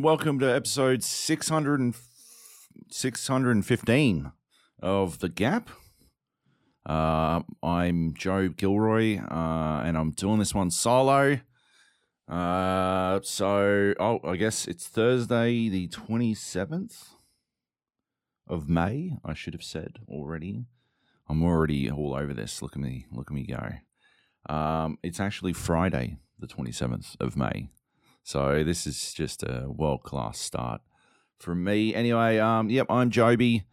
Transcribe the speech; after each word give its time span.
And 0.00 0.04
welcome 0.06 0.38
to 0.38 0.46
episode 0.46 1.04
600 1.04 1.78
and 1.78 1.94
615 2.88 4.32
of 4.82 5.18
The 5.18 5.28
Gap. 5.28 5.68
Uh, 6.86 7.42
I'm 7.62 8.14
Joab 8.14 8.56
Gilroy, 8.56 9.18
uh, 9.18 9.82
and 9.84 9.98
I'm 9.98 10.12
doing 10.12 10.38
this 10.38 10.54
one 10.54 10.70
solo. 10.70 11.40
Uh, 12.26 13.20
so, 13.22 13.92
oh, 14.00 14.20
I 14.24 14.36
guess 14.36 14.66
it's 14.66 14.88
Thursday, 14.88 15.68
the 15.68 15.88
27th 15.88 17.10
of 18.48 18.70
May. 18.70 19.18
I 19.22 19.34
should 19.34 19.52
have 19.52 19.62
said 19.62 19.98
already. 20.08 20.64
I'm 21.28 21.42
already 21.42 21.90
all 21.90 22.14
over 22.14 22.32
this. 22.32 22.62
Look 22.62 22.72
at 22.72 22.80
me. 22.80 23.04
Look 23.12 23.30
at 23.30 23.34
me 23.34 23.44
go. 23.44 24.54
Um, 24.54 24.96
it's 25.02 25.20
actually 25.20 25.52
Friday, 25.52 26.16
the 26.38 26.46
27th 26.46 27.20
of 27.20 27.36
May. 27.36 27.68
So 28.22 28.62
this 28.64 28.86
is 28.86 29.12
just 29.12 29.42
a 29.42 29.66
world 29.68 30.02
class 30.02 30.38
start 30.38 30.80
from 31.38 31.64
me. 31.64 31.94
Anyway, 31.94 32.38
um, 32.38 32.70
yep, 32.70 32.86
I'm 32.90 33.10
Joby, 33.10 33.64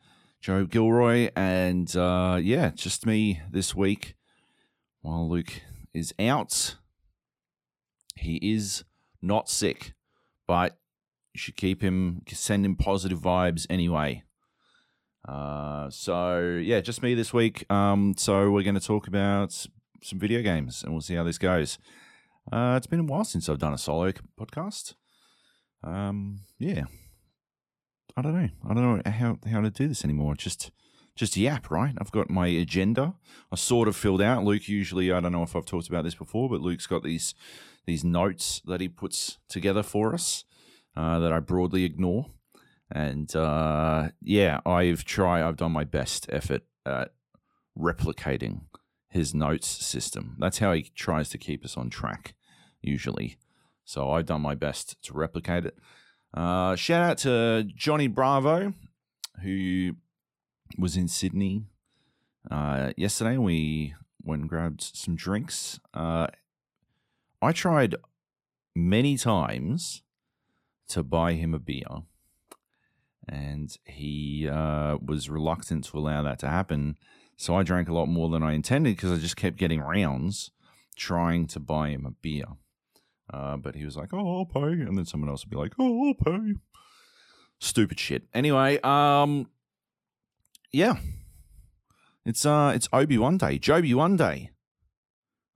Joab 0.42 0.72
Gilroy, 0.72 1.30
and 1.36 1.94
uh, 1.96 2.40
yeah, 2.42 2.72
just 2.74 3.06
me 3.06 3.42
this 3.52 3.76
week 3.76 4.16
while 5.02 5.30
Luke 5.30 5.62
is 5.94 6.14
out. 6.20 6.76
He 8.16 8.38
is 8.38 8.84
not 9.22 9.50
sick, 9.50 9.94
but 10.48 10.78
you 11.34 11.40
should 11.40 11.58
keep 11.58 11.82
him, 11.82 12.22
send 12.32 12.66
him 12.66 12.76
positive 12.76 13.20
vibes 13.20 13.68
anyway. 13.70 14.24
Uh, 15.28 15.90
so 15.90 16.60
yeah, 16.64 16.80
just 16.80 17.04
me 17.04 17.14
this 17.14 17.34
week. 17.34 17.70
Um, 17.72 18.16
so 18.18 18.50
we're 18.50 18.64
going 18.64 18.76
to 18.76 18.82
talk 18.82 19.08
about 19.08 19.52
some 19.52 20.20
video 20.20 20.42
games, 20.42 20.84
and 20.84 20.94
we'll 20.94 21.02
see 21.02 21.16
how 21.16 21.24
this 21.24 21.38
goes. 21.38 21.78
Uh, 22.52 22.76
it's 22.78 22.88
been 22.88 23.02
a 23.02 23.04
while 23.04 23.26
since 23.26 23.50
I've 23.50 23.60
done 23.60 23.74
a 23.74 23.78
solo 23.78 24.12
podcast. 24.40 24.94
Um, 25.84 26.42
yeah, 26.58 26.84
I 28.16 28.22
don't 28.22 28.34
know. 28.34 28.50
I 28.70 28.74
don't 28.74 28.84
know 29.06 29.12
how 29.12 29.38
how 29.50 29.62
to 29.62 29.70
do 29.70 29.88
this 29.88 30.04
anymore. 30.04 30.36
Just 30.36 30.72
just 31.16 31.36
yap, 31.36 31.70
right? 31.70 31.94
I've 32.00 32.12
got 32.12 32.30
my 32.30 32.48
agenda. 32.48 33.16
I 33.52 33.56
sort 33.56 33.88
of 33.88 33.96
filled 33.96 34.22
out. 34.22 34.44
Luke 34.44 34.70
usually, 34.70 35.12
I 35.12 35.20
don't 35.20 35.32
know 35.32 35.44
if 35.44 35.56
I've 35.56 35.66
talked 35.66 35.90
about 35.90 36.04
this 36.04 36.16
before, 36.16 36.50
but 36.50 36.62
Luke's 36.62 36.88
got 36.88 37.04
these 37.04 37.36
these 37.86 38.04
notes 38.04 38.62
that 38.66 38.82
he 38.82 38.88
puts 38.88 39.40
together 39.50 39.84
for 39.84 40.14
us 40.14 40.46
uh, 40.96 41.20
that 41.20 41.34
I 41.34 41.40
broadly 41.40 41.84
ignore. 41.84 42.28
And 42.90 43.36
uh, 43.36 44.10
yeah, 44.22 44.62
I've 44.66 45.04
tried. 45.04 45.44
I've 45.44 45.58
done 45.58 45.74
my 45.74 45.84
best 45.84 46.28
effort 46.30 46.64
at 46.86 47.12
replicating 47.78 48.62
his 49.18 49.34
notes 49.34 49.68
system. 49.68 50.36
That's 50.40 50.60
how 50.60 50.72
he 50.74 50.84
tries 50.96 51.30
to 51.30 51.38
keep 51.38 51.66
us 51.66 51.76
on 51.76 51.90
track 51.90 52.36
usually. 52.82 53.38
So 53.84 54.12
I've 54.12 54.26
done 54.26 54.42
my 54.42 54.56
best 54.56 55.02
to 55.04 55.14
replicate 55.14 55.66
it. 55.66 55.78
Uh, 56.34 56.76
shout 56.76 57.10
out 57.10 57.18
to 57.20 57.64
Johnny 57.76 58.08
Bravo, 58.08 58.74
who 59.44 59.94
was 60.78 60.98
in 60.98 61.08
Sydney 61.08 61.66
uh, 62.52 62.92
yesterday. 62.98 63.38
We 63.38 63.96
went 64.22 64.42
and 64.42 64.50
grabbed 64.50 64.82
some 64.82 65.16
drinks. 65.16 65.80
Uh, 65.94 66.28
I 67.42 67.52
tried 67.52 67.96
many 68.76 69.18
times 69.18 70.04
to 70.90 71.04
buy 71.04 71.34
him 71.34 71.54
a 71.54 71.60
beer, 71.60 72.04
and 73.28 73.76
he 73.86 74.48
uh, 74.50 74.98
was 75.04 75.30
reluctant 75.30 75.86
to 75.86 75.98
allow 75.98 76.24
that 76.24 76.40
to 76.40 76.48
happen. 76.48 76.98
So 77.38 77.56
I 77.56 77.64
drank 77.64 77.88
a 77.88 77.94
lot 77.94 78.08
more 78.08 78.30
than 78.30 78.44
I 78.44 78.54
intended 78.54 78.96
because 78.96 79.12
I 79.12 79.18
just 79.18 79.38
kept 79.38 79.58
getting 79.58 79.80
rounds 79.80 80.52
trying 80.96 81.46
to 81.48 81.60
buy 81.60 81.90
him 81.90 82.06
a 82.06 82.12
beer. 82.12 82.46
Uh, 83.32 83.58
but 83.58 83.76
he 83.76 83.86
was 83.86 83.96
like, 83.96 84.14
"Oh, 84.14 84.40
I'll 84.40 84.46
pay," 84.46 84.82
and 84.82 84.98
then 84.98 85.06
someone 85.06 85.30
else 85.30 85.46
would 85.46 85.52
be 85.52 85.58
like, 85.58 85.74
"Oh, 85.78 86.08
I'll 86.08 86.14
pay." 86.14 86.56
Stupid 87.60 88.00
shit. 88.00 88.24
Anyway, 88.34 88.80
um, 88.82 89.50
yeah, 90.72 90.96
it's 92.26 92.46
uh, 92.46 92.72
it's 92.74 92.90
Obi 92.92 93.18
Wan 93.18 93.38
Day, 93.38 93.58
Joby 93.58 93.94
One 93.94 94.16
Day. 94.16 94.52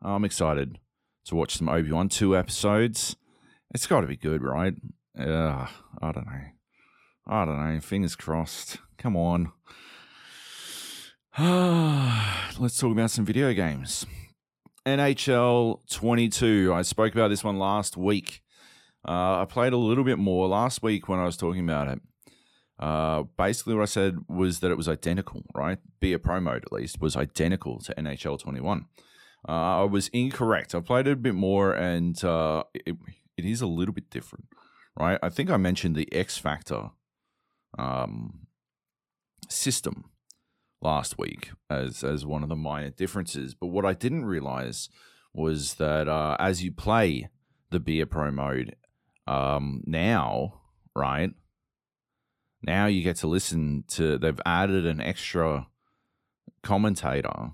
I'm 0.01 0.25
excited 0.25 0.79
to 1.25 1.35
watch 1.35 1.57
some 1.57 1.69
Obi 1.69 1.91
Wan 1.91 2.09
two 2.09 2.35
episodes. 2.35 3.15
It's 3.73 3.87
got 3.87 4.01
to 4.01 4.07
be 4.07 4.17
good, 4.17 4.41
right? 4.43 4.73
Uh, 5.17 5.67
I 6.01 6.11
don't 6.11 6.25
know. 6.25 6.41
I 7.27 7.45
don't 7.45 7.73
know. 7.73 7.79
Fingers 7.79 8.15
crossed. 8.15 8.77
Come 8.97 9.15
on. 9.15 9.51
Let's 11.39 12.77
talk 12.77 12.91
about 12.91 13.09
some 13.09 13.23
video 13.23 13.53
games. 13.53 14.05
NHL 14.85 15.79
22. 15.89 16.73
I 16.75 16.81
spoke 16.81 17.13
about 17.13 17.29
this 17.29 17.41
one 17.41 17.57
last 17.57 17.95
week. 17.95 18.41
Uh, 19.07 19.39
I 19.39 19.45
played 19.47 19.71
a 19.71 19.77
little 19.77 20.03
bit 20.03 20.17
more 20.17 20.49
last 20.49 20.83
week 20.83 21.07
when 21.07 21.19
I 21.19 21.23
was 21.23 21.37
talking 21.37 21.61
about 21.61 21.87
it. 21.87 22.01
Uh, 22.77 23.23
basically, 23.37 23.75
what 23.75 23.83
I 23.83 23.85
said 23.85 24.17
was 24.27 24.59
that 24.59 24.71
it 24.71 24.77
was 24.77 24.89
identical, 24.89 25.45
right? 25.55 25.77
Be 26.01 26.11
a 26.11 26.19
pro 26.19 26.41
mode 26.41 26.65
at 26.65 26.73
least 26.73 26.99
was 26.99 27.15
identical 27.15 27.79
to 27.79 27.95
NHL 27.95 28.37
21. 28.37 28.87
Uh, 29.47 29.51
I 29.51 29.83
was 29.83 30.09
incorrect. 30.09 30.75
I 30.75 30.81
played 30.81 31.07
it 31.07 31.13
a 31.13 31.15
bit 31.15 31.35
more, 31.35 31.71
and 31.71 32.21
uh, 32.25 32.65
it, 32.73 32.97
it 33.37 33.45
is 33.45 33.61
a 33.61 33.67
little 33.67 33.93
bit 33.93 34.09
different, 34.09 34.47
right? 34.99 35.17
I 35.23 35.29
think 35.29 35.49
I 35.49 35.55
mentioned 35.55 35.95
the 35.95 36.11
X 36.11 36.37
Factor 36.37 36.89
um, 37.79 38.47
system 39.47 40.10
last 40.81 41.17
week 41.17 41.51
as 41.69 42.03
as 42.03 42.25
one 42.25 42.43
of 42.43 42.49
the 42.49 42.55
minor 42.55 42.89
differences. 42.89 43.53
But 43.53 43.67
what 43.67 43.85
I 43.85 43.93
didn't 43.93 44.25
realize 44.25 44.89
was 45.33 45.75
that 45.75 46.07
uh, 46.07 46.35
as 46.39 46.63
you 46.63 46.71
play 46.71 47.29
the 47.69 47.79
be 47.79 48.01
a 48.01 48.05
pro 48.05 48.31
mode 48.31 48.75
um, 49.27 49.81
now, 49.85 50.61
right 50.95 51.31
now 52.63 52.85
you 52.85 53.01
get 53.03 53.15
to 53.17 53.27
listen 53.27 53.83
to. 53.89 54.17
They've 54.17 54.41
added 54.45 54.85
an 54.85 55.01
extra 55.01 55.67
commentator 56.63 57.51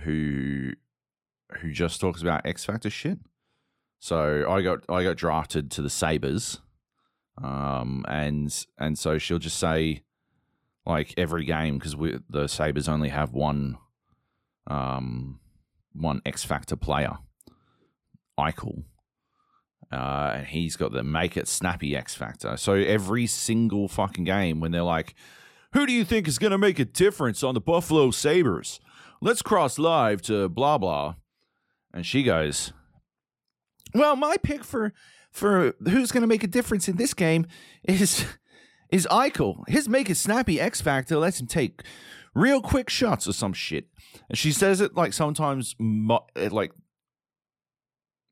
who 0.00 0.72
who 1.60 1.70
just 1.72 2.00
talks 2.00 2.22
about 2.22 2.46
X 2.46 2.64
Factor 2.64 2.90
shit. 2.90 3.18
So 3.98 4.50
I 4.50 4.62
got 4.62 4.80
I 4.88 5.04
got 5.04 5.16
drafted 5.16 5.70
to 5.72 5.82
the 5.82 5.90
Sabres, 5.90 6.60
um, 7.42 8.04
and 8.08 8.66
and 8.78 8.98
so 8.98 9.18
she'll 9.18 9.38
just 9.38 9.58
say 9.58 10.02
like 10.84 11.14
every 11.16 11.44
game 11.44 11.78
because 11.78 11.94
the 12.28 12.48
Sabres 12.48 12.88
only 12.88 13.08
have 13.10 13.32
one 13.32 13.76
um 14.66 15.40
one 15.92 16.22
X 16.24 16.44
Factor 16.44 16.76
player, 16.76 17.18
Eichel. 18.38 18.84
Uh, 19.92 20.36
and 20.36 20.46
he's 20.46 20.76
got 20.76 20.92
the 20.92 21.02
make 21.02 21.36
it 21.36 21.46
snappy 21.46 21.94
X 21.94 22.14
Factor. 22.14 22.56
So 22.56 22.74
every 22.74 23.26
single 23.26 23.88
fucking 23.88 24.24
game, 24.24 24.58
when 24.58 24.72
they're 24.72 24.82
like, 24.82 25.14
who 25.74 25.86
do 25.86 25.92
you 25.92 26.04
think 26.04 26.26
is 26.26 26.38
going 26.38 26.50
to 26.50 26.58
make 26.58 26.78
a 26.78 26.84
difference 26.84 27.42
on 27.42 27.54
the 27.54 27.60
Buffalo 27.60 28.10
Sabres? 28.10 28.80
Let's 29.20 29.42
cross 29.42 29.78
live 29.78 30.22
to 30.22 30.48
blah 30.48 30.78
blah. 30.78 31.16
And 31.92 32.06
she 32.06 32.22
goes, 32.22 32.72
Well, 33.94 34.16
my 34.16 34.36
pick 34.38 34.64
for 34.64 34.92
for 35.30 35.74
who's 35.84 36.12
going 36.12 36.22
to 36.22 36.26
make 36.26 36.42
a 36.42 36.48
difference 36.48 36.88
in 36.88 36.96
this 36.96 37.14
game 37.14 37.46
is 37.84 38.24
is 38.92 39.08
Eichel. 39.10 39.66
His 39.68 39.88
make 39.88 40.08
it 40.08 40.16
snappy 40.16 40.60
X 40.60 40.80
Factor 40.80 41.16
lets 41.16 41.40
him 41.40 41.48
take 41.48 41.82
real 42.34 42.60
quick 42.60 42.88
shots 42.88 43.26
or 43.26 43.32
some 43.32 43.52
shit. 43.52 43.86
And 44.28 44.38
she 44.38 44.52
says 44.52 44.80
it 44.80 44.94
like 44.94 45.12
sometimes, 45.12 45.74
like 45.80 46.72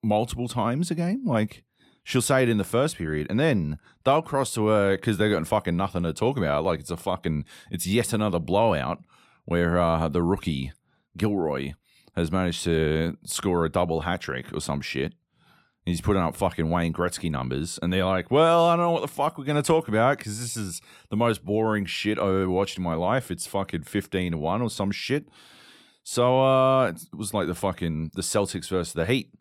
multiple 0.03 0.47
times 0.47 0.91
a 0.91 0.95
game. 0.95 1.27
Like 1.27 1.65
she'll 2.05 2.23
say 2.23 2.43
it 2.43 2.49
in 2.49 2.59
the 2.59 2.65
first 2.65 2.97
period, 2.97 3.27
and 3.31 3.41
then 3.41 3.79
they'll 4.05 4.23
cross 4.23 4.55
to 4.55 4.69
her 4.69 4.97
because 4.97 5.19
they've 5.19 5.33
got 5.33 5.47
fucking 5.47 5.77
nothing 5.77 6.03
to 6.03 6.13
talk 6.13 6.37
about. 6.37 6.63
Like 6.63 6.81
it's 6.81 6.91
a 6.91 6.97
fucking, 6.97 7.47
it's 7.71 7.87
yet 7.87 8.13
another 8.13 8.39
blowout 8.39 9.03
where 9.47 9.81
uh, 9.81 10.09
the 10.09 10.23
rookie 10.23 10.73
Gilroy 11.17 11.73
has 12.15 12.31
managed 12.31 12.65
to 12.65 13.17
score 13.25 13.65
a 13.65 13.71
double 13.71 14.03
hat 14.03 14.21
trick 14.21 14.53
or 14.53 14.61
some 14.61 14.81
shit. 14.81 15.15
He's 15.87 16.01
putting 16.01 16.23
up 16.23 16.37
fucking 16.37 16.69
Wayne 16.69 16.93
Gretzky 16.93 17.31
numbers, 17.31 17.79
and 17.81 17.93
they're 17.93 18.05
like, 18.05 18.31
"Well, 18.31 18.67
I 18.67 18.77
don't 18.77 18.85
know 18.85 18.91
what 18.91 19.03
the 19.03 19.09
fuck 19.09 19.39
we're 19.39 19.45
gonna 19.45 19.63
talk 19.63 19.89
about 19.89 20.19
because 20.19 20.39
this 20.39 20.57
is 20.57 20.83
the 21.09 21.17
most 21.17 21.45
boring 21.45 21.87
shit 21.87 22.19
I've 22.19 22.29
ever 22.29 22.51
watched 22.51 22.77
in 22.77 22.85
my 22.85 22.95
life. 22.95 23.31
It's 23.31 23.47
fucking 23.47 23.85
fifteen 23.85 24.33
to 24.33 24.39
one 24.39 24.61
or 24.63 24.71
some 24.71 24.91
shit." 24.91 25.29
So 26.03 26.43
uh, 26.43 26.89
it 26.89 27.17
was 27.17 27.33
like 27.33 27.47
the 27.47 27.55
fucking 27.55 28.13
the 28.15 28.23
Celtics 28.23 28.69
versus 28.69 28.93
the 28.93 29.07
Heat 29.07 29.33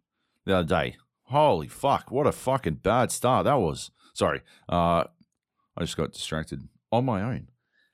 the 0.45 0.57
other 0.57 0.67
day. 0.67 0.95
Holy 1.23 1.67
fuck! 1.67 2.09
What 2.09 2.25
a 2.25 2.31
fucking 2.31 2.75
bad 2.75 3.11
start 3.11 3.43
that 3.43 3.59
was. 3.59 3.91
Sorry, 4.13 4.41
uh, 4.69 5.03
I 5.77 5.81
just 5.81 5.97
got 5.97 6.13
distracted 6.13 6.61
on 6.91 7.05
my 7.05 7.21
own. 7.21 7.49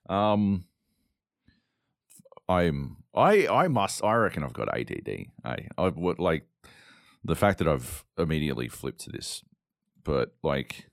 Um, 0.08 0.64
I'm 2.48 2.98
I 3.14 3.46
I 3.48 3.68
must 3.68 4.04
I 4.04 4.14
reckon 4.14 4.44
I've 4.44 4.52
got 4.52 4.74
ADD. 4.76 5.26
Hey, 5.44 5.68
I've 5.76 5.96
what 5.96 6.18
like 6.20 6.44
the 7.24 7.34
fact 7.34 7.58
that 7.58 7.68
I've 7.68 8.04
immediately 8.18 8.68
flipped 8.68 9.00
to 9.00 9.10
this, 9.10 9.42
but 10.04 10.34
like, 10.42 10.88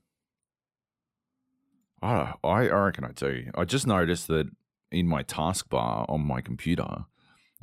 I 2.01 2.33
I 2.43 2.67
reckon 2.67 3.05
I 3.05 3.11
do. 3.11 3.51
I 3.55 3.65
just 3.65 3.87
noticed 3.87 4.27
that 4.27 4.49
in 4.91 5.07
my 5.07 5.23
taskbar 5.23 6.05
on 6.09 6.21
my 6.21 6.41
computer, 6.41 7.05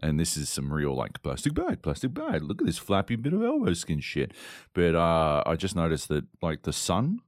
and 0.02 0.18
this 0.18 0.36
is 0.36 0.48
some 0.48 0.72
real 0.72 0.94
like 0.94 1.22
plastic 1.22 1.54
bag, 1.54 1.82
plastic 1.82 2.14
bag. 2.14 2.42
Look 2.42 2.60
at 2.60 2.66
this 2.66 2.78
flappy 2.78 3.16
bit 3.16 3.32
of 3.32 3.42
elbow 3.42 3.74
skin 3.74 4.00
shit. 4.00 4.32
But 4.72 4.94
uh, 4.94 5.42
I 5.46 5.56
just 5.56 5.76
noticed 5.76 6.08
that 6.08 6.24
like 6.42 6.62
the 6.62 6.72
sun 6.72 7.20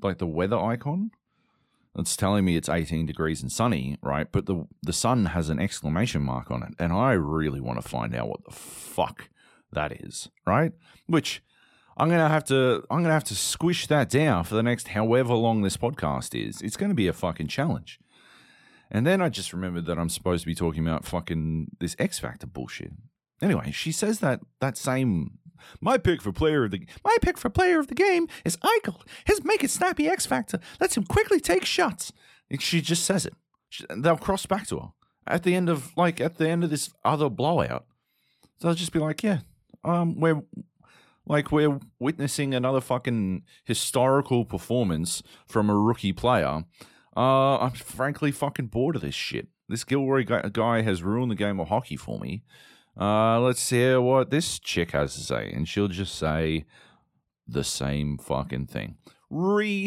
like 0.00 0.18
the 0.18 0.26
weather 0.26 0.58
icon. 0.58 1.10
It's 1.98 2.16
telling 2.16 2.46
me 2.46 2.56
it's 2.56 2.70
18 2.70 3.04
degrees 3.04 3.42
and 3.42 3.52
sunny, 3.52 3.98
right? 4.02 4.26
But 4.30 4.46
the 4.46 4.66
the 4.82 4.94
sun 4.94 5.26
has 5.26 5.50
an 5.50 5.58
exclamation 5.58 6.22
mark 6.22 6.50
on 6.50 6.62
it, 6.62 6.74
and 6.78 6.92
I 6.92 7.12
really 7.12 7.60
want 7.60 7.82
to 7.82 7.88
find 7.88 8.14
out 8.14 8.28
what 8.28 8.44
the 8.44 8.52
fuck 8.52 9.28
that 9.72 9.92
is, 10.04 10.28
right? 10.46 10.72
Which 11.06 11.42
I'm 11.96 12.08
gonna 12.08 12.28
have 12.28 12.44
to 12.44 12.84
I'm 12.90 13.02
gonna 13.02 13.12
have 13.12 13.24
to 13.24 13.34
squish 13.34 13.86
that 13.88 14.08
down 14.08 14.44
for 14.44 14.54
the 14.54 14.62
next 14.62 14.88
however 14.88 15.34
long 15.34 15.62
this 15.62 15.76
podcast 15.76 16.34
is. 16.34 16.60
It's 16.62 16.76
gonna 16.76 16.94
be 16.94 17.08
a 17.08 17.12
fucking 17.12 17.48
challenge. 17.48 17.98
And 18.90 19.06
then 19.06 19.22
I 19.22 19.30
just 19.30 19.52
remembered 19.52 19.86
that 19.86 19.98
I'm 19.98 20.10
supposed 20.10 20.42
to 20.42 20.46
be 20.46 20.54
talking 20.54 20.86
about 20.86 21.06
fucking 21.06 21.68
this 21.80 21.96
X 21.98 22.18
Factor 22.18 22.46
bullshit. 22.46 22.92
Anyway, 23.40 23.70
she 23.72 23.90
says 23.90 24.20
that 24.20 24.40
that 24.60 24.76
same 24.76 25.38
my 25.80 25.96
pick 25.96 26.20
for 26.20 26.32
player 26.32 26.64
of 26.64 26.70
the 26.70 26.86
my 27.04 27.16
pick 27.22 27.38
for 27.38 27.50
player 27.50 27.78
of 27.78 27.88
the 27.88 27.94
game 27.94 28.28
is 28.44 28.56
Eichel. 28.58 29.00
His 29.24 29.44
make 29.44 29.64
it 29.64 29.70
snappy 29.70 30.08
X 30.08 30.26
Factor 30.26 30.60
lets 30.80 30.96
him 30.96 31.04
quickly 31.04 31.40
take 31.40 31.64
shots. 31.64 32.12
She 32.58 32.80
just 32.80 33.04
says 33.04 33.24
it. 33.24 33.34
She, 33.70 33.84
they'll 33.96 34.16
cross 34.18 34.44
back 34.44 34.66
to 34.68 34.78
her 34.78 34.88
at 35.26 35.42
the 35.42 35.54
end 35.54 35.68
of 35.68 35.96
like 35.96 36.20
at 36.20 36.36
the 36.36 36.48
end 36.48 36.64
of 36.64 36.70
this 36.70 36.90
other 37.04 37.28
blowout. 37.28 37.86
They'll 38.60 38.74
just 38.74 38.92
be 38.92 38.98
like, 38.98 39.22
yeah, 39.22 39.38
um, 39.84 40.20
we're 40.20 40.42
like 41.26 41.52
we're 41.52 41.78
witnessing 41.98 42.54
another 42.54 42.80
fucking 42.80 43.42
historical 43.64 44.44
performance 44.44 45.22
from 45.46 45.70
a 45.70 45.76
rookie 45.76 46.12
player. 46.12 46.64
Uh, 47.16 47.58
I'm 47.58 47.72
frankly 47.72 48.32
fucking 48.32 48.66
bored 48.68 48.96
of 48.96 49.02
this 49.02 49.14
shit. 49.14 49.48
This 49.68 49.84
Gilroy 49.84 50.24
guy 50.24 50.82
has 50.82 51.02
ruined 51.02 51.30
the 51.30 51.36
game 51.36 51.60
of 51.60 51.68
hockey 51.68 51.96
for 51.96 52.18
me. 52.18 52.42
Uh, 52.98 53.40
let's 53.40 53.68
hear 53.70 54.00
what 54.00 54.30
this 54.30 54.58
chick 54.58 54.90
has 54.92 55.14
to 55.14 55.20
say. 55.20 55.50
And 55.52 55.68
she'll 55.68 55.88
just 55.88 56.14
say 56.14 56.64
the 57.46 57.64
same 57.64 58.18
fucking 58.18 58.66
thing. 58.66 58.96
Ridiculous. 59.30 59.86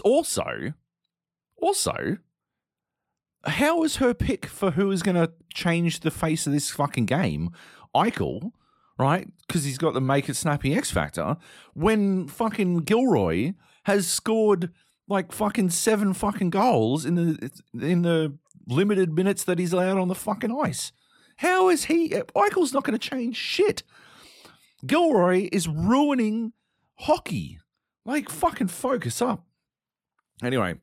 Also, 0.00 0.72
also, 1.60 2.18
how 3.44 3.82
is 3.84 3.96
her 3.96 4.12
pick 4.14 4.46
for 4.46 4.72
who 4.72 4.90
is 4.90 5.02
going 5.02 5.16
to 5.16 5.32
change 5.54 6.00
the 6.00 6.10
face 6.10 6.46
of 6.46 6.52
this 6.52 6.70
fucking 6.70 7.06
game? 7.06 7.50
Eichel, 7.96 8.52
right? 8.98 9.28
Because 9.46 9.64
he's 9.64 9.78
got 9.78 9.94
the 9.94 10.00
make 10.00 10.28
it 10.28 10.34
snappy 10.34 10.74
X 10.74 10.90
factor. 10.90 11.36
When 11.74 12.28
fucking 12.28 12.78
Gilroy 12.78 13.54
has 13.84 14.06
scored 14.06 14.70
like 15.08 15.32
fucking 15.32 15.70
seven 15.70 16.12
fucking 16.12 16.50
goals 16.50 17.04
in 17.04 17.14
the 17.14 17.50
in 17.80 18.02
the 18.02 18.36
limited 18.66 19.12
minutes 19.12 19.44
that 19.44 19.58
he's 19.58 19.72
allowed 19.72 19.98
on 19.98 20.08
the 20.08 20.14
fucking 20.14 20.56
ice. 20.64 20.92
How 21.36 21.68
is 21.68 21.84
he? 21.84 22.08
Eichel's 22.10 22.72
not 22.72 22.84
going 22.84 22.98
to 22.98 23.10
change 23.10 23.36
shit. 23.36 23.82
Gilroy 24.84 25.48
is 25.52 25.68
ruining 25.68 26.52
hockey. 26.94 27.60
Like, 28.04 28.30
fucking 28.30 28.68
focus 28.68 29.20
up. 29.20 29.44
Anyway, 30.42 30.76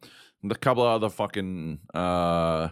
the 0.44 0.56
couple 0.56 0.84
of 0.84 0.90
other 0.90 1.10
fucking 1.10 1.80
uh, 1.94 2.70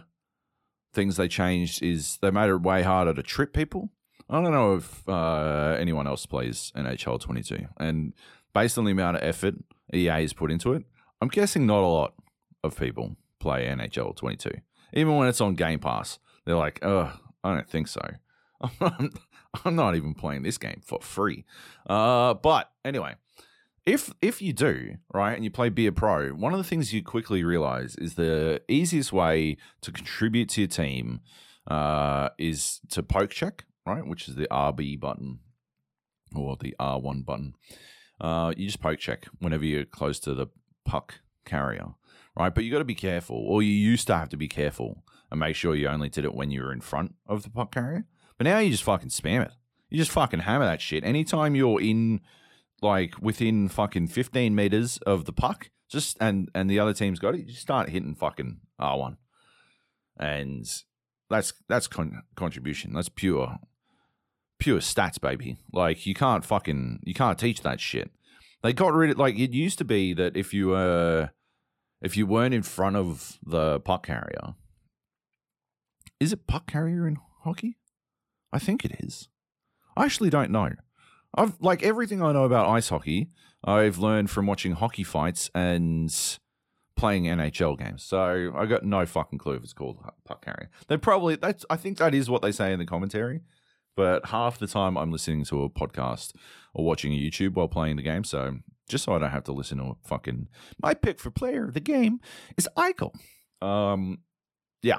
things 0.92 1.16
they 1.16 1.28
changed 1.28 1.82
is 1.82 2.18
they 2.20 2.30
made 2.30 2.50
it 2.50 2.60
way 2.60 2.82
harder 2.82 3.14
to 3.14 3.22
trip 3.22 3.52
people. 3.52 3.90
I 4.28 4.40
don't 4.40 4.52
know 4.52 4.76
if 4.76 5.08
uh, 5.08 5.76
anyone 5.78 6.06
else 6.06 6.26
plays 6.26 6.72
NHL 6.76 7.20
22. 7.20 7.66
And 7.78 8.12
based 8.54 8.78
on 8.78 8.84
the 8.84 8.92
amount 8.92 9.16
of 9.16 9.22
effort 9.22 9.54
EA 9.92 10.06
has 10.06 10.32
put 10.32 10.50
into 10.50 10.72
it, 10.72 10.84
I'm 11.20 11.28
guessing 11.28 11.66
not 11.66 11.82
a 11.82 11.86
lot 11.86 12.14
of 12.64 12.78
people 12.78 13.16
play 13.38 13.66
NHL 13.66 14.16
22. 14.16 14.50
Even 14.94 15.16
when 15.16 15.28
it's 15.28 15.40
on 15.40 15.54
Game 15.54 15.78
Pass, 15.78 16.18
they're 16.44 16.56
like, 16.56 16.78
oh, 16.82 17.12
I 17.44 17.54
don't 17.54 17.68
think 17.68 17.88
so. 17.88 18.00
I'm 19.64 19.76
not 19.76 19.96
even 19.96 20.14
playing 20.14 20.42
this 20.42 20.58
game 20.58 20.80
for 20.84 21.00
free. 21.00 21.44
Uh, 21.88 22.34
but 22.34 22.70
anyway, 22.84 23.14
if 23.84 24.12
if 24.22 24.40
you 24.40 24.52
do 24.52 24.96
right 25.12 25.34
and 25.34 25.44
you 25.44 25.50
play 25.50 25.68
Be 25.68 25.86
a 25.86 25.92
Pro, 25.92 26.30
one 26.30 26.52
of 26.52 26.58
the 26.58 26.64
things 26.64 26.92
you 26.92 27.02
quickly 27.02 27.42
realize 27.42 27.96
is 27.96 28.14
the 28.14 28.62
easiest 28.68 29.12
way 29.12 29.56
to 29.80 29.90
contribute 29.90 30.48
to 30.50 30.62
your 30.62 30.68
team 30.68 31.20
uh, 31.66 32.30
is 32.38 32.80
to 32.90 33.02
poke 33.02 33.30
check, 33.30 33.64
right, 33.86 34.06
which 34.06 34.28
is 34.28 34.36
the 34.36 34.48
RB 34.50 34.98
button 34.98 35.40
or 36.34 36.56
the 36.56 36.74
R1 36.80 37.24
button. 37.24 37.54
Uh, 38.20 38.52
you 38.56 38.66
just 38.66 38.80
poke 38.80 38.98
check 38.98 39.26
whenever 39.38 39.64
you're 39.64 39.84
close 39.84 40.18
to 40.20 40.34
the 40.34 40.46
puck 40.84 41.20
carrier, 41.44 41.94
right? 42.36 42.54
But 42.54 42.64
you 42.64 42.70
got 42.72 42.78
to 42.78 42.84
be 42.84 42.94
careful, 42.94 43.36
or 43.36 43.62
you 43.62 43.72
used 43.72 44.06
to 44.06 44.16
have 44.16 44.28
to 44.30 44.36
be 44.36 44.48
careful 44.48 45.02
and 45.30 45.40
make 45.40 45.56
sure 45.56 45.74
you 45.74 45.88
only 45.88 46.08
did 46.08 46.24
it 46.24 46.34
when 46.34 46.50
you 46.50 46.62
were 46.62 46.72
in 46.72 46.80
front 46.80 47.14
of 47.26 47.42
the 47.42 47.50
puck 47.50 47.74
carrier. 47.74 48.06
But 48.38 48.44
now 48.44 48.58
you 48.58 48.70
just 48.70 48.84
fucking 48.84 49.08
spam 49.08 49.44
it. 49.44 49.52
You 49.88 49.98
just 49.98 50.10
fucking 50.10 50.40
hammer 50.40 50.64
that 50.64 50.80
shit. 50.80 51.04
Anytime 51.04 51.54
you're 51.54 51.80
in, 51.80 52.20
like, 52.80 53.20
within 53.20 53.68
fucking 53.68 54.08
15 54.08 54.54
meters 54.54 54.98
of 54.98 55.24
the 55.24 55.32
puck, 55.32 55.70
just 55.90 56.16
and 56.20 56.48
and 56.54 56.70
the 56.70 56.78
other 56.78 56.94
team's 56.94 57.18
got 57.18 57.34
it, 57.34 57.46
you 57.46 57.52
start 57.52 57.90
hitting 57.90 58.14
fucking 58.14 58.60
R1. 58.80 59.16
And 60.18 60.66
that's 61.28 61.52
that's 61.68 61.88
con- 61.88 62.22
contribution. 62.36 62.94
That's 62.94 63.10
pure 63.10 63.58
pure 64.62 64.78
stats, 64.78 65.20
baby. 65.20 65.56
Like 65.72 66.06
you 66.06 66.14
can't 66.14 66.44
fucking 66.44 67.00
you 67.02 67.14
can't 67.14 67.36
teach 67.36 67.62
that 67.62 67.80
shit. 67.80 68.12
They 68.62 68.72
got 68.72 68.94
rid 68.94 69.10
of 69.10 69.18
like 69.18 69.36
it 69.36 69.50
used 69.50 69.78
to 69.78 69.84
be 69.84 70.12
that 70.14 70.36
if 70.36 70.54
you 70.54 70.68
were 70.68 71.30
if 72.00 72.16
you 72.16 72.26
weren't 72.26 72.54
in 72.54 72.62
front 72.62 72.94
of 72.94 73.38
the 73.44 73.80
puck 73.80 74.06
carrier, 74.06 74.54
is 76.20 76.32
it 76.32 76.46
puck 76.46 76.70
carrier 76.70 77.08
in 77.08 77.18
hockey? 77.42 77.76
I 78.52 78.60
think 78.60 78.84
it 78.84 78.92
is. 79.00 79.28
I 79.96 80.04
actually 80.04 80.30
don't 80.30 80.52
know. 80.52 80.70
I've 81.34 81.60
like 81.60 81.82
everything 81.82 82.22
I 82.22 82.30
know 82.30 82.44
about 82.44 82.68
ice 82.68 82.90
hockey, 82.90 83.30
I've 83.64 83.98
learned 83.98 84.30
from 84.30 84.46
watching 84.46 84.72
hockey 84.72 85.02
fights 85.02 85.50
and 85.56 86.14
playing 86.94 87.24
NHL 87.24 87.76
games. 87.76 88.04
So 88.04 88.52
I 88.54 88.66
got 88.66 88.84
no 88.84 89.06
fucking 89.06 89.40
clue 89.40 89.54
if 89.54 89.64
it's 89.64 89.72
called 89.72 89.98
puck 90.24 90.44
carrier. 90.44 90.70
They 90.86 90.98
probably 90.98 91.34
that's 91.34 91.64
I 91.68 91.76
think 91.76 91.98
that 91.98 92.14
is 92.14 92.30
what 92.30 92.42
they 92.42 92.52
say 92.52 92.72
in 92.72 92.78
the 92.78 92.86
commentary. 92.86 93.40
But 93.96 94.26
half 94.26 94.58
the 94.58 94.66
time 94.66 94.96
I'm 94.96 95.12
listening 95.12 95.44
to 95.46 95.62
a 95.62 95.70
podcast 95.70 96.32
or 96.74 96.84
watching 96.84 97.12
YouTube 97.12 97.54
while 97.54 97.68
playing 97.68 97.96
the 97.96 98.02
game. 98.02 98.24
So 98.24 98.58
just 98.88 99.04
so 99.04 99.14
I 99.14 99.18
don't 99.18 99.30
have 99.30 99.44
to 99.44 99.52
listen 99.52 99.78
to 99.78 99.84
a 99.84 99.96
fucking 100.04 100.48
my 100.80 100.94
pick 100.94 101.18
for 101.18 101.30
player 101.30 101.64
of 101.64 101.74
the 101.74 101.80
game 101.80 102.20
is 102.56 102.68
Eichel. 102.76 103.14
Um 103.60 104.18
yeah. 104.82 104.98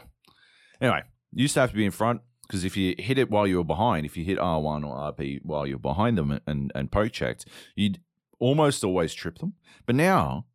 Anyway, 0.80 1.04
you 1.32 1.44
used 1.44 1.54
to 1.56 1.62
have 1.62 1.72
to 1.72 1.76
be 1.76 1.86
in 1.86 1.92
front 1.92 2.22
because 2.48 2.64
if 2.64 2.78
you 2.78 2.96
hit 3.00 3.18
it 3.18 3.30
while 3.30 3.48
you 3.48 3.58
were 3.58 3.64
behind, 3.64 4.06
if 4.06 4.16
you 4.16 4.24
hit 4.24 4.38
R1 4.38 4.86
or 4.86 5.14
RB 5.14 5.40
while 5.44 5.66
you're 5.66 5.80
behind 5.80 6.18
them 6.18 6.40
and, 6.46 6.72
and 6.76 6.92
poke 6.92 7.12
checked, 7.12 7.46
you'd 7.76 8.00
almost 8.40 8.84
always 8.84 9.14
trip 9.14 9.40
them. 9.40 9.54
But 9.86 9.96
now 9.96 10.46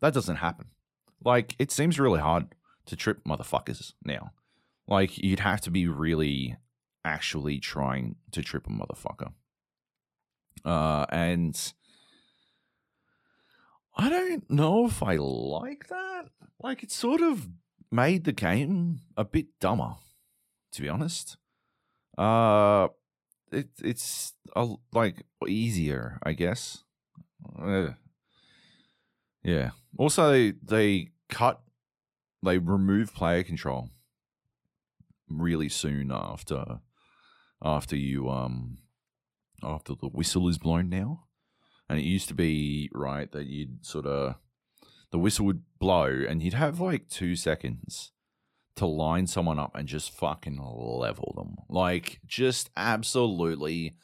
that 0.00 0.14
doesn't 0.14 0.36
happen. 0.36 0.66
Like 1.24 1.54
it 1.58 1.70
seems 1.70 1.98
really 1.98 2.20
hard 2.20 2.54
to 2.86 2.96
trip 2.96 3.24
motherfuckers 3.24 3.92
now. 4.04 4.32
Like 4.86 5.16
you'd 5.16 5.40
have 5.40 5.60
to 5.62 5.70
be 5.70 5.86
really 5.88 6.56
actually 7.04 7.58
trying 7.58 8.16
to 8.32 8.42
trip 8.42 8.66
a 8.66 8.70
motherfucker. 8.70 9.32
Uh, 10.64 11.06
and 11.10 11.72
I 13.96 14.08
don't 14.08 14.50
know 14.50 14.86
if 14.86 15.02
I 15.02 15.16
like 15.16 15.88
that. 15.88 16.26
Like 16.62 16.82
it 16.82 16.90
sort 16.90 17.20
of 17.20 17.48
made 17.90 18.24
the 18.24 18.32
game 18.32 19.00
a 19.16 19.24
bit 19.24 19.46
dumber 19.60 19.96
to 20.74 20.82
be 20.82 20.88
honest. 20.88 21.36
Uh, 22.18 22.88
it 23.50 23.68
it's 23.82 24.34
like 24.92 25.22
easier, 25.48 26.18
I 26.22 26.32
guess. 26.32 26.84
Uh, 27.58 27.90
yeah. 29.42 29.70
Also, 29.96 30.32
they, 30.32 30.52
they 30.62 31.08
cut, 31.28 31.60
they 32.42 32.58
remove 32.58 33.14
player 33.14 33.42
control 33.42 33.90
really 35.28 35.68
soon 35.68 36.10
after 36.12 36.80
after 37.64 37.96
you 37.96 38.28
um 38.28 38.78
after 39.62 39.94
the 39.94 40.08
whistle 40.08 40.48
is 40.48 40.58
blown 40.58 40.88
now, 40.88 41.24
and 41.88 41.98
it 41.98 42.04
used 42.04 42.28
to 42.28 42.34
be 42.34 42.90
right 42.92 43.30
that 43.32 43.46
you'd 43.46 43.84
sort 43.84 44.06
of 44.06 44.36
the 45.10 45.18
whistle 45.18 45.46
would 45.46 45.62
blow 45.78 46.24
and 46.28 46.42
you'd 46.42 46.54
have 46.54 46.80
like 46.80 47.08
two 47.08 47.36
seconds 47.36 48.12
to 48.76 48.86
line 48.86 49.26
someone 49.26 49.58
up 49.58 49.74
and 49.74 49.86
just 49.86 50.10
fucking 50.10 50.58
level 50.58 51.32
them. 51.36 51.56
Like 51.68 52.20
just 52.26 52.70
absolutely 52.76 53.94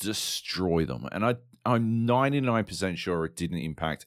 destroy 0.00 0.84
them. 0.84 1.06
And 1.12 1.24
I 1.24 1.36
I'm 1.66 2.06
99% 2.06 2.96
sure 2.96 3.26
it 3.26 3.36
didn't 3.36 3.58
impact 3.58 4.06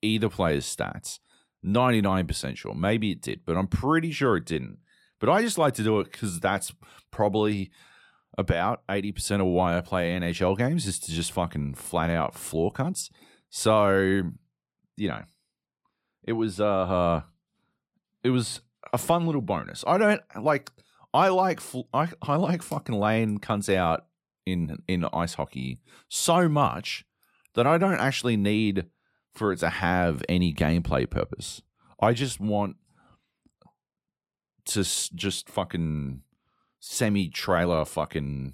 either 0.00 0.30
player's 0.30 0.64
stats. 0.64 1.18
99% 1.64 2.56
sure. 2.56 2.74
Maybe 2.74 3.10
it 3.10 3.20
did, 3.20 3.40
but 3.44 3.56
I'm 3.56 3.66
pretty 3.66 4.10
sure 4.10 4.36
it 4.36 4.46
didn't. 4.46 4.78
But 5.20 5.28
I 5.28 5.42
just 5.42 5.58
like 5.58 5.74
to 5.74 5.82
do 5.82 6.00
it 6.00 6.12
cuz 6.12 6.40
that's 6.40 6.72
probably 7.10 7.70
about 8.36 8.86
80% 8.88 9.40
of 9.40 9.46
why 9.46 9.76
I 9.76 9.80
play 9.80 10.12
NHL 10.12 10.58
games 10.58 10.86
is 10.86 10.98
to 11.00 11.12
just 11.12 11.32
fucking 11.32 11.74
flat 11.74 12.10
out 12.10 12.34
floor 12.34 12.72
cunts. 12.72 13.10
So, 13.48 14.22
you 14.96 15.08
know, 15.08 15.22
it 16.24 16.32
was 16.32 16.60
uh, 16.60 17.22
it 18.22 18.30
was 18.30 18.60
a 18.92 18.98
fun 18.98 19.26
little 19.26 19.42
bonus. 19.42 19.84
I 19.86 19.98
don't 19.98 20.20
like. 20.40 20.70
I 21.12 21.28
like. 21.28 21.60
I, 21.92 22.08
I 22.22 22.36
like 22.36 22.62
fucking 22.62 22.94
laying 22.94 23.38
cunts 23.38 23.72
out 23.72 24.06
in 24.46 24.78
in 24.88 25.04
ice 25.12 25.34
hockey 25.34 25.80
so 26.08 26.48
much 26.48 27.04
that 27.54 27.66
I 27.66 27.78
don't 27.78 28.00
actually 28.00 28.36
need 28.36 28.86
for 29.32 29.52
it 29.52 29.58
to 29.58 29.68
have 29.68 30.22
any 30.28 30.52
gameplay 30.52 31.08
purpose. 31.08 31.62
I 32.00 32.12
just 32.12 32.40
want 32.40 32.76
to 34.66 34.82
just 34.82 35.48
fucking 35.48 36.22
semi 36.86 37.30
trailer 37.30 37.84
fucking 37.84 38.52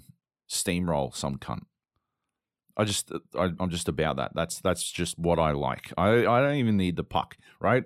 steamroll 0.49 1.13
some 1.13 1.37
cunt. 1.37 1.63
I 2.77 2.85
just 2.85 3.11
I, 3.37 3.51
I'm 3.59 3.69
just 3.69 3.89
about 3.89 4.15
that. 4.15 4.31
That's 4.33 4.59
that's 4.61 4.89
just 4.89 5.19
what 5.19 5.37
I 5.37 5.51
like. 5.51 5.91
I 5.97 6.25
I 6.25 6.41
don't 6.41 6.55
even 6.55 6.77
need 6.77 6.95
the 6.95 7.03
puck, 7.03 7.37
right? 7.59 7.83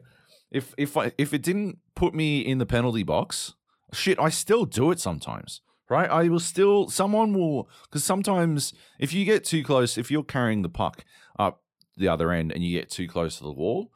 If 0.51 0.75
if 0.77 0.95
I 0.95 1.11
if 1.17 1.33
it 1.33 1.41
didn't 1.41 1.79
put 1.95 2.13
me 2.13 2.41
in 2.41 2.59
the 2.59 2.65
penalty 2.65 3.01
box, 3.01 3.55
shit, 3.91 4.19
I 4.19 4.29
still 4.29 4.65
do 4.65 4.91
it 4.91 4.99
sometimes, 4.99 5.61
right? 5.89 6.09
I 6.09 6.29
will 6.29 6.39
still 6.39 6.89
someone 6.89 7.33
will 7.33 7.67
because 7.85 8.03
sometimes 8.03 8.73
if 8.99 9.13
you 9.13 9.25
get 9.25 9.43
too 9.43 9.63
close, 9.63 9.97
if 9.97 10.11
you're 10.11 10.23
carrying 10.23 10.61
the 10.61 10.69
puck 10.69 11.05
up 11.39 11.63
the 11.97 12.07
other 12.07 12.31
end 12.31 12.51
and 12.51 12.63
you 12.63 12.77
get 12.79 12.91
too 12.91 13.07
close 13.07 13.37
to 13.39 13.43
the 13.43 13.51
wall, 13.51 13.91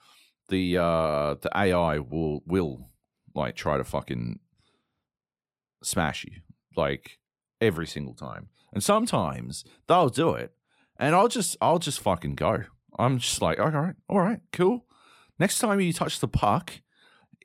the 0.47 0.77
uh 0.77 1.35
the 1.35 1.51
AI 1.55 1.99
will 1.99 2.41
will 2.47 2.89
like 3.35 3.55
try 3.55 3.77
to 3.77 3.83
fucking 3.83 4.39
smash 5.83 6.23
you 6.23 6.41
like 6.75 7.19
every 7.61 7.87
single 7.87 8.13
time. 8.13 8.49
And 8.73 8.83
sometimes 8.83 9.63
they'll 9.87 10.09
do 10.09 10.33
it 10.33 10.53
and 10.99 11.15
I'll 11.15 11.29
just 11.29 11.57
I'll 11.61 11.79
just 11.79 12.01
fucking 12.01 12.35
go. 12.35 12.63
I'm 12.99 13.17
just 13.19 13.41
like, 13.41 13.59
all 13.59 13.69
right, 13.69 13.95
all 14.09 14.19
right, 14.19 14.41
cool. 14.51 14.85
Next 15.39 15.59
time 15.59 15.79
you 15.79 15.93
touch 15.93 16.19
the 16.19 16.27
puck, 16.27 16.81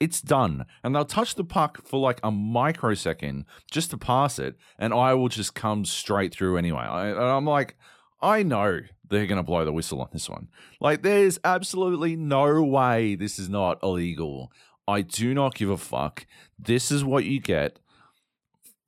it's 0.00 0.20
done. 0.20 0.66
And 0.82 0.94
they'll 0.94 1.04
touch 1.04 1.36
the 1.36 1.44
puck 1.44 1.86
for 1.86 2.00
like 2.00 2.18
a 2.24 2.32
microsecond 2.32 3.44
just 3.70 3.90
to 3.90 3.96
pass 3.96 4.38
it, 4.38 4.56
and 4.78 4.92
I 4.92 5.14
will 5.14 5.28
just 5.28 5.54
come 5.54 5.84
straight 5.84 6.34
through 6.34 6.58
anyway. 6.58 6.82
I, 6.82 7.08
and 7.08 7.18
I'm 7.18 7.46
like, 7.46 7.76
I 8.20 8.42
know 8.42 8.80
they're 9.08 9.26
going 9.26 9.36
to 9.36 9.44
blow 9.44 9.64
the 9.64 9.72
whistle 9.72 10.00
on 10.00 10.08
this 10.12 10.28
one. 10.28 10.48
Like, 10.80 11.02
there's 11.02 11.38
absolutely 11.44 12.16
no 12.16 12.62
way 12.62 13.14
this 13.14 13.38
is 13.38 13.48
not 13.48 13.78
illegal. 13.82 14.50
I 14.88 15.02
do 15.02 15.34
not 15.34 15.54
give 15.54 15.70
a 15.70 15.76
fuck. 15.76 16.26
This 16.58 16.90
is 16.90 17.04
what 17.04 17.24
you 17.24 17.38
get 17.38 17.78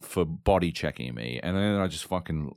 for 0.07 0.25
body 0.25 0.73
checking 0.73 1.15
me. 1.15 1.41
And 1.43 1.57
then 1.57 1.77
I 1.77 1.87
just 1.87 2.05
fucking 2.05 2.53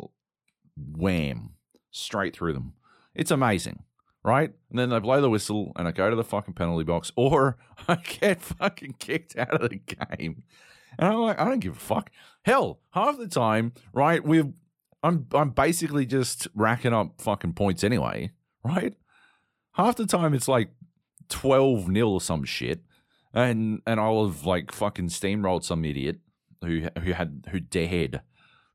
wham 0.77 1.56
straight 1.91 2.36
through 2.36 2.53
them. 2.53 2.74
It's 3.13 3.32
amazing, 3.32 3.84
right? 4.24 4.51
And 4.70 4.79
then 4.79 4.89
they 4.89 5.00
blow 5.00 5.22
the 5.22 5.29
whistle 5.29 5.74
and 5.75 5.88
I 5.88 5.91
go 5.91 6.10
to 6.10 6.15
the 6.15 6.24
fucking 6.24 6.53
penalty 6.53 6.84
box 6.84 7.12
or 7.15 7.58
I 7.88 7.96
get 7.96 8.41
fucking 8.41 8.96
kicked 9.00 9.38
out 9.38 9.62
of 9.62 9.70
the 9.70 9.77
game. 9.77 10.44
And 10.98 11.08
I'm 11.08 11.20
like, 11.20 11.39
I 11.39 11.46
don't 11.46 11.60
give 11.60 11.75
a 11.75 11.79
fuck. 11.79 12.12
Hell, 12.44 12.79
half 12.91 13.18
the 13.18 13.27
time, 13.27 13.74
right, 13.94 14.24
we've 14.24 14.51
I'm 15.01 15.27
I'm 15.34 15.51
basically 15.51 16.06
just 16.06 16.48
racking 16.53 16.94
up 16.94 17.22
fucking 17.22 17.53
points 17.53 17.84
anyway, 17.84 18.32
right? 18.63 18.94
Half 19.74 19.96
the 19.96 20.06
time 20.06 20.34
it's 20.34 20.48
like 20.48 20.72
12 21.29 21.88
nil 21.88 22.13
or 22.13 22.22
some 22.22 22.44
shit. 22.44 22.82
And 23.34 23.82
and 23.86 24.00
I'll 24.00 24.25
have 24.25 24.46
like 24.46 24.72
fucking 24.72 25.10
steamrolled 25.10 25.63
some 25.63 25.86
idiot 25.86 26.20
who 26.63 26.88
who 27.01 27.13
had 27.13 27.48
who 27.51 27.60
dared 27.60 28.22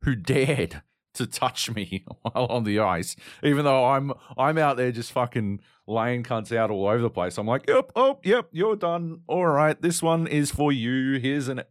who 0.02 0.14
dared 0.14 0.82
to 1.14 1.26
touch 1.26 1.70
me 1.70 2.04
while 2.22 2.46
on 2.46 2.64
the 2.64 2.78
ice, 2.80 3.16
even 3.42 3.64
though 3.64 3.84
I'm 3.84 4.12
I'm 4.36 4.58
out 4.58 4.76
there 4.76 4.92
just 4.92 5.12
fucking 5.12 5.60
laying 5.86 6.22
cunts 6.22 6.54
out 6.54 6.70
all 6.70 6.86
over 6.86 7.02
the 7.02 7.10
place. 7.10 7.38
I'm 7.38 7.46
like, 7.46 7.68
yep, 7.68 7.92
oh, 7.94 8.18
yep, 8.24 8.48
you're 8.52 8.76
done. 8.76 9.20
All 9.26 9.46
right, 9.46 9.80
this 9.80 10.02
one 10.02 10.26
is 10.26 10.50
for 10.50 10.72
you. 10.72 11.18
Here's 11.18 11.48
an 11.48 11.62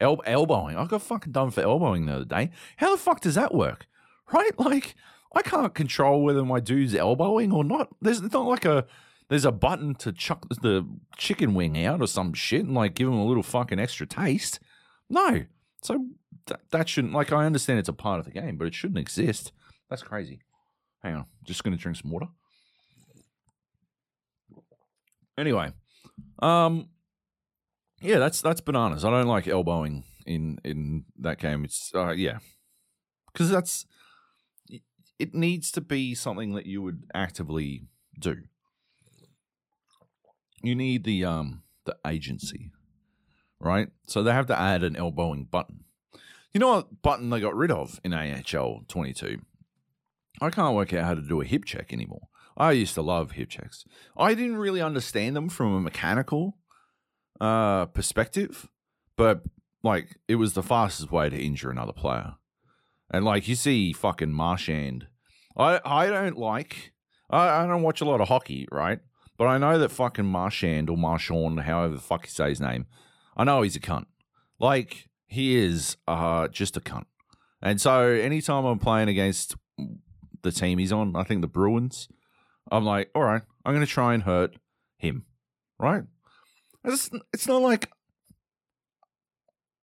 el- 0.00 0.22
elbowing. 0.26 0.76
I 0.76 0.86
got 0.86 1.02
fucking 1.02 1.32
done 1.32 1.50
for 1.50 1.62
elbowing 1.62 2.06
the 2.06 2.14
other 2.16 2.24
day. 2.24 2.50
How 2.76 2.92
the 2.92 3.00
fuck 3.00 3.20
does 3.20 3.36
that 3.36 3.54
work? 3.54 3.86
Right? 4.32 4.58
Like, 4.58 4.94
I 5.34 5.42
can't 5.42 5.74
control 5.74 6.22
whether 6.22 6.44
my 6.44 6.60
dude's 6.60 6.94
elbowing 6.94 7.52
or 7.52 7.64
not. 7.64 7.88
There's 8.00 8.20
not 8.20 8.46
like 8.46 8.64
a 8.64 8.86
there's 9.28 9.44
a 9.44 9.52
button 9.52 9.94
to 9.96 10.12
chuck 10.12 10.46
the 10.60 10.86
chicken 11.16 11.54
wing 11.54 11.84
out 11.84 12.00
or 12.02 12.08
some 12.08 12.32
shit 12.32 12.64
and 12.64 12.74
like 12.74 12.94
give 12.94 13.06
him 13.06 13.14
a 13.14 13.24
little 13.24 13.44
fucking 13.44 13.78
extra 13.78 14.06
taste. 14.06 14.58
No. 15.08 15.44
So 15.82 16.06
that, 16.46 16.60
that 16.70 16.88
shouldn't 16.88 17.14
like 17.14 17.32
I 17.32 17.44
understand 17.44 17.78
it's 17.78 17.88
a 17.88 17.94
part 17.94 18.18
of 18.18 18.24
the 18.26 18.32
game, 18.32 18.56
but 18.56 18.66
it 18.66 18.74
shouldn't 18.74 18.98
exist. 18.98 19.52
That's 19.88 20.02
crazy. 20.02 20.40
Hang 21.02 21.14
on, 21.14 21.26
just 21.44 21.64
gonna 21.64 21.76
drink 21.76 21.96
some 21.96 22.10
water. 22.10 22.26
Anyway, 25.38 25.72
um, 26.40 26.88
yeah, 28.02 28.18
that's 28.18 28.40
that's 28.40 28.60
bananas. 28.60 29.04
I 29.04 29.10
don't 29.10 29.26
like 29.26 29.48
elbowing 29.48 30.04
in 30.26 30.58
in 30.64 31.04
that 31.18 31.38
game. 31.38 31.64
It's 31.64 31.92
uh, 31.94 32.10
yeah, 32.10 32.38
because 33.32 33.48
that's 33.48 33.86
it 35.18 35.34
needs 35.34 35.70
to 35.72 35.80
be 35.80 36.14
something 36.14 36.54
that 36.54 36.66
you 36.66 36.82
would 36.82 37.04
actively 37.14 37.84
do. 38.18 38.36
You 40.62 40.74
need 40.74 41.04
the 41.04 41.24
um 41.24 41.62
the 41.84 41.96
agency, 42.06 42.70
right? 43.60 43.88
So 44.06 44.22
they 44.22 44.32
have 44.32 44.46
to 44.46 44.58
add 44.58 44.82
an 44.82 44.96
elbowing 44.96 45.44
button. 45.44 45.84
You 46.52 46.60
know 46.60 46.70
what 46.70 47.02
button 47.02 47.30
they 47.30 47.40
got 47.40 47.54
rid 47.54 47.70
of 47.70 48.00
in 48.02 48.12
NHL 48.12 48.88
22? 48.88 49.40
I 50.40 50.50
can't 50.50 50.74
work 50.74 50.92
out 50.94 51.04
how 51.04 51.14
to 51.14 51.20
do 51.20 51.40
a 51.40 51.44
hip 51.44 51.64
check 51.64 51.92
anymore. 51.92 52.28
I 52.56 52.72
used 52.72 52.94
to 52.94 53.02
love 53.02 53.32
hip 53.32 53.50
checks. 53.50 53.84
I 54.16 54.34
didn't 54.34 54.56
really 54.56 54.82
understand 54.82 55.36
them 55.36 55.48
from 55.48 55.74
a 55.74 55.80
mechanical 55.80 56.56
uh, 57.40 57.86
perspective, 57.86 58.68
but 59.16 59.42
like 59.82 60.18
it 60.28 60.36
was 60.36 60.54
the 60.54 60.62
fastest 60.62 61.12
way 61.12 61.30
to 61.30 61.38
injure 61.38 61.70
another 61.70 61.92
player. 61.92 62.34
And 63.10 63.24
like 63.24 63.48
you 63.48 63.54
see 63.54 63.92
fucking 63.92 64.32
Marchand. 64.32 65.06
I 65.56 65.80
I 65.84 66.06
don't 66.08 66.36
like 66.36 66.92
I, 67.28 67.62
I 67.62 67.66
don't 67.66 67.82
watch 67.82 68.00
a 68.00 68.04
lot 68.04 68.20
of 68.20 68.28
hockey, 68.28 68.66
right? 68.70 69.00
But 69.38 69.46
I 69.46 69.58
know 69.58 69.78
that 69.78 69.90
fucking 69.90 70.26
Marchand 70.26 70.90
or 70.90 70.96
Marchand, 70.96 71.60
however 71.60 71.94
the 71.94 72.00
fuck 72.00 72.26
you 72.26 72.30
say 72.30 72.50
his 72.50 72.60
name, 72.60 72.86
I 73.40 73.44
know 73.44 73.62
he's 73.62 73.74
a 73.74 73.80
cunt. 73.80 74.04
Like 74.58 75.08
he 75.26 75.56
is 75.56 75.96
uh 76.06 76.48
just 76.48 76.76
a 76.76 76.80
cunt. 76.80 77.06
And 77.62 77.80
so 77.80 78.02
anytime 78.02 78.66
I'm 78.66 78.78
playing 78.78 79.08
against 79.08 79.56
the 80.42 80.52
team 80.52 80.76
he's 80.76 80.92
on, 80.92 81.16
I 81.16 81.22
think 81.22 81.40
the 81.40 81.48
Bruins, 81.48 82.08
I'm 82.70 82.84
like, 82.84 83.08
all 83.14 83.22
right, 83.22 83.40
I'm 83.64 83.72
gonna 83.72 83.86
try 83.86 84.12
and 84.12 84.24
hurt 84.24 84.58
him. 84.98 85.24
Right? 85.78 86.02
It's, 86.84 87.08
it's 87.32 87.46
not 87.46 87.62
like 87.62 87.90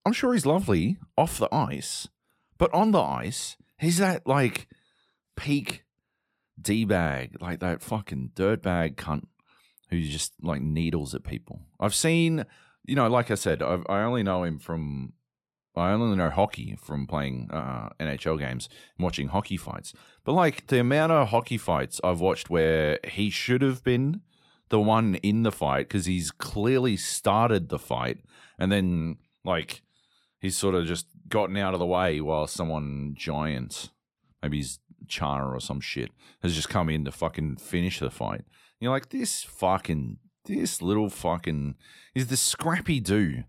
I'm 0.05 0.13
sure 0.13 0.33
he's 0.33 0.45
lovely 0.45 0.97
off 1.17 1.39
the 1.39 1.51
ice, 1.51 2.07
but 2.59 2.71
on 2.75 2.91
the 2.91 3.01
ice, 3.01 3.57
he's 3.79 3.97
that 3.97 4.27
like 4.27 4.67
peak 5.35 5.83
D 6.61 6.85
bag, 6.85 7.37
like 7.41 7.59
that 7.61 7.81
fucking 7.81 8.33
dirtbag 8.35 8.97
cunt 8.97 9.25
who 9.89 9.99
just 10.01 10.33
like 10.43 10.61
needles 10.61 11.15
at 11.15 11.23
people. 11.23 11.61
I've 11.79 11.95
seen, 11.95 12.45
you 12.88 12.96
know, 12.96 13.08
like 13.08 13.29
I 13.29 13.36
said, 13.36 13.62
I've, 13.62 13.86
I 13.88 14.01
only 14.01 14.24
know 14.24 14.44
him 14.44 14.58
from, 14.58 15.13
I 15.75 15.91
only 15.91 16.17
know 16.17 16.29
hockey 16.29 16.75
from 16.82 17.06
playing 17.06 17.50
uh, 17.51 17.89
NHL 18.00 18.39
games 18.39 18.67
and 18.98 19.03
watching 19.03 19.27
hockey 19.27 19.58
fights. 19.58 19.94
But 20.24 20.32
like 20.32 20.67
the 20.67 20.79
amount 20.79 21.12
of 21.12 21.27
hockey 21.27 21.58
fights 21.58 22.01
I've 22.03 22.22
watched 22.22 22.50
where 22.50 23.00
he 23.03 23.29
should 23.29 23.62
have 23.62 23.84
been 23.84 24.22
the 24.70 24.79
one 24.79 25.15
in 25.15 25.44
the 25.44 25.51
fight 25.51 25.88
because 25.88 26.06
he's 26.06 26.32
clearly 26.32 26.98
started 26.98 27.70
the 27.70 27.79
fight 27.79 28.20
and 28.60 28.72
then 28.72 29.17
like 29.46 29.82
he's 30.39 30.58
sort 30.58 30.75
of 30.75 30.86
just 30.86 31.08
gotten 31.29 31.58
out 31.58 31.74
of 31.74 31.79
the 31.79 31.86
way 31.86 32.22
while 32.22 32.48
someone 32.48 33.13
giant, 33.17 33.91
maybe 34.41 34.58
he's 34.58 34.79
Chara 35.08 35.56
or 35.56 35.60
some 35.60 35.79
shit, 35.79 36.12
has 36.41 36.56
just 36.56 36.70
come 36.70 36.89
in 36.89 37.06
to 37.06 37.12
fucking 37.12 37.58
finish 37.58 38.00
the 38.00 38.10
fight. 38.10 38.46
You're 38.79 38.91
like, 38.91 39.10
this 39.10 39.44
fucking, 39.44 40.17
this 40.48 40.82
little 40.82 41.10
fucking, 41.10 41.75
is 42.16 42.27
the 42.27 42.38
Scrappy-Doo 42.38 43.44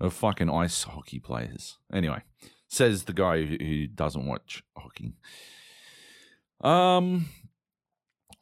of 0.00 0.12
fucking 0.12 0.48
ice 0.48 0.84
hockey 0.84 1.18
players. 1.18 1.78
Anyway, 1.92 2.22
says 2.68 3.04
the 3.04 3.12
guy 3.12 3.44
who, 3.44 3.86
doesn't 3.88 4.26
watch 4.26 4.62
hockey. 4.76 5.14
Um, 6.60 7.28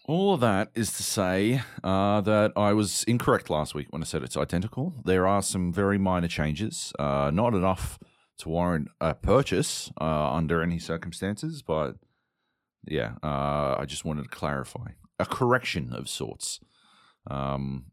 all 0.07 0.35
of 0.35 0.41
that 0.41 0.71
is 0.75 0.93
to 0.93 1.03
say 1.03 1.63
uh, 1.83 2.21
that 2.21 2.53
I 2.57 2.73
was 2.73 3.05
incorrect 3.05 3.51
last 3.51 3.75
week 3.75 3.89
when 3.91 4.03
I 4.03 4.05
said 4.05 4.23
it's 4.23 4.37
identical. 4.37 4.95
There 5.05 5.27
are 5.27 5.43
some 5.43 5.73
very 5.73 5.99
minor 5.99 6.29
changes, 6.29 6.93
uh, 6.99 7.31
not 7.33 7.55
enough 7.55 7.99
to 8.39 8.49
warrant 8.49 8.89
a 9.01 9.15
purchase 9.15 9.91
uh, 10.01 10.33
under 10.33 10.63
any 10.63 10.79
circumstances, 10.79 11.63
but 11.63 11.97
yeah, 12.87 13.15
uh, 13.23 13.77
I 13.79 13.85
just 13.87 14.05
wanted 14.05 14.25
to 14.25 14.29
clarify 14.29 14.91
a 15.19 15.27
correction 15.27 15.93
of 15.93 16.09
sorts. 16.09 16.61
Um, 17.29 17.87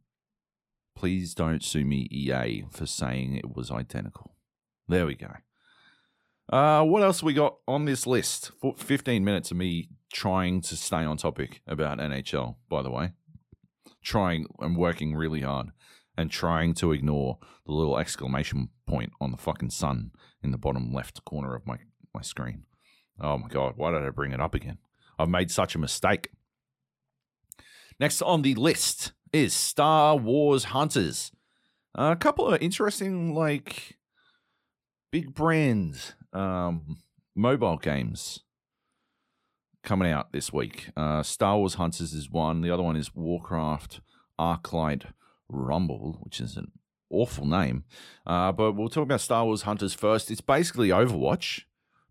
please 0.96 1.34
don't 1.34 1.64
sue 1.64 1.86
me, 1.86 2.08
EA, 2.12 2.66
for 2.72 2.86
saying 2.86 3.36
it 3.36 3.56
was 3.56 3.72
identical. 3.72 4.36
There 4.88 5.06
we 5.06 5.16
go. 5.16 5.32
Uh, 6.52 6.84
what 6.84 7.04
else 7.04 7.24
we 7.24 7.34
got 7.34 7.58
on 7.68 7.86
this 7.86 8.06
list? 8.06 8.52
For 8.62 8.76
15 8.76 9.24
minutes 9.24 9.52
of 9.52 9.58
me 9.58 9.90
trying 10.12 10.62
to 10.62 10.76
stay 10.76 11.04
on 11.04 11.18
topic 11.18 11.62
about 11.68 12.00
NHL, 12.00 12.56
by 12.70 12.82
the 12.82 12.92
way. 12.92 13.12
Trying 14.04 14.48
and 14.60 14.78
working 14.78 15.16
really 15.16 15.42
hard 15.42 15.72
and 16.18 16.30
trying 16.30 16.74
to 16.76 16.92
ignore 16.92 17.40
the 17.66 17.72
little 17.72 17.98
exclamation 17.98 18.70
point 18.86 19.14
on 19.20 19.32
the 19.32 19.38
fucking 19.38 19.72
sun 19.72 20.12
in 20.44 20.52
the 20.52 20.58
bottom 20.58 20.94
left 20.94 21.24
corner 21.26 21.56
of 21.56 21.66
my, 21.66 21.78
my 22.14 22.22
screen. 22.22 22.64
Oh 23.20 23.38
my 23.38 23.48
God, 23.48 23.74
why 23.78 23.92
did 23.92 24.04
I 24.04 24.10
bring 24.10 24.32
it 24.32 24.42
up 24.42 24.54
again? 24.54 24.78
I've 25.18 25.30
made 25.30 25.52
such 25.52 25.76
a 25.76 25.80
mistake. 25.80 26.30
Next 28.00 28.22
on 28.22 28.42
the 28.42 28.56
list 28.56 29.14
is 29.34 29.54
Star 29.54 30.16
Wars 30.16 30.66
Hunters. 30.66 31.32
a 31.96 32.16
couple 32.16 32.48
of 32.48 32.62
interesting, 32.62 33.34
like, 33.34 33.98
big 35.12 35.34
brand 35.34 36.14
um, 36.32 36.98
mobile 37.36 37.78
games 37.78 38.40
coming 39.84 40.12
out 40.12 40.32
this 40.32 40.54
week. 40.54 40.90
Uh, 40.96 41.24
Star 41.24 41.58
Wars 41.58 41.74
Hunters 41.76 42.14
is 42.14 42.30
one. 42.30 42.62
The 42.62 42.72
other 42.72 42.84
one 42.84 42.96
is 42.96 43.16
Warcraft 43.16 44.02
Arclight 44.40 45.06
Rumble, 45.50 46.20
which 46.22 46.40
is 46.40 46.56
an 46.56 46.72
awful 47.10 47.46
name. 47.46 47.84
Uh, 48.26 48.52
but 48.52 48.74
we'll 48.74 48.90
talk 48.90 49.04
about 49.04 49.22
Star 49.22 49.46
Wars 49.46 49.64
Hunters 49.64 49.94
first. 49.94 50.32
It's 50.32 50.42
basically 50.42 50.90
Overwatch, 50.90 51.64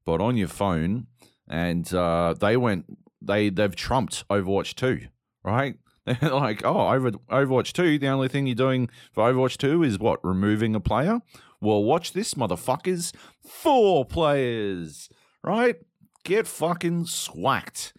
but 0.05 0.21
on 0.21 0.37
your 0.37 0.49
phone, 0.49 1.07
and 1.49 1.93
uh, 1.95 2.35
they 2.39 2.57
went 2.57 2.87
they 3.21 3.49
they've 3.49 3.75
trumped 3.75 4.27
Overwatch 4.29 4.75
two, 4.75 5.09
right? 5.45 5.77
Like, 6.23 6.65
oh, 6.65 6.89
over 6.89 7.13
Overwatch 7.13 7.73
two. 7.73 7.99
The 7.99 8.09
only 8.09 8.29
thing 8.29 8.47
you're 8.47 8.55
doing 8.57 8.91
for 9.13 9.33
Overwatch 9.33 9.57
two 9.57 9.83
is 9.83 9.99
what 9.99 10.25
removing 10.25 10.75
a 10.75 10.81
player. 10.81 11.21
Well, 11.61 11.85
watch 11.85 12.13
this, 12.13 12.35
motherfuckers. 12.35 13.15
Four 13.47 14.05
players, 14.05 15.09
right? 15.45 15.77
Get 16.25 16.47
fucking 16.49 17.07
swacked. 17.07 17.93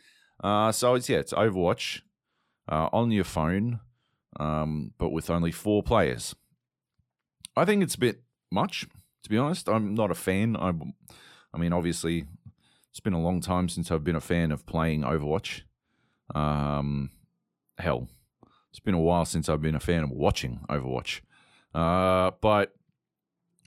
Uh, 0.43 0.71
so 0.73 0.95
it's 0.95 1.07
yeah, 1.07 1.19
it's 1.19 1.33
Overwatch 1.33 2.01
uh, 2.69 2.89
on 2.91 3.11
your 3.11 3.23
phone, 3.23 3.79
um, 4.39 4.91
but 4.97 5.11
with 5.11 5.29
only 5.29 5.51
four 5.51 5.81
players. 5.81 6.35
I 7.55 7.65
think 7.65 7.83
it's 7.83 7.95
a 7.95 7.99
bit 7.99 8.23
much, 8.51 8.85
to 9.23 9.29
be 9.29 9.37
honest. 9.37 9.69
I'm 9.69 9.93
not 9.93 10.11
a 10.11 10.15
fan. 10.15 10.57
I, 10.57 10.73
I 11.53 11.57
mean, 11.57 11.71
obviously, 11.71 12.25
it's 12.89 12.99
been 12.99 13.13
a 13.13 13.21
long 13.21 13.39
time 13.39 13.69
since 13.69 13.91
I've 13.91 14.03
been 14.03 14.15
a 14.15 14.21
fan 14.21 14.51
of 14.51 14.65
playing 14.65 15.03
Overwatch. 15.03 15.61
Um, 16.35 17.11
hell, 17.77 18.07
it's 18.69 18.79
been 18.79 18.93
a 18.93 18.99
while 18.99 19.25
since 19.25 19.49
I've 19.49 19.61
been 19.61 19.75
a 19.75 19.79
fan 19.79 20.03
of 20.03 20.11
watching 20.11 20.61
Overwatch. 20.69 21.21
Uh, 21.73 22.31
but 22.41 22.73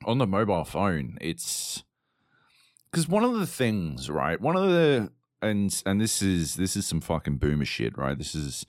on 0.04 0.18
the 0.18 0.26
mobile 0.26 0.64
phone, 0.64 1.18
it's 1.20 1.84
because 2.90 3.08
one 3.08 3.24
of 3.24 3.38
the 3.38 3.46
things, 3.46 4.10
right? 4.10 4.40
One 4.40 4.56
of 4.56 4.68
the 4.68 5.10
and 5.42 5.82
and 5.84 6.00
this 6.00 6.22
is 6.22 6.56
this 6.56 6.76
is 6.76 6.86
some 6.86 7.00
fucking 7.00 7.38
boomer 7.38 7.64
shit, 7.64 7.96
right? 7.96 8.16
This 8.16 8.34
is 8.34 8.66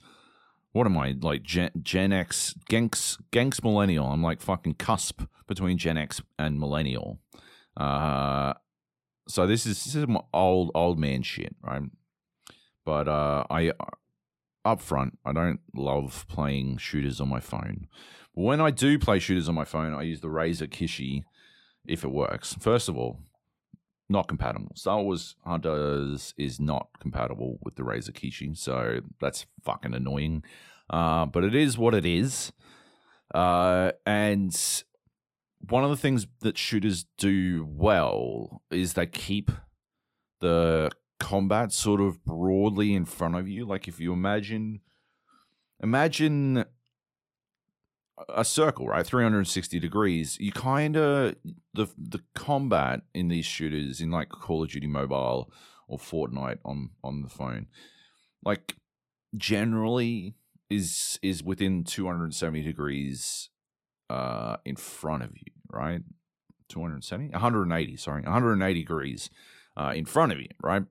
what 0.72 0.86
am 0.86 0.98
I 0.98 1.14
like 1.20 1.42
Gen, 1.42 1.70
Gen 1.82 2.12
X, 2.12 2.54
Genks, 2.70 3.18
Genks 3.32 3.62
Millennial? 3.62 4.06
I'm 4.06 4.22
like 4.22 4.40
fucking 4.40 4.74
cusp 4.74 5.22
between 5.46 5.78
Gen 5.78 5.96
X 5.96 6.20
and 6.38 6.60
Millennial. 6.60 7.18
Uh, 7.76 8.52
so 9.26 9.46
this 9.46 9.66
is 9.66 9.84
this 9.84 9.94
is 9.94 10.06
old 10.32 10.70
old 10.74 10.98
man 10.98 11.22
shit, 11.22 11.54
right? 11.62 11.82
But 12.84 13.08
uh, 13.08 13.44
I 13.50 13.72
up 14.72 14.80
front, 14.80 15.18
I 15.24 15.32
don't 15.32 15.60
love 15.74 16.26
playing 16.28 16.78
shooters 16.78 17.20
on 17.20 17.28
my 17.28 17.40
phone. 17.40 17.86
But 18.34 18.42
when 18.42 18.60
I 18.60 18.70
do 18.70 18.98
play 18.98 19.18
shooters 19.18 19.48
on 19.48 19.54
my 19.54 19.64
phone, 19.64 19.94
I 19.94 20.02
use 20.02 20.20
the 20.20 20.28
Razer 20.28 20.68
Kishi 20.68 21.24
if 21.86 22.04
it 22.04 22.12
works. 22.12 22.54
First 22.60 22.88
of 22.88 22.96
all, 22.96 23.18
not 24.08 24.28
compatible. 24.28 24.72
Star 24.74 25.02
Wars 25.02 25.36
Hunters 25.44 26.34
is 26.38 26.58
not 26.58 26.88
compatible 27.00 27.58
with 27.62 27.76
the 27.76 27.82
Razer 27.82 28.12
Kishi, 28.12 28.56
so 28.56 29.00
that's 29.20 29.46
fucking 29.64 29.94
annoying. 29.94 30.42
Uh, 30.88 31.26
but 31.26 31.44
it 31.44 31.54
is 31.54 31.76
what 31.76 31.94
it 31.94 32.06
is. 32.06 32.52
Uh, 33.34 33.92
and 34.06 34.82
one 35.68 35.84
of 35.84 35.90
the 35.90 35.96
things 35.96 36.26
that 36.40 36.56
shooters 36.56 37.04
do 37.18 37.66
well 37.68 38.62
is 38.70 38.94
they 38.94 39.06
keep 39.06 39.50
the 40.40 40.90
combat 41.18 41.72
sort 41.72 42.00
of 42.00 42.24
broadly 42.24 42.94
in 42.94 43.04
front 43.04 43.36
of 43.36 43.48
you. 43.48 43.64
Like 43.64 43.88
if 43.88 44.00
you 44.00 44.12
imagine, 44.12 44.80
imagine 45.82 46.64
a 48.28 48.44
circle, 48.44 48.86
right? 48.88 49.06
360 49.06 49.78
degrees. 49.78 50.36
You 50.40 50.52
kind 50.52 50.96
of 50.96 51.36
the 51.74 51.86
the 51.96 52.20
combat 52.34 53.02
in 53.14 53.28
these 53.28 53.46
shooters 53.46 54.00
in 54.00 54.10
like 54.10 54.28
Call 54.30 54.62
of 54.62 54.70
Duty 54.70 54.86
Mobile 54.86 55.52
or 55.86 55.98
Fortnite 55.98 56.58
on 56.64 56.90
on 57.02 57.22
the 57.22 57.28
phone, 57.28 57.66
like 58.44 58.76
generally 59.36 60.34
is 60.70 61.18
is 61.22 61.42
within 61.42 61.84
270 61.84 62.62
degrees 62.62 63.50
uh 64.10 64.56
in 64.64 64.76
front 64.76 65.22
of 65.22 65.30
you, 65.34 65.52
right? 65.70 66.02
270, 66.68 67.32
180, 67.32 67.96
sorry, 67.96 68.22
180 68.22 68.80
degrees 68.80 69.30
uh, 69.76 69.92
in 69.94 70.04
front 70.04 70.32
of 70.32 70.40
you, 70.40 70.48
right? 70.62 70.82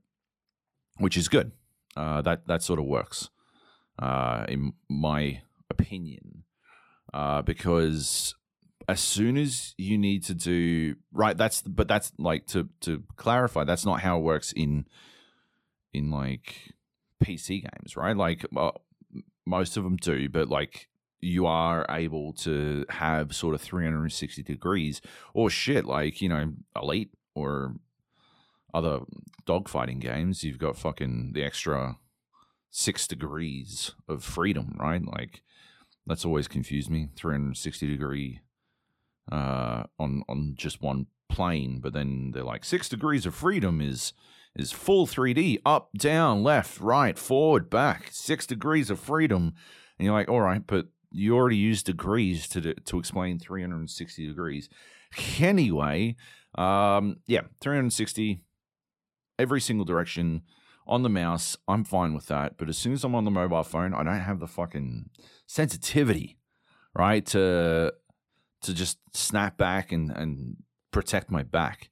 Which 0.99 1.17
is 1.17 1.27
good. 1.27 1.51
Uh, 1.95 2.21
that 2.21 2.47
that 2.47 2.62
sort 2.62 2.79
of 2.79 2.86
works, 2.86 3.29
uh, 3.99 4.45
in 4.47 4.73
my 4.89 5.41
opinion 5.69 6.43
uh, 7.13 7.41
because 7.41 8.36
as 8.88 8.99
soon 8.99 9.38
as 9.38 9.73
you 9.77 9.97
need 9.97 10.23
to 10.25 10.33
do 10.33 10.95
right, 11.12 11.38
that's 11.38 11.62
but 11.62 11.88
that's 11.88 12.12
like 12.17 12.47
to 12.47 12.69
to 12.81 13.03
clarify, 13.15 13.63
that's 13.63 13.86
not 13.86 14.01
how 14.01 14.17
it 14.17 14.23
works 14.23 14.51
in 14.53 14.86
in 15.93 16.12
like 16.12 16.73
PC 17.23 17.63
games, 17.63 17.95
right? 17.95 18.15
Like 18.15 18.45
well, 18.51 18.81
most 19.45 19.77
of 19.77 19.83
them 19.83 19.97
do, 19.97 20.29
but 20.29 20.49
like 20.49 20.88
you 21.19 21.45
are 21.45 21.86
able 21.89 22.31
to 22.31 22.86
have 22.89 23.36
sort 23.36 23.55
of 23.55 23.62
360 23.62 24.43
degrees 24.43 25.01
or 25.33 25.49
shit 25.49 25.86
like 25.86 26.21
you 26.21 26.29
know 26.29 26.53
elite 26.75 27.12
or 27.33 27.73
other 28.73 28.99
dogfighting 29.45 29.99
games 29.99 30.43
you've 30.43 30.60
got 30.60 30.77
fucking 30.77 31.32
the 31.34 31.43
extra 31.43 31.97
six 32.69 33.08
degrees 33.08 33.95
of 34.08 34.23
freedom 34.23 34.75
right 34.80 35.06
like 35.06 35.41
that's 36.08 36.25
always 36.25 36.47
confused 36.47 36.89
me. 36.89 37.10
360 37.15 37.86
degree 37.88 38.39
uh, 39.32 39.84
on 39.99 40.23
on 40.27 40.56
just 40.58 40.82
one 40.82 41.08
plane, 41.30 41.80
but 41.82 41.93
then 41.93 42.32
they're 42.34 42.43
like 42.43 42.63
six 42.63 42.89
degrees 42.89 43.25
of 43.25 43.36
freedom 43.36 43.82
is 43.82 44.13
is 44.56 44.71
full 44.71 45.06
3D, 45.06 45.60
up, 45.67 45.89
down, 45.95 46.41
left, 46.41 46.80
right, 46.80 47.19
forward, 47.19 47.69
back, 47.69 48.08
six 48.12 48.47
degrees 48.47 48.89
of 48.89 48.99
freedom, 48.99 49.53
and 49.99 50.06
you're 50.06 50.15
like, 50.15 50.30
all 50.30 50.41
right, 50.41 50.65
but 50.65 50.88
you 51.12 51.36
already 51.36 51.58
used 51.58 51.86
degrees 51.86 52.47
to 52.47 52.73
to 52.73 52.97
explain 52.97 53.38
360 53.38 54.27
degrees. 54.27 54.69
Anyway, 55.39 56.15
um, 56.56 57.17
yeah, 57.27 57.41
360, 57.62 58.41
every 59.39 59.62
single 59.62 59.86
direction 59.86 60.41
on 60.86 61.04
the 61.04 61.10
mouse, 61.10 61.58
I'm 61.67 61.84
fine 61.84 62.13
with 62.13 62.28
that. 62.28 62.58
But 62.58 62.69
as 62.69 62.78
soon 62.78 62.93
as 62.93 63.04
I'm 63.04 63.15
on 63.15 63.26
the 63.26 63.32
mobile 63.32 63.63
phone, 63.63 63.93
I 63.93 64.04
don't 64.04 64.19
have 64.19 64.39
the 64.39 64.47
fucking 64.47 65.10
sensitivity, 65.45 66.38
right? 66.95 67.26
To 67.28 67.93
to 68.62 68.73
just 68.73 68.97
snap 69.15 69.58
back 69.58 69.91
and, 69.91 70.10
and 70.12 70.58
protect 70.91 71.30
my 71.30 71.43
back. 71.43 71.89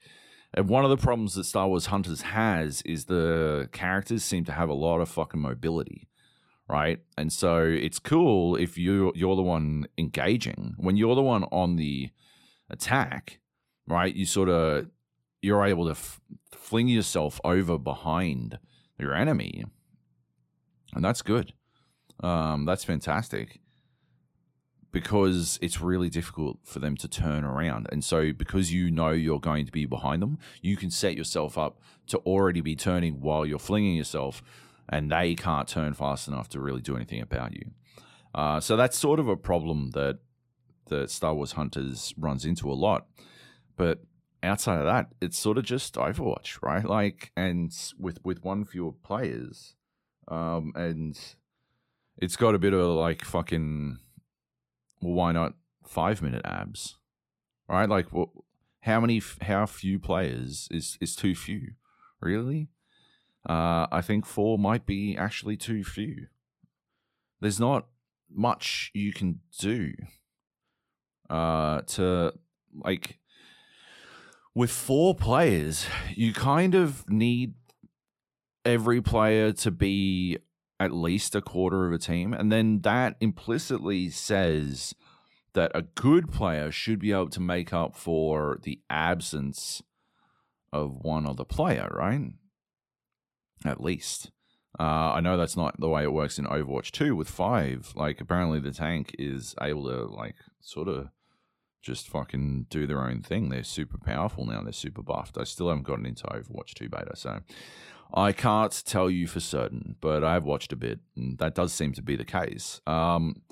And 0.53 0.67
one 0.69 0.83
of 0.83 0.89
the 0.89 0.97
problems 0.97 1.35
that 1.35 1.43
Star 1.43 1.67
Wars 1.67 1.87
Hunters 1.87 2.21
has 2.21 2.81
is 2.83 3.05
the 3.05 3.69
characters 3.71 4.23
seem 4.23 4.45
to 4.45 4.51
have 4.51 4.69
a 4.69 4.73
lot 4.73 5.01
of 5.01 5.09
fucking 5.09 5.41
mobility, 5.41 6.07
right? 6.67 6.99
And 7.17 7.31
so 7.31 7.59
it's 7.59 7.99
cool 7.99 8.55
if 8.55 8.77
you 8.77 9.11
you're 9.15 9.35
the 9.35 9.41
one 9.41 9.87
engaging. 9.97 10.75
When 10.77 10.95
you're 10.95 11.15
the 11.15 11.21
one 11.21 11.43
on 11.45 11.75
the 11.75 12.09
attack, 12.69 13.39
right? 13.87 14.15
You 14.15 14.25
sort 14.25 14.49
of 14.49 14.87
you're 15.45 15.63
able 15.63 15.85
to 15.85 15.91
f- 15.91 16.19
fling 16.51 16.87
yourself 16.87 17.39
over 17.43 17.77
behind 17.77 18.57
your 18.97 19.13
enemy, 19.13 19.63
and 20.93 21.05
that's 21.05 21.21
good. 21.21 21.53
Um, 22.21 22.65
that's 22.65 22.83
fantastic 22.83 23.59
because 24.91 25.59
it's 25.61 25.81
really 25.81 26.09
difficult 26.09 26.57
for 26.63 26.79
them 26.79 26.95
to 26.95 27.07
turn 27.07 27.43
around. 27.43 27.85
And 27.91 28.03
so, 28.03 28.31
because 28.31 28.73
you 28.73 28.89
know 28.89 29.09
you're 29.09 29.39
going 29.39 29.65
to 29.65 29.71
be 29.71 29.85
behind 29.85 30.21
them, 30.21 30.39
you 30.61 30.77
can 30.77 30.89
set 30.89 31.15
yourself 31.15 31.57
up 31.57 31.79
to 32.07 32.17
already 32.19 32.61
be 32.61 32.75
turning 32.75 33.21
while 33.21 33.45
you're 33.45 33.59
flinging 33.59 33.95
yourself, 33.95 34.41
and 34.89 35.11
they 35.11 35.35
can't 35.35 35.67
turn 35.67 35.93
fast 35.93 36.27
enough 36.27 36.49
to 36.49 36.59
really 36.59 36.81
do 36.81 36.95
anything 36.95 37.21
about 37.21 37.53
you. 37.53 37.71
Uh, 38.33 38.59
so 38.59 38.75
that's 38.75 38.97
sort 38.97 39.19
of 39.19 39.27
a 39.27 39.37
problem 39.37 39.91
that 39.91 40.19
the 40.87 41.07
Star 41.07 41.33
Wars 41.35 41.53
Hunters 41.53 42.13
runs 42.17 42.45
into 42.45 42.71
a 42.71 42.73
lot. 42.73 43.05
But 43.75 43.99
outside 44.45 44.79
of 44.79 44.85
that, 44.85 45.07
it's 45.21 45.37
sort 45.37 45.57
of 45.57 45.65
just 45.65 45.95
Overwatch, 45.95 46.61
right? 46.61 46.85
Like, 46.85 47.31
and 47.35 47.75
with 47.99 48.19
with 48.23 48.43
one 48.43 48.65
fewer 48.65 48.91
players, 48.91 49.75
um, 50.27 50.71
and 50.75 51.19
it's 52.17 52.35
got 52.35 52.55
a 52.55 52.59
bit 52.59 52.73
of 52.73 52.85
like 52.95 53.23
fucking. 53.23 53.99
Well, 55.01 55.13
why 55.13 55.31
not 55.33 55.53
five 55.85 56.21
minute 56.21 56.45
abs, 56.45 56.97
right? 57.67 57.89
Like, 57.89 58.13
well, 58.13 58.45
how 58.81 58.99
many? 58.99 59.21
How 59.41 59.65
few 59.65 59.99
players 59.99 60.67
is 60.71 60.97
is 61.01 61.15
too 61.15 61.35
few? 61.35 61.73
Really? 62.21 62.69
Uh, 63.47 63.85
I 63.91 64.01
think 64.01 64.25
four 64.25 64.57
might 64.57 64.85
be 64.85 65.15
actually 65.15 65.57
too 65.57 65.83
few. 65.83 66.27
There's 67.41 67.59
not 67.59 67.87
much 68.29 68.91
you 68.93 69.13
can 69.13 69.39
do 69.59 69.93
uh, 71.29 71.81
to 71.81 72.33
like 72.73 73.19
with 74.55 74.71
four 74.71 75.13
players, 75.13 75.85
you 76.15 76.33
kind 76.33 76.73
of 76.73 77.07
need 77.09 77.53
every 78.63 79.01
player 79.01 79.51
to 79.51 79.69
be 79.69 80.37
at 80.79 80.91
least 80.91 81.35
a 81.35 81.41
quarter 81.41 81.85
of 81.85 81.93
a 81.93 81.97
team, 81.97 82.33
and 82.33 82.51
then 82.51 82.79
that 82.81 83.15
implicitly 83.19 84.09
says 84.09 84.95
that 85.53 85.71
a 85.75 85.81
good 85.81 86.31
player 86.31 86.71
should 86.71 86.99
be 86.99 87.11
able 87.11 87.29
to 87.29 87.41
make 87.41 87.73
up 87.73 87.95
for 87.95 88.59
the 88.63 88.79
absence 88.89 89.81
of 90.73 90.97
one 91.01 91.25
other 91.25 91.45
player, 91.45 91.89
right? 91.93 92.33
At 93.65 93.81
least. 93.81 94.31
Uh, 94.77 95.13
I 95.13 95.21
know 95.21 95.37
that's 95.37 95.55
not 95.55 95.79
the 95.79 95.87
way 95.87 96.03
it 96.03 96.11
works 96.11 96.37
in 96.37 96.45
Overwatch 96.45 96.91
2 96.91 97.15
with 97.15 97.29
5. 97.29 97.93
Like, 97.95 98.19
apparently 98.19 98.59
the 98.59 98.73
tank 98.73 99.15
is 99.17 99.55
able 99.61 99.85
to, 99.85 100.13
like, 100.13 100.35
sort 100.59 100.89
of 100.89 101.07
just 101.85 102.09
fucking 102.09 102.65
do 102.69 102.87
their 102.87 103.01
own 103.01 103.21
thing. 103.21 103.49
They're 103.49 103.63
super 103.63 103.99
powerful 103.99 104.45
now. 104.45 104.61
They're 104.63 104.73
super 104.73 105.03
buffed. 105.03 105.37
I 105.37 105.43
still 105.43 105.69
haven't 105.69 105.83
gotten 105.85 106.07
into 106.07 106.23
Overwatch 106.23 106.73
2 106.73 106.89
beta, 106.89 107.15
so 107.15 107.41
I 108.13 108.31
can't 108.31 108.83
tell 108.85 109.09
you 109.09 109.27
for 109.27 109.39
certain, 109.39 109.95
but 110.01 110.23
I've 110.23 110.45
watched 110.45 110.73
a 110.73 110.75
bit, 110.75 110.99
and 111.15 111.37
that 111.37 111.53
does 111.53 111.71
seem 111.73 111.93
to 111.93 112.01
be 112.01 112.15
the 112.15 112.25
case. 112.25 112.81
Um, 112.87 113.43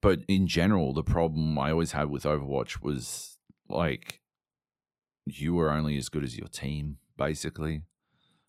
but 0.00 0.20
in 0.28 0.46
general, 0.46 0.94
the 0.94 1.02
problem 1.02 1.58
I 1.58 1.72
always 1.72 1.92
had 1.92 2.08
with 2.08 2.24
Overwatch 2.24 2.82
was 2.82 3.36
like 3.68 4.20
you 5.26 5.54
were 5.54 5.70
only 5.70 5.98
as 5.98 6.08
good 6.08 6.24
as 6.24 6.38
your 6.38 6.48
team, 6.48 6.96
basically. 7.18 7.82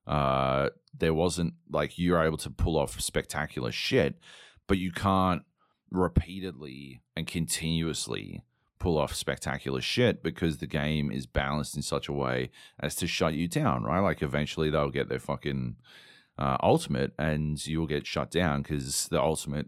Uh, 0.06 0.70
there 0.98 1.14
wasn't 1.14 1.56
like 1.70 2.00
you're 2.00 2.24
able 2.24 2.38
to 2.38 2.50
pull 2.50 2.78
off 2.78 3.02
spectacular 3.02 3.74
shit, 3.74 4.16
but 4.66 4.78
you 4.78 4.92
can't 4.92 5.42
repeatedly 5.92 7.02
and 7.18 7.28
continuously 7.28 8.44
pull 8.80 8.98
off 8.98 9.14
spectacular 9.14 9.82
shit 9.82 10.22
because 10.22 10.58
the 10.58 10.68
game 10.68 11.12
is 11.12 11.26
balanced 11.26 11.76
in 11.76 11.82
such 11.82 12.08
a 12.08 12.14
way 12.14 12.50
as 12.80 12.96
to 12.96 13.08
shut 13.08 13.34
you 13.34 13.48
down, 13.48 13.84
right? 13.84 14.00
Like 14.00 14.22
eventually 14.22 14.70
they'll 14.70 14.90
get 14.90 15.10
their 15.10 15.20
fucking 15.20 15.76
uh, 16.38 16.58
ultimate 16.62 17.14
and 17.18 17.66
you'll 17.66 17.88
get 17.88 18.06
shut 18.06 18.30
down 18.30 18.62
because 18.62 19.08
the 19.08 19.22
ultimate 19.22 19.68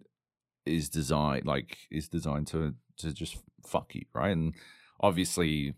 is 0.66 0.90
designed 0.90 1.46
like 1.46 1.78
is 1.90 2.08
designed 2.08 2.46
to 2.48 2.76
to 2.98 3.12
just 3.12 3.38
fuck 3.66 3.96
you, 3.96 4.06
right? 4.14 4.32
And 4.32 4.54
obviously, 5.00 5.74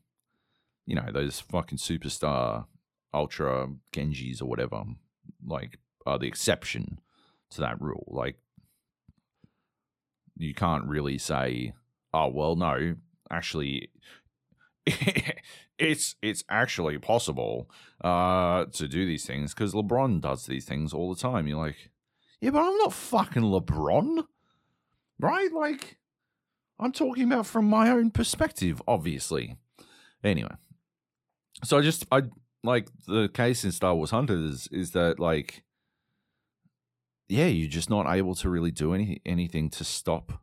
you 0.85 0.95
know, 0.95 1.09
those 1.13 1.39
fucking 1.39 1.77
superstar 1.77 2.65
ultra 3.13 3.67
Genjis 3.93 4.41
or 4.41 4.45
whatever, 4.45 4.83
like 5.45 5.77
are 6.05 6.19
the 6.19 6.27
exception 6.27 6.99
to 7.51 7.61
that 7.61 7.79
rule. 7.79 8.07
Like 8.07 8.37
you 10.35 10.53
can't 10.53 10.85
really 10.85 11.17
say, 11.17 11.73
oh 12.13 12.27
well 12.27 12.55
no, 12.55 12.95
actually 13.31 13.89
it's 15.77 16.15
it's 16.21 16.43
actually 16.49 16.97
possible 16.97 17.69
uh, 18.03 18.65
to 18.65 18.87
do 18.87 19.05
these 19.05 19.25
things 19.25 19.53
because 19.53 19.73
LeBron 19.73 20.21
does 20.21 20.45
these 20.45 20.65
things 20.65 20.93
all 20.93 21.13
the 21.13 21.19
time. 21.19 21.47
You're 21.47 21.59
like, 21.59 21.91
yeah, 22.39 22.49
but 22.49 22.61
I'm 22.61 22.77
not 22.77 22.93
fucking 22.93 23.43
LeBron, 23.43 24.25
right? 25.19 25.51
Like, 25.51 25.97
I'm 26.79 26.91
talking 26.91 27.25
about 27.25 27.45
from 27.45 27.65
my 27.65 27.89
own 27.89 28.11
perspective, 28.11 28.81
obviously. 28.87 29.57
Anyway, 30.23 30.55
so 31.63 31.77
I 31.77 31.81
just 31.81 32.05
I 32.11 32.23
like 32.63 32.89
the 33.07 33.29
case 33.29 33.63
in 33.63 33.71
Star 33.71 33.95
Wars 33.95 34.11
Hunters 34.11 34.67
is 34.71 34.91
that 34.91 35.19
like, 35.19 35.63
yeah, 37.27 37.47
you're 37.47 37.69
just 37.69 37.89
not 37.89 38.11
able 38.11 38.33
to 38.35 38.49
really 38.49 38.71
do 38.71 38.93
any 38.93 39.21
anything 39.25 39.69
to 39.71 39.83
stop 39.83 40.41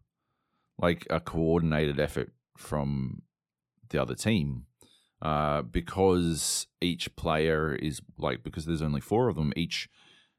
like 0.81 1.07
a 1.11 1.18
coordinated 1.18 1.98
effort 1.98 2.33
from 2.59 3.23
the 3.90 4.01
other 4.01 4.14
team 4.14 4.66
uh, 5.23 5.62
because 5.62 6.66
each 6.81 7.14
player 7.16 7.75
is 7.75 8.01
like 8.18 8.42
because 8.42 8.66
there's 8.66 8.83
only 8.83 9.01
four 9.01 9.29
of 9.29 9.37
them 9.37 9.53
each 9.57 9.88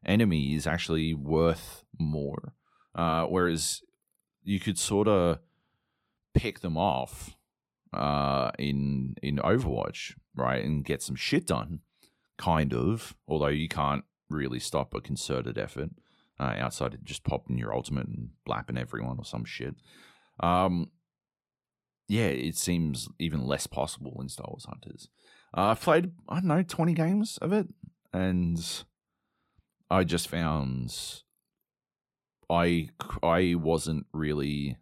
enemy 0.06 0.54
is 0.54 0.66
actually 0.68 1.14
worth 1.14 1.84
more. 2.00 2.54
Uh, 2.96 3.26
whereas 3.26 3.82
you 4.44 4.60
could 4.60 4.78
sort 4.78 5.08
of 5.08 5.40
pick 6.34 6.60
them 6.60 6.78
off 6.78 7.38
uh, 7.94 8.52
in 8.60 9.16
in 9.22 9.38
Overwatch 9.38 10.14
right 10.36 10.64
and 10.64 10.86
get 10.86 11.02
some 11.02 11.16
shit 11.16 11.48
done 11.48 11.80
kind 12.38 12.74
of 12.74 13.16
although 13.28 13.48
you 13.48 13.68
can't 13.68 14.06
really 14.30 14.60
stop 14.60 14.94
a 14.94 15.02
concerted 15.02 15.58
effort 15.58 15.90
uh, 16.40 16.56
outside 16.58 16.94
of 16.94 17.04
just 17.04 17.24
popping 17.24 17.58
your 17.58 17.74
ultimate 17.74 18.08
and 18.08 18.30
blapping 18.46 18.78
everyone 18.78 19.18
or 19.18 19.26
some 19.26 19.44
shit. 19.44 19.76
Um, 20.40 20.90
yeah, 22.10 22.26
it 22.26 22.58
seems 22.58 23.08
even 23.20 23.46
less 23.46 23.68
possible 23.68 24.18
in 24.20 24.30
Star 24.30 24.48
Wars 24.50 24.66
Hunters. 24.66 25.10
Uh, 25.56 25.68
I've 25.68 25.82
played, 25.82 26.12
I 26.28 26.36
don't 26.36 26.46
know, 26.46 26.64
20 26.64 26.94
games 26.94 27.38
of 27.38 27.54
it, 27.54 27.68
and 28.12 28.84
I 29.92 30.04
just 30.04 30.28
found 30.28 31.22
I, 32.50 32.90
I 33.22 33.56
wasn't 33.56 34.08
really. 34.12 34.78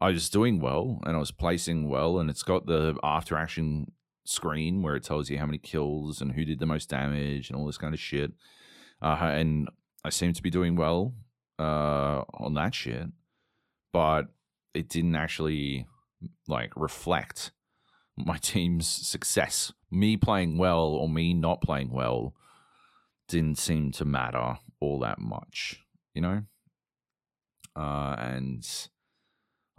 I 0.00 0.10
was 0.10 0.30
doing 0.30 0.60
well 0.60 1.00
and 1.04 1.16
I 1.16 1.18
was 1.18 1.32
placing 1.32 1.88
well, 1.88 2.18
and 2.18 2.30
it's 2.30 2.44
got 2.44 2.66
the 2.66 2.96
after 3.02 3.36
action 3.36 3.92
screen 4.24 4.82
where 4.82 4.94
it 4.94 5.02
tells 5.02 5.28
you 5.28 5.38
how 5.38 5.46
many 5.46 5.58
kills 5.58 6.20
and 6.20 6.32
who 6.32 6.44
did 6.44 6.60
the 6.60 6.66
most 6.66 6.88
damage 6.88 7.50
and 7.50 7.58
all 7.58 7.66
this 7.66 7.78
kind 7.78 7.92
of 7.92 8.00
shit. 8.00 8.32
Uh, 9.02 9.16
and 9.20 9.68
I 10.04 10.10
seem 10.10 10.32
to 10.32 10.42
be 10.42 10.50
doing 10.50 10.76
well 10.76 11.14
uh, 11.58 12.22
on 12.34 12.54
that 12.54 12.74
shit, 12.74 13.08
but 13.92 14.28
it 14.72 14.88
didn't 14.88 15.16
actually 15.16 15.86
like 16.46 16.72
reflect 16.76 17.52
my 18.16 18.36
team's 18.38 18.86
success. 18.86 19.72
Me 19.90 20.16
playing 20.16 20.58
well 20.58 20.86
or 20.86 21.08
me 21.08 21.34
not 21.34 21.62
playing 21.62 21.90
well 21.90 22.34
didn't 23.28 23.58
seem 23.58 23.92
to 23.92 24.04
matter 24.04 24.58
all 24.80 24.98
that 25.00 25.18
much, 25.18 25.82
you 26.14 26.22
know? 26.22 26.42
Uh, 27.76 28.16
and 28.18 28.66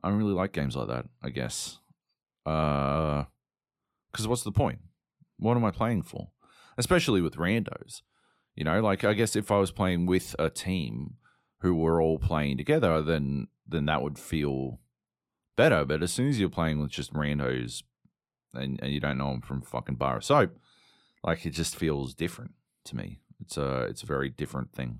I 0.04 0.10
don't 0.10 0.18
really 0.18 0.34
like 0.34 0.54
games 0.54 0.76
like 0.76 0.88
that, 0.88 1.06
I 1.22 1.30
guess. 1.30 1.80
Uh, 2.46 3.26
because 4.12 4.28
what's 4.28 4.44
the 4.44 4.52
point? 4.52 4.80
What 5.38 5.58
am 5.58 5.66
I 5.66 5.72
playing 5.72 6.04
for? 6.04 6.30
Especially 6.78 7.22
with 7.22 7.36
randos. 7.36 8.02
You 8.56 8.64
know, 8.64 8.82
like 8.82 9.04
I 9.04 9.14
guess 9.14 9.36
if 9.36 9.52
I 9.52 9.58
was 9.58 9.72
playing 9.72 10.06
with 10.06 10.36
a 10.40 10.50
team 10.50 11.16
who 11.62 11.76
were 11.76 12.02
all 12.02 12.20
playing 12.20 12.58
together, 12.58 13.02
then 13.02 13.48
then 13.68 13.86
that 13.86 14.02
would 14.02 14.18
feel 14.18 14.80
better. 15.60 15.84
But 15.84 16.02
as 16.02 16.14
soon 16.14 16.30
as 16.30 16.40
you're 16.40 16.50
playing 16.50 16.80
with 16.80 16.90
just 16.90 17.14
randos 17.14 17.84
and, 18.54 18.80
and 18.82 18.94
you 18.94 19.02
don't 19.02 19.18
know 19.18 19.32
them 19.32 19.42
from 19.42 19.62
fucking 19.62 19.96
bar 19.96 20.16
of 20.16 20.24
soap, 20.24 20.58
like 21.22 21.46
it 21.46 21.50
just 21.50 21.76
feels 21.76 22.14
different 22.14 22.52
to 22.86 22.96
me. 22.96 23.20
It's 23.42 23.58
a 23.58 23.82
it's 23.82 24.02
a 24.02 24.06
very 24.06 24.30
different 24.30 24.72
thing. 24.72 25.00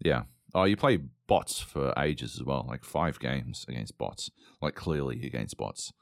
Yeah. 0.00 0.24
Oh, 0.52 0.64
you 0.64 0.76
play 0.76 0.98
bots 1.28 1.60
for 1.60 1.94
ages 1.96 2.34
as 2.34 2.44
well, 2.44 2.66
like 2.68 2.84
five 2.84 3.20
games 3.20 3.64
against 3.68 3.98
bots, 3.98 4.30
like 4.60 4.74
clearly 4.74 5.24
against 5.24 5.56
bots, 5.56 5.92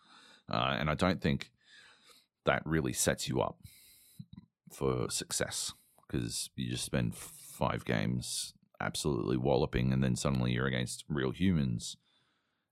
uh, 0.51 0.77
and 0.79 0.91
I 0.91 0.95
don't 0.95 1.21
think 1.21 1.51
that 2.45 2.63
really 2.67 2.93
sets 2.93 3.29
you 3.29 3.41
up 3.41 3.59
for 4.71 5.11
success 5.11 5.73
because 6.03 6.51
you 6.57 6.71
just 6.71 6.85
spend 6.85 7.15
five 7.15 7.85
games 7.85 8.55
absolutely 8.81 9.37
walloping, 9.37 9.93
and 9.93 10.03
then 10.03 10.17
suddenly 10.17 10.53
you're 10.53 10.67
against 10.67 11.05
real 11.09 11.31
humans 11.31 11.97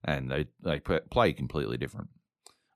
and 0.05 0.31
they 0.31 0.47
they 0.63 0.81
play 0.81 1.33
completely 1.33 1.77
different. 1.77 2.09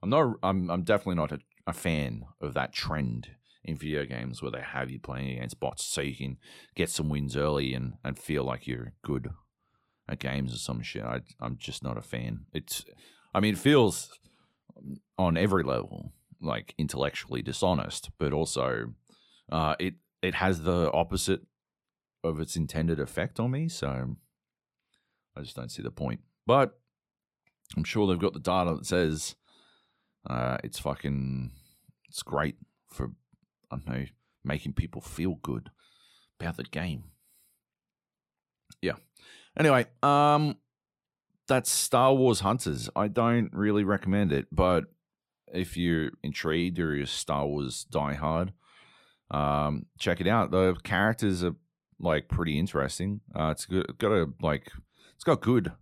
I'm 0.02 0.10
not. 0.10 0.36
I'm. 0.42 0.70
I'm 0.70 0.82
definitely 0.82 1.16
not 1.16 1.32
a, 1.32 1.38
a 1.66 1.72
fan 1.72 2.24
of 2.40 2.54
that 2.54 2.72
trend 2.72 3.28
in 3.64 3.76
video 3.76 4.04
games 4.04 4.42
where 4.42 4.50
they 4.50 4.60
have 4.60 4.90
you 4.90 5.00
playing 5.00 5.36
against 5.36 5.58
bots 5.58 5.84
so 5.84 6.02
you 6.02 6.14
can 6.14 6.36
get 6.74 6.90
some 6.90 7.08
wins 7.08 7.36
early 7.36 7.72
and, 7.72 7.94
and 8.04 8.18
feel 8.18 8.44
like 8.44 8.66
you're 8.66 8.92
good 9.02 9.30
at 10.06 10.18
games 10.18 10.52
or 10.52 10.58
some 10.58 10.82
shit. 10.82 11.02
I, 11.02 11.20
I'm 11.40 11.56
just 11.56 11.82
not 11.82 11.96
a 11.96 12.02
fan. 12.02 12.40
It's, 12.52 12.84
I 13.34 13.40
mean, 13.40 13.54
it 13.54 13.58
feels 13.58 14.10
on 15.16 15.38
every 15.38 15.62
level 15.62 16.12
like 16.42 16.74
intellectually 16.76 17.40
dishonest, 17.40 18.10
but 18.18 18.32
also 18.32 18.92
uh, 19.50 19.74
it 19.78 19.94
it 20.22 20.34
has 20.34 20.62
the 20.62 20.90
opposite 20.92 21.40
of 22.22 22.40
its 22.40 22.56
intended 22.56 23.00
effect 23.00 23.40
on 23.40 23.50
me. 23.50 23.68
So 23.68 24.16
I 25.36 25.40
just 25.40 25.56
don't 25.56 25.70
see 25.70 25.82
the 25.82 25.90
point. 25.90 26.20
But 26.46 26.78
I'm 27.76 27.84
sure 27.84 28.06
they've 28.06 28.18
got 28.18 28.34
the 28.34 28.40
data 28.40 28.76
that 28.76 28.86
says 28.86 29.34
uh, 30.28 30.58
it's 30.64 30.78
fucking 30.78 31.50
it's 32.08 32.22
great 32.22 32.56
for 32.90 33.10
I 33.70 33.76
don't 33.76 33.88
know 33.88 34.04
making 34.44 34.74
people 34.74 35.00
feel 35.00 35.36
good 35.42 35.70
about 36.38 36.56
the 36.56 36.64
game. 36.64 37.04
Yeah. 38.82 38.96
Anyway, 39.58 39.86
um, 40.02 40.56
that's 41.48 41.70
Star 41.70 42.14
Wars 42.14 42.40
Hunters. 42.40 42.90
I 42.94 43.08
don't 43.08 43.50
really 43.52 43.84
recommend 43.84 44.32
it, 44.32 44.46
but 44.52 44.84
if 45.52 45.76
you're 45.76 46.10
intrigued 46.22 46.78
or 46.78 46.94
you're 46.94 47.06
Star 47.06 47.46
Wars 47.46 47.86
diehard, 47.90 48.50
um, 49.30 49.86
check 49.98 50.20
it 50.20 50.26
out. 50.26 50.50
The 50.50 50.76
characters 50.82 51.42
are 51.44 51.54
like 51.98 52.28
pretty 52.28 52.58
interesting. 52.58 53.20
Uh, 53.34 53.52
it's 53.52 53.66
got 53.66 54.12
a 54.12 54.26
like 54.42 54.70
it's 55.14 55.24
got 55.24 55.40
good 55.40 55.72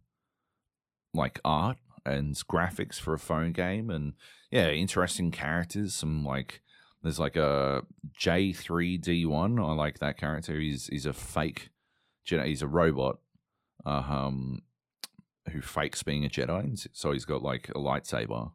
like 1.15 1.41
art 1.45 1.77
and 2.05 2.35
graphics 2.35 2.99
for 2.99 3.15
a 3.15 3.19
phone 3.19 3.53
game, 3.53 3.91
and 3.91 4.15
yeah, 4.51 4.71
interesting 4.71 5.31
characters. 5.31 5.95
Some 5.95 6.25
like 6.25 6.63
there's 7.03 7.21
like 7.21 7.37
a 7.37 7.83
J 8.17 8.53
three 8.53 8.97
D 8.97 9.27
one. 9.27 9.59
I 9.59 9.73
like 9.73 9.99
that 9.99 10.19
character. 10.19 10.59
He's 10.59 10.87
he's 10.87 11.07
a 11.07 11.13
fake 11.13 11.71
Jedi. 12.27 12.47
He's 12.47 12.63
a 12.63 12.69
robot, 12.69 13.19
uh, 13.85 14.03
um, 14.09 14.63
who 15.51 15.61
fakes 15.61 16.03
being 16.03 16.25
a 16.25 16.29
Jedi. 16.29 16.87
So 16.93 17.13
he's 17.13 17.25
got 17.25 17.43
like 17.43 17.69
a 17.71 17.79
lightsaber, 17.79 18.53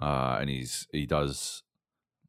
uh, 0.00 0.38
and 0.40 0.50
he's 0.50 0.86
he 0.92 1.06
does 1.06 1.62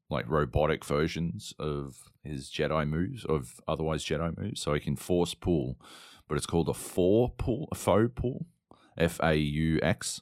like 0.09 0.29
robotic 0.29 0.85
versions 0.85 1.53
of 1.59 2.11
his 2.23 2.49
Jedi 2.49 2.87
moves, 2.87 3.25
of 3.25 3.59
otherwise 3.67 4.05
Jedi 4.05 4.37
moves. 4.37 4.61
So 4.61 4.73
he 4.73 4.79
can 4.79 4.95
force 4.95 5.33
pull, 5.33 5.77
but 6.27 6.37
it's 6.37 6.45
called 6.45 6.69
a 6.69 6.73
four 6.73 7.33
pull, 7.37 7.67
a 7.71 7.75
faux 7.75 8.11
pull, 8.15 8.45
F 8.97 9.19
A 9.21 9.35
U 9.35 9.79
X 9.81 10.21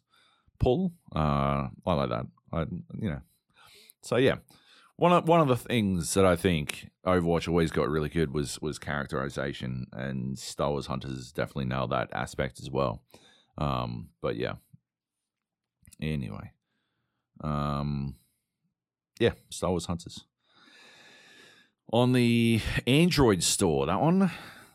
pull. 0.60 0.94
Uh, 1.16 1.70
I 1.86 1.94
like 1.94 2.10
that. 2.10 2.26
I 2.52 2.62
you 3.00 3.10
know. 3.10 3.22
So 4.02 4.18
yeah, 4.18 4.36
one 4.98 5.12
of 5.12 5.28
one 5.28 5.42
of 5.42 5.48
the 5.48 5.58
things 5.58 6.14
that 6.14 6.26
I 6.26 6.36
think 6.36 6.90
Overwatch 7.06 7.48
always 7.48 7.72
got 7.72 7.90
really 7.90 8.10
good 8.10 8.34
was 8.34 8.62
was 8.62 8.80
characterization, 8.80 9.88
and 9.92 10.38
Star 10.38 10.72
Wars 10.72 10.88
Hunters 10.88 11.32
definitely 11.32 11.66
nailed 11.66 11.92
that 11.92 12.10
aspect 12.14 12.60
as 12.60 12.70
well. 12.70 13.04
Um, 13.58 14.10
but 14.22 14.36
yeah. 14.36 14.56
Anyway, 16.02 16.52
um, 17.42 18.16
yeah, 19.18 19.32
Star 19.50 19.70
Wars 19.70 19.86
Hunters 19.86 20.26
on 21.94 22.12
the 22.12 22.60
Android 22.86 23.42
store. 23.44 23.86
That 23.86 24.02
one, 24.02 24.24
uh, 24.24 24.30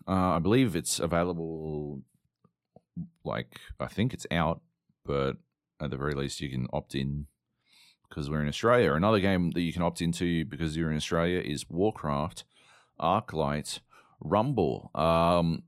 I 0.08 0.38
believe 0.38 0.74
it's 0.74 0.98
available. 0.98 2.00
Like 3.24 3.60
I 3.78 3.86
think 3.86 4.14
it's 4.14 4.26
out, 4.30 4.60
but 5.04 5.36
at 5.80 5.90
the 5.90 5.96
very 5.96 6.14
least, 6.14 6.40
you 6.40 6.50
can 6.50 6.66
opt 6.72 6.94
in 6.94 7.26
because 8.08 8.28
we're 8.28 8.42
in 8.42 8.48
Australia. 8.48 8.92
Another 8.94 9.20
game 9.20 9.52
that 9.52 9.60
you 9.62 9.72
can 9.72 9.82
opt 9.82 10.02
into 10.02 10.44
because 10.44 10.76
you're 10.76 10.90
in 10.90 10.96
Australia 10.96 11.40
is 11.40 11.70
Warcraft 11.70 12.44
Arclight 13.00 13.80
Rumble. 14.20 14.90
Um, 14.94 15.62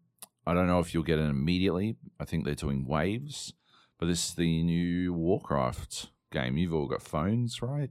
I 0.47 0.55
don't 0.55 0.67
know 0.67 0.81
if 0.81 0.93
you'll 0.93 1.05
get 1.05 1.19
it 1.19 1.31
immediately. 1.31 1.97
I 2.19 2.25
think 2.25 2.45
they're 2.45 2.55
doing 2.55 2.87
waves, 2.87 3.53
but 3.99 4.07
this 4.07 4.29
is 4.29 4.35
the 4.35 4.63
new 4.63 5.13
Warcraft 5.13 6.11
game. 6.33 6.57
You've 6.57 6.75
all 6.75 6.89
got 6.89 7.03
phones, 7.03 7.61
right? 7.63 7.91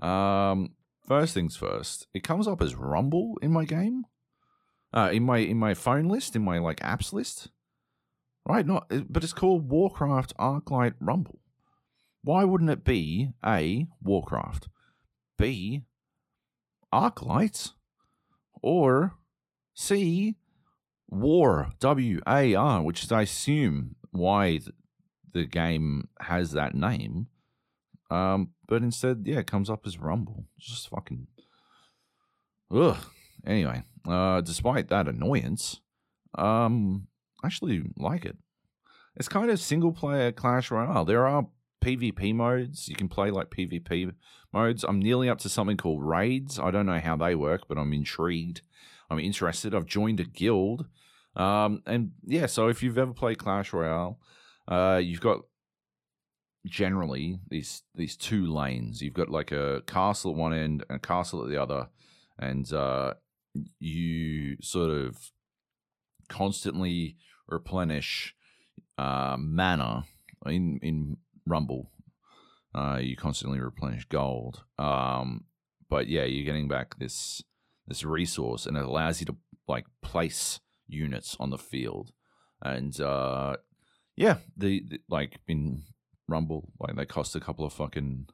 um, 0.00 0.70
first 1.06 1.34
things 1.34 1.56
first. 1.56 2.06
It 2.14 2.22
comes 2.22 2.46
up 2.46 2.62
as 2.62 2.76
Rumble 2.76 3.38
in 3.42 3.52
my 3.52 3.64
game, 3.64 4.04
uh, 4.96 5.10
in 5.12 5.22
my 5.22 5.38
in 5.38 5.58
my 5.58 5.74
phone 5.74 6.08
list, 6.08 6.34
in 6.34 6.42
my 6.42 6.58
like 6.58 6.80
apps 6.80 7.12
list, 7.12 7.48
right? 8.48 8.66
Not, 8.66 8.90
but 9.08 9.22
it's 9.22 9.34
called 9.34 9.70
Warcraft 9.70 10.34
Arclight 10.38 10.94
Rumble. 11.00 11.38
Why 12.24 12.44
wouldn't 12.44 12.70
it 12.70 12.82
be 12.82 13.30
A, 13.44 13.86
Warcraft, 14.02 14.68
B, 15.38 15.84
Arclight, 16.92 17.72
or 18.62 19.14
C, 19.74 20.36
War, 21.08 21.72
W 21.78 22.20
A 22.26 22.54
R, 22.54 22.82
which 22.82 23.04
is, 23.04 23.12
I 23.12 23.22
assume, 23.22 23.96
why 24.10 24.60
the 25.32 25.44
game 25.44 26.08
has 26.20 26.52
that 26.52 26.74
name. 26.74 27.26
Um, 28.10 28.50
but 28.66 28.82
instead, 28.82 29.24
yeah, 29.26 29.40
it 29.40 29.46
comes 29.46 29.68
up 29.68 29.86
as 29.86 29.98
Rumble. 29.98 30.46
just 30.58 30.88
fucking. 30.88 31.26
Ugh. 32.74 32.96
Anyway, 33.46 33.82
uh, 34.08 34.40
despite 34.40 34.88
that 34.88 35.08
annoyance, 35.08 35.80
um, 36.36 37.06
I 37.42 37.46
actually 37.46 37.84
like 37.96 38.24
it. 38.24 38.36
It's 39.16 39.28
kind 39.28 39.50
of 39.50 39.60
single 39.60 39.92
player 39.92 40.32
Clash 40.32 40.70
Royale. 40.70 41.04
There 41.04 41.26
are 41.26 41.46
PvP 41.82 42.34
modes. 42.34 42.88
You 42.88 42.96
can 42.96 43.08
play 43.08 43.30
like 43.30 43.50
PvP 43.50 44.12
modes. 44.52 44.84
I'm 44.84 44.98
nearly 44.98 45.28
up 45.28 45.38
to 45.38 45.48
something 45.48 45.76
called 45.76 46.04
raids. 46.04 46.58
I 46.58 46.70
don't 46.70 46.86
know 46.86 47.00
how 47.00 47.16
they 47.16 47.34
work, 47.34 47.62
but 47.68 47.78
I'm 47.78 47.92
intrigued. 47.92 48.62
I'm 49.08 49.18
interested. 49.18 49.74
I've 49.74 49.86
joined 49.86 50.20
a 50.20 50.24
guild. 50.24 50.86
Um, 51.36 51.82
and 51.86 52.12
yeah, 52.24 52.46
so 52.46 52.68
if 52.68 52.82
you've 52.82 52.98
ever 52.98 53.12
played 53.12 53.38
Clash 53.38 53.72
Royale, 53.72 54.18
uh, 54.68 55.00
you've 55.02 55.20
got 55.20 55.42
generally 56.66 57.38
these 57.48 57.82
these 57.94 58.16
two 58.16 58.46
lanes. 58.52 59.00
You've 59.00 59.14
got 59.14 59.28
like 59.28 59.52
a 59.52 59.82
castle 59.86 60.32
at 60.32 60.36
one 60.36 60.52
end 60.52 60.84
and 60.88 60.96
a 60.96 61.06
castle 61.06 61.42
at 61.42 61.48
the 61.48 61.60
other, 61.62 61.88
and 62.38 62.70
uh, 62.72 63.14
you 63.78 64.56
sort 64.60 64.90
of 64.90 65.32
constantly 66.28 67.16
replenish 67.48 68.34
uh, 68.98 69.36
mana 69.38 70.04
in 70.46 70.78
in 70.82 71.16
Rumble. 71.46 71.90
Uh, 72.74 72.98
you 73.00 73.16
constantly 73.16 73.58
replenish 73.58 74.04
gold. 74.06 74.64
Um, 74.78 75.44
but 75.88 76.08
yeah, 76.08 76.24
you're 76.24 76.44
getting 76.44 76.68
back 76.68 76.98
this 76.98 77.42
this 77.86 78.04
resource, 78.04 78.66
and 78.66 78.76
it 78.76 78.84
allows 78.84 79.20
you 79.20 79.26
to 79.26 79.36
like 79.68 79.86
place 80.02 80.60
units 80.88 81.36
on 81.40 81.50
the 81.50 81.58
field. 81.58 82.12
And 82.62 82.98
uh, 83.00 83.56
yeah, 84.16 84.38
the, 84.56 84.82
the 84.88 85.00
like 85.08 85.38
in 85.46 85.84
Rumble, 86.28 86.68
like 86.80 86.96
they 86.96 87.06
cost 87.06 87.36
a 87.36 87.40
couple 87.40 87.64
of 87.64 87.72
fucking 87.72 88.28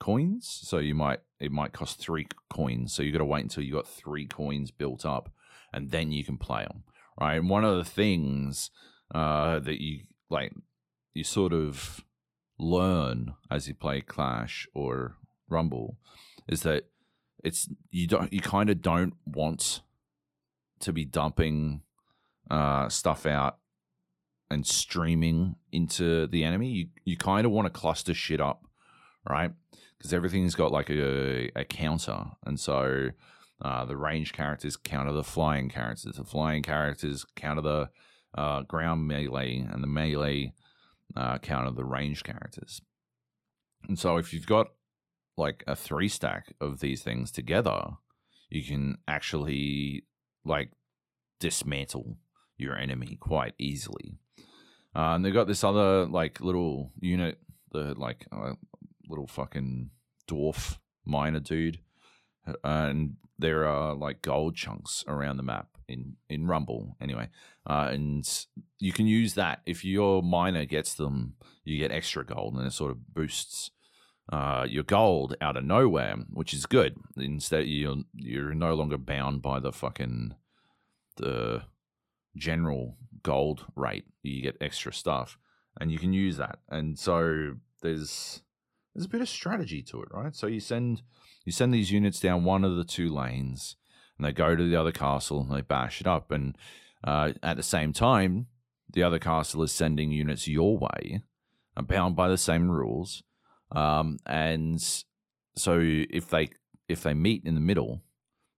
coins. 0.00 0.60
So 0.64 0.78
you 0.78 0.94
might 0.94 1.20
it 1.38 1.52
might 1.52 1.72
cost 1.72 1.98
three 1.98 2.26
coins. 2.52 2.92
So 2.92 3.02
you 3.02 3.12
got 3.12 3.18
to 3.18 3.24
wait 3.24 3.42
until 3.42 3.62
you 3.62 3.74
got 3.74 3.86
three 3.86 4.26
coins 4.26 4.70
built 4.70 5.04
up, 5.06 5.30
and 5.72 5.90
then 5.90 6.10
you 6.10 6.24
can 6.24 6.38
play 6.38 6.64
them. 6.64 6.82
Right. 7.20 7.36
And 7.36 7.48
one 7.48 7.64
of 7.64 7.76
the 7.76 7.84
things 7.84 8.70
uh, 9.14 9.58
that 9.60 9.80
you 9.80 10.00
like 10.28 10.52
you 11.14 11.24
sort 11.24 11.52
of 11.52 12.04
learn 12.58 13.34
as 13.50 13.68
you 13.68 13.74
play 13.74 14.00
Clash 14.00 14.66
or 14.74 15.16
Rumble 15.48 15.98
is 16.48 16.62
that 16.62 16.84
it's 17.42 17.68
you 17.90 18.06
don't 18.06 18.32
you 18.32 18.40
kind 18.40 18.70
of 18.70 18.82
don't 18.82 19.14
want 19.24 19.80
to 20.80 20.92
be 20.92 21.04
dumping 21.04 21.82
uh, 22.50 22.88
stuff 22.88 23.26
out 23.26 23.58
and 24.50 24.66
streaming 24.66 25.56
into 25.72 26.26
the 26.26 26.44
enemy. 26.44 26.68
You 26.68 26.86
you 27.04 27.16
kind 27.16 27.46
of 27.46 27.52
want 27.52 27.66
to 27.66 27.80
cluster 27.80 28.14
shit 28.14 28.40
up, 28.40 28.64
right? 29.28 29.52
Because 30.00 30.14
everything's 30.14 30.54
got 30.54 30.72
like 30.72 30.88
a, 30.88 31.50
a 31.54 31.64
counter, 31.64 32.24
and 32.46 32.58
so 32.58 33.10
uh, 33.62 33.84
the 33.84 33.96
range 33.96 34.32
characters 34.32 34.76
counter 34.76 35.12
the 35.12 35.22
flying 35.22 35.68
characters. 35.68 36.16
The 36.16 36.24
flying 36.24 36.62
characters 36.62 37.26
counter 37.36 37.60
the 37.60 37.90
uh, 38.36 38.62
ground 38.62 39.06
melee, 39.06 39.58
and 39.58 39.82
the 39.82 39.86
melee 39.86 40.54
uh, 41.14 41.38
counter 41.38 41.70
the 41.70 41.84
range 41.84 42.24
characters. 42.24 42.80
And 43.88 43.98
so 43.98 44.16
if 44.16 44.32
you've 44.32 44.46
got 44.46 44.68
like 45.36 45.64
a 45.66 45.76
three 45.76 46.08
stack 46.08 46.54
of 46.60 46.80
these 46.80 47.02
things 47.02 47.30
together, 47.30 47.82
you 48.48 48.62
can 48.64 48.98
actually 49.06 50.04
like 50.44 50.70
dismantle 51.38 52.16
your 52.56 52.76
enemy 52.76 53.16
quite 53.20 53.54
easily. 53.58 54.18
Uh, 54.94 55.14
and 55.14 55.24
they've 55.24 55.34
got 55.34 55.46
this 55.46 55.64
other 55.64 56.06
like 56.06 56.40
little 56.40 56.92
unit, 57.00 57.38
the 57.72 57.94
like 57.96 58.26
uh, 58.32 58.52
little 59.10 59.26
fucking 59.26 59.90
dwarf 60.28 60.78
miner 61.04 61.40
dude, 61.40 61.80
uh, 62.46 62.54
and 62.64 63.16
there 63.38 63.66
are 63.66 63.94
like 63.94 64.22
gold 64.22 64.54
chunks 64.54 65.04
around 65.06 65.36
the 65.36 65.42
map 65.42 65.68
in 65.88 66.16
in 66.28 66.46
Rumble 66.46 66.96
anyway, 67.00 67.28
uh, 67.68 67.88
and 67.90 68.46
you 68.78 68.92
can 68.92 69.06
use 69.06 69.34
that 69.34 69.60
if 69.66 69.84
your 69.84 70.22
miner 70.22 70.64
gets 70.64 70.94
them, 70.94 71.34
you 71.64 71.78
get 71.78 71.92
extra 71.92 72.24
gold, 72.24 72.54
and 72.54 72.66
it 72.66 72.72
sort 72.72 72.92
of 72.92 73.14
boosts 73.14 73.70
uh, 74.32 74.64
your 74.68 74.84
gold 74.84 75.36
out 75.40 75.56
of 75.56 75.64
nowhere, 75.64 76.14
which 76.30 76.54
is 76.54 76.66
good. 76.66 76.96
Instead, 77.16 77.66
you're 77.66 77.96
you're 78.14 78.54
no 78.54 78.74
longer 78.74 78.98
bound 78.98 79.42
by 79.42 79.58
the 79.58 79.72
fucking 79.72 80.34
the 81.16 81.62
general 82.36 82.96
gold 83.22 83.64
rate. 83.74 84.04
You 84.22 84.42
get 84.42 84.56
extra 84.60 84.92
stuff, 84.92 85.38
and 85.80 85.90
you 85.90 85.98
can 85.98 86.12
use 86.12 86.36
that. 86.36 86.60
And 86.68 86.98
so 86.98 87.56
there's 87.82 88.42
there's 88.94 89.06
a 89.06 89.10
bit 89.10 89.20
of 89.20 89.28
strategy 89.28 89.82
to 89.82 90.02
it, 90.02 90.08
right? 90.10 90.34
So 90.34 90.46
you 90.46 90.60
send 90.60 91.02
you 91.44 91.52
send 91.52 91.72
these 91.72 91.90
units 91.90 92.20
down 92.20 92.44
one 92.44 92.64
of 92.64 92.76
the 92.76 92.84
two 92.84 93.08
lanes, 93.08 93.76
and 94.16 94.26
they 94.26 94.32
go 94.32 94.54
to 94.54 94.68
the 94.68 94.76
other 94.76 94.92
castle 94.92 95.40
and 95.40 95.50
they 95.56 95.62
bash 95.62 96.00
it 96.00 96.06
up. 96.06 96.30
And 96.30 96.56
uh, 97.04 97.32
at 97.42 97.56
the 97.56 97.62
same 97.62 97.92
time, 97.92 98.46
the 98.92 99.02
other 99.02 99.18
castle 99.18 99.62
is 99.62 99.72
sending 99.72 100.12
units 100.12 100.48
your 100.48 100.78
way, 100.78 101.22
bound 101.76 102.16
by 102.16 102.28
the 102.28 102.38
same 102.38 102.70
rules. 102.70 103.22
Um, 103.72 104.18
and 104.26 104.82
so 105.56 105.80
if 105.80 106.28
they 106.28 106.50
if 106.88 107.02
they 107.02 107.14
meet 107.14 107.44
in 107.44 107.54
the 107.54 107.60
middle, 107.60 108.02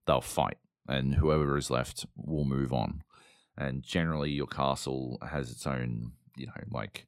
they'll 0.06 0.20
fight, 0.20 0.58
and 0.88 1.16
whoever 1.16 1.56
is 1.56 1.70
left 1.70 2.06
will 2.16 2.44
move 2.44 2.72
on. 2.72 3.02
And 3.56 3.82
generally, 3.82 4.30
your 4.30 4.46
castle 4.46 5.18
has 5.30 5.50
its 5.50 5.66
own, 5.66 6.12
you 6.36 6.46
know, 6.46 6.52
like 6.70 7.06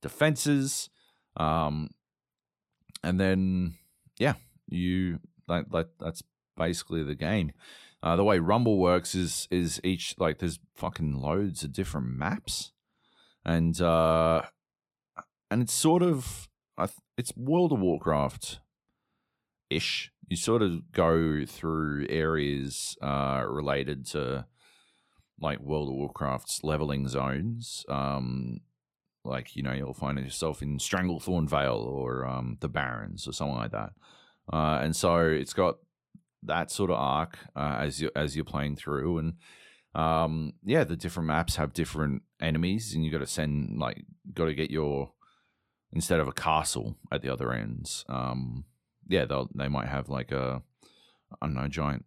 defenses. 0.00 0.88
Um, 1.36 1.90
and 3.02 3.20
then, 3.20 3.74
yeah, 4.18 4.34
you 4.68 5.18
like, 5.48 5.66
like 5.70 5.88
that's 5.98 6.22
basically 6.56 7.02
the 7.02 7.14
game. 7.14 7.52
Uh, 8.02 8.16
the 8.16 8.24
way 8.24 8.38
Rumble 8.38 8.78
works 8.78 9.14
is 9.14 9.46
is 9.50 9.80
each 9.84 10.14
like 10.18 10.38
there's 10.38 10.58
fucking 10.74 11.14
loads 11.14 11.62
of 11.62 11.72
different 11.72 12.08
maps, 12.08 12.72
and 13.44 13.80
uh, 13.80 14.42
and 15.50 15.62
it's 15.62 15.74
sort 15.74 16.02
of 16.02 16.48
it's 17.16 17.36
World 17.36 17.72
of 17.72 17.80
Warcraft 17.80 18.60
ish. 19.70 20.10
You 20.28 20.36
sort 20.36 20.62
of 20.62 20.92
go 20.92 21.44
through 21.46 22.06
areas 22.08 22.96
uh, 23.02 23.44
related 23.46 24.06
to 24.08 24.46
like 25.38 25.60
World 25.60 25.88
of 25.88 25.94
Warcraft's 25.94 26.64
leveling 26.64 27.06
zones. 27.08 27.84
Um, 27.88 28.60
like 29.24 29.56
you 29.56 29.62
know, 29.62 29.72
you'll 29.72 29.94
find 29.94 30.18
yourself 30.18 30.62
in 30.62 30.78
Stranglethorn 30.78 31.48
Vale 31.48 31.74
or 31.88 32.26
um, 32.26 32.56
the 32.60 32.68
Barrens 32.68 33.26
or 33.26 33.32
something 33.32 33.56
like 33.56 33.72
that. 33.72 33.90
Uh, 34.52 34.80
and 34.82 34.94
so 34.96 35.18
it's 35.18 35.52
got 35.52 35.76
that 36.42 36.70
sort 36.70 36.90
of 36.90 36.96
arc 36.96 37.38
uh, 37.54 37.76
as 37.78 38.00
you 38.00 38.10
as 38.16 38.34
you're 38.34 38.44
playing 38.44 38.76
through, 38.76 39.18
and 39.18 39.34
um, 39.94 40.54
yeah, 40.64 40.84
the 40.84 40.96
different 40.96 41.28
maps 41.28 41.56
have 41.56 41.72
different 41.72 42.22
enemies, 42.40 42.94
and 42.94 43.04
you 43.04 43.10
got 43.10 43.18
to 43.18 43.26
send 43.26 43.78
like 43.78 44.04
got 44.32 44.46
to 44.46 44.54
get 44.54 44.70
your 44.70 45.12
instead 45.92 46.20
of 46.20 46.28
a 46.28 46.32
castle 46.32 46.96
at 47.12 47.22
the 47.22 47.32
other 47.32 47.52
ends. 47.52 48.04
Um, 48.08 48.64
yeah, 49.08 49.24
they 49.24 49.42
they 49.54 49.68
might 49.68 49.88
have 49.88 50.08
like 50.08 50.32
a 50.32 50.62
I 51.40 51.46
don't 51.46 51.54
know 51.54 51.68
giant 51.68 52.04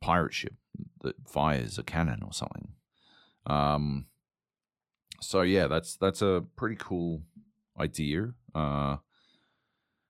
pirate 0.00 0.34
ship 0.34 0.54
that 1.02 1.28
fires 1.28 1.78
a 1.78 1.82
cannon 1.82 2.22
or 2.24 2.32
something. 2.32 2.68
Um, 3.46 4.06
so 5.20 5.42
yeah, 5.42 5.66
that's 5.66 5.96
that's 5.96 6.22
a 6.22 6.44
pretty 6.56 6.76
cool 6.76 7.22
idea. 7.78 8.32
Uh, 8.54 8.96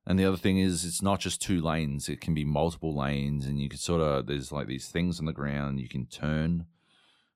and 0.06 0.18
the 0.18 0.24
other 0.24 0.36
thing 0.36 0.58
is, 0.58 0.84
it's 0.84 1.02
not 1.02 1.20
just 1.20 1.40
two 1.40 1.60
lanes; 1.60 2.08
it 2.08 2.20
can 2.20 2.34
be 2.34 2.44
multiple 2.44 2.94
lanes, 2.94 3.46
and 3.46 3.60
you 3.60 3.68
can 3.68 3.78
sort 3.78 4.00
of 4.00 4.26
there's 4.26 4.52
like 4.52 4.66
these 4.66 4.88
things 4.88 5.18
on 5.18 5.26
the 5.26 5.32
ground 5.32 5.80
you 5.80 5.88
can 5.88 6.06
turn 6.06 6.66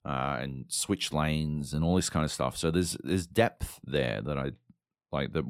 uh, 0.04 0.38
and 0.40 0.64
switch 0.68 1.12
lanes 1.12 1.72
and 1.72 1.84
all 1.84 1.96
this 1.96 2.10
kind 2.10 2.24
of 2.24 2.32
stuff. 2.32 2.56
So 2.56 2.70
there's 2.70 2.96
there's 3.02 3.26
depth 3.26 3.80
there 3.84 4.20
that 4.22 4.38
I 4.38 4.52
like 5.12 5.32
the 5.32 5.44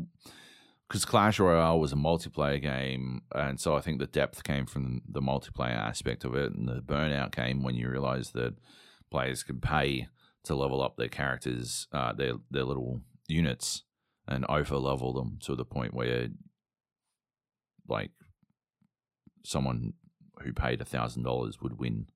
because 0.89 1.05
Clash 1.05 1.39
Royale 1.39 1.79
was 1.79 1.93
a 1.93 1.97
multiplayer 1.97 2.61
game, 2.61 3.23
and 3.35 3.61
so 3.61 3.77
I 3.77 3.81
think 3.81 3.99
the 3.99 4.07
depth 4.07 4.43
came 4.43 4.67
from 4.67 5.03
the 5.09 5.21
multiplayer 5.21 5.77
aspect 5.77 6.25
of 6.25 6.35
it, 6.35 6.53
and 6.53 6.69
the 6.69 6.81
burnout 6.81 7.33
came 7.33 7.63
when 7.63 7.75
you 7.75 7.91
realize 7.91 8.31
that 8.31 8.55
players 9.11 9.43
could 9.43 9.61
pay 9.61 10.09
to 10.45 10.55
level 10.55 10.83
up 10.83 10.97
their 10.97 11.09
characters, 11.09 11.87
uh, 11.93 12.13
their 12.13 12.35
their 12.51 12.65
little 12.65 13.01
units, 13.27 13.83
and 14.27 14.45
over 14.49 14.77
level 14.77 15.13
them 15.13 15.39
to 15.43 15.55
the 15.55 15.65
point 15.65 15.95
where, 15.95 16.29
like, 17.89 18.11
someone 19.45 19.95
who 20.43 20.53
paid 20.53 20.81
a 20.81 20.85
thousand 20.85 21.23
dollars 21.25 21.61
would 21.61 21.79
win 21.79 22.07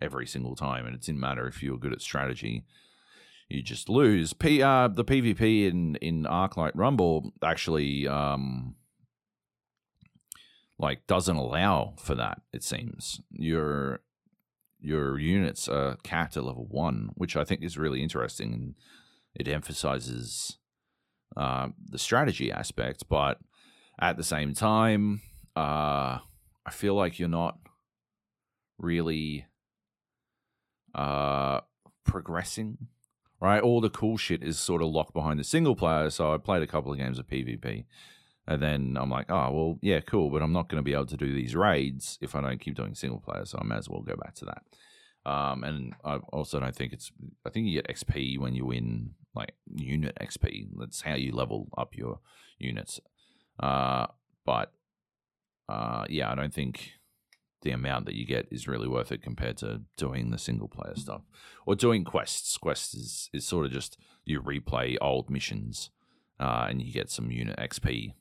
every 0.00 0.26
single 0.26 0.56
time, 0.56 0.86
and 0.86 0.94
it 0.94 1.02
didn't 1.02 1.20
matter 1.20 1.46
if 1.46 1.62
you 1.62 1.72
were 1.72 1.78
good 1.78 1.92
at 1.92 2.00
strategy 2.00 2.64
you 3.52 3.62
just 3.62 3.88
lose. 3.88 4.32
P 4.32 4.62
uh, 4.62 4.88
the 4.88 5.04
PvP 5.04 5.68
in 5.68 5.96
in 5.96 6.24
Arclight 6.24 6.72
Rumble 6.74 7.32
actually 7.42 8.08
um 8.08 8.74
like 10.78 11.06
doesn't 11.06 11.36
allow 11.36 11.94
for 11.98 12.14
that. 12.14 12.40
It 12.52 12.64
seems 12.64 13.20
your 13.30 14.00
your 14.82 15.18
units 15.18 15.68
are 15.68 15.96
at 16.04 16.44
level 16.44 16.66
one, 16.68 17.10
which 17.14 17.36
I 17.36 17.44
think 17.44 17.62
is 17.62 17.78
really 17.78 18.02
interesting, 18.02 18.52
and 18.52 18.74
it 19.34 19.48
emphasizes 19.48 20.58
uh, 21.36 21.68
the 21.88 21.98
strategy 21.98 22.52
aspect. 22.52 23.04
But 23.08 23.38
at 24.00 24.16
the 24.16 24.24
same 24.24 24.54
time, 24.54 25.22
uh, 25.56 26.18
I 26.66 26.70
feel 26.70 26.94
like 26.94 27.18
you're 27.18 27.28
not 27.28 27.58
really 28.78 29.46
uh, 30.94 31.60
progressing 32.04 32.88
right? 33.42 33.60
All 33.60 33.80
the 33.80 33.90
cool 33.90 34.16
shit 34.16 34.42
is 34.42 34.56
sort 34.56 34.82
of 34.82 34.88
locked 34.88 35.12
behind 35.12 35.40
the 35.40 35.44
single 35.44 35.74
player. 35.74 36.08
So 36.10 36.32
I 36.32 36.38
played 36.38 36.62
a 36.62 36.66
couple 36.66 36.92
of 36.92 36.98
games 36.98 37.18
of 37.18 37.26
PvP. 37.26 37.84
And 38.46 38.60
then 38.60 38.96
I'm 38.98 39.10
like, 39.10 39.30
oh, 39.30 39.50
well, 39.52 39.78
yeah, 39.82 40.00
cool, 40.00 40.30
but 40.30 40.42
I'm 40.42 40.52
not 40.52 40.68
going 40.68 40.80
to 40.80 40.84
be 40.84 40.94
able 40.94 41.06
to 41.06 41.16
do 41.16 41.32
these 41.32 41.54
raids 41.54 42.18
if 42.20 42.34
I 42.34 42.40
don't 42.40 42.60
keep 42.60 42.74
doing 42.74 42.94
single 42.94 43.20
player. 43.20 43.44
So 43.44 43.58
I 43.60 43.64
may 43.64 43.76
as 43.76 43.88
well 43.88 44.00
go 44.00 44.16
back 44.16 44.34
to 44.36 44.46
that. 44.46 44.62
Um, 45.24 45.62
and 45.62 45.94
I 46.04 46.16
also 46.32 46.58
don't 46.58 46.74
think 46.74 46.92
it's, 46.92 47.12
I 47.46 47.50
think 47.50 47.68
you 47.68 47.80
get 47.80 47.94
XP 47.94 48.38
when 48.38 48.54
you 48.54 48.66
win 48.66 49.10
like 49.34 49.54
unit 49.72 50.16
XP. 50.20 50.68
That's 50.76 51.02
how 51.02 51.14
you 51.14 51.32
level 51.32 51.68
up 51.78 51.96
your 51.96 52.18
units. 52.58 53.00
Uh, 53.60 54.06
but 54.44 54.72
uh, 55.68 56.06
yeah, 56.08 56.30
I 56.30 56.34
don't 56.34 56.52
think 56.52 56.92
the 57.62 57.70
amount 57.70 58.06
that 58.06 58.16
you 58.16 58.26
get 58.26 58.48
is 58.50 58.66
really 58.66 58.88
worth 58.88 59.12
it 59.12 59.22
compared 59.22 59.56
to 59.58 59.82
doing 59.96 60.30
the 60.30 60.38
single 60.38 60.68
player 60.68 60.94
stuff 60.96 61.22
or 61.64 61.76
doing 61.76 62.02
quests. 62.02 62.56
Quests 62.58 62.94
is, 62.94 63.30
is 63.32 63.46
sort 63.46 63.66
of 63.66 63.72
just 63.72 63.96
you 64.24 64.42
replay 64.42 64.96
old 65.00 65.30
missions 65.30 65.90
uh, 66.40 66.66
and 66.68 66.82
you 66.82 66.92
get 66.92 67.10
some 67.10 67.30
unit 67.30 67.56
XP. 67.58 68.14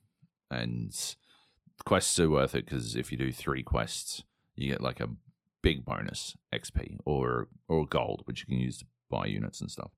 And 0.52 0.94
quests 1.86 2.20
are 2.20 2.30
worth 2.30 2.54
it 2.56 2.66
because 2.66 2.96
if 2.96 3.12
you 3.12 3.18
do 3.18 3.32
three 3.32 3.64
quests, 3.64 4.24
you 4.56 4.70
get 4.70 4.82
like 4.82 5.00
a 5.00 5.10
big 5.62 5.86
bonus 5.86 6.36
XP 6.54 6.98
or 7.06 7.48
or 7.68 7.86
gold, 7.86 8.22
which 8.26 8.42
you 8.42 8.46
can 8.48 8.60
use 8.60 8.80
to 8.80 8.86
buy 9.10 9.26
units 9.26 9.62
and 9.62 9.72
stuff. 9.72 9.92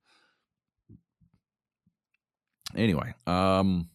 Anyway, 2.76 3.13
um, 3.28 3.89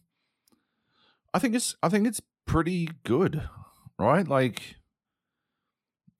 I 1.33 1.39
think 1.39 1.55
it's 1.55 1.75
I 1.81 1.89
think 1.89 2.07
it's 2.07 2.21
pretty 2.45 2.89
good, 3.03 3.47
right? 3.97 4.27
Like 4.27 4.75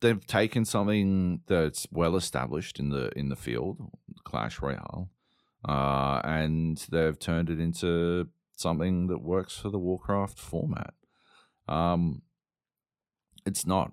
they've 0.01 0.25
taken 0.25 0.65
something 0.65 1.41
that's 1.47 1.87
well 1.91 2.15
established 2.15 2.79
in 2.79 2.89
the 2.89 3.11
in 3.17 3.29
the 3.29 3.35
field, 3.35 3.77
Clash 4.23 4.61
Royale, 4.61 5.09
uh, 5.67 6.21
and 6.23 6.77
they've 6.91 7.19
turned 7.19 7.49
it 7.49 7.59
into 7.59 8.27
something 8.59 9.07
that 9.07 9.21
works 9.21 9.57
for 9.57 9.69
the 9.69 9.79
Warcraft 9.79 10.37
format. 10.37 10.93
Um, 11.67 12.21
it's 13.45 13.65
not 13.65 13.91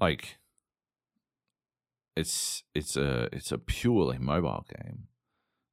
like 0.00 0.38
it's 2.16 2.62
it's 2.74 2.96
a 2.96 3.28
it's 3.32 3.52
a 3.52 3.58
purely 3.58 4.18
mobile 4.18 4.66
game. 4.78 5.08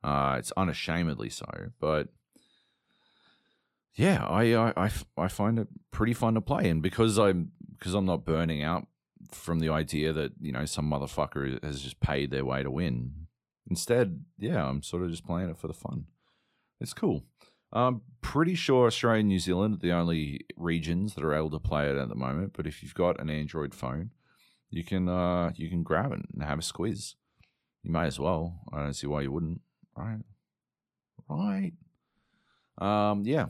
Uh, 0.04 0.38
it's 0.40 0.54
unashamedly 0.56 1.30
so, 1.30 1.46
but 1.80 2.08
yeah, 3.96 4.26
I, 4.26 4.54
I, 4.54 4.86
I, 4.86 4.92
I 5.18 5.28
find 5.28 5.60
it 5.60 5.68
pretty 5.92 6.14
fun 6.14 6.36
to 6.36 6.42
play, 6.42 6.70
and 6.70 6.82
because 6.82 7.20
I'm 7.20 7.52
because 7.78 7.94
I'm 7.94 8.06
not 8.06 8.24
burning 8.24 8.64
out 8.64 8.88
from 9.32 9.60
the 9.60 9.70
idea 9.70 10.14
that 10.14 10.32
you 10.40 10.54
know 10.54 10.66
some 10.66 10.90
motherfucker 10.90 11.62
has 11.64 11.82
just 11.82 12.00
paid 12.00 12.32
their 12.32 12.46
way 12.46 12.64
to 12.64 12.72
win. 12.72 13.28
Instead, 13.70 14.24
yeah, 14.38 14.66
I'm 14.66 14.82
sort 14.82 15.04
of 15.04 15.12
just 15.12 15.26
playing 15.26 15.50
it 15.50 15.58
for 15.58 15.68
the 15.68 15.74
fun. 15.74 16.06
It's 16.80 16.94
cool. 16.94 17.26
I'm 17.72 18.02
pretty 18.22 18.56
sure 18.56 18.88
Australia 18.88 19.20
and 19.20 19.30
New 19.30 19.40
Zealand 19.40 19.76
are 19.76 19.80
the 19.80 19.92
only 19.92 20.42
regions 20.58 21.16
that 21.16 21.24
are 21.24 21.36
able 21.36 21.52
to 21.52 21.60
play 21.60 21.90
it 21.90 21.98
at 21.98 22.10
the 22.10 22.16
moment. 22.16 22.54
But 22.56 22.68
if 22.68 22.82
you've 22.82 22.96
got 22.96 23.20
an 23.20 23.30
Android 23.30 23.76
phone, 23.76 24.12
you 24.70 24.84
can 24.84 25.08
uh, 25.08 25.52
you 25.56 25.70
can 25.70 25.84
grab 25.84 26.12
it 26.12 26.22
and 26.34 26.44
have 26.44 26.60
a 26.60 26.64
squeeze. 26.64 27.16
You 27.84 27.92
may 27.92 28.06
as 28.06 28.20
well. 28.20 28.62
I 28.74 28.80
don't 28.80 28.94
see 28.94 29.08
why 29.08 29.22
you 29.22 29.32
wouldn't. 29.32 29.62
Right, 29.96 30.20
right. 31.30 31.74
Um, 32.78 33.24
yeah, 33.26 33.48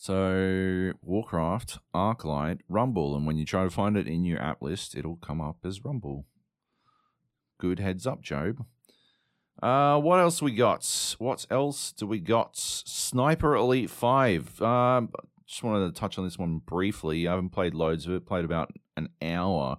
so 0.00 0.92
Warcraft, 1.02 1.80
Arclight, 1.92 2.60
Rumble, 2.68 3.16
and 3.16 3.26
when 3.26 3.36
you 3.36 3.44
try 3.44 3.64
to 3.64 3.70
find 3.70 3.96
it 3.96 4.06
in 4.06 4.24
your 4.24 4.40
app 4.40 4.62
list, 4.62 4.94
it'll 4.94 5.16
come 5.16 5.40
up 5.40 5.56
as 5.64 5.84
Rumble. 5.84 6.24
Good 7.58 7.80
heads 7.80 8.06
up, 8.06 8.22
Joab. 8.22 8.64
Uh, 9.62 9.98
what 9.98 10.20
else 10.20 10.40
we 10.40 10.52
got? 10.52 11.14
What 11.18 11.46
else 11.50 11.92
do 11.92 12.06
we 12.06 12.20
got? 12.20 12.56
Sniper 12.56 13.56
Elite 13.56 13.90
Five. 13.90 14.60
Um, 14.62 15.10
just 15.46 15.62
wanted 15.62 15.92
to 15.92 15.98
touch 15.98 16.18
on 16.18 16.24
this 16.24 16.38
one 16.38 16.58
briefly. 16.58 17.26
I 17.26 17.32
haven't 17.32 17.50
played 17.50 17.74
loads 17.74 18.06
of 18.06 18.12
it. 18.12 18.26
Played 18.26 18.44
about 18.44 18.70
an 18.96 19.08
hour. 19.20 19.78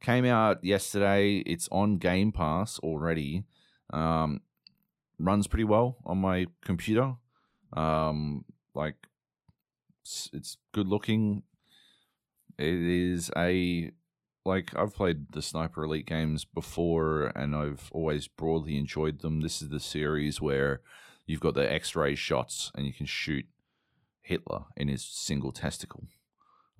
Came 0.00 0.24
out 0.24 0.64
yesterday. 0.64 1.38
It's 1.38 1.68
on 1.70 1.98
Game 1.98 2.32
Pass 2.32 2.78
already. 2.78 3.44
Um, 3.92 4.40
runs 5.18 5.46
pretty 5.46 5.64
well 5.64 5.98
on 6.06 6.18
my 6.18 6.46
computer. 6.64 7.16
Um, 7.74 8.44
like 8.74 8.94
it's 10.02 10.30
it's 10.32 10.56
good 10.72 10.88
looking. 10.88 11.42
It 12.58 12.74
is 12.74 13.30
a 13.36 13.90
like 14.44 14.74
I've 14.74 14.94
played 14.94 15.32
the 15.32 15.42
Sniper 15.42 15.84
Elite 15.84 16.06
games 16.06 16.44
before, 16.44 17.32
and 17.36 17.54
I've 17.54 17.90
always 17.92 18.26
broadly 18.28 18.78
enjoyed 18.78 19.20
them. 19.20 19.40
This 19.40 19.60
is 19.60 19.68
the 19.68 19.80
series 19.80 20.40
where 20.40 20.80
you've 21.26 21.40
got 21.40 21.54
the 21.54 21.70
X-ray 21.70 22.14
shots, 22.14 22.72
and 22.74 22.86
you 22.86 22.92
can 22.92 23.06
shoot 23.06 23.46
Hitler 24.22 24.64
in 24.76 24.88
his 24.88 25.04
single 25.04 25.52
testicle. 25.52 26.04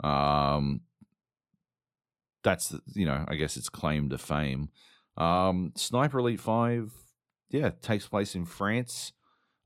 Um, 0.03 0.81
that's 2.43 2.75
you 2.95 3.05
know, 3.05 3.25
I 3.29 3.35
guess 3.35 3.57
it's 3.57 3.69
claim 3.69 4.09
to 4.09 4.19
fame. 4.19 4.71
Um, 5.19 5.73
Sniper 5.77 6.21
Elite 6.21 6.41
Five, 6.41 6.93
yeah, 7.51 7.71
takes 7.83 8.07
place 8.07 8.35
in 8.35 8.47
France. 8.47 9.13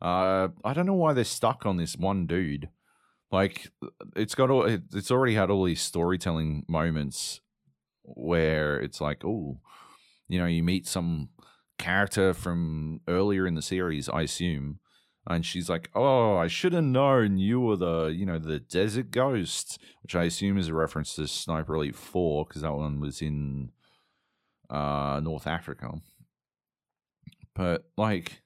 Uh, 0.03 0.49
I 0.64 0.74
don't 0.74 0.86
know 0.86 0.95
why 0.95 1.12
they're 1.12 1.24
stuck 1.24 1.64
on 1.64 1.76
this 1.76 1.97
one 1.97 2.26
dude. 2.26 2.68
Like 3.30 3.70
it's 4.16 4.34
got 4.34 4.51
all 4.51 4.64
it's 4.66 5.11
already 5.11 5.34
had 5.34 5.51
all 5.51 5.64
these 5.64 5.80
storytelling 5.80 6.64
moments 6.68 7.40
where 8.05 8.78
it's 8.78 9.00
like, 9.00 9.24
oh, 9.24 9.59
you 10.28 10.38
know, 10.38 10.46
you 10.46 10.62
meet 10.62 10.86
some 10.86 11.28
character 11.78 12.32
from 12.32 13.00
earlier 13.09 13.46
in 13.46 13.55
the 13.55 13.62
series, 13.62 14.09
I 14.09 14.22
assume, 14.22 14.78
And 15.26 15.44
she's 15.44 15.68
like, 15.70 15.90
"Oh, 15.94 16.36
I 16.36 16.48
should 16.48 16.74
have 16.74 16.84
known 16.84 17.38
you 17.38 17.61
were 17.61 17.76
the, 17.76 18.07
you 18.07 18.26
know, 18.26 18.38
the 18.38 18.61
desert 18.61 19.11
ghost," 19.11 19.78
which 20.02 20.14
I 20.14 20.24
assume 20.24 20.59
is 20.59 20.68
a 20.68 20.74
reference 20.74 21.14
to 21.16 21.26
Sniper 21.26 21.74
Elite 21.76 21.96
Four 21.96 22.44
because 22.44 22.62
that 22.62 22.74
one 22.74 23.00
was 23.00 23.22
in 23.22 23.72
uh, 24.70 25.20
North 25.22 25.46
Africa. 25.46 25.92
But 27.55 27.84
like, 27.96 28.42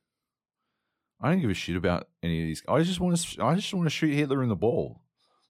I 1.20 1.30
don't 1.30 1.40
give 1.40 1.50
a 1.50 1.54
shit 1.54 1.76
about 1.76 2.08
any 2.22 2.42
of 2.42 2.46
these. 2.46 2.62
I 2.68 2.82
just 2.82 3.00
want 3.00 3.16
to. 3.16 3.44
I 3.44 3.54
just 3.56 3.74
want 3.74 3.86
to 3.86 3.90
shoot 3.90 4.14
Hitler 4.14 4.42
in 4.42 4.48
the 4.48 4.56
ball. 4.56 5.02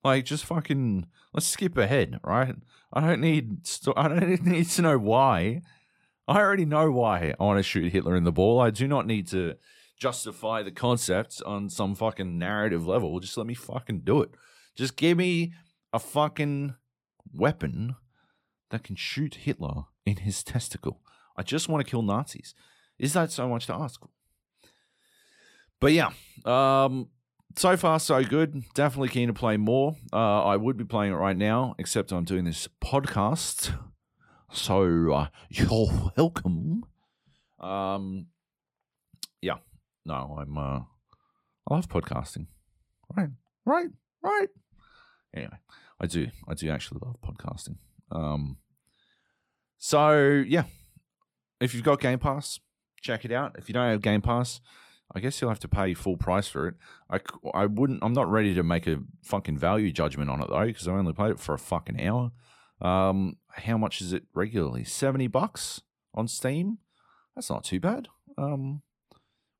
Like, 0.04 0.24
just 0.24 0.44
fucking. 0.44 1.06
Let's 1.32 1.46
skip 1.46 1.76
ahead, 1.76 2.20
right? 2.24 2.54
I 2.92 3.00
don't 3.00 3.20
need. 3.20 3.66
I 3.96 4.08
don't 4.08 4.42
need 4.44 4.68
to 4.70 4.82
know 4.82 4.98
why. 4.98 5.62
I 6.26 6.38
already 6.38 6.66
know 6.66 6.90
why 6.90 7.34
I 7.38 7.44
want 7.44 7.58
to 7.58 7.62
shoot 7.62 7.92
Hitler 7.92 8.14
in 8.14 8.24
the 8.24 8.32
ball. 8.32 8.60
I 8.60 8.70
do 8.70 8.86
not 8.86 9.06
need 9.06 9.28
to 9.28 9.54
justify 9.98 10.62
the 10.62 10.70
concept 10.70 11.42
on 11.44 11.70
some 11.70 11.94
fucking 11.94 12.38
narrative 12.38 12.86
level. 12.86 13.18
Just 13.18 13.36
let 13.36 13.46
me 13.46 13.54
fucking 13.54 14.00
do 14.00 14.22
it. 14.22 14.30
Just 14.76 14.96
give 14.96 15.16
me 15.16 15.54
a 15.92 15.98
fucking 15.98 16.74
weapon 17.32 17.96
that 18.70 18.84
can 18.84 18.94
shoot 18.94 19.36
Hitler 19.36 19.84
in 20.04 20.18
his 20.18 20.44
testicle. 20.44 21.00
I 21.36 21.42
just 21.42 21.68
want 21.68 21.84
to 21.84 21.90
kill 21.90 22.02
Nazis. 22.02 22.54
Is 22.98 23.12
that 23.14 23.32
so 23.32 23.48
much 23.48 23.66
to 23.66 23.74
ask? 23.74 24.00
But 25.80 25.92
yeah, 25.92 26.10
um, 26.44 27.08
so 27.58 27.76
far 27.76 27.98
so 27.98 28.22
good. 28.22 28.62
Definitely 28.74 29.08
keen 29.08 29.28
to 29.28 29.34
play 29.34 29.56
more. 29.56 29.96
Uh, 30.12 30.44
I 30.44 30.56
would 30.56 30.76
be 30.76 30.84
playing 30.84 31.12
it 31.12 31.16
right 31.16 31.36
now, 31.36 31.74
except 31.78 32.12
I'm 32.12 32.24
doing 32.24 32.44
this 32.44 32.68
podcast. 32.82 33.76
So 34.52 35.12
uh, 35.12 35.28
you're 35.48 36.10
welcome. 36.16 36.84
Um, 37.58 38.26
yeah, 39.42 39.56
no, 40.06 40.38
I'm. 40.40 40.56
Uh, 40.56 40.80
I 41.70 41.74
love 41.74 41.88
podcasting. 41.88 42.46
Right, 43.14 43.28
right, 43.66 43.88
right. 44.22 44.48
Anyway, 45.34 45.58
I 46.00 46.06
do. 46.06 46.28
I 46.48 46.54
do 46.54 46.70
actually 46.70 47.00
love 47.04 47.16
podcasting. 47.20 47.76
Um, 48.12 48.56
so 49.78 50.44
yeah, 50.46 50.64
if 51.60 51.74
you've 51.74 51.84
got 51.84 52.00
Game 52.00 52.20
Pass, 52.20 52.60
check 53.02 53.24
it 53.24 53.32
out. 53.32 53.56
If 53.58 53.68
you 53.68 53.72
don't 53.74 53.90
have 53.90 54.00
Game 54.00 54.22
Pass, 54.22 54.60
I 55.14 55.20
guess 55.20 55.40
you'll 55.40 55.50
have 55.50 55.60
to 55.60 55.68
pay 55.68 55.94
full 55.94 56.16
price 56.16 56.48
for 56.48 56.68
it. 56.68 56.74
I, 57.10 57.20
I 57.54 57.66
wouldn't. 57.66 58.00
I'm 58.02 58.12
not 58.12 58.30
ready 58.30 58.54
to 58.54 58.62
make 58.62 58.86
a 58.86 59.00
fucking 59.22 59.56
value 59.58 59.90
judgment 59.90 60.30
on 60.30 60.42
it 60.42 60.48
though, 60.50 60.66
because 60.66 60.86
I 60.86 60.92
only 60.92 61.12
played 61.12 61.32
it 61.32 61.40
for 61.40 61.54
a 61.54 61.58
fucking 61.58 62.00
hour. 62.00 62.30
Um, 62.80 63.36
how 63.50 63.78
much 63.78 64.00
is 64.00 64.12
it 64.12 64.24
regularly? 64.34 64.84
Seventy 64.84 65.26
bucks 65.26 65.80
on 66.14 66.28
Steam. 66.28 66.78
That's 67.34 67.50
not 67.50 67.64
too 67.64 67.80
bad. 67.80 68.08
Um, 68.36 68.82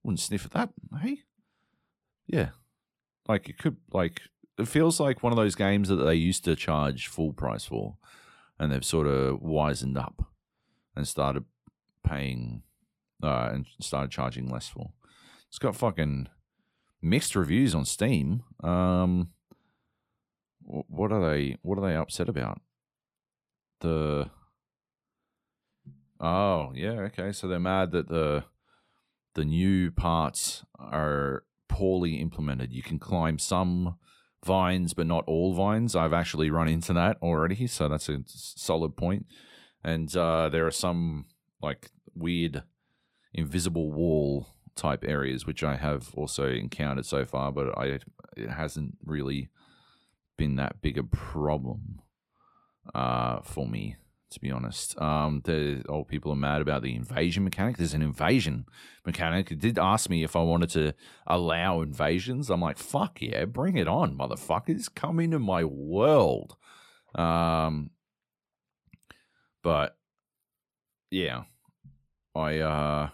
wouldn't 0.03 0.21
sniff 0.21 0.45
at 0.45 0.51
that. 0.53 0.71
Hey, 1.01 1.23
yeah, 2.27 2.51
like 3.27 3.49
it 3.49 3.59
could 3.59 3.77
like 3.93 4.21
it 4.59 4.69
feels 4.69 5.01
like 5.01 5.23
one 5.23 5.33
of 5.33 5.37
those 5.37 5.55
games 5.55 5.89
that 5.89 5.97
they 5.97 6.15
used 6.15 6.45
to 6.45 6.57
charge 6.57 7.07
full 7.07 7.33
price 7.33 7.65
for, 7.65 7.97
and 8.59 8.71
they've 8.71 8.85
sort 8.85 9.07
of 9.07 9.41
wisened 9.41 9.97
up 9.97 10.27
and 10.95 11.09
started 11.09 11.45
paying 12.05 12.63
uh, 13.23 13.51
and 13.53 13.67
started 13.81 14.11
charging 14.11 14.51
less 14.51 14.69
for. 14.69 14.93
It's 15.49 15.59
got 15.59 15.77
fucking 15.77 16.29
mixed 17.01 17.35
reviews 17.35 17.75
on 17.75 17.85
Steam. 17.85 18.43
Um, 18.63 19.31
what 20.61 21.13
are 21.13 21.31
they? 21.31 21.57
What 21.63 21.79
are 21.79 21.89
they 21.89 21.97
upset 21.97 22.29
about? 22.29 22.61
The 23.81 24.31
oh 26.21 26.73
yeah 26.75 27.01
okay, 27.07 27.33
so 27.33 27.47
they're 27.49 27.61
mad 27.61 27.93
that 27.93 28.09
the 28.09 28.45
the 29.35 29.45
new 29.45 29.91
parts 29.91 30.65
are 30.79 31.45
poorly 31.69 32.17
implemented. 32.17 32.73
You 32.73 32.83
can 32.83 32.99
climb 32.99 33.39
some 33.39 33.97
vines, 34.45 34.95
but 34.95 35.07
not 35.07 35.25
all 35.27 35.55
vines. 35.55 35.95
I've 35.95 36.13
actually 36.13 36.51
run 36.51 36.69
into 36.69 36.93
that 36.95 37.17
already, 37.23 37.67
so 37.67 37.89
that's 37.89 38.09
a 38.09 38.19
solid 38.27 38.97
point. 38.97 39.27
And 39.85 40.15
uh, 40.17 40.49
there 40.49 40.67
are 40.67 40.73
some 40.73 41.27
like 41.63 41.91
weird 42.15 42.65
invisible 43.33 43.93
wall 43.93 44.49
type 44.79 45.05
areas, 45.07 45.47
which 45.47 45.63
I 45.63 45.77
have 45.77 46.15
also 46.15 46.49
encountered 46.49 47.07
so 47.07 47.25
far, 47.25 47.53
but 47.53 47.77
I 47.77 47.99
it 48.37 48.51
hasn't 48.51 48.97
really 49.05 49.49
been 50.37 50.57
that 50.57 50.81
big 50.81 50.97
a 50.97 51.03
problem 51.03 52.01
uh, 52.95 53.41
for 53.43 53.67
me, 53.67 53.97
to 54.31 54.41
be 54.41 54.51
honest. 54.51 54.99
Um, 55.01 55.43
the 55.45 55.83
old 55.89 56.09
people 56.09 56.33
are 56.33 56.37
mad 56.37 56.63
about 56.63 56.83
the 56.83 56.95
invasion 56.95 57.45
mechanic. 57.45 57.77
There's 57.77 57.95
an 57.95 58.03
invasion 58.03 58.67
mechanic. 59.05 59.51
It 59.51 59.59
did 59.59 59.79
ask 59.79 60.09
me 60.09 60.23
if 60.23 60.37
I 60.37 60.43
wanted 60.43 60.71
to 60.71 60.95
allow 61.27 61.83
invasions. 61.83 62.49
I'm 62.49 62.61
like, 62.61 62.79
fuck 62.79 63.21
yeah, 63.21 63.45
bring 63.45 63.77
it 63.77 63.89
on, 63.89 64.17
motherfuckers. 64.17 64.95
Come 64.95 65.21
into 65.21 65.39
my 65.39 65.65
world. 65.65 66.57
Um, 67.15 67.91
but 69.63 69.97
yeah, 71.11 71.43
I 72.35 72.59
uh 72.59 73.09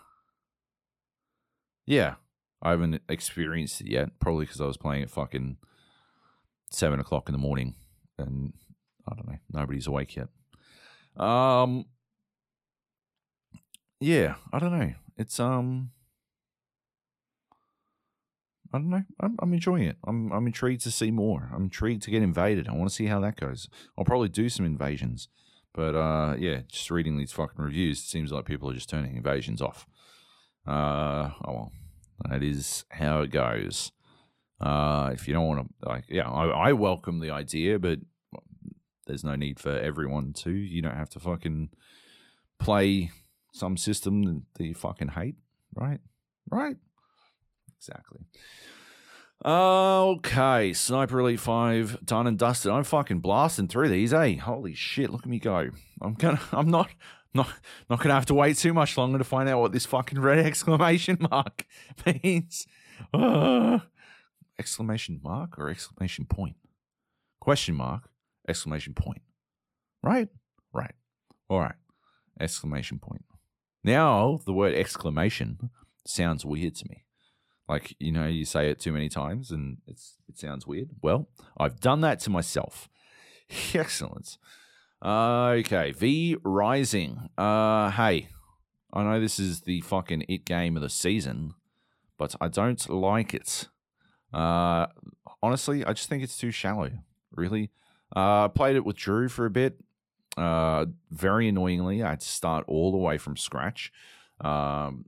yeah, 1.86 2.14
I 2.62 2.70
haven't 2.70 3.02
experienced 3.08 3.80
it 3.80 3.88
yet. 3.88 4.18
Probably 4.20 4.46
because 4.46 4.60
I 4.60 4.66
was 4.66 4.76
playing 4.76 5.02
at 5.02 5.10
fucking 5.10 5.56
seven 6.70 7.00
o'clock 7.00 7.28
in 7.28 7.32
the 7.32 7.38
morning, 7.38 7.74
and 8.18 8.52
I 9.08 9.14
don't 9.14 9.28
know, 9.28 9.38
nobody's 9.52 9.86
awake 9.86 10.16
yet. 10.16 10.28
Um, 11.16 11.86
yeah, 14.00 14.34
I 14.52 14.58
don't 14.58 14.78
know. 14.78 14.92
It's 15.16 15.38
um, 15.38 15.90
I 18.72 18.78
don't 18.78 18.90
know. 18.90 19.04
I'm, 19.20 19.36
I'm 19.38 19.54
enjoying 19.54 19.84
it. 19.84 19.96
I'm 20.06 20.32
I'm 20.32 20.46
intrigued 20.46 20.82
to 20.82 20.90
see 20.90 21.10
more. 21.10 21.50
I'm 21.54 21.64
intrigued 21.64 22.02
to 22.02 22.10
get 22.10 22.22
invaded. 22.22 22.68
I 22.68 22.72
want 22.72 22.88
to 22.90 22.94
see 22.94 23.06
how 23.06 23.20
that 23.20 23.36
goes. 23.36 23.68
I'll 23.96 24.04
probably 24.04 24.28
do 24.28 24.48
some 24.48 24.66
invasions, 24.66 25.28
but 25.72 25.94
uh, 25.94 26.34
yeah, 26.38 26.62
just 26.68 26.90
reading 26.90 27.16
these 27.16 27.32
fucking 27.32 27.62
reviews, 27.64 28.00
it 28.00 28.08
seems 28.08 28.32
like 28.32 28.46
people 28.46 28.68
are 28.70 28.74
just 28.74 28.90
turning 28.90 29.16
invasions 29.16 29.62
off. 29.62 29.86
Uh, 30.66 31.30
oh 31.44 31.52
well, 31.52 31.72
that 32.28 32.42
is 32.42 32.84
how 32.90 33.20
it 33.20 33.30
goes. 33.30 33.92
Uh, 34.60 35.10
if 35.12 35.28
you 35.28 35.34
don't 35.34 35.46
want 35.46 35.68
to, 35.80 35.88
like, 35.88 36.04
yeah, 36.08 36.28
I, 36.30 36.68
I 36.68 36.72
welcome 36.72 37.20
the 37.20 37.30
idea, 37.30 37.78
but 37.78 37.98
there's 39.06 39.24
no 39.24 39.36
need 39.36 39.60
for 39.60 39.76
everyone 39.76 40.32
to. 40.32 40.50
You 40.50 40.80
don't 40.80 40.96
have 40.96 41.10
to 41.10 41.20
fucking 41.20 41.70
play 42.58 43.10
some 43.52 43.76
system 43.76 44.46
that 44.54 44.64
you 44.64 44.74
fucking 44.74 45.08
hate, 45.08 45.36
right? 45.74 46.00
Right? 46.50 46.76
Exactly. 47.76 48.20
Okay, 49.44 50.72
Sniper 50.72 51.20
Elite 51.20 51.40
5 51.40 52.06
done 52.06 52.26
and 52.26 52.38
dusted. 52.38 52.72
I'm 52.72 52.84
fucking 52.84 53.20
blasting 53.20 53.68
through 53.68 53.90
these, 53.90 54.14
eh? 54.14 54.36
Holy 54.36 54.74
shit, 54.74 55.10
look 55.10 55.24
at 55.24 55.28
me 55.28 55.38
go. 55.38 55.68
I'm 56.00 56.14
gonna 56.14 56.40
I'm 56.52 56.70
not 56.70 56.88
not 57.34 57.48
not 57.90 58.00
gonna 58.00 58.14
have 58.14 58.26
to 58.26 58.34
wait 58.34 58.56
too 58.56 58.72
much 58.72 58.96
longer 58.96 59.18
to 59.18 59.24
find 59.24 59.48
out 59.48 59.60
what 59.60 59.72
this 59.72 59.86
fucking 59.86 60.20
red 60.20 60.38
exclamation 60.46 61.18
mark 61.30 61.66
means. 62.22 62.66
Uh, 63.12 63.80
exclamation 64.58 65.20
mark 65.22 65.58
or 65.58 65.68
exclamation 65.68 66.24
point? 66.26 66.56
Question 67.40 67.74
mark, 67.74 68.08
exclamation 68.48 68.94
point. 68.94 69.22
Right? 70.02 70.28
Right. 70.72 70.94
All 71.48 71.60
right. 71.60 71.74
Exclamation 72.40 72.98
point. 72.98 73.24
Now 73.82 74.40
the 74.44 74.52
word 74.52 74.74
exclamation 74.74 75.70
sounds 76.06 76.44
weird 76.44 76.74
to 76.76 76.88
me. 76.88 77.04
Like, 77.68 77.96
you 77.98 78.12
know, 78.12 78.26
you 78.26 78.44
say 78.44 78.68
it 78.68 78.78
too 78.78 78.92
many 78.92 79.08
times 79.08 79.50
and 79.50 79.78
it's 79.86 80.16
it 80.28 80.38
sounds 80.38 80.66
weird. 80.66 80.90
Well, 81.02 81.28
I've 81.56 81.80
done 81.80 82.00
that 82.02 82.20
to 82.20 82.30
myself. 82.30 82.88
Excellent. 83.74 84.38
Okay, 85.02 85.92
V 85.92 86.36
Rising. 86.42 87.28
Uh, 87.36 87.90
hey, 87.90 88.28
I 88.92 89.02
know 89.02 89.20
this 89.20 89.38
is 89.38 89.62
the 89.62 89.80
fucking 89.82 90.24
it 90.28 90.44
game 90.44 90.76
of 90.76 90.82
the 90.82 90.88
season, 90.88 91.54
but 92.18 92.34
I 92.40 92.48
don't 92.48 92.88
like 92.88 93.34
it. 93.34 93.68
Uh, 94.32 94.86
honestly, 95.42 95.84
I 95.84 95.92
just 95.92 96.08
think 96.08 96.22
it's 96.22 96.38
too 96.38 96.50
shallow. 96.50 96.90
Really, 97.32 97.70
uh, 98.14 98.48
played 98.48 98.76
it 98.76 98.84
with 98.84 98.96
Drew 98.96 99.28
for 99.28 99.46
a 99.46 99.50
bit. 99.50 99.78
Uh, 100.36 100.86
very 101.10 101.48
annoyingly, 101.48 102.02
I 102.02 102.10
had 102.10 102.20
to 102.20 102.28
start 102.28 102.64
all 102.66 102.90
the 102.90 102.98
way 102.98 103.18
from 103.18 103.36
scratch. 103.36 103.92
Um, 104.40 105.06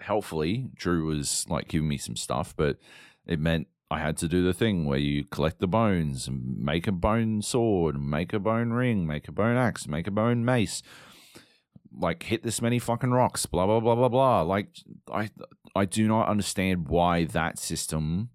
helpfully, 0.00 0.70
Drew 0.74 1.06
was 1.06 1.44
like 1.48 1.68
giving 1.68 1.88
me 1.88 1.98
some 1.98 2.16
stuff, 2.16 2.54
but 2.56 2.78
it 3.26 3.38
meant 3.38 3.68
I 3.94 4.00
had 4.00 4.16
to 4.18 4.28
do 4.28 4.42
the 4.42 4.52
thing 4.52 4.86
where 4.86 4.98
you 4.98 5.24
collect 5.24 5.60
the 5.60 5.68
bones 5.68 6.26
and 6.26 6.58
make 6.58 6.88
a 6.88 6.92
bone 6.92 7.42
sword, 7.42 8.00
make 8.00 8.32
a 8.32 8.40
bone 8.40 8.70
ring, 8.70 9.06
make 9.06 9.28
a 9.28 9.32
bone 9.32 9.56
axe, 9.56 9.86
make 9.86 10.08
a 10.08 10.10
bone 10.10 10.44
mace. 10.44 10.82
Like 11.96 12.24
hit 12.24 12.42
this 12.42 12.60
many 12.60 12.80
fucking 12.80 13.12
rocks, 13.12 13.46
blah 13.46 13.66
blah 13.66 13.78
blah 13.78 13.94
blah 13.94 14.08
blah. 14.08 14.42
Like 14.42 14.68
I 15.12 15.30
I 15.76 15.84
do 15.84 16.08
not 16.08 16.28
understand 16.28 16.88
why 16.88 17.24
that 17.26 17.56
system 17.56 18.30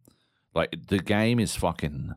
like 0.56 0.88
the 0.88 1.00
game 1.00 1.42
is 1.42 1.58
fucking 1.58 2.14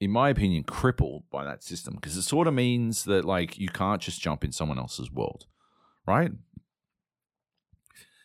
in 0.00 0.10
my 0.10 0.30
opinion 0.30 0.64
crippled 0.64 1.22
by 1.30 1.44
that 1.44 1.62
system 1.62 1.94
because 1.94 2.16
it 2.16 2.22
sort 2.22 2.48
of 2.48 2.54
means 2.54 3.04
that 3.04 3.24
like 3.24 3.58
you 3.58 3.68
can't 3.68 4.02
just 4.02 4.20
jump 4.20 4.42
in 4.42 4.50
someone 4.50 4.78
else's 4.78 5.12
world. 5.12 5.46
Right? 6.04 6.32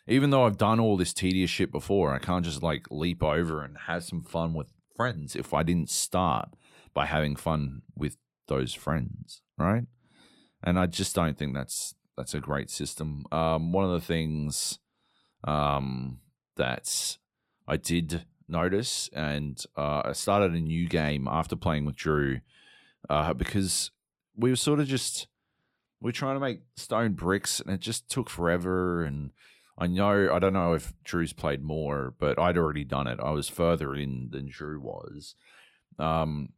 Even 0.06 0.30
though 0.30 0.44
I've 0.44 0.58
done 0.58 0.80
all 0.80 0.96
this 0.96 1.12
tedious 1.12 1.50
shit 1.50 1.70
before, 1.70 2.12
I 2.12 2.18
can't 2.18 2.44
just 2.44 2.62
like 2.62 2.86
leap 2.90 3.22
over 3.22 3.62
and 3.62 3.76
have 3.86 4.04
some 4.04 4.22
fun 4.22 4.54
with 4.54 4.72
friends 4.96 5.36
if 5.36 5.54
I 5.54 5.62
didn't 5.62 5.90
start 5.90 6.50
by 6.94 7.06
having 7.06 7.36
fun 7.36 7.82
with 7.96 8.16
those 8.48 8.74
friends, 8.74 9.42
right? 9.58 9.84
And 10.62 10.78
I 10.78 10.86
just 10.86 11.14
don't 11.14 11.38
think 11.38 11.54
that's 11.54 11.94
that's 12.16 12.34
a 12.34 12.40
great 12.40 12.70
system. 12.70 13.24
Um, 13.32 13.72
one 13.72 13.84
of 13.84 13.92
the 13.92 14.06
things 14.06 14.78
um, 15.44 16.18
that 16.56 17.16
I 17.66 17.76
did 17.76 18.26
notice, 18.48 19.08
and 19.12 19.64
uh, 19.76 20.02
I 20.04 20.12
started 20.12 20.52
a 20.52 20.60
new 20.60 20.88
game 20.88 21.26
after 21.30 21.56
playing 21.56 21.84
with 21.84 21.96
Drew 21.96 22.40
uh, 23.08 23.32
because 23.34 23.90
we 24.36 24.50
were 24.50 24.56
sort 24.56 24.80
of 24.80 24.86
just 24.86 25.26
we're 26.00 26.12
trying 26.12 26.36
to 26.36 26.40
make 26.40 26.60
stone 26.76 27.12
bricks, 27.12 27.60
and 27.60 27.70
it 27.70 27.80
just 27.80 28.08
took 28.08 28.28
forever. 28.28 29.04
And 29.04 29.30
I 29.82 29.88
know 29.88 30.32
I 30.32 30.38
don't 30.38 30.52
know 30.52 30.74
if 30.74 30.92
Drew's 31.02 31.32
played 31.32 31.60
more, 31.60 32.14
but 32.20 32.38
I'd 32.38 32.56
already 32.56 32.84
done 32.84 33.08
it. 33.08 33.18
I 33.18 33.32
was 33.32 33.48
further 33.48 33.96
in 33.96 34.28
than 34.30 34.48
Drew 34.48 34.78
was. 34.78 35.34
Um, 35.98 36.50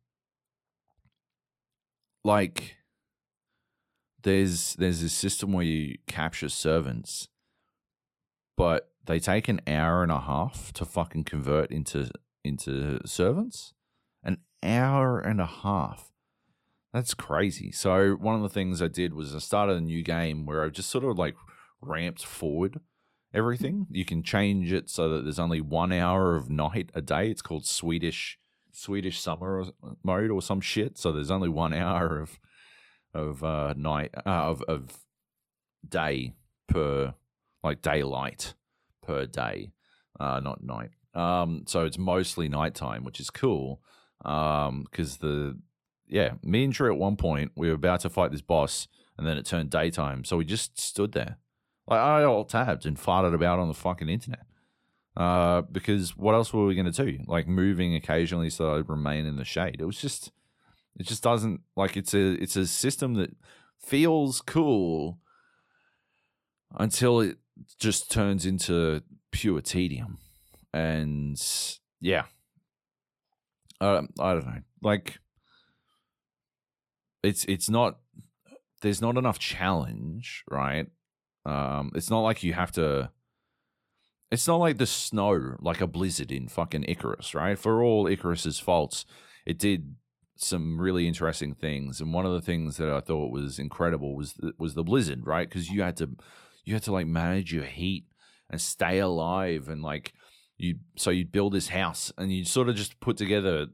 like 2.22 2.77
there's 4.25 4.75
there's 4.75 5.01
this 5.01 5.14
system 5.14 5.55
where 5.55 5.64
you 5.64 5.97
capture 6.07 6.51
servants, 6.51 7.29
but 8.59 8.91
they 9.07 9.18
take 9.18 9.49
an 9.49 9.62
hour 9.66 10.03
and 10.03 10.12
a 10.12 10.20
half 10.20 10.70
to 10.75 10.85
fucking 10.85 11.25
convert 11.25 11.70
into 11.70 12.11
into 12.45 13.01
servants. 13.07 13.72
An 14.22 14.37
hour 14.62 15.18
and 15.18 15.41
a 15.41 15.47
half. 15.47 16.12
That's 16.93 17.14
crazy. 17.14 17.72
So 17.72 18.16
one 18.16 18.35
of 18.37 18.43
the 18.43 18.51
things 18.51 18.83
I 18.83 18.89
did 18.89 19.14
was 19.14 19.35
I 19.35 19.39
started 19.39 19.79
a 19.79 19.81
new 19.81 20.03
game 20.03 20.45
where 20.45 20.62
I 20.62 20.68
just 20.68 20.91
sort 20.91 21.05
of 21.05 21.16
like 21.16 21.37
ramped 21.81 22.22
forward 22.22 22.81
everything. 23.35 23.87
You 23.91 24.05
can 24.05 24.22
change 24.22 24.72
it 24.72 24.89
so 24.89 25.09
that 25.11 25.24
there's 25.24 25.39
only 25.39 25.61
one 25.61 25.93
hour 25.93 26.37
of 26.37 26.49
night 26.49 26.91
a 26.95 27.03
day. 27.03 27.30
It's 27.30 27.43
called 27.43 27.66
Swedish 27.66 28.39
Swedish 28.72 29.20
summer 29.20 29.64
mode 30.03 30.30
or 30.30 30.43
some 30.43 30.61
shit. 30.61 30.99
So 30.99 31.12
there's 31.12 31.30
only 31.30 31.49
one 31.49 31.72
hour 31.74 32.20
of 32.20 32.39
of 33.12 33.45
uh, 33.45 33.74
night 33.76 34.14
uh, 34.26 34.30
of 34.30 34.62
of 34.62 35.05
day 35.87 36.35
per 36.68 37.14
like 37.62 37.82
daylight 37.82 38.55
per 39.03 39.26
day, 39.26 39.72
uh, 40.18 40.41
not 40.41 40.62
night. 40.62 40.91
Um, 41.14 41.64
so 41.66 41.85
it's 41.85 41.99
mostly 41.99 42.49
nighttime, 42.49 43.05
which 43.05 43.20
is 43.20 43.30
cool. 43.30 43.80
Um, 44.24 44.87
because 44.91 45.18
the 45.18 45.59
yeah, 46.07 46.35
me 46.43 46.64
and 46.64 46.72
Drew 46.72 46.93
at 46.93 46.99
one 46.99 47.16
point 47.16 47.53
we 47.57 47.68
were 47.68 47.74
about 47.74 48.01
to 48.01 48.11
fight 48.11 48.32
this 48.32 48.43
boss, 48.43 48.89
and 49.16 49.26
then 49.26 49.39
it 49.39 49.47
turned 49.47 49.70
daytime, 49.70 50.24
so 50.24 50.37
we 50.37 50.45
just 50.45 50.80
stood 50.80 51.12
there. 51.12 51.39
Like 51.87 52.01
I 52.01 52.24
alt 52.24 52.49
tabbed 52.49 52.87
and 52.87 52.97
farted 52.97 53.35
about 53.35 53.59
on 53.59 53.68
the 53.68 53.74
fucking 53.74 54.09
internet. 54.09 54.47
Uh, 55.16 55.62
because 55.62 56.16
what 56.16 56.35
else 56.35 56.53
were 56.53 56.66
we 56.66 56.74
going 56.74 56.91
to 56.91 57.05
do? 57.05 57.18
Like 57.26 57.47
moving 57.47 57.95
occasionally 57.95 58.51
so 58.51 58.76
I'd 58.76 58.89
remain 58.89 59.26
in 59.26 59.37
the 59.37 59.45
shade. 59.45 59.76
It 59.78 59.85
was 59.85 60.01
just, 60.01 60.32
it 60.99 61.07
just 61.07 61.22
doesn't 61.22 61.61
like 61.76 61.97
it's 61.97 62.14
a 62.14 62.32
it's 62.43 62.57
a 62.57 62.66
system 62.66 63.14
that 63.14 63.37
feels 63.78 64.41
cool 64.41 65.18
until 66.78 67.20
it 67.20 67.39
just 67.78 68.11
turns 68.11 68.45
into 68.47 69.03
pure 69.30 69.61
tedium, 69.61 70.18
and 70.72 71.41
yeah, 72.01 72.24
I 73.80 73.95
don't 74.18 74.47
know. 74.47 74.61
Like 74.82 75.18
it's 77.22 77.45
it's 77.47 77.68
not 77.68 77.99
there's 78.82 79.01
not 79.01 79.16
enough 79.16 79.39
challenge, 79.39 80.45
right? 80.51 80.87
Um, 81.47 81.92
it's 81.95 82.11
not 82.11 82.20
like 82.20 82.42
you 82.42 82.53
have 82.53 82.72
to. 82.72 83.11
It's 84.30 84.49
not 84.49 84.57
like 84.57 84.78
the 84.78 84.86
snow, 84.86 85.57
like 85.61 85.80
a 85.80 85.86
blizzard 85.86 86.32
in 86.32 86.49
fucking 86.49 86.86
Icarus, 86.88 87.34
right? 87.34 87.59
For 87.59 87.82
all 87.82 88.07
Icarus's 88.07 88.59
faults, 88.59 89.05
it 89.47 89.59
did 89.59 89.95
some 90.36 90.80
really 90.80 91.07
interesting 91.07 91.55
things, 91.55 92.01
and 92.01 92.12
one 92.12 92.26
of 92.26 92.32
the 92.32 92.40
things 92.40 92.76
that 92.78 92.88
I 92.88 93.01
thought 93.01 93.30
was 93.30 93.59
incredible 93.59 94.16
was 94.16 94.34
the, 94.34 94.53
was 94.59 94.74
the 94.74 94.82
blizzard, 94.82 95.26
right? 95.26 95.49
Because 95.49 95.70
you 95.70 95.82
had 95.82 95.97
to 95.99 96.11
you 96.64 96.74
had 96.74 96.82
to 96.84 96.92
like 96.92 97.07
manage 97.07 97.53
your 97.53 97.64
heat 97.64 98.07
and 98.51 98.61
stay 98.61 98.99
alive, 98.99 99.68
and 99.68 99.82
like 99.82 100.12
you 100.57 100.76
so 100.97 101.11
you'd 101.11 101.32
build 101.32 101.53
this 101.53 101.68
house, 101.68 102.12
and 102.18 102.32
you 102.32 102.45
sort 102.45 102.68
of 102.68 102.76
just 102.76 102.99
put 103.01 103.16
together 103.16 103.66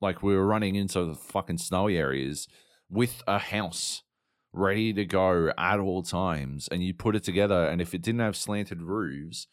like 0.00 0.22
we 0.22 0.34
were 0.36 0.46
running 0.46 0.74
into 0.74 1.04
the 1.04 1.14
fucking 1.14 1.58
snowy 1.58 1.96
areas 1.96 2.48
with 2.90 3.22
a 3.26 3.38
house 3.38 4.02
ready 4.56 4.92
to 4.92 5.04
go 5.04 5.52
at 5.58 5.78
all 5.78 6.02
times 6.02 6.68
and 6.68 6.82
you 6.82 6.94
put 6.94 7.14
it 7.14 7.22
together 7.22 7.66
and 7.66 7.80
if 7.80 7.94
it 7.94 8.02
didn't 8.02 8.20
have 8.20 8.36
slanted 8.36 8.82
roofs 8.82 9.46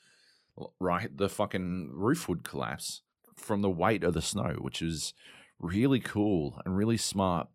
right 0.80 1.18
the 1.18 1.28
fucking 1.28 1.90
roof 1.94 2.30
would 2.30 2.44
collapse 2.44 3.02
from 3.36 3.62
the 3.62 3.70
weight 3.70 4.04
of 4.04 4.14
the 4.14 4.22
snow 4.22 4.56
which 4.60 4.82
is 4.82 5.14
really 5.60 6.00
cool 6.00 6.62
and 6.66 6.78
really 6.78 6.98
smart. 6.98 7.48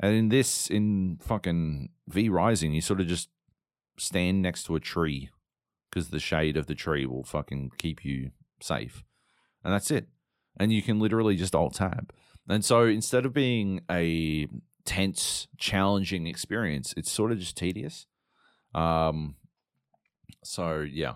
And 0.00 0.14
in 0.14 0.28
this 0.28 0.68
in 0.68 1.18
fucking 1.20 1.90
v 2.06 2.28
rising 2.28 2.72
you 2.72 2.80
sort 2.80 3.00
of 3.00 3.06
just 3.06 3.28
stand 3.98 4.42
next 4.42 4.64
to 4.64 4.76
a 4.76 4.80
tree 4.80 5.30
because 5.90 6.10
the 6.10 6.20
shade 6.20 6.56
of 6.56 6.66
the 6.66 6.74
tree 6.74 7.04
will 7.04 7.24
fucking 7.24 7.72
keep 7.78 8.04
you 8.04 8.30
safe 8.60 9.02
and 9.64 9.74
that's 9.74 9.90
it. 9.90 10.08
And 10.60 10.72
you 10.72 10.82
can 10.82 10.98
literally 11.00 11.36
just 11.36 11.54
alt 11.54 11.74
tab 11.74 12.12
and 12.48 12.64
so 12.64 12.84
instead 12.84 13.26
of 13.26 13.32
being 13.34 13.82
a 13.90 14.46
tense, 14.88 15.48
challenging 15.58 16.26
experience. 16.26 16.94
It's 16.96 17.10
sort 17.10 17.30
of 17.30 17.38
just 17.38 17.58
tedious. 17.58 18.06
Um, 18.74 19.34
so 20.42 20.80
yeah. 20.80 21.14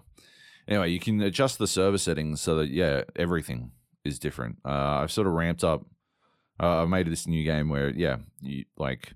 Anyway, 0.68 0.90
you 0.90 1.00
can 1.00 1.22
adjust 1.22 1.58
the 1.58 1.66
server 1.66 1.96
settings 1.96 2.42
so 2.42 2.56
that 2.56 2.68
yeah, 2.68 3.02
everything 3.16 3.72
is 4.04 4.18
different. 4.18 4.58
Uh, 4.62 5.00
I've 5.00 5.10
sort 5.10 5.26
of 5.26 5.32
ramped 5.32 5.64
up. 5.64 5.86
Uh, 6.62 6.82
I 6.82 6.84
made 6.84 7.06
this 7.06 7.26
new 7.26 7.42
game 7.44 7.70
where 7.70 7.88
yeah, 7.88 8.18
you 8.42 8.66
like 8.76 9.14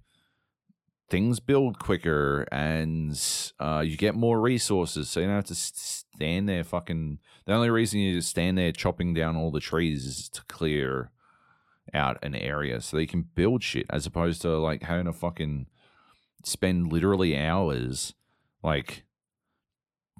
things 1.11 1.39
build 1.39 1.79
quicker 1.79 2.47
and 2.51 3.21
uh, 3.61 3.83
you 3.85 3.99
get 3.99 4.15
more 4.15 4.41
resources, 4.41 5.11
so 5.11 5.21
you 5.21 5.27
don't 5.27 5.37
have 5.37 5.45
to 5.45 5.55
stand 5.55 6.49
there 6.49 6.65
fucking. 6.65 7.19
The 7.45 7.53
only 7.53 7.69
reason 7.69 8.01
you 8.01 8.17
just 8.17 8.31
stand 8.31 8.57
there 8.57 8.73
chopping 8.73 9.13
down 9.13 9.37
all 9.37 9.51
the 9.51 9.61
trees 9.61 10.07
is 10.07 10.31
to 10.31 10.43
clear 10.49 11.11
out 11.95 12.18
an 12.22 12.34
area 12.34 12.80
so 12.80 12.97
they 12.97 13.07
can 13.07 13.22
build 13.34 13.62
shit 13.62 13.87
as 13.91 14.07
opposed 14.07 14.43
to 14.43 14.59
like 14.59 14.82
having 14.82 15.07
to 15.07 15.12
fucking 15.12 15.66
spend 16.45 16.93
literally 16.93 17.37
hours 17.37 18.14
like 18.62 19.05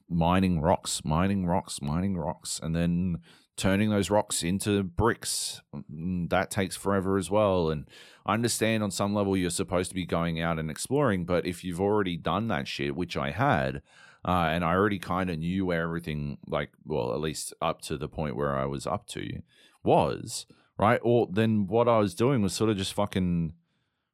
mining 0.09 0.61
rocks, 0.61 1.03
mining 1.05 1.47
rocks, 1.47 1.81
mining 1.83 2.17
rocks, 2.17 2.61
and 2.63 2.75
then 2.75 3.19
turning 3.57 3.91
those 3.91 4.11
rocks 4.11 4.43
into 4.43 4.83
bricks. 4.83 5.63
Mm, 5.91 6.29
that 6.31 6.51
takes 6.51 6.77
forever 6.77 7.17
as 7.17 7.31
well. 7.31 7.71
And 7.71 7.89
I 8.25 8.35
understand 8.35 8.83
on 8.83 8.91
some 8.91 9.15
level 9.15 9.37
you're 9.37 9.51
supposed 9.51 9.91
to 9.91 9.95
be 9.95 10.07
going 10.07 10.41
out 10.41 10.59
and 10.59 10.71
exploring, 10.71 11.25
but 11.25 11.47
if 11.47 11.65
you've 11.65 11.81
already 11.81 12.17
done 12.17 12.49
that 12.49 12.69
shit, 12.69 12.95
which 12.95 13.17
I 13.17 13.31
had, 13.31 13.83
uh, 14.25 14.49
and 14.51 14.65
I 14.65 14.75
already 14.75 14.99
kind 14.99 15.31
of 15.31 15.39
knew 15.39 15.67
where 15.67 15.83
everything, 15.83 16.39
like, 16.47 16.71
well, 16.85 17.15
at 17.15 17.21
least 17.21 17.55
up 17.63 17.81
to 17.83 17.97
the 17.97 18.09
point 18.09 18.37
where 18.37 18.57
I 18.57 18.67
was 18.67 18.87
up 18.87 19.07
to, 19.09 19.43
was 19.83 20.47
right? 20.79 21.01
Or 21.03 21.29
then 21.31 21.67
what 21.67 21.89
I 21.89 21.99
was 21.99 22.15
doing 22.15 22.43
was 22.43 22.53
sort 22.53 22.71
of 22.71 22.77
just 22.77 22.95
fucking 22.95 23.53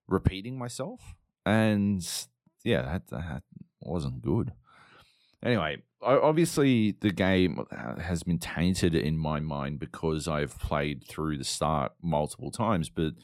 repeating 0.09 0.59
myself, 0.59 1.15
and 1.45 2.07
yeah, 2.65 2.83
that, 2.83 3.09
that 3.09 3.43
wasn't 3.81 4.23
good. 4.23 4.53
Anyway, 5.45 5.79
obviously 6.03 6.97
the 7.01 7.11
game 7.11 7.65
uh, 7.71 7.97
has 7.97 8.23
been 8.23 8.39
tainted 8.39 8.95
in 8.95 9.19
my 9.19 9.41
mind 9.41 9.79
because 9.81 10.29
I've 10.29 10.59
played 10.59 11.05
through 11.09 11.39
the 11.39 11.45
start 11.45 11.93
multiple 12.03 12.51
times, 12.51 12.89
but 12.89 13.15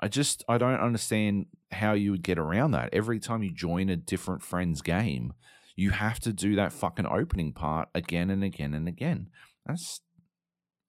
I 0.00 0.08
just 0.08 0.44
I 0.48 0.58
don't 0.58 0.80
understand 0.80 1.46
how 1.72 1.92
you 1.92 2.10
would 2.12 2.22
get 2.22 2.38
around 2.38 2.72
that. 2.72 2.90
Every 2.92 3.18
time 3.18 3.42
you 3.42 3.52
join 3.52 3.88
a 3.88 3.96
different 3.96 4.42
friend's 4.42 4.82
game, 4.82 5.32
you 5.76 5.90
have 5.90 6.20
to 6.20 6.32
do 6.32 6.56
that 6.56 6.72
fucking 6.72 7.06
opening 7.06 7.52
part 7.52 7.88
again 7.94 8.30
and 8.30 8.44
again 8.44 8.74
and 8.74 8.88
again. 8.88 9.28
That's 9.66 10.00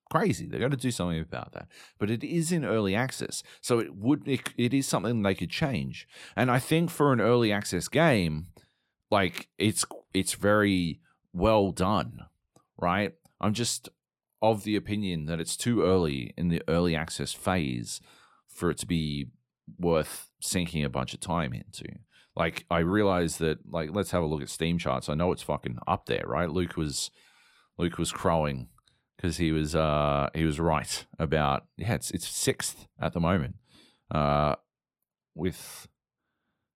crazy. 0.10 0.47
They've 0.47 0.60
got 0.60 0.72
to 0.72 0.78
do 0.78 0.91
something 0.91 1.20
about 1.20 1.53
that. 1.53 1.68
But 1.97 2.10
it 2.10 2.24
is 2.24 2.51
in 2.51 2.66
early 2.66 2.95
access, 2.95 3.43
so 3.62 3.80
it 3.80 3.95
would 3.95 4.28
it, 4.28 4.49
it 4.57 4.74
is 4.74 4.88
something 4.88 5.22
they 5.22 5.36
could 5.36 5.49
change. 5.49 6.07
And 6.36 6.49
I 6.51 6.60
think 6.60 6.89
for 6.89 7.14
an 7.14 7.22
early 7.22 7.51
access 7.51 7.88
game, 7.88 8.47
like 9.12 9.49
it's 9.57 9.86
it's 10.14 10.34
very 10.34 10.99
well 11.34 11.72
done, 11.72 12.26
right? 12.78 13.14
I'm 13.39 13.53
just 13.53 13.89
of 14.41 14.64
the 14.64 14.76
opinion 14.76 15.26
that 15.26 15.39
it's 15.39 15.57
too 15.57 15.84
early 15.84 16.34
in 16.38 16.47
the 16.49 16.62
early 16.68 16.95
access 16.95 17.34
phase 17.34 17.99
for 18.47 18.70
it 18.70 18.78
to 18.80 18.86
be 18.86 19.28
worth 19.78 20.30
sinking 20.41 20.84
a 20.84 20.89
bunch 20.89 21.14
of 21.14 21.20
time 21.20 21.53
into. 21.53 21.86
Like 22.36 22.66
I 22.72 22.80
realize 22.80 23.38
that 23.38 23.60
like 23.70 23.89
let's 23.93 24.12
have 24.12 24.24
a 24.24 24.26
look 24.26 24.41
at 24.41 24.49
Steam 24.49 24.78
charts. 24.78 25.10
I 25.10 25.14
know 25.14 25.32
it's 25.32 25.41
fucking 25.41 25.78
up 25.88 26.05
there, 26.05 26.24
right? 26.26 26.49
Luke 26.49 26.78
was 26.78 27.12
Luke 27.78 27.97
was 27.97 28.12
crowing 28.12 28.70
because 29.20 29.38
he 29.38 29.51
was 29.51 29.76
uh, 29.76 30.30
he 30.34 30.45
was 30.45 30.59
right 30.59 31.05
about 31.17 31.65
yeah 31.76 31.93
it's 31.93 32.09
it's 32.11 32.28
sixth 32.28 32.88
at 33.01 33.11
the 33.13 33.20
moment 33.20 33.55
uh, 34.11 34.55
with 35.36 35.88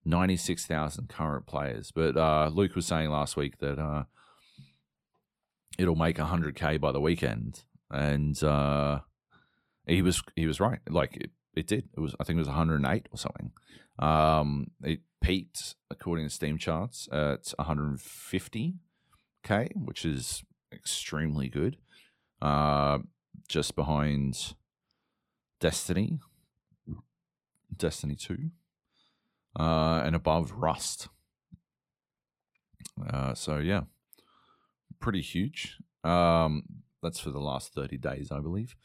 ninety 0.03 0.35
six 0.35 0.65
thousand 0.65 1.07
current 1.07 1.45
players. 1.45 1.91
But 1.91 2.17
uh, 2.17 2.49
Luke 2.53 2.75
was 2.75 2.85
saying 2.85 3.09
last 3.09 3.37
week 3.37 3.59
that 3.59 3.79
uh, 3.79 4.03
it'll 5.77 5.95
make 5.95 6.17
100k 6.17 6.81
by 6.81 6.91
the 6.91 6.99
weekend. 7.01 7.63
And 7.89 8.41
uh 8.43 8.99
he 9.85 10.01
was 10.01 10.23
he 10.35 10.47
was 10.47 10.59
right. 10.59 10.79
Like 10.89 11.15
it, 11.17 11.31
it 11.55 11.67
did. 11.67 11.89
It 11.95 11.99
was 11.99 12.15
i 12.19 12.23
think 12.23 12.37
it 12.37 12.39
was 12.39 12.47
108 12.47 13.07
or 13.11 13.17
something. 13.17 13.51
Um 13.99 14.71
it 14.83 15.01
peaked 15.21 15.75
according 15.89 16.25
to 16.27 16.33
steam 16.33 16.57
charts 16.57 17.07
at 17.11 17.53
150k 17.59 18.73
which 19.75 20.03
is 20.03 20.43
extremely 20.73 21.47
good 21.47 21.77
uh 22.43 22.99
just 23.47 23.75
behind 23.75 24.53
destiny 25.59 26.19
destiny 27.75 28.15
2 28.15 28.49
uh 29.59 30.01
and 30.05 30.15
above 30.15 30.51
rust 30.51 31.07
uh 33.09 33.33
so 33.33 33.57
yeah 33.57 33.81
pretty 35.03 35.21
huge. 35.21 35.77
Um, 36.03 36.63
that's 37.03 37.19
for 37.19 37.29
the 37.29 37.39
last 37.39 37.73
30 37.73 37.97
days, 37.97 38.31
I 38.31 38.39
believe. 38.39 38.75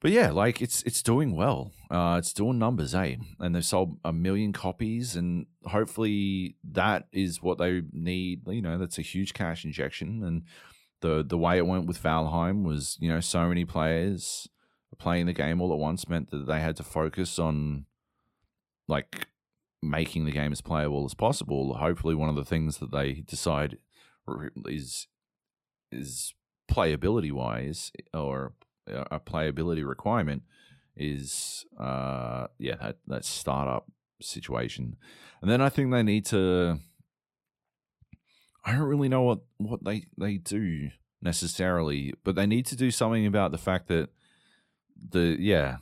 But 0.00 0.10
yeah, 0.10 0.30
like 0.30 0.60
it's 0.60 0.82
it's 0.82 1.02
doing 1.02 1.36
well. 1.36 1.72
Uh, 1.90 2.16
it's 2.18 2.32
doing 2.32 2.58
numbers, 2.58 2.94
eh? 2.94 3.16
And 3.40 3.54
they've 3.54 3.64
sold 3.64 3.98
a 4.04 4.12
million 4.12 4.52
copies, 4.52 5.16
and 5.16 5.46
hopefully 5.64 6.56
that 6.72 7.08
is 7.12 7.42
what 7.42 7.58
they 7.58 7.82
need. 7.92 8.42
You 8.46 8.62
know, 8.62 8.78
that's 8.78 8.98
a 8.98 9.02
huge 9.02 9.32
cash 9.32 9.64
injection. 9.64 10.22
And 10.22 10.42
the 11.00 11.24
the 11.26 11.38
way 11.38 11.56
it 11.58 11.66
went 11.66 11.86
with 11.86 12.02
Valheim 12.02 12.64
was, 12.64 12.96
you 13.00 13.08
know, 13.08 13.20
so 13.20 13.48
many 13.48 13.64
players 13.64 14.48
playing 14.98 15.26
the 15.26 15.32
game 15.32 15.60
all 15.60 15.72
at 15.72 15.78
once 15.78 16.08
meant 16.08 16.30
that 16.30 16.46
they 16.46 16.60
had 16.60 16.76
to 16.76 16.82
focus 16.82 17.38
on 17.38 17.84
like 18.88 19.28
making 19.82 20.24
the 20.24 20.32
game 20.32 20.52
as 20.52 20.60
playable 20.60 21.04
as 21.04 21.14
possible. 21.14 21.74
Hopefully, 21.74 22.14
one 22.14 22.28
of 22.28 22.36
the 22.36 22.44
things 22.44 22.78
that 22.78 22.90
they 22.92 23.12
decide 23.26 23.78
is 24.66 25.06
is 25.92 26.34
playability 26.70 27.32
wise 27.32 27.92
or 28.12 28.52
a 28.88 29.20
playability 29.20 29.86
requirement 29.86 30.42
is 30.96 31.64
uh 31.78 32.46
yeah 32.58 32.74
that 32.76 32.96
that 33.06 33.24
startup 33.24 33.86
situation 34.20 34.96
and 35.42 35.50
then 35.50 35.60
i 35.60 35.68
think 35.68 35.90
they 35.90 36.02
need 36.02 36.24
to 36.24 36.78
i 38.66 38.72
don't 38.72 38.82
really 38.82 39.08
know 39.08 39.22
what 39.22 39.38
what 39.56 39.82
they 39.84 40.04
they 40.18 40.36
do 40.36 40.90
necessarily 41.22 42.12
but 42.22 42.34
they 42.34 42.46
need 42.46 42.66
to 42.66 42.76
do 42.76 42.90
something 42.90 43.24
about 43.24 43.50
the 43.50 43.58
fact 43.58 43.88
that 43.88 44.10
the 45.10 45.36
yeah 45.40 45.78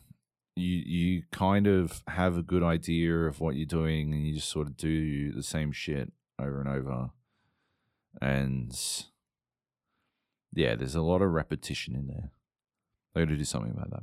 you 0.55 0.83
you 0.87 1.23
kind 1.33 1.67
of 1.67 2.03
have 2.07 2.37
a 2.37 2.43
good 2.43 2.63
idea 2.63 3.13
of 3.27 3.41
what 3.41 3.57
you're 3.57 3.67
doing 3.67 4.13
and 4.13 4.25
you 4.25 4.35
just 4.35 4.49
sort 4.49 4.69
of 4.69 4.77
do 4.77 5.33
the 5.33 5.43
same 5.43 5.73
shit 5.73 6.13
over 6.39 6.61
and 6.61 6.69
over 6.69 7.11
and 8.23 8.73
yeah, 10.55 10.75
there's 10.77 10.95
a 10.95 11.03
lot 11.03 11.23
of 11.23 11.31
repetition 11.31 11.95
in 11.95 12.07
there. 12.07 12.31
They 13.15 13.23
got 13.23 13.31
to 13.31 13.37
do 13.37 13.45
something 13.45 13.73
about 13.73 13.91
that. 13.91 14.03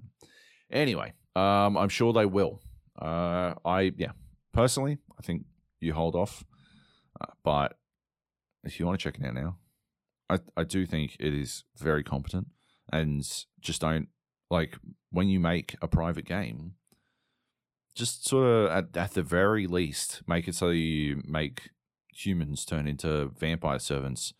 Anyway, 0.69 1.13
um, 1.36 1.77
I'm 1.77 1.89
sure 1.89 2.13
they 2.13 2.25
will. 2.25 2.61
Uh, 3.01 3.53
I 3.65 3.93
yeah, 3.97 4.11
personally, 4.53 4.97
I 5.17 5.21
think 5.21 5.45
you 5.79 5.93
hold 5.93 6.15
off, 6.15 6.43
uh, 7.19 7.32
but 7.43 7.77
if 8.64 8.80
you 8.80 8.86
want 8.86 8.99
to 8.99 9.03
check 9.03 9.20
it 9.20 9.26
out 9.26 9.34
now, 9.34 9.57
I 10.30 10.39
I 10.55 10.64
do 10.64 10.86
think 10.86 11.18
it 11.20 11.34
is 11.34 11.64
very 11.78 12.03
competent, 12.03 12.47
and 12.91 13.22
just 13.59 13.82
don't 13.82 14.07
like 14.49 14.78
when 15.09 15.28
you 15.30 15.39
make 15.39 15.76
a 15.82 15.88
private 15.88 16.26
game. 16.26 16.74
Just 17.93 18.26
sort 18.26 18.47
of 18.47 18.72
at, 18.72 18.95
at 18.95 19.14
the 19.14 19.24
very 19.24 19.68
least, 19.68 20.22
make 20.26 20.47
it 20.47 20.55
so 20.55 20.70
you 20.70 21.22
make 21.26 21.72
humans 22.14 22.66
turn 22.66 22.88
into 22.88 23.32
vampire 23.38 23.80
servants, 23.80 24.34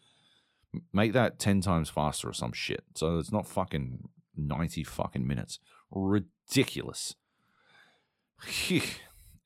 make 0.94 1.14
that 1.14 1.40
10 1.40 1.62
times 1.62 1.90
faster 1.90 2.30
or 2.30 2.34
some 2.34 2.54
shit. 2.54 2.84
So 2.96 3.20
it's 3.20 3.32
not 3.32 3.48
fucking 3.48 4.08
90 4.38 4.84
fucking 4.84 5.28
minutes. 5.28 5.60
Ridiculous. 5.92 7.16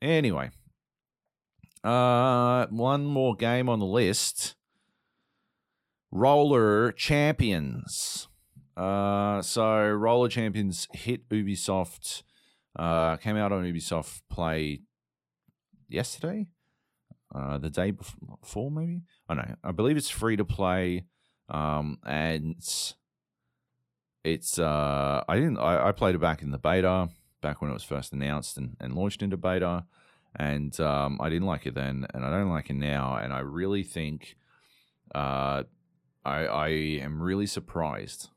anyway, 0.01 0.51
uh, 1.83 2.67
one 2.67 3.05
more 3.05 3.35
game 3.35 3.69
on 3.69 3.79
the 3.79 3.85
list. 3.85 4.54
Roller 6.15 6.93
Champions. 6.93 8.29
Uh, 8.77 9.41
so 9.41 9.89
Roller 9.89 10.29
Champions 10.29 10.87
hit 10.93 11.27
Ubisoft. 11.27 12.23
Uh, 12.73 13.17
came 13.17 13.35
out 13.35 13.51
on 13.51 13.65
Ubisoft 13.65 14.21
Play 14.29 14.79
yesterday 15.89 16.47
uh, 17.33 17.57
the 17.57 17.69
day 17.69 17.91
before, 17.91 18.71
maybe. 18.71 19.01
I 19.27 19.33
know. 19.33 19.55
I 19.61 19.73
believe 19.73 19.97
it's 19.97 20.09
free 20.09 20.37
to 20.37 20.45
play, 20.45 21.03
um, 21.49 21.99
and 22.05 22.63
it's. 24.23 24.57
Uh, 24.57 25.21
I 25.27 25.35
didn't. 25.35 25.57
I, 25.57 25.89
I 25.89 25.91
played 25.91 26.15
it 26.15 26.21
back 26.21 26.41
in 26.41 26.51
the 26.51 26.57
beta, 26.57 27.09
back 27.41 27.61
when 27.61 27.71
it 27.71 27.73
was 27.73 27.83
first 27.83 28.13
announced 28.13 28.57
and, 28.57 28.77
and 28.79 28.95
launched 28.95 29.21
into 29.21 29.35
beta, 29.35 29.83
and 30.33 30.79
um, 30.79 31.19
I 31.21 31.29
didn't 31.29 31.47
like 31.47 31.65
it 31.65 31.75
then, 31.75 32.07
and 32.13 32.25
I 32.25 32.31
don't 32.31 32.49
like 32.49 32.69
it 32.69 32.75
now, 32.75 33.17
and 33.17 33.33
I 33.33 33.39
really 33.39 33.83
think, 33.83 34.37
uh, 35.13 35.63
I 36.25 36.45
I 36.45 36.67
am 36.69 37.21
really 37.21 37.45
surprised 37.45 38.29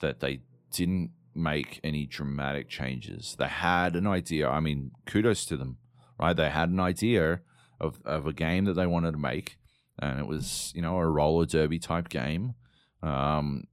that 0.00 0.20
they 0.20 0.40
didn't 0.72 1.12
make 1.34 1.80
any 1.84 2.06
dramatic 2.06 2.68
changes. 2.68 3.36
They 3.38 3.48
had 3.48 3.96
an 3.96 4.06
idea. 4.06 4.48
I 4.48 4.60
mean, 4.60 4.90
kudos 5.06 5.44
to 5.46 5.56
them, 5.56 5.78
right? 6.18 6.36
They 6.36 6.50
had 6.50 6.70
an 6.70 6.80
idea 6.80 7.40
of, 7.80 8.00
of 8.04 8.26
a 8.26 8.32
game 8.32 8.64
that 8.64 8.74
they 8.74 8.86
wanted 8.86 9.12
to 9.12 9.18
make, 9.18 9.58
and 9.98 10.18
it 10.18 10.26
was 10.26 10.72
you 10.74 10.82
know 10.82 10.98
a 10.98 11.06
roller 11.06 11.46
derby 11.46 11.78
type 11.78 12.08
game, 12.08 12.54
um, 13.02 13.64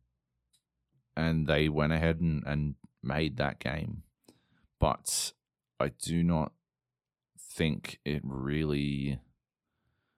and 1.15 1.47
they 1.47 1.69
went 1.69 1.93
ahead 1.93 2.19
and, 2.21 2.43
and 2.45 2.75
made 3.03 3.37
that 3.37 3.59
game, 3.59 4.03
but 4.79 5.33
I 5.79 5.89
do 5.89 6.23
not 6.23 6.53
think 7.39 7.99
it 8.05 8.21
really 8.23 9.19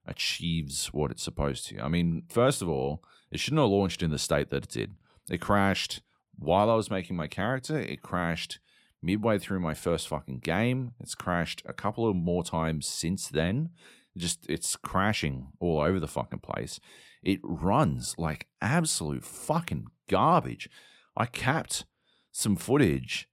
achieves 0.09 0.87
what 0.87 1.11
it's 1.11 1.23
supposed 1.23 1.67
to. 1.67 1.79
I 1.79 1.87
mean, 1.87 2.23
first 2.29 2.61
of 2.61 2.69
all, 2.69 3.03
it 3.31 3.39
shouldn't 3.39 3.61
have 3.61 3.69
launched 3.69 4.03
in 4.03 4.11
the 4.11 4.17
state 4.17 4.49
that 4.49 4.63
it 4.63 4.69
did. 4.69 4.95
It 5.29 5.41
crashed 5.41 6.01
while 6.37 6.69
I 6.69 6.75
was 6.75 6.89
making 6.89 7.15
my 7.15 7.27
character. 7.27 7.79
It 7.79 8.01
crashed 8.01 8.59
midway 9.01 9.37
through 9.37 9.59
my 9.59 9.73
first 9.73 10.07
fucking 10.07 10.39
game. 10.39 10.93
It's 10.99 11.15
crashed 11.15 11.61
a 11.65 11.73
couple 11.73 12.09
of 12.09 12.15
more 12.15 12.43
times 12.43 12.87
since 12.87 13.27
then. 13.27 13.69
Just 14.17 14.45
it's 14.49 14.75
crashing 14.75 15.49
all 15.59 15.79
over 15.79 15.99
the 15.99 16.07
fucking 16.07 16.39
place. 16.39 16.79
It 17.23 17.39
runs 17.43 18.15
like 18.17 18.47
absolute 18.61 19.23
fucking 19.23 19.87
garbage. 20.09 20.69
I 21.15 21.25
capped 21.25 21.85
some 22.31 22.55
footage 22.55 23.27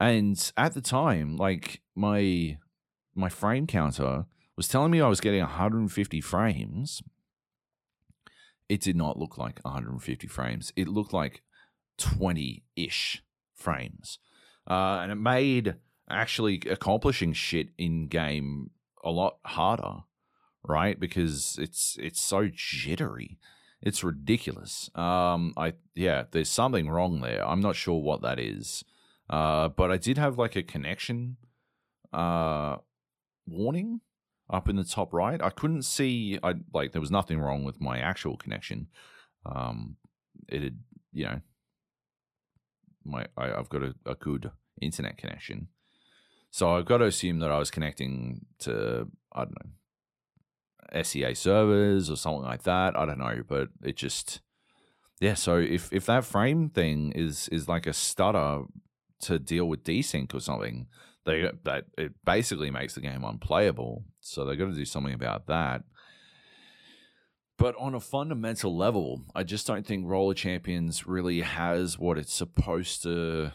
and 0.00 0.52
at 0.56 0.74
the 0.74 0.80
time 0.80 1.36
like 1.36 1.80
my 1.94 2.58
my 3.14 3.28
frame 3.28 3.66
counter 3.66 4.26
was 4.56 4.68
telling 4.68 4.90
me 4.90 5.00
I 5.00 5.08
was 5.08 5.20
getting 5.20 5.40
150 5.40 6.20
frames. 6.20 7.02
It 8.68 8.80
did 8.80 8.96
not 8.96 9.18
look 9.18 9.36
like 9.36 9.60
150 9.62 10.26
frames. 10.26 10.72
It 10.76 10.88
looked 10.88 11.12
like 11.12 11.42
20 11.98 12.64
ish 12.76 13.22
frames 13.54 14.18
uh, 14.68 15.00
and 15.02 15.12
it 15.12 15.16
made 15.16 15.76
actually 16.08 16.62
accomplishing 16.70 17.32
shit 17.32 17.68
in 17.78 18.06
game 18.08 18.70
a 19.02 19.10
lot 19.10 19.38
harder, 19.44 20.04
right? 20.62 20.98
Because 20.98 21.58
it's 21.60 21.96
it's 22.00 22.20
so 22.20 22.48
jittery. 22.52 23.38
It's 23.82 24.02
ridiculous. 24.02 24.90
Um, 24.94 25.52
I 25.56 25.74
yeah, 25.94 26.24
there's 26.30 26.48
something 26.48 26.88
wrong 26.88 27.20
there. 27.20 27.46
I'm 27.46 27.60
not 27.60 27.76
sure 27.76 28.00
what 28.00 28.22
that 28.22 28.38
is. 28.38 28.84
Uh, 29.28 29.68
but 29.68 29.90
I 29.90 29.96
did 29.96 30.18
have 30.18 30.38
like 30.38 30.56
a 30.56 30.62
connection 30.62 31.36
uh 32.12 32.76
warning 33.46 34.00
up 34.50 34.68
in 34.68 34.76
the 34.76 34.84
top 34.84 35.12
right. 35.12 35.40
I 35.42 35.50
couldn't 35.50 35.82
see 35.82 36.38
I 36.42 36.54
like 36.72 36.92
there 36.92 37.00
was 37.00 37.10
nothing 37.10 37.38
wrong 37.38 37.64
with 37.64 37.80
my 37.80 37.98
actual 37.98 38.36
connection. 38.36 38.88
Um 39.46 39.96
it 40.48 40.62
had, 40.62 40.78
you 41.12 41.24
know, 41.24 41.40
my 43.04 43.26
I, 43.36 43.48
have 43.48 43.68
got 43.68 43.82
a, 43.82 43.94
a 44.06 44.14
good 44.14 44.50
internet 44.80 45.16
connection. 45.16 45.68
So 46.50 46.76
I've 46.76 46.84
got 46.84 46.98
to 46.98 47.06
assume 47.06 47.40
that 47.40 47.50
I 47.50 47.58
was 47.58 47.70
connecting 47.70 48.46
to 48.60 49.08
I 49.32 49.44
don't 49.44 49.56
know 49.64 51.02
SEA 51.02 51.34
servers 51.34 52.10
or 52.10 52.16
something 52.16 52.44
like 52.44 52.62
that. 52.62 52.96
I 52.96 53.04
don't 53.04 53.18
know, 53.18 53.42
but 53.46 53.68
it 53.82 53.96
just 53.96 54.40
yeah. 55.20 55.34
So 55.34 55.56
if 55.58 55.92
if 55.92 56.06
that 56.06 56.24
frame 56.24 56.68
thing 56.68 57.12
is 57.12 57.48
is 57.48 57.68
like 57.68 57.86
a 57.86 57.92
stutter 57.92 58.62
to 59.22 59.38
deal 59.38 59.66
with 59.66 59.84
desync 59.84 60.34
or 60.34 60.40
something, 60.40 60.86
they 61.24 61.50
that 61.64 61.86
it 61.96 62.12
basically 62.24 62.70
makes 62.70 62.94
the 62.94 63.00
game 63.00 63.24
unplayable. 63.24 64.04
So 64.20 64.44
they've 64.44 64.58
got 64.58 64.66
to 64.66 64.74
do 64.74 64.84
something 64.84 65.14
about 65.14 65.46
that. 65.46 65.84
But 67.56 67.76
on 67.78 67.94
a 67.94 68.00
fundamental 68.00 68.76
level, 68.76 69.22
I 69.34 69.44
just 69.44 69.66
don't 69.66 69.86
think 69.86 70.06
Roller 70.06 70.34
Champions 70.34 71.06
really 71.06 71.40
has 71.42 71.98
what 71.98 72.18
it's 72.18 72.32
supposed 72.32 73.02
to. 73.04 73.52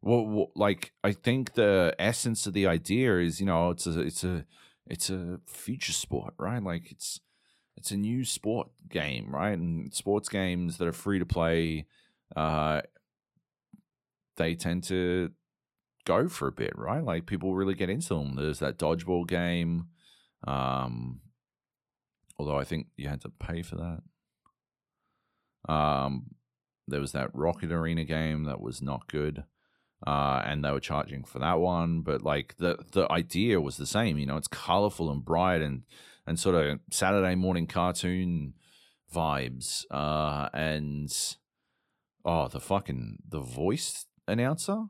Well, 0.00 0.50
like 0.56 0.92
I 1.04 1.12
think 1.12 1.54
the 1.54 1.94
essence 1.98 2.46
of 2.46 2.54
the 2.54 2.66
idea 2.66 3.18
is, 3.18 3.40
you 3.40 3.46
know, 3.46 3.70
it's 3.70 3.86
a, 3.86 4.00
it's 4.00 4.24
a, 4.24 4.46
it's 4.86 5.10
a 5.10 5.38
future 5.46 5.92
sport, 5.92 6.34
right? 6.38 6.62
Like 6.62 6.90
it's, 6.90 7.20
it's 7.76 7.90
a 7.90 7.96
new 7.96 8.24
sport 8.24 8.68
game, 8.88 9.32
right? 9.32 9.56
And 9.56 9.94
sports 9.94 10.28
games 10.28 10.78
that 10.78 10.88
are 10.88 10.92
free 10.92 11.18
to 11.18 11.26
play, 11.26 11.86
uh, 12.34 12.80
they 14.36 14.54
tend 14.54 14.84
to 14.84 15.30
go 16.04 16.28
for 16.28 16.48
a 16.48 16.52
bit, 16.52 16.72
right? 16.76 17.04
Like 17.04 17.26
people 17.26 17.54
really 17.54 17.74
get 17.74 17.90
into 17.90 18.14
them. 18.14 18.36
There's 18.36 18.58
that 18.60 18.78
dodgeball 18.78 19.26
game. 19.26 19.88
Um, 20.46 21.20
although 22.38 22.58
I 22.58 22.64
think 22.64 22.88
you 22.96 23.08
had 23.08 23.20
to 23.22 23.28
pay 23.28 23.62
for 23.62 23.76
that. 23.76 25.72
Um, 25.72 26.34
there 26.88 27.00
was 27.00 27.12
that 27.12 27.30
Rocket 27.34 27.70
Arena 27.70 28.04
game 28.04 28.44
that 28.44 28.60
was 28.60 28.82
not 28.82 29.06
good. 29.06 29.44
Uh, 30.04 30.42
and 30.44 30.64
they 30.64 30.70
were 30.72 30.80
charging 30.80 31.22
for 31.22 31.38
that 31.38 31.60
one, 31.60 32.00
but 32.00 32.22
like 32.22 32.56
the 32.56 32.76
the 32.90 33.10
idea 33.12 33.60
was 33.60 33.76
the 33.76 33.86
same. 33.86 34.18
You 34.18 34.26
know, 34.26 34.36
it's 34.36 34.48
colorful 34.48 35.12
and 35.12 35.24
bright 35.24 35.62
and 35.62 35.82
and 36.26 36.40
sort 36.40 36.56
of 36.56 36.80
Saturday 36.90 37.36
morning 37.36 37.68
cartoon 37.68 38.54
vibes. 39.14 39.84
Uh, 39.92 40.48
and 40.52 41.16
oh, 42.24 42.48
the 42.48 42.58
fucking 42.58 43.18
the 43.28 43.38
voice 43.38 44.06
announcer 44.26 44.86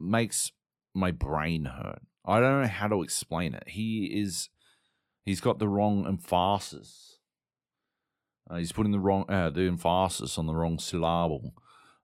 makes 0.00 0.52
my 0.94 1.10
brain 1.10 1.66
hurt. 1.66 2.02
I 2.24 2.40
don't 2.40 2.62
know 2.62 2.68
how 2.68 2.88
to 2.88 3.02
explain 3.02 3.54
it. 3.54 3.64
He 3.68 4.06
is 4.06 4.48
he's 5.24 5.40
got 5.40 5.58
the 5.58 5.68
wrong 5.68 6.06
emphasis. 6.06 7.18
Uh, 8.48 8.56
he's 8.56 8.72
putting 8.72 8.92
the 8.92 9.00
wrong 9.00 9.24
uh, 9.28 9.50
the 9.50 9.62
emphasis 9.62 10.38
on 10.38 10.46
the 10.46 10.54
wrong 10.54 10.78
syllable. 10.78 11.54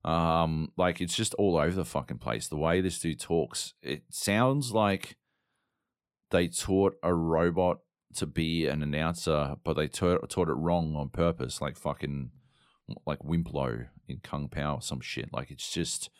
Um, 0.05 0.73
like 0.77 1.01
it's 1.01 1.17
just 1.17 1.35
all 1.35 1.57
over 1.57 1.75
the 1.75 1.85
fucking 1.85 2.19
place. 2.19 2.49
The 2.49 2.57
way 2.57 2.81
this 2.81 2.99
dude 2.99 3.21
talks, 3.21 3.75
it 3.83 4.05
sounds 4.11 4.73
like 4.73 5.17
they 6.31 6.49
taught 6.49 6.97
a 7.03 7.13
robot 7.15 7.81
to 8.15 8.27
be 8.27 8.67
an 8.67 8.83
announcer, 8.83 9.57
but 9.63 9.75
they 9.75 9.89
taught, 9.89 10.29
taught 10.31 10.49
it 10.49 10.55
wrong 10.55 10.97
on 10.97 11.11
purpose, 11.11 11.61
like 11.61 11.77
fucking 11.77 12.31
like 13.07 13.23
Wimp 13.23 13.53
Lo 13.53 13.85
in 14.09 14.21
Kung 14.23 14.49
Pow, 14.49 14.79
some 14.79 15.01
shit. 15.01 15.33
Like 15.33 15.51
it's 15.51 15.71
just 15.71 16.11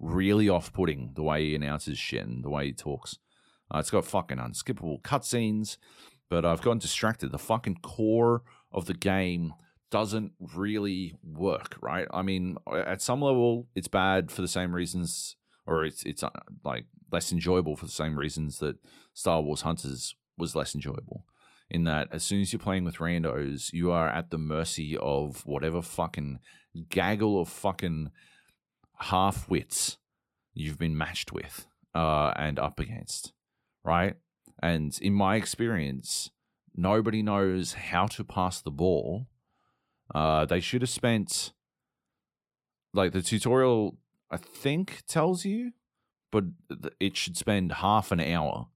really 0.00 0.48
off-putting 0.48 1.12
the 1.14 1.22
way 1.22 1.44
he 1.44 1.54
announces 1.54 1.98
shit 1.98 2.26
and 2.26 2.42
the 2.42 2.50
way 2.50 2.66
he 2.66 2.72
talks. 2.72 3.18
Uh, 3.72 3.78
it's 3.78 3.90
got 3.90 4.04
fucking 4.04 4.38
unskippable 4.38 5.00
cutscenes, 5.02 5.76
but 6.28 6.44
I've 6.44 6.62
gotten 6.62 6.78
distracted. 6.78 7.30
The 7.30 7.38
fucking 7.38 7.78
core 7.82 8.42
of 8.72 8.86
the 8.86 8.94
game 8.94 9.54
doesn't 9.90 10.32
really 10.54 11.14
work, 11.22 11.76
right? 11.80 12.08
I 12.12 12.22
mean, 12.22 12.56
at 12.72 13.02
some 13.02 13.20
level, 13.20 13.68
it's 13.74 13.88
bad 13.88 14.30
for 14.30 14.40
the 14.40 14.48
same 14.48 14.74
reasons, 14.74 15.36
or 15.66 15.84
it's 15.84 16.02
it's 16.04 16.22
uh, 16.22 16.30
like 16.64 16.86
less 17.12 17.32
enjoyable 17.32 17.76
for 17.76 17.86
the 17.86 17.92
same 17.92 18.18
reasons 18.18 18.58
that 18.60 18.76
Star 19.12 19.42
Wars 19.42 19.62
Hunters 19.62 20.14
was 20.38 20.56
less 20.56 20.74
enjoyable. 20.74 21.26
In 21.68 21.84
that, 21.84 22.08
as 22.10 22.24
soon 22.24 22.40
as 22.40 22.52
you're 22.52 22.58
playing 22.58 22.84
with 22.84 22.96
randos, 22.96 23.72
you 23.72 23.92
are 23.92 24.08
at 24.08 24.30
the 24.30 24.38
mercy 24.38 24.96
of 24.96 25.46
whatever 25.46 25.82
fucking 25.82 26.40
gaggle 26.88 27.40
of 27.40 27.48
fucking 27.48 28.10
half 29.00 29.48
wits 29.48 29.98
you've 30.54 30.78
been 30.78 30.96
matched 30.96 31.32
with 31.32 31.66
uh, 31.94 32.32
and 32.36 32.58
up 32.58 32.78
against, 32.78 33.32
right? 33.84 34.16
And 34.62 34.96
in 35.00 35.14
my 35.14 35.36
experience, 35.36 36.30
nobody 36.74 37.22
knows 37.22 37.74
how 37.74 38.06
to 38.08 38.24
pass 38.24 38.60
the 38.60 38.70
ball. 38.70 39.26
Uh, 40.14 40.44
they 40.44 40.60
should 40.60 40.82
have 40.82 40.90
spent, 40.90 41.52
like, 42.92 43.12
the 43.12 43.22
tutorial, 43.22 43.96
I 44.30 44.36
think, 44.36 45.02
tells 45.06 45.44
you, 45.44 45.72
but 46.30 46.44
it 46.98 47.16
should 47.16 47.36
spend 47.36 47.72
half 47.72 48.12
an 48.12 48.20
hour 48.20 48.68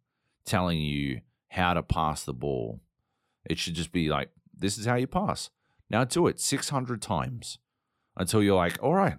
telling 0.44 0.80
you 0.80 1.20
how 1.48 1.74
to 1.74 1.82
pass 1.82 2.24
the 2.24 2.32
ball. 2.32 2.80
It 3.44 3.58
should 3.58 3.74
just 3.74 3.92
be 3.92 4.08
like, 4.08 4.30
this 4.56 4.78
is 4.78 4.86
how 4.86 4.94
you 4.94 5.06
pass. 5.06 5.50
Now 5.90 6.04
do 6.04 6.26
it 6.26 6.40
600 6.40 7.02
times 7.02 7.58
until 8.16 8.42
you're 8.42 8.56
like, 8.56 8.82
all 8.82 8.94
right, 8.94 9.18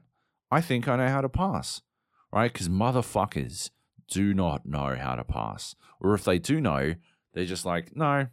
I 0.56 0.62
think 0.62 0.88
I 0.88 0.96
know 0.96 1.10
how 1.10 1.20
to 1.20 1.28
pass, 1.28 1.82
right? 2.32 2.52
Because 2.52 2.70
motherfuckers 2.70 3.72
do 4.10 4.34
not 4.34 4.66
know 4.66 4.96
how 4.96 5.16
to 5.16 5.26
pass. 5.26 5.76
Or 6.00 6.14
if 6.14 6.24
they 6.24 6.40
do 6.40 6.62
know, 6.62 6.96
they're 7.34 7.44
just 7.44 7.66
like, 7.66 7.94
no, 7.94 8.28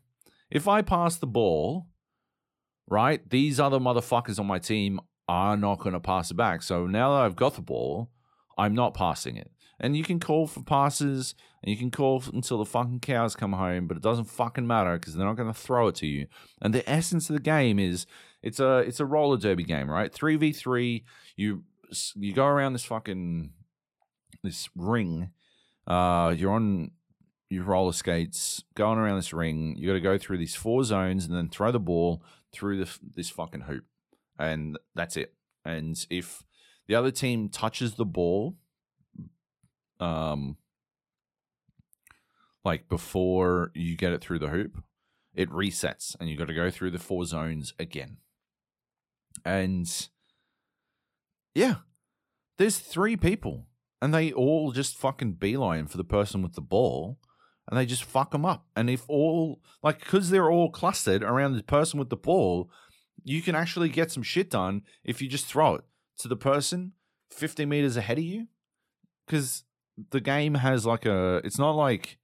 if 0.48 0.68
I 0.68 0.82
pass 0.82 1.16
the 1.16 1.26
ball, 1.26 1.88
right, 2.88 3.28
these 3.28 3.58
other 3.58 3.80
motherfuckers 3.80 4.38
on 4.38 4.46
my 4.46 4.60
team 4.60 5.00
are 5.28 5.56
not 5.56 5.80
going 5.80 5.94
to 5.94 6.00
pass 6.00 6.30
it 6.30 6.36
back. 6.36 6.62
So 6.62 6.86
now 6.86 7.10
that 7.10 7.24
I've 7.24 7.34
got 7.34 7.56
the 7.56 7.60
ball, 7.60 8.12
I'm 8.56 8.72
not 8.72 8.94
passing 8.94 9.36
it. 9.36 9.50
And 9.80 9.96
you 9.96 10.04
can 10.04 10.20
call 10.20 10.46
for 10.46 10.62
passes 10.62 11.34
and 11.60 11.72
you 11.72 11.76
can 11.76 11.90
call 11.90 12.22
until 12.32 12.58
the 12.58 12.64
fucking 12.64 13.00
cows 13.00 13.34
come 13.34 13.54
home, 13.54 13.88
but 13.88 13.96
it 13.96 14.02
doesn't 14.02 14.26
fucking 14.26 14.66
matter 14.68 14.96
because 14.96 15.16
they're 15.16 15.26
not 15.26 15.36
going 15.36 15.52
to 15.52 15.58
throw 15.58 15.88
it 15.88 15.96
to 15.96 16.06
you. 16.06 16.28
And 16.60 16.72
the 16.72 16.88
essence 16.88 17.28
of 17.28 17.34
the 17.34 17.42
game 17.42 17.80
is 17.80 18.06
it's 18.42 18.60
a 18.60 18.78
it's 18.78 19.00
a 19.00 19.06
roller 19.06 19.38
derby 19.38 19.64
game, 19.64 19.90
right? 19.90 20.12
3v3, 20.12 21.02
you 21.34 21.64
you 22.16 22.32
go 22.32 22.46
around 22.46 22.72
this 22.72 22.84
fucking 22.84 23.50
this 24.42 24.68
ring. 24.76 25.30
Uh, 25.86 26.34
you're 26.36 26.52
on 26.52 26.90
your 27.48 27.64
roller 27.64 27.92
skates 27.92 28.64
going 28.74 28.98
around 28.98 29.16
this 29.16 29.32
ring. 29.32 29.76
You 29.76 29.88
got 29.88 29.94
to 29.94 30.00
go 30.00 30.18
through 30.18 30.38
these 30.38 30.54
four 30.54 30.84
zones 30.84 31.26
and 31.26 31.36
then 31.36 31.48
throw 31.48 31.70
the 31.70 31.80
ball 31.80 32.22
through 32.52 32.84
the, 32.84 32.98
this 33.14 33.30
fucking 33.30 33.62
hoop, 33.62 33.84
and 34.38 34.78
that's 34.94 35.16
it. 35.16 35.34
And 35.64 36.04
if 36.10 36.44
the 36.86 36.94
other 36.94 37.10
team 37.10 37.48
touches 37.48 37.94
the 37.94 38.04
ball, 38.04 38.56
um, 40.00 40.56
like 42.64 42.88
before 42.88 43.70
you 43.74 43.96
get 43.96 44.12
it 44.12 44.20
through 44.20 44.38
the 44.38 44.48
hoop, 44.48 44.82
it 45.34 45.50
resets, 45.50 46.16
and 46.18 46.28
you 46.28 46.36
got 46.36 46.48
to 46.48 46.54
go 46.54 46.70
through 46.70 46.90
the 46.90 46.98
four 46.98 47.24
zones 47.24 47.74
again. 47.78 48.18
And 49.44 50.08
yeah. 51.54 51.76
There's 52.58 52.78
three 52.78 53.16
people, 53.16 53.66
and 54.00 54.12
they 54.12 54.32
all 54.32 54.72
just 54.72 54.96
fucking 54.96 55.34
beeline 55.34 55.86
for 55.86 55.96
the 55.96 56.04
person 56.04 56.42
with 56.42 56.54
the 56.54 56.60
ball, 56.60 57.18
and 57.68 57.78
they 57.78 57.86
just 57.86 58.04
fuck 58.04 58.30
them 58.30 58.44
up. 58.44 58.66
And 58.76 58.90
if 58.90 59.04
all, 59.08 59.60
like, 59.82 60.00
because 60.00 60.30
they're 60.30 60.50
all 60.50 60.70
clustered 60.70 61.22
around 61.22 61.56
the 61.56 61.62
person 61.62 61.98
with 61.98 62.10
the 62.10 62.16
ball, 62.16 62.70
you 63.24 63.40
can 63.42 63.54
actually 63.54 63.88
get 63.88 64.10
some 64.10 64.22
shit 64.22 64.50
done 64.50 64.82
if 65.04 65.22
you 65.22 65.28
just 65.28 65.46
throw 65.46 65.76
it 65.76 65.84
to 66.18 66.28
the 66.28 66.36
person 66.36 66.92
50 67.30 67.64
meters 67.66 67.96
ahead 67.96 68.18
of 68.18 68.24
you. 68.24 68.48
Because 69.26 69.64
the 70.10 70.20
game 70.20 70.54
has 70.54 70.84
like 70.84 71.06
a, 71.06 71.40
it's 71.44 71.58
not 71.58 71.72
like, 71.72 72.18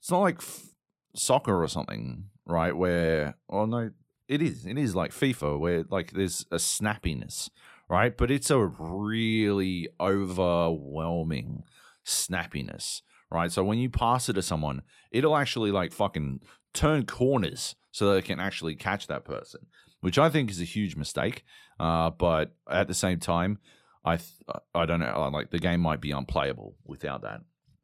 it's 0.00 0.10
not 0.10 0.20
like 0.20 0.36
f- 0.38 0.74
soccer 1.16 1.62
or 1.62 1.68
something, 1.68 2.24
right? 2.46 2.76
Where, 2.76 3.36
oh 3.48 3.64
no, 3.64 3.90
it 4.28 4.42
is. 4.42 4.66
It 4.66 4.78
is 4.78 4.94
like 4.94 5.10
FIFA, 5.10 5.58
where 5.58 5.84
like 5.90 6.12
there's 6.12 6.44
a 6.52 6.56
snappiness, 6.56 7.48
right? 7.88 8.16
But 8.16 8.30
it's 8.30 8.50
a 8.50 8.58
really 8.58 9.88
overwhelming 10.00 11.64
snappiness, 12.06 13.02
right? 13.30 13.50
So 13.50 13.64
when 13.64 13.78
you 13.78 13.90
pass 13.90 14.28
it 14.28 14.34
to 14.34 14.42
someone, 14.42 14.82
it'll 15.10 15.36
actually 15.36 15.70
like 15.70 15.92
fucking 15.92 16.40
turn 16.74 17.06
corners 17.06 17.74
so 17.90 18.12
they 18.12 18.22
can 18.22 18.40
actually 18.40 18.74
catch 18.74 19.06
that 19.06 19.24
person, 19.24 19.66
which 20.00 20.18
I 20.18 20.28
think 20.28 20.50
is 20.50 20.60
a 20.60 20.64
huge 20.64 20.96
mistake. 20.96 21.44
Uh, 21.80 22.10
but 22.10 22.54
at 22.70 22.88
the 22.88 22.94
same 22.94 23.20
time, 23.20 23.58
I 24.04 24.16
th- 24.16 24.62
I 24.74 24.86
don't 24.86 25.00
know, 25.00 25.30
like 25.32 25.50
the 25.50 25.58
game 25.58 25.80
might 25.80 26.00
be 26.00 26.12
unplayable 26.12 26.76
without 26.84 27.22
that. 27.22 27.40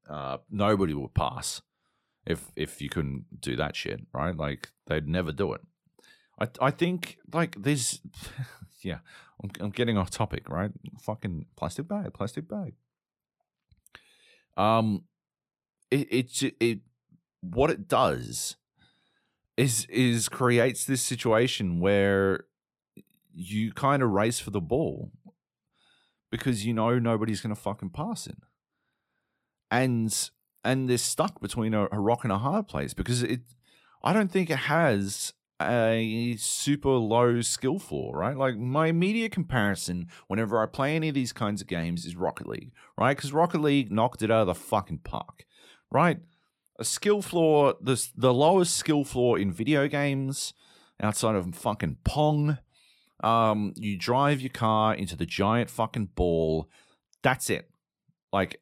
Uh, 0.08 0.38
nobody 0.50 0.94
would 0.94 1.14
pass 1.14 1.62
if 2.26 2.50
if 2.56 2.80
you 2.80 2.88
couldn't 2.88 3.26
do 3.40 3.56
that 3.56 3.76
shit, 3.76 4.00
right? 4.12 4.36
Like 4.36 4.70
they'd 4.86 5.08
never 5.08 5.32
do 5.32 5.52
it. 5.52 5.60
I 6.38 6.48
I 6.60 6.70
think 6.70 7.18
like 7.32 7.60
there's 7.60 8.00
yeah, 8.82 8.98
I'm, 9.42 9.50
I'm 9.60 9.70
getting 9.70 9.98
off 9.98 10.10
topic, 10.10 10.48
right? 10.48 10.70
Fucking 11.02 11.46
plastic 11.56 11.88
bag, 11.88 12.12
plastic 12.14 12.48
bag. 12.48 12.74
Um, 14.56 15.04
it 15.90 16.08
it 16.10 16.54
it 16.60 16.78
what 17.40 17.70
it 17.70 17.88
does 17.88 18.56
is 19.56 19.86
is 19.86 20.28
creates 20.28 20.84
this 20.84 21.02
situation 21.02 21.80
where 21.80 22.44
you 23.32 23.72
kind 23.72 24.02
of 24.02 24.10
race 24.10 24.38
for 24.38 24.50
the 24.50 24.60
ball 24.60 25.10
because 26.30 26.64
you 26.64 26.72
know 26.72 26.98
nobody's 26.98 27.40
going 27.40 27.54
to 27.54 27.60
fucking 27.60 27.90
pass 27.90 28.26
it, 28.26 28.38
and 29.70 30.30
and 30.62 30.88
they're 30.88 30.98
stuck 30.98 31.40
between 31.40 31.74
a, 31.74 31.88
a 31.92 32.00
rock 32.00 32.24
and 32.24 32.32
a 32.32 32.38
hard 32.38 32.68
place 32.68 32.94
because 32.94 33.22
it. 33.22 33.40
I 34.06 34.12
don't 34.12 34.30
think 34.30 34.50
it 34.50 34.58
has 34.58 35.32
a 35.62 36.36
super 36.38 36.90
low 36.90 37.40
skill 37.40 37.78
floor, 37.78 38.16
right? 38.16 38.36
Like 38.36 38.56
my 38.56 38.88
immediate 38.88 39.32
comparison 39.32 40.08
whenever 40.26 40.60
I 40.60 40.66
play 40.66 40.96
any 40.96 41.08
of 41.08 41.14
these 41.14 41.32
kinds 41.32 41.60
of 41.60 41.68
games 41.68 42.04
is 42.04 42.16
Rocket 42.16 42.46
League, 42.46 42.72
right? 42.98 43.16
Because 43.16 43.32
Rocket 43.32 43.60
League 43.60 43.92
knocked 43.92 44.22
it 44.22 44.30
out 44.30 44.42
of 44.42 44.46
the 44.48 44.54
fucking 44.54 44.98
park, 44.98 45.44
right? 45.90 46.18
A 46.78 46.84
skill 46.84 47.22
floor, 47.22 47.76
the 47.80 48.04
the 48.16 48.34
lowest 48.34 48.76
skill 48.76 49.04
floor 49.04 49.38
in 49.38 49.52
video 49.52 49.86
games 49.86 50.54
outside 51.00 51.36
of 51.36 51.54
fucking 51.54 51.98
Pong. 52.04 52.58
Um, 53.22 53.72
you 53.76 53.96
drive 53.96 54.40
your 54.40 54.50
car 54.50 54.94
into 54.94 55.16
the 55.16 55.26
giant 55.26 55.70
fucking 55.70 56.10
ball. 56.16 56.68
That's 57.22 57.48
it. 57.48 57.70
Like, 58.32 58.60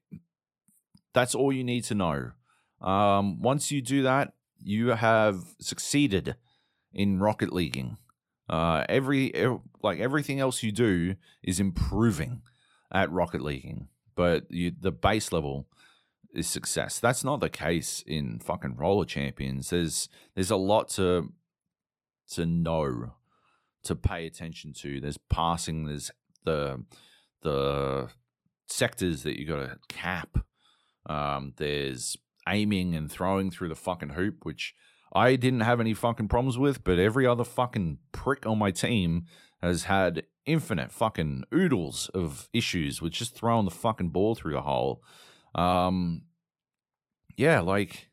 that's 1.14 1.34
all 1.34 1.53
you 1.53 1.64
need 1.64 1.84
to 1.84 1.95
know. 1.95 2.32
Um, 2.80 3.40
once 3.40 3.72
you 3.72 3.80
do 3.80 4.03
that, 4.03 4.34
you 4.62 4.88
have 4.88 5.38
succeeded 5.59 6.36
in 6.95 7.20
rocket 7.20 7.53
leaguing. 7.53 7.97
Uh, 8.49 8.84
every, 8.88 9.32
like 9.82 10.01
everything 10.01 10.40
else 10.40 10.62
you 10.62 10.72
do 10.72 11.14
is 11.43 11.61
improving 11.61 12.43
at 12.93 13.11
rocket 13.11 13.40
leaguing, 13.40 13.88
but 14.14 14.45
you, 14.51 14.72
the 14.78 14.93
base 14.93 15.32
level 15.32 15.66
is 16.34 16.47
success. 16.47 16.99
That's 16.99 17.24
not 17.24 17.40
the 17.40 17.49
case 17.49 18.03
in 18.07 18.38
fucking 18.38 18.76
roller 18.76 19.05
champions. 19.05 19.70
There's 19.70 20.09
there's 20.34 20.51
a 20.51 20.57
lot 20.57 20.88
to 20.90 21.32
to 22.30 22.47
know, 22.47 23.12
to 23.84 23.95
pay 23.95 24.26
attention 24.26 24.72
to. 24.74 25.01
There's 25.01 25.18
passing. 25.18 25.86
There's 25.86 26.11
the 26.45 26.84
the 27.43 28.09
sectors 28.66 29.22
that 29.22 29.38
you 29.38 29.47
got 29.47 29.57
to 29.57 29.78
cap. 29.88 30.38
Um, 31.07 31.53
there's 31.57 32.16
aiming 32.49 32.95
and 32.95 33.11
throwing 33.11 33.51
through 33.51 33.68
the 33.68 33.74
fucking 33.74 34.11
hoop, 34.11 34.45
which 34.45 34.74
I 35.15 35.37
didn't 35.37 35.61
have 35.61 35.81
any 35.81 35.95
fucking 35.95 36.29
problems 36.29 36.59
with, 36.59 36.85
but 36.85 36.99
every 36.99 37.27
other 37.27 37.45
fucking 37.45 37.99
prick 38.13 38.47
on 38.47 38.59
my 38.59 38.71
team 38.71 39.27
has 39.61 39.85
had 39.85 40.25
infinite 40.47 40.91
fucking 40.91 41.45
oodles 41.55 42.11
of 42.15 42.49
issues 42.53 43.01
with 43.01 43.13
just 43.13 43.35
throwing 43.35 43.65
the 43.65 43.71
fucking 43.71 44.09
ball 44.09 44.35
through 44.35 44.55
the 44.55 44.63
hole. 44.63 45.03
Um, 45.55 46.23
yeah, 47.37 47.61
like 47.61 48.09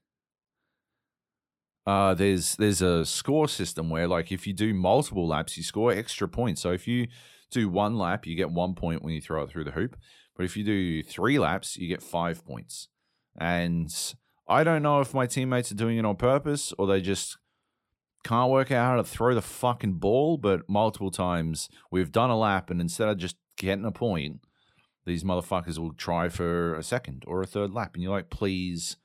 uh, 1.86 2.14
there's 2.14 2.56
there's 2.58 2.82
a 2.82 3.06
score 3.06 3.47
system 3.47 3.89
where 3.89 4.08
like 4.08 4.32
if 4.32 4.45
you 4.45 4.54
do 4.54 4.74
multiple 4.74 5.28
laps, 5.28 5.58
you 5.58 5.64
score 5.64 5.91
extra 5.91 6.28
points. 6.28 6.62
So 6.62 6.72
if 6.72 6.88
you 6.88 7.08
do 7.50 7.70
one 7.70 7.97
lap, 7.97 8.28
you 8.28 8.36
get 8.36 8.52
one 8.52 8.76
point 8.76 9.04
when 9.04 9.14
you 9.14 9.22
throw 9.22 9.43
it 9.43 9.50
through 9.50 9.64
the 9.64 9.72
hoop. 9.72 9.97
But 10.36 10.45
if 10.45 10.56
you 10.56 10.64
do 10.64 11.04
three 11.04 11.39
laps, 11.39 11.78
you 11.78 11.88
get 11.88 12.04
five 12.04 12.45
points. 12.45 12.89
And 13.39 13.91
I 14.50 14.64
don't 14.64 14.82
know 14.82 15.00
if 15.00 15.14
my 15.14 15.28
teammates 15.28 15.72
are 15.72 15.76
doing 15.76 15.97
it 15.97 16.06
on 16.06 16.16
purpose 16.16 16.74
or 16.80 16.88
they 16.88 17.02
just 17.02 17.38
can't 18.24 18.52
work 18.52 18.72
out 18.72 18.86
how 18.86 18.95
to 18.97 19.04
throw 19.04 19.36
the 19.36 19.41
fucking 19.41 19.93
ball. 19.93 20.38
But 20.38 20.68
multiple 20.68 21.12
times 21.12 21.70
we've 21.91 22.12
done 22.12 22.30
a 22.30 22.38
lap, 22.38 22.70
and 22.70 22.82
instead 22.82 23.10
of 23.10 23.18
just 23.18 23.38
getting 23.58 23.86
a 23.86 23.91
point, 23.91 24.41
these 25.06 25.24
motherfuckers 25.24 25.78
will 25.78 25.93
try 25.93 26.30
for 26.30 26.76
a 26.76 26.84
second 26.84 27.24
or 27.28 27.41
a 27.41 27.47
third 27.47 27.72
lap. 27.72 27.91
And 27.93 28.04
you're 28.04 28.12
like, 28.12 28.30
please 28.30 28.97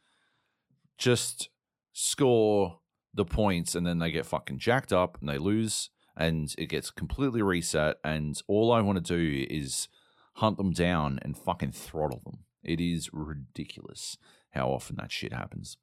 just 0.98 1.50
score 1.92 2.80
the 3.12 3.24
points. 3.24 3.74
And 3.74 3.86
then 3.86 3.98
they 3.98 4.10
get 4.10 4.26
fucking 4.26 4.58
jacked 4.58 4.92
up 4.92 5.18
and 5.20 5.28
they 5.28 5.38
lose 5.38 5.90
and 6.16 6.54
it 6.58 6.66
gets 6.66 6.90
completely 6.90 7.42
reset. 7.42 7.96
And 8.02 8.40
all 8.48 8.72
I 8.72 8.80
want 8.80 9.04
to 9.04 9.16
do 9.16 9.46
is 9.48 9.88
hunt 10.34 10.56
them 10.56 10.72
down 10.72 11.18
and 11.22 11.36
fucking 11.36 11.72
throttle 11.72 12.22
them. 12.24 12.40
It 12.62 12.80
is 12.80 13.10
ridiculous 13.12 14.16
how 14.54 14.70
often 14.70 14.96
that 14.96 15.12
shit 15.12 15.32
happens. 15.32 15.76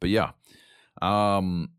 But 0.00 0.10
yeah, 0.10 0.32
um, 1.00 1.70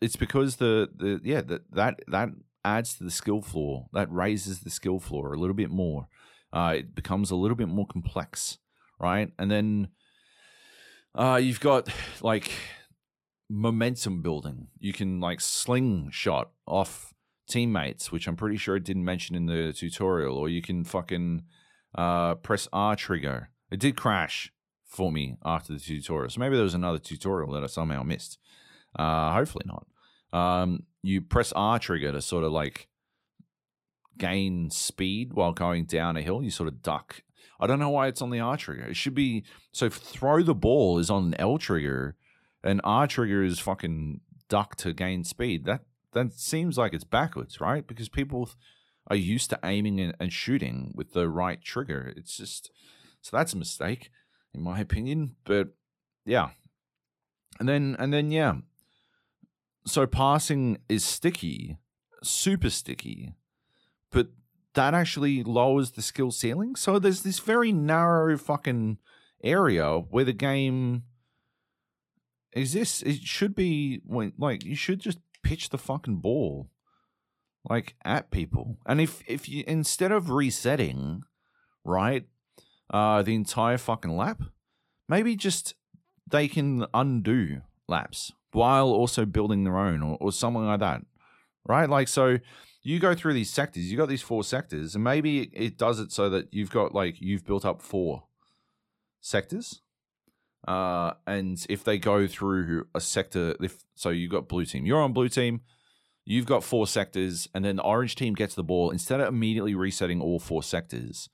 it's 0.00 0.16
because 0.16 0.56
the 0.56 0.88
the 0.94 1.20
yeah 1.22 1.42
that 1.42 1.70
that 1.72 2.00
that 2.08 2.28
adds 2.64 2.96
to 2.96 3.04
the 3.04 3.10
skill 3.10 3.42
floor. 3.42 3.86
That 3.92 4.10
raises 4.10 4.60
the 4.60 4.70
skill 4.70 4.98
floor 4.98 5.32
a 5.32 5.38
little 5.38 5.54
bit 5.54 5.70
more. 5.70 6.08
Uh, 6.52 6.76
it 6.78 6.94
becomes 6.94 7.30
a 7.30 7.36
little 7.36 7.56
bit 7.56 7.68
more 7.68 7.86
complex, 7.86 8.58
right? 8.98 9.30
And 9.38 9.50
then 9.50 9.88
uh, 11.14 11.40
you've 11.42 11.60
got 11.60 11.88
like 12.22 12.50
momentum 13.50 14.22
building. 14.22 14.68
You 14.78 14.92
can 14.92 15.20
like 15.20 15.40
slingshot 15.40 16.50
off 16.66 17.12
teammates, 17.48 18.10
which 18.10 18.26
I'm 18.26 18.36
pretty 18.36 18.56
sure 18.56 18.76
it 18.76 18.84
didn't 18.84 19.04
mention 19.04 19.36
in 19.36 19.46
the 19.46 19.72
tutorial, 19.72 20.36
or 20.36 20.48
you 20.48 20.62
can 20.62 20.84
fucking 20.84 21.42
uh, 21.94 22.34
press 22.36 22.68
R 22.72 22.96
trigger. 22.96 23.50
It 23.70 23.80
did 23.80 23.96
crash 23.96 24.52
for 24.84 25.10
me 25.10 25.36
after 25.44 25.72
the 25.72 25.80
tutorial, 25.80 26.30
so 26.30 26.40
maybe 26.40 26.54
there 26.54 26.64
was 26.64 26.74
another 26.74 26.98
tutorial 26.98 27.52
that 27.52 27.64
I 27.64 27.66
somehow 27.66 28.02
missed. 28.02 28.38
Uh, 28.96 29.32
hopefully 29.32 29.66
not. 29.66 29.86
Um, 30.32 30.84
you 31.02 31.20
press 31.20 31.52
R 31.52 31.78
trigger 31.78 32.12
to 32.12 32.22
sort 32.22 32.44
of 32.44 32.52
like 32.52 32.88
gain 34.18 34.70
speed 34.70 35.32
while 35.32 35.52
going 35.52 35.84
down 35.84 36.16
a 36.16 36.22
hill. 36.22 36.42
You 36.42 36.50
sort 36.50 36.68
of 36.68 36.82
duck. 36.82 37.22
I 37.60 37.66
don't 37.66 37.78
know 37.78 37.90
why 37.90 38.08
it's 38.08 38.22
on 38.22 38.30
the 38.30 38.40
R 38.40 38.56
trigger. 38.56 38.84
It 38.84 38.96
should 38.96 39.14
be 39.14 39.44
so. 39.72 39.88
Throw 39.88 40.42
the 40.42 40.54
ball 40.54 40.98
is 40.98 41.10
on 41.10 41.26
an 41.26 41.40
L 41.40 41.58
trigger, 41.58 42.16
and 42.62 42.80
R 42.84 43.06
trigger 43.06 43.42
is 43.42 43.58
fucking 43.58 44.20
duck 44.48 44.76
to 44.76 44.92
gain 44.92 45.24
speed. 45.24 45.64
That 45.64 45.82
that 46.12 46.32
seems 46.34 46.76
like 46.78 46.92
it's 46.92 47.04
backwards, 47.04 47.60
right? 47.60 47.86
Because 47.86 48.08
people 48.08 48.50
are 49.08 49.16
used 49.16 49.50
to 49.50 49.58
aiming 49.62 50.14
and, 50.18 50.32
shooting 50.32 50.92
with 50.94 51.12
the 51.12 51.28
right 51.28 51.60
trigger. 51.62 52.12
It's 52.16 52.36
just 52.36 52.70
so 53.20 53.36
that's 53.36 53.52
a 53.52 53.58
mistake, 53.58 54.10
in 54.54 54.62
my 54.62 54.80
opinion. 54.80 55.36
But 55.44 55.74
yeah, 56.24 56.50
and 57.58 57.68
then 57.68 57.96
and 57.98 58.12
then 58.12 58.30
yeah, 58.30 58.54
so 59.86 60.06
passing 60.06 60.78
is 60.88 61.04
sticky, 61.04 61.78
super 62.22 62.70
sticky, 62.70 63.34
but 64.10 64.28
that 64.74 64.94
actually 64.94 65.42
lowers 65.42 65.92
the 65.92 66.02
skill 66.02 66.30
ceiling. 66.30 66.76
So 66.76 66.98
there's 66.98 67.22
this 67.22 67.38
very 67.38 67.72
narrow 67.72 68.36
fucking 68.36 68.98
area 69.42 69.98
where 69.98 70.24
the 70.24 70.32
game 70.32 71.04
exists. 72.52 73.02
It 73.02 73.20
should 73.20 73.54
be 73.54 74.00
like 74.38 74.64
you 74.64 74.76
should 74.76 75.00
just 75.00 75.18
pitch 75.42 75.68
the 75.68 75.78
fucking 75.78 76.16
ball 76.16 76.70
like 77.68 77.94
at 78.04 78.30
people. 78.30 78.78
And 78.86 79.00
if 79.00 79.22
if 79.26 79.48
you 79.48 79.64
instead 79.66 80.12
of 80.12 80.30
resetting, 80.30 81.22
right, 81.84 82.24
uh 82.92 83.22
the 83.22 83.34
entire 83.34 83.78
fucking 83.78 84.16
lap, 84.16 84.42
maybe 85.08 85.36
just 85.36 85.74
they 86.30 86.48
can 86.48 86.86
undo 86.94 87.62
laps 87.88 88.32
while 88.52 88.88
also 88.88 89.24
building 89.24 89.64
their 89.64 89.78
own 89.78 90.02
or, 90.02 90.16
or 90.20 90.32
something 90.32 90.66
like 90.66 90.80
that. 90.80 91.02
Right? 91.66 91.88
Like 91.88 92.08
so 92.08 92.38
you 92.82 92.98
go 92.98 93.14
through 93.14 93.32
these 93.32 93.50
sectors, 93.50 93.90
you 93.90 93.96
got 93.96 94.08
these 94.08 94.22
four 94.22 94.44
sectors, 94.44 94.94
and 94.94 95.02
maybe 95.02 95.50
it 95.54 95.78
does 95.78 95.98
it 95.98 96.12
so 96.12 96.28
that 96.30 96.52
you've 96.52 96.70
got 96.70 96.94
like 96.94 97.16
you've 97.18 97.44
built 97.44 97.64
up 97.64 97.80
four 97.80 98.24
sectors. 99.20 99.80
Uh, 100.68 101.12
and 101.26 101.64
if 101.68 101.82
they 101.84 101.98
go 101.98 102.26
through 102.26 102.86
a 102.94 103.00
sector, 103.00 103.54
if 103.60 103.84
so, 103.94 104.10
you 104.10 104.28
got 104.28 104.48
blue 104.48 104.64
team, 104.64 104.86
you're 104.86 105.00
on 105.00 105.12
blue 105.12 105.28
team, 105.28 105.62
you've 106.24 106.46
got 106.46 106.64
four 106.64 106.86
sectors, 106.86 107.48
and 107.54 107.64
then 107.64 107.76
the 107.76 107.82
orange 107.82 108.16
team 108.16 108.34
gets 108.34 108.54
the 108.54 108.64
ball. 108.64 108.90
Instead 108.90 109.20
of 109.20 109.28
immediately 109.28 109.74
resetting 109.74 110.20
all 110.20 110.38
four 110.38 110.62
sectors, 110.62 111.28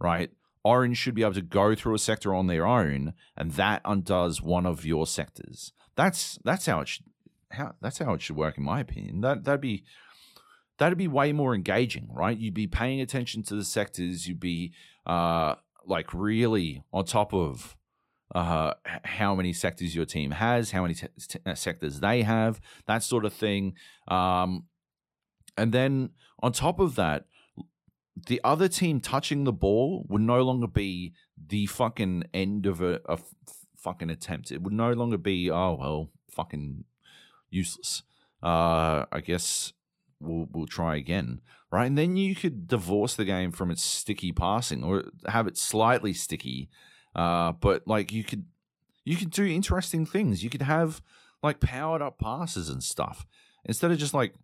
right? 0.00 0.30
Orange 0.64 0.98
should 0.98 1.14
be 1.14 1.22
able 1.22 1.34
to 1.34 1.42
go 1.42 1.74
through 1.74 1.94
a 1.94 1.98
sector 1.98 2.34
on 2.34 2.46
their 2.46 2.66
own, 2.66 3.14
and 3.36 3.52
that 3.52 3.80
undoes 3.84 4.42
one 4.42 4.66
of 4.66 4.84
your 4.84 5.06
sectors. 5.06 5.72
That's 5.96 6.38
that's 6.44 6.66
how 6.66 6.80
it 6.80 6.88
should 6.88 7.06
how 7.52 7.74
that's 7.80 7.98
how 7.98 8.14
it 8.14 8.22
should 8.22 8.36
work, 8.36 8.58
in 8.58 8.64
my 8.64 8.80
opinion. 8.80 9.20
That 9.20 9.44
that'd 9.44 9.60
be 9.60 9.84
that'd 10.78 10.98
be 10.98 11.08
way 11.08 11.32
more 11.32 11.54
engaging, 11.54 12.08
right? 12.12 12.36
You'd 12.36 12.54
be 12.54 12.66
paying 12.66 13.00
attention 13.00 13.42
to 13.44 13.54
the 13.54 13.64
sectors. 13.64 14.28
You'd 14.28 14.40
be 14.40 14.72
uh, 15.06 15.56
like 15.86 16.12
really 16.12 16.82
on 16.92 17.04
top 17.04 17.34
of 17.34 17.76
uh, 18.34 18.74
how 19.04 19.34
many 19.34 19.52
sectors 19.52 19.94
your 19.94 20.04
team 20.04 20.32
has, 20.32 20.70
how 20.70 20.82
many 20.82 20.94
t- 20.94 21.06
t- 21.28 21.38
uh, 21.46 21.54
sectors 21.54 22.00
they 22.00 22.22
have, 22.22 22.60
that 22.86 23.02
sort 23.02 23.24
of 23.24 23.32
thing. 23.32 23.74
Um, 24.06 24.64
and 25.56 25.72
then 25.72 26.10
on 26.42 26.52
top 26.52 26.78
of 26.78 26.94
that, 26.96 27.24
the 28.26 28.40
other 28.44 28.68
team 28.68 29.00
touching 29.00 29.44
the 29.44 29.52
ball 29.52 30.04
would 30.08 30.20
no 30.20 30.42
longer 30.42 30.66
be 30.66 31.14
the 31.46 31.66
fucking 31.66 32.24
end 32.34 32.66
of 32.66 32.80
a, 32.80 33.00
a 33.06 33.12
f- 33.12 33.34
fucking 33.76 34.10
attempt. 34.10 34.50
It 34.50 34.62
would 34.62 34.72
no 34.72 34.92
longer 34.92 35.18
be, 35.18 35.50
oh, 35.50 35.76
well, 35.80 36.10
fucking 36.30 36.84
useless. 37.50 38.02
Uh, 38.42 39.04
I 39.10 39.20
guess 39.24 39.72
we'll, 40.20 40.48
we'll 40.52 40.66
try 40.66 40.96
again. 40.96 41.40
Right. 41.70 41.86
And 41.86 41.98
then 41.98 42.16
you 42.16 42.34
could 42.34 42.66
divorce 42.66 43.14
the 43.14 43.26
game 43.26 43.52
from 43.52 43.70
its 43.70 43.82
sticky 43.82 44.32
passing 44.32 44.82
or 44.82 45.04
have 45.26 45.46
it 45.46 45.58
slightly 45.58 46.14
sticky 46.14 46.70
uh, 47.18 47.50
but 47.50 47.82
like 47.88 48.12
you 48.12 48.22
could 48.22 48.44
you 49.04 49.16
could 49.16 49.30
do 49.30 49.44
interesting 49.44 50.06
things. 50.06 50.44
You 50.44 50.50
could 50.50 50.62
have 50.62 51.02
like 51.42 51.58
powered 51.58 52.00
up 52.00 52.20
passes 52.20 52.68
and 52.68 52.80
stuff 52.82 53.26
instead 53.64 53.90
of 53.90 53.98
just 53.98 54.14
like 54.14 54.34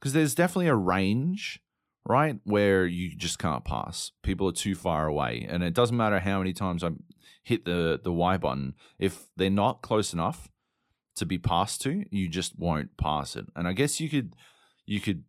because 0.00 0.12
there's 0.12 0.34
definitely 0.34 0.66
a 0.66 0.74
range 0.74 1.60
right 2.04 2.40
where 2.42 2.86
you 2.86 3.14
just 3.14 3.38
can't 3.38 3.64
pass. 3.64 4.10
People 4.22 4.48
are 4.48 4.52
too 4.52 4.74
far 4.74 5.06
away, 5.06 5.46
and 5.48 5.62
it 5.62 5.74
doesn't 5.74 5.96
matter 5.96 6.18
how 6.18 6.38
many 6.38 6.52
times 6.52 6.82
I 6.82 6.90
hit 7.44 7.66
the 7.66 8.00
the 8.02 8.12
Y 8.12 8.36
button. 8.36 8.74
If 8.98 9.26
they're 9.36 9.48
not 9.48 9.82
close 9.82 10.12
enough 10.12 10.50
to 11.14 11.24
be 11.24 11.38
passed 11.38 11.82
to, 11.82 12.04
you 12.10 12.28
just 12.28 12.58
won't 12.58 12.96
pass 12.96 13.36
it. 13.36 13.46
And 13.54 13.68
I 13.68 13.74
guess 13.74 14.00
you 14.00 14.08
could 14.08 14.34
you 14.86 14.98
could 15.00 15.22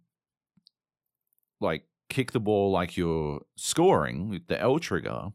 like 1.62 1.84
kick 2.10 2.32
the 2.32 2.40
ball 2.40 2.72
like 2.72 2.98
you're 2.98 3.42
scoring 3.56 4.28
with 4.28 4.48
the 4.48 4.60
L 4.60 4.80
trigger, 4.80 5.28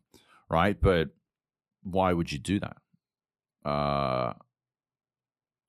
right? 0.48 0.76
But 0.80 1.10
why 1.83 2.12
would 2.12 2.33
you 2.33 2.39
do 2.39 2.61
that? 2.61 2.76
Uh, 3.68 4.35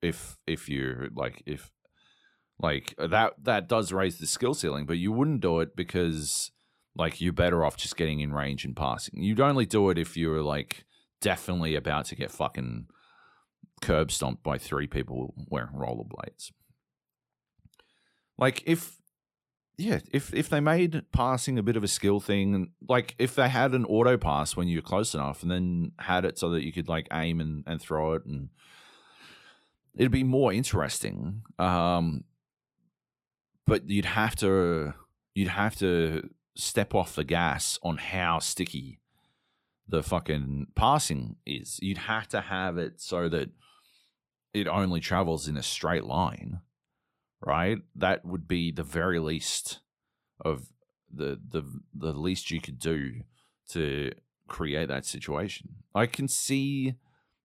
if 0.01 0.38
if 0.47 0.70
you're 0.70 1.09
like 1.16 1.43
if 1.45 1.72
like 2.59 2.93
uh, 2.97 3.07
that 3.07 3.34
that 3.43 3.68
does 3.68 3.91
raise 3.91 4.18
the 4.18 4.28
skill 4.28 4.53
ceiling, 4.53 4.86
but 4.86 4.97
you 4.97 5.12
wouldn't 5.12 5.41
do 5.41 5.59
it 5.59 5.76
because 5.76 6.51
like 6.95 7.22
you're 7.22 7.34
better 7.34 7.64
off 7.64 7.78
just 7.78 7.97
getting 7.97 8.20
in 8.20 8.34
range 8.34 8.66
and 8.66 8.76
passing. 8.76 9.22
You'd 9.22 9.39
only 9.39 9.66
do 9.66 9.89
it 9.89 9.97
if 9.97 10.18
you're 10.18 10.41
like 10.41 10.86
definitely 11.22 11.76
about 11.76 12.05
to 12.05 12.16
get 12.16 12.32
fucking 12.32 12.88
curb 13.82 14.12
stomped 14.12 14.43
by 14.43 14.57
three 14.57 14.88
people 14.88 15.34
wearing 15.47 15.74
rollerblades. 15.74 16.51
Like 18.38 18.64
if 18.66 19.00
yeah, 19.82 19.99
if 20.11 20.34
if 20.34 20.49
they 20.49 20.59
made 20.59 21.03
passing 21.11 21.57
a 21.57 21.63
bit 21.63 21.75
of 21.75 21.84
a 21.84 21.88
skill 21.88 22.19
thing, 22.19 22.71
like 22.88 23.15
if 23.17 23.36
they 23.36 23.49
had 23.49 23.73
an 23.73 23.86
auto 23.86 24.17
pass 24.17 24.55
when 24.55 24.67
you're 24.67 24.82
close 24.82 25.13
enough, 25.13 25.41
and 25.41 25.51
then 25.51 25.91
had 25.99 26.25
it 26.25 26.38
so 26.38 26.49
that 26.51 26.63
you 26.63 26.71
could 26.71 26.88
like 26.88 27.07
aim 27.11 27.41
and, 27.41 27.63
and 27.65 27.82
throw 27.82 28.13
it, 28.13 28.25
and 28.25 28.49
it'd 29.95 30.11
be 30.11 30.23
more 30.23 30.53
interesting. 30.53 31.43
Um, 31.57 32.23
but 33.65 33.89
you'd 33.89 34.05
have 34.05 34.36
to 34.38 34.93
you'd 35.34 35.47
have 35.47 35.75
to 35.77 36.29
step 36.55 36.93
off 36.93 37.15
the 37.15 37.23
gas 37.23 37.79
on 37.82 37.97
how 37.97 38.39
sticky 38.39 38.99
the 39.88 40.03
fucking 40.03 40.67
passing 40.75 41.38
is. 41.45 41.79
You'd 41.82 41.97
have 41.97 42.27
to 42.29 42.41
have 42.41 42.77
it 42.77 43.01
so 43.01 43.29
that 43.29 43.49
it 44.53 44.67
only 44.67 44.99
travels 44.99 45.47
in 45.47 45.57
a 45.57 45.63
straight 45.63 46.03
line, 46.03 46.59
right? 47.45 47.79
That 47.95 48.25
would 48.25 48.47
be 48.47 48.71
the 48.71 48.83
very 48.83 49.19
least 49.19 49.79
of 50.43 50.67
the 51.13 51.39
the 51.47 51.63
the 51.93 52.13
least 52.13 52.51
you 52.51 52.61
could 52.61 52.79
do 52.79 53.21
to 53.69 54.11
create 54.47 54.87
that 54.87 55.05
situation. 55.05 55.69
I 55.93 56.05
can 56.05 56.27
see 56.27 56.95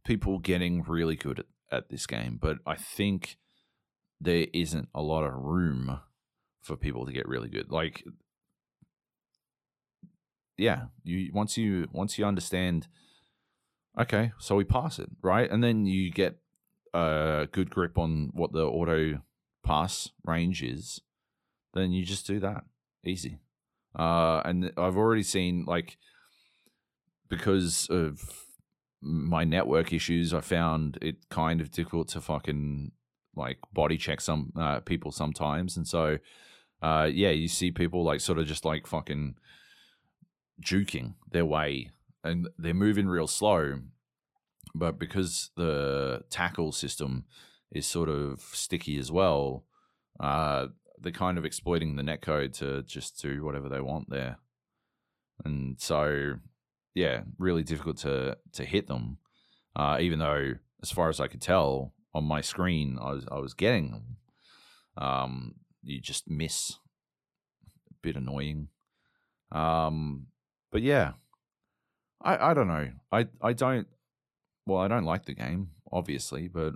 people 0.05 0.39
getting 0.39 0.83
really 0.83 1.17
good 1.17 1.41
at, 1.41 1.47
at 1.71 1.89
this 1.89 2.07
game, 2.07 2.39
but 2.41 2.59
I 2.67 2.77
think 2.77 3.39
there 4.21 4.47
isn't 4.53 4.89
a 4.95 5.03
lot 5.03 5.25
of 5.25 5.35
room 5.35 6.01
for 6.63 6.77
people 6.77 7.07
to 7.07 7.13
get 7.13 7.29
really 7.29 7.49
good. 7.49 7.71
Like 7.71 8.05
yeah, 10.57 10.87
you 11.05 11.31
once 11.33 11.57
you 11.57 11.89
once 11.93 12.19
you 12.19 12.25
understand 12.25 12.89
okay, 13.99 14.33
so 14.39 14.57
we 14.57 14.65
pass 14.65 14.99
it, 14.99 15.11
right? 15.23 15.51
And 15.51 15.63
then 15.63 15.87
you 15.87 16.11
get 16.11 16.39
a 16.95 17.49
good 17.53 17.71
grip 17.71 17.99
on 17.99 18.31
what 18.33 18.53
the 18.53 18.65
auto 18.65 19.21
pass 19.67 20.11
range 20.25 20.63
is, 20.63 21.01
then 21.75 21.93
you 21.93 22.05
just 22.05 22.27
do 22.27 22.39
that. 22.41 22.65
Easy. 23.05 23.39
Uh, 23.99 24.41
and 24.45 24.73
I've 24.77 24.97
already 24.97 25.23
seen 25.23 25.65
like 25.67 25.97
because 27.29 27.89
of 27.91 28.45
my 29.01 29.45
network 29.45 29.93
issues, 29.93 30.33
I 30.33 30.41
found 30.41 30.99
it 31.03 31.29
kind 31.31 31.61
of 31.61 31.71
difficult 31.71 32.09
to 32.09 32.21
fucking 32.21 32.93
like 33.35 33.59
body 33.73 33.97
check 33.97 34.21
some 34.21 34.53
uh, 34.57 34.81
people 34.81 35.13
sometimes, 35.13 35.77
and 35.77 35.87
so 35.87 36.19
uh, 36.83 37.09
yeah, 37.13 37.31
you 37.31 37.49
see 37.49 37.71
people 37.71 38.05
like 38.05 38.21
sort 38.21 38.39
of 38.39 38.47
just 38.47 38.65
like 38.65 38.87
fucking 38.87 39.35
juking 40.61 41.15
their 41.31 41.45
way, 41.45 41.91
and 42.25 42.49
they're 42.59 42.75
moving 42.75 43.09
real 43.09 43.27
slow, 43.27 43.81
but 44.75 44.99
because 44.99 45.51
the 45.57 46.23
tackle 46.31 46.73
system 46.73 47.25
is 47.73 47.87
sort 47.87 48.09
of 48.09 48.41
sticky 48.53 48.99
as 48.99 49.11
well, 49.11 49.65
uh, 50.21 50.67
they're 50.99 51.13
kind 51.13 51.39
of 51.39 51.45
exploiting 51.45 51.97
the 51.97 52.03
netcode 52.03 52.53
to 52.59 52.83
just 52.83 53.21
do 53.21 53.45
whatever 53.45 53.69
they 53.69 53.81
want 53.81 54.09
there, 54.11 54.39
and 55.45 55.81
so 55.81 56.35
yeah, 56.95 57.21
really 57.39 57.63
difficult 57.63 57.99
to 57.99 58.39
to 58.53 58.65
hit 58.65 58.87
them. 58.89 59.19
Uh, 59.77 59.99
even 60.01 60.19
though, 60.19 60.55
as 60.83 60.91
far 60.91 61.11
as 61.11 61.21
I 61.21 61.29
could 61.29 61.43
tell 61.43 61.93
on 62.15 62.25
my 62.25 62.41
screen, 62.41 62.99
I 63.01 63.13
was 63.13 63.27
I 63.31 63.39
was 63.39 63.55
getting 63.55 63.91
them. 63.91 64.17
Um, 64.97 65.55
you 65.83 66.01
just 66.01 66.29
miss. 66.29 66.79
A 67.91 67.95
bit 68.03 68.17
annoying. 68.17 68.69
Um, 69.53 70.29
but 70.73 70.83
yeah, 70.83 71.13
I 72.23 72.51
I 72.51 72.55
don't 72.55 72.69
know. 72.69 72.89
I 73.13 73.27
I 73.43 73.53
don't. 73.53 73.87
Well, 74.65 74.81
I 74.81 74.89
don't 74.89 75.05
like 75.05 75.27
the 75.27 75.35
game, 75.35 75.71
obviously, 75.93 76.49
but 76.49 76.75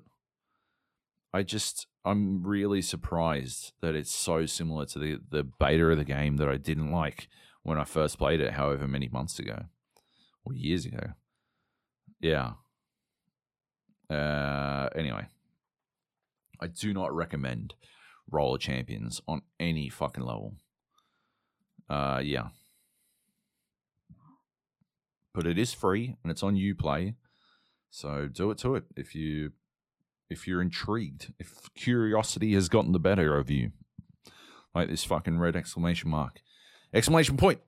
I 1.32 1.42
just 1.42 1.86
I'm 2.04 2.42
really 2.42 2.82
surprised 2.82 3.72
that 3.82 3.94
it's 3.94 4.12
so 4.12 4.46
similar 4.46 4.86
to 4.86 4.98
the 4.98 5.20
the 5.30 5.44
beta 5.44 5.86
of 5.86 5.98
the 5.98 6.04
game 6.04 6.36
that 6.38 6.48
I 6.48 6.56
didn't 6.56 6.90
like 6.90 7.28
when 7.62 7.78
I 7.78 7.84
first 7.84 8.18
played 8.18 8.40
it, 8.40 8.54
however 8.54 8.88
many 8.88 9.08
months 9.08 9.38
ago 9.38 9.64
or 10.44 10.54
years 10.54 10.86
ago. 10.86 11.12
Yeah. 12.20 12.52
Uh, 14.08 14.88
anyway, 14.94 15.26
I 16.60 16.66
do 16.66 16.92
not 16.92 17.14
recommend 17.14 17.74
Roller 18.28 18.58
Champions 18.58 19.20
on 19.28 19.42
any 19.58 19.88
fucking 19.88 20.24
level. 20.24 20.54
Uh, 21.88 22.20
yeah. 22.22 22.48
But 25.32 25.46
it 25.46 25.58
is 25.58 25.72
free 25.72 26.16
and 26.22 26.30
it's 26.30 26.42
on 26.42 26.56
UPlay, 26.56 27.14
so 27.88 28.26
do 28.26 28.50
it 28.50 28.58
to 28.58 28.74
it 28.74 28.84
if 28.96 29.14
you 29.14 29.52
if 30.30 30.46
you're 30.46 30.62
intrigued, 30.62 31.32
if 31.38 31.68
curiosity 31.74 32.54
has 32.54 32.68
gotten 32.68 32.92
the 32.92 32.98
better 32.98 33.36
of 33.36 33.50
you, 33.50 33.72
like 34.74 34.88
this 34.88 35.04
fucking 35.04 35.38
red 35.38 35.56
exclamation 35.56 36.10
mark, 36.10 36.40
exclamation 36.94 37.36
point 37.36 37.60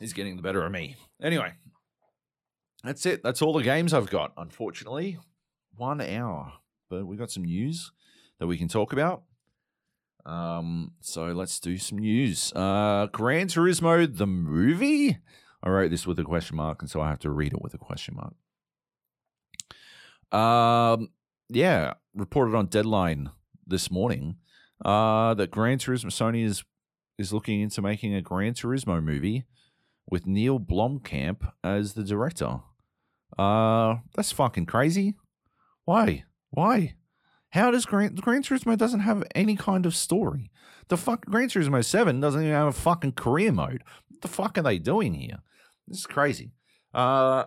is 0.00 0.12
getting 0.12 0.36
the 0.36 0.42
better 0.42 0.64
of 0.64 0.72
me. 0.72 0.96
Anyway, 1.20 1.52
that's 2.84 3.06
it. 3.06 3.22
That's 3.22 3.42
all 3.42 3.52
the 3.52 3.62
games 3.62 3.94
I've 3.94 4.10
got. 4.10 4.32
Unfortunately, 4.36 5.18
one 5.76 6.00
hour, 6.00 6.52
but 6.90 7.06
we 7.06 7.16
got 7.16 7.30
some 7.30 7.44
news 7.44 7.92
that 8.38 8.46
we 8.46 8.58
can 8.58 8.68
talk 8.68 8.92
about. 8.92 9.22
Um, 10.24 10.92
so 11.00 11.26
let's 11.26 11.58
do 11.58 11.78
some 11.78 11.98
news. 11.98 12.52
Uh, 12.54 13.06
Gran 13.10 13.48
Turismo 13.48 14.16
the 14.16 14.26
movie. 14.26 15.18
I 15.62 15.68
wrote 15.68 15.90
this 15.90 16.06
with 16.06 16.18
a 16.18 16.24
question 16.24 16.56
mark, 16.56 16.82
and 16.82 16.90
so 16.90 17.00
I 17.00 17.08
have 17.08 17.20
to 17.20 17.30
read 17.30 17.52
it 17.52 17.62
with 17.62 17.74
a 17.74 17.78
question 17.78 18.16
mark. 18.16 18.34
Um, 20.32 21.08
yeah, 21.48 21.94
reported 22.14 22.54
on 22.54 22.66
Deadline 22.66 23.30
this 23.66 23.90
morning. 23.90 24.36
Uh, 24.84 25.32
that 25.34 25.52
Gran 25.52 25.78
Turismo 25.78 26.06
Sony 26.06 26.44
is 26.44 26.64
is 27.18 27.32
looking 27.32 27.60
into 27.60 27.80
making 27.80 28.14
a 28.14 28.22
Gran 28.22 28.52
Turismo 28.54 29.02
movie 29.02 29.44
with 30.10 30.26
Neil 30.26 30.58
Blomkamp 30.58 31.52
as 31.62 31.92
the 31.92 32.02
director. 32.02 32.60
Uh, 33.38 33.96
that's 34.14 34.32
fucking 34.32 34.66
crazy. 34.66 35.14
Why? 35.84 36.24
Why? 36.50 36.96
How 37.50 37.70
does 37.70 37.86
Gran, 37.86 38.14
Gran 38.14 38.42
Turismo 38.42 38.76
doesn't 38.76 39.00
have 39.00 39.22
any 39.34 39.56
kind 39.56 39.86
of 39.86 39.94
story? 39.94 40.50
The 40.88 40.96
fuck 40.96 41.26
Gran 41.26 41.48
Turismo 41.48 41.84
Seven 41.84 42.18
doesn't 42.18 42.42
even 42.42 42.52
have 42.52 42.68
a 42.68 42.72
fucking 42.72 43.12
career 43.12 43.52
mode. 43.52 43.84
What 44.08 44.20
the 44.22 44.28
fuck 44.28 44.58
are 44.58 44.62
they 44.62 44.78
doing 44.78 45.14
here? 45.14 45.38
This 45.86 45.98
is 45.98 46.06
crazy. 46.06 46.52
Uh, 46.94 47.44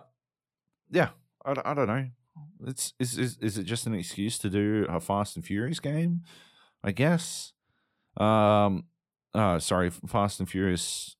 yeah, 0.90 1.10
I, 1.44 1.54
I 1.64 1.74
don't 1.74 1.88
know. 1.88 2.06
It's 2.66 2.94
is, 2.98 3.18
is 3.18 3.38
is 3.38 3.58
it 3.58 3.64
just 3.64 3.86
an 3.86 3.94
excuse 3.94 4.38
to 4.38 4.50
do 4.50 4.86
a 4.88 5.00
Fast 5.00 5.36
and 5.36 5.44
Furious 5.44 5.80
game? 5.80 6.22
I 6.82 6.92
guess. 6.92 7.52
Um, 8.16 8.84
uh, 9.34 9.58
sorry, 9.58 9.90
Fast 9.90 10.40
and 10.40 10.48
Furious 10.48 11.16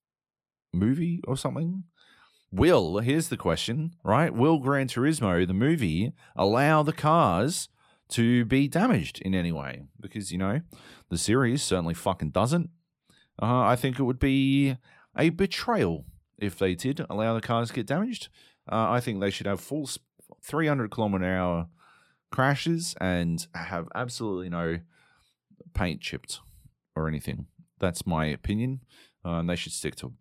movie 0.73 1.21
or 1.27 1.37
something. 1.37 1.85
Will 2.53 2.99
here's 2.99 3.29
the 3.29 3.37
question, 3.37 3.95
right? 4.05 4.33
Will 4.33 4.59
Gran 4.59 4.89
Turismo 4.89 5.47
the 5.47 5.55
movie 5.55 6.13
allow 6.37 6.83
the 6.83 6.93
cars 6.93 7.69
to 8.11 8.45
be 8.45 8.69
damaged 8.69 9.21
in 9.21 9.35
any 9.35 9.53
way? 9.53 9.83
Because 10.01 10.33
you 10.33 10.39
know 10.39 10.61
the 11.11 11.19
series 11.19 11.63
certainly 11.63 11.95
fucking 11.95 12.31
doesn't. 12.31 12.71
Uh, 13.41 13.61
I 13.61 13.77
think 13.77 13.99
it 13.99 14.05
would 14.05 14.19
be 14.19 14.77
a 15.17 15.29
betrayal 15.31 16.07
if 16.39 16.59
they 16.59 16.75
did 16.75 17.05
allow 17.11 17.35
the 17.35 17.41
cars 17.41 17.69
to 17.69 17.75
get 17.75 17.87
damaged. 17.87 18.29
Uh, 18.71 18.91
I 18.91 19.01
think 19.01 19.21
they 19.21 19.31
should 19.31 19.47
have 19.47 19.61
full 19.61 19.89
300 20.47 20.91
kilometer 20.91 21.25
hour 21.25 21.69
crashes 22.31 22.95
and 23.01 23.47
have 23.55 23.89
absolutely 23.95 24.49
no 24.49 24.79
paint 25.75 26.01
chipped 26.01 26.41
or 26.95 27.09
anything. 27.09 27.47
That's 27.79 28.07
my 28.07 28.27
opinion, 28.27 28.81
uh, 29.25 29.39
and 29.39 29.51
they 29.51 29.57
should 29.57 29.73
stick 29.73 29.97
to 29.97 30.13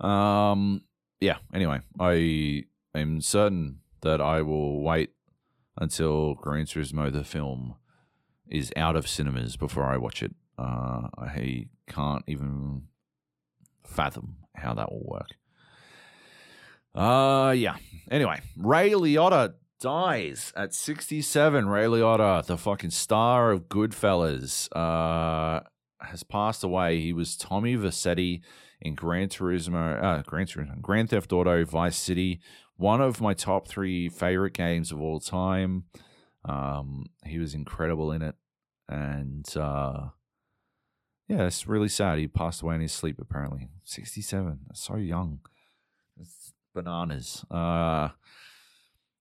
it. 0.00 0.04
Um, 0.04 0.82
yeah. 1.20 1.38
Anyway, 1.52 1.80
I 1.98 2.64
am 2.94 3.20
certain 3.20 3.80
that 4.00 4.20
I 4.20 4.42
will 4.42 4.82
wait 4.82 5.10
until 5.76 6.34
Gran 6.34 6.66
Turismo 6.66 7.12
the 7.12 7.24
film 7.24 7.74
is 8.48 8.72
out 8.76 8.96
of 8.96 9.08
cinemas 9.08 9.56
before 9.56 9.84
I 9.84 9.96
watch 9.96 10.22
it. 10.22 10.34
Uh, 10.58 11.08
I 11.18 11.66
can't 11.88 12.24
even 12.26 12.84
fathom 13.82 14.36
how 14.54 14.74
that 14.74 14.92
will 14.92 15.04
work. 15.04 15.30
Uh 16.94 17.54
yeah. 17.56 17.76
Anyway, 18.10 18.40
Ray 18.56 18.90
Liotta 18.90 19.54
dies 19.80 20.52
at 20.56 20.72
67. 20.72 21.68
Ray 21.68 21.84
Liotta, 21.84 22.44
the 22.46 22.56
fucking 22.56 22.90
star 22.90 23.50
of 23.50 23.68
Goodfellas, 23.68 24.68
uh, 24.76 25.60
has 26.00 26.22
passed 26.22 26.62
away. 26.62 27.00
He 27.00 27.12
was 27.12 27.36
Tommy 27.36 27.76
Vercetti 27.76 28.42
in 28.80 28.94
Gran 28.94 29.28
Turismo, 29.28 30.02
uh, 30.02 30.22
Gran 30.22 30.46
Turismo, 30.46 30.80
Grand 30.80 31.10
Theft 31.10 31.32
Auto, 31.32 31.64
Vice 31.64 31.96
City. 31.96 32.40
One 32.76 33.00
of 33.00 33.20
my 33.20 33.34
top 33.34 33.68
three 33.68 34.08
favorite 34.08 34.52
games 34.54 34.92
of 34.92 35.00
all 35.00 35.20
time. 35.20 35.84
Um, 36.44 37.06
he 37.24 37.38
was 37.38 37.54
incredible 37.54 38.12
in 38.12 38.20
it, 38.22 38.34
and 38.88 39.46
uh, 39.56 40.08
yeah, 41.28 41.46
it's 41.46 41.66
really 41.66 41.88
sad. 41.88 42.18
He 42.18 42.28
passed 42.28 42.62
away 42.62 42.74
in 42.74 42.80
his 42.82 42.92
sleep. 42.92 43.18
Apparently, 43.20 43.68
sixty-seven. 43.84 44.60
So 44.74 44.96
young. 44.96 45.40
Bananas. 46.74 47.44
Uh, 47.50 48.08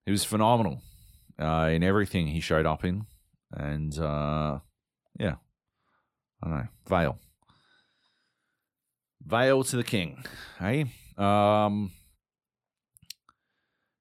he 0.06 0.12
was 0.12 0.26
phenomenal. 0.26 0.82
uh, 1.40 1.70
in 1.72 1.84
everything 1.84 2.28
he 2.28 2.40
showed 2.40 2.66
up 2.66 2.84
in, 2.84 3.06
and 3.52 3.98
uh, 3.98 4.60
yeah, 5.20 5.36
I 6.44 6.48
don't 6.48 6.58
know. 6.58 6.68
Vale, 6.88 7.18
Vale 9.26 9.64
to 9.64 9.76
the 9.78 9.84
king, 9.84 10.26
hey. 10.60 10.86
Um. 11.18 11.92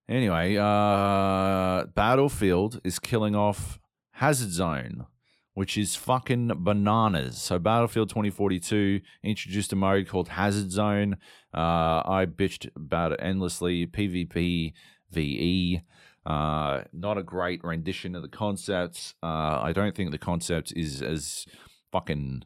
Anyway, 0.08 0.56
uh, 0.56 1.84
Battlefield 1.94 2.80
is 2.84 2.98
killing 2.98 3.34
off 3.34 3.78
Hazard 4.12 4.50
Zone, 4.50 5.06
which 5.54 5.76
is 5.76 5.96
fucking 5.96 6.52
bananas. 6.56 7.38
So 7.38 7.58
Battlefield 7.58 8.08
2042 8.08 9.00
introduced 9.22 9.72
a 9.72 9.76
mode 9.76 10.08
called 10.08 10.28
Hazard 10.28 10.70
Zone. 10.70 11.16
Uh, 11.54 12.02
I 12.04 12.26
bitched 12.26 12.70
about 12.74 13.12
it 13.12 13.20
endlessly. 13.22 13.86
PvP, 13.86 14.72
VE. 15.10 15.82
Uh, 16.24 16.82
not 16.92 17.18
a 17.18 17.22
great 17.22 17.62
rendition 17.64 18.14
of 18.14 18.22
the 18.22 18.28
concepts. 18.28 19.14
Uh, 19.22 19.60
I 19.60 19.72
don't 19.72 19.94
think 19.94 20.10
the 20.10 20.18
concept 20.18 20.72
is 20.74 21.02
as 21.02 21.46
fucking 21.90 22.44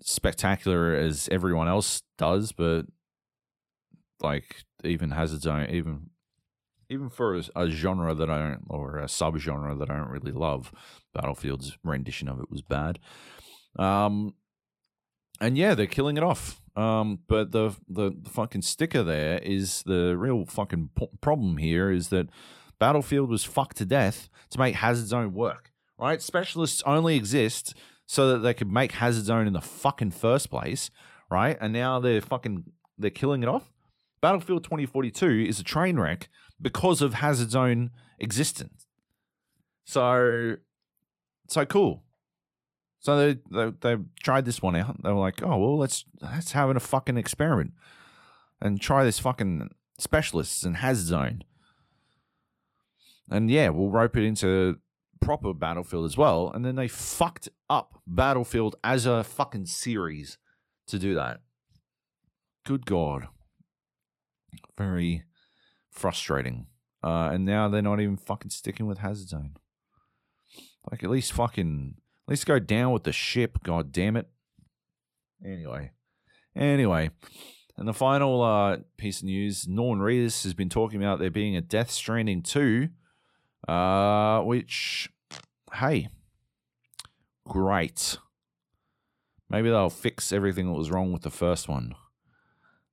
spectacular 0.00 0.94
as 0.94 1.28
everyone 1.30 1.68
else 1.68 2.02
does, 2.18 2.52
but 2.52 2.82
like 4.20 4.64
even 4.84 5.12
Hazard 5.12 5.42
Zone, 5.42 5.68
even 5.70 6.10
even 6.92 7.08
for 7.08 7.36
a, 7.36 7.42
a 7.56 7.70
genre 7.70 8.14
that 8.14 8.30
I 8.30 8.38
don't 8.38 8.64
or 8.68 8.98
a 8.98 9.06
subgenre 9.06 9.78
that 9.78 9.90
I 9.90 9.96
don't 9.96 10.10
really 10.10 10.32
love, 10.32 10.72
Battlefield's 11.14 11.78
rendition 11.82 12.28
of 12.28 12.38
it 12.40 12.50
was 12.50 12.62
bad. 12.62 12.98
Um, 13.78 14.34
and 15.40 15.56
yeah, 15.56 15.74
they're 15.74 15.86
killing 15.86 16.16
it 16.16 16.22
off. 16.22 16.60
Um, 16.76 17.18
but 17.28 17.52
the, 17.52 17.76
the 17.88 18.12
the 18.18 18.30
fucking 18.30 18.62
sticker 18.62 19.02
there 19.02 19.38
is 19.38 19.82
the 19.84 20.16
real 20.16 20.46
fucking 20.46 20.90
problem 21.20 21.58
here 21.58 21.90
is 21.90 22.08
that 22.08 22.28
Battlefield 22.78 23.28
was 23.28 23.44
fucked 23.44 23.76
to 23.78 23.84
death 23.84 24.30
to 24.50 24.58
make 24.58 24.76
Hazard 24.76 25.06
Zone 25.06 25.34
work. 25.34 25.70
Right, 25.98 26.22
specialists 26.22 26.82
only 26.86 27.14
exist 27.16 27.74
so 28.06 28.30
that 28.30 28.38
they 28.38 28.54
could 28.54 28.72
make 28.72 28.92
Hazard 28.92 29.24
Zone 29.24 29.46
in 29.46 29.52
the 29.52 29.60
fucking 29.60 30.12
first 30.12 30.50
place. 30.50 30.90
Right, 31.30 31.58
and 31.60 31.72
now 31.72 32.00
they're 32.00 32.20
fucking 32.20 32.64
they're 32.98 33.10
killing 33.10 33.42
it 33.42 33.48
off. 33.48 33.70
Battlefield 34.22 34.64
2042 34.64 35.46
is 35.48 35.58
a 35.60 35.64
train 35.64 35.98
wreck 35.98 36.28
because 36.62 37.02
of 37.02 37.14
Hazard 37.14 37.50
Zone 37.50 37.90
existence. 38.18 38.86
So, 39.84 40.56
so 41.48 41.66
cool. 41.66 42.04
So 43.00 43.16
they, 43.16 43.40
they 43.50 43.72
they 43.80 43.96
tried 44.22 44.44
this 44.44 44.62
one 44.62 44.76
out. 44.76 45.02
They 45.02 45.10
were 45.10 45.18
like, 45.18 45.42
oh 45.42 45.58
well, 45.58 45.76
let's 45.76 46.04
let's 46.20 46.52
have 46.52 46.70
a 46.70 46.78
fucking 46.78 47.16
experiment 47.16 47.72
and 48.60 48.80
try 48.80 49.02
this 49.02 49.18
fucking 49.18 49.70
specialists 49.98 50.62
and 50.62 50.76
Hazard 50.76 51.06
Zone. 51.06 51.44
And 53.28 53.50
yeah, 53.50 53.70
we'll 53.70 53.90
rope 53.90 54.16
it 54.16 54.24
into 54.24 54.78
proper 55.20 55.52
Battlefield 55.52 56.04
as 56.04 56.16
well. 56.16 56.50
And 56.54 56.64
then 56.64 56.76
they 56.76 56.86
fucked 56.86 57.48
up 57.68 58.00
Battlefield 58.06 58.76
as 58.84 59.04
a 59.04 59.24
fucking 59.24 59.66
series 59.66 60.38
to 60.86 60.98
do 60.98 61.14
that. 61.14 61.40
Good 62.64 62.86
God. 62.86 63.26
Very 64.78 65.24
frustrating. 65.92 66.66
Uh, 67.04 67.30
and 67.32 67.44
now 67.44 67.68
they're 67.68 67.82
not 67.82 68.00
even 68.00 68.16
fucking 68.16 68.50
sticking 68.50 68.86
with 68.86 68.98
Hazard 68.98 69.28
Zone. 69.28 69.56
Like 70.90 71.04
at 71.04 71.10
least 71.10 71.32
fucking 71.32 71.94
at 72.26 72.30
least 72.30 72.46
go 72.46 72.58
down 72.58 72.92
with 72.92 73.04
the 73.04 73.12
ship, 73.12 73.58
god 73.62 73.92
damn 73.92 74.16
it. 74.16 74.28
Anyway. 75.44 75.90
Anyway. 76.56 77.10
And 77.76 77.88
the 77.88 77.94
final 77.94 78.42
uh, 78.42 78.78
piece 78.96 79.20
of 79.20 79.24
news, 79.24 79.66
Norman 79.66 80.04
Reedus 80.04 80.44
has 80.44 80.54
been 80.54 80.68
talking 80.68 81.02
about 81.02 81.18
there 81.18 81.30
being 81.30 81.56
a 81.56 81.60
Death 81.60 81.90
Stranding 81.90 82.42
2, 82.42 82.88
uh, 83.66 84.40
which, 84.42 85.08
hey, 85.72 86.08
great. 87.48 88.18
Maybe 89.48 89.70
they'll 89.70 89.90
fix 89.90 90.32
everything 90.32 90.66
that 90.66 90.78
was 90.78 90.90
wrong 90.90 91.12
with 91.12 91.22
the 91.22 91.30
first 91.30 91.68
one. 91.68 91.94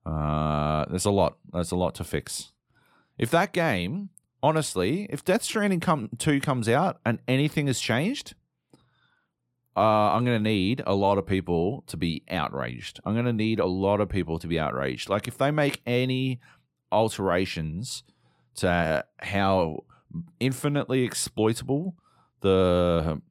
Uh, 0.05 0.85
there's 0.89 1.05
a 1.05 1.11
lot. 1.11 1.37
There's 1.51 1.71
a 1.71 1.75
lot 1.75 1.93
to 1.95 2.03
fix. 2.03 2.51
If 3.19 3.29
that 3.31 3.51
game, 3.51 4.09
honestly, 4.41 5.05
if 5.09 5.25
Death 5.25 5.43
Stranding 5.43 5.81
come, 5.81 6.09
2 6.17 6.39
comes 6.39 6.69
out 6.69 6.99
and 7.05 7.19
anything 7.27 7.67
has 7.67 7.79
changed, 7.79 8.33
uh, 9.75 10.13
I'm 10.13 10.25
going 10.25 10.37
to 10.37 10.43
need 10.43 10.81
a 10.87 10.95
lot 10.95 11.17
of 11.17 11.27
people 11.27 11.83
to 11.87 11.97
be 11.97 12.23
outraged. 12.29 13.01
I'm 13.05 13.13
going 13.13 13.25
to 13.25 13.33
need 13.33 13.59
a 13.59 13.65
lot 13.65 13.99
of 13.99 14.07
people 14.07 14.39
to 14.39 14.47
be 14.47 14.57
outraged. 14.57 15.09
Like, 15.09 15.27
if 15.27 15.37
they 15.37 15.51
make 15.51 15.81
any 15.85 16.39
alterations 16.91 18.03
to 18.55 19.05
how 19.19 19.83
infinitely 20.39 21.03
exploitable 21.03 21.95
the 22.41 23.21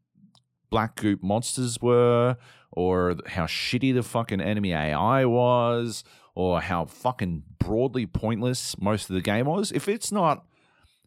black 0.71 0.97
goop 0.97 1.23
monsters 1.23 1.81
were, 1.81 2.37
or 2.73 3.17
how 3.27 3.47
shitty 3.47 3.95
the 3.95 4.03
fucking 4.03 4.41
enemy 4.41 4.73
AI 4.75 5.25
was, 5.25 6.05
or 6.39 6.61
how 6.61 6.85
fucking 6.85 7.43
broadly 7.59 8.07
pointless 8.07 8.81
most 8.81 9.11
of 9.11 9.15
the 9.15 9.21
game 9.21 9.47
was. 9.47 9.73
If 9.73 9.89
it's 9.89 10.13
not, 10.13 10.47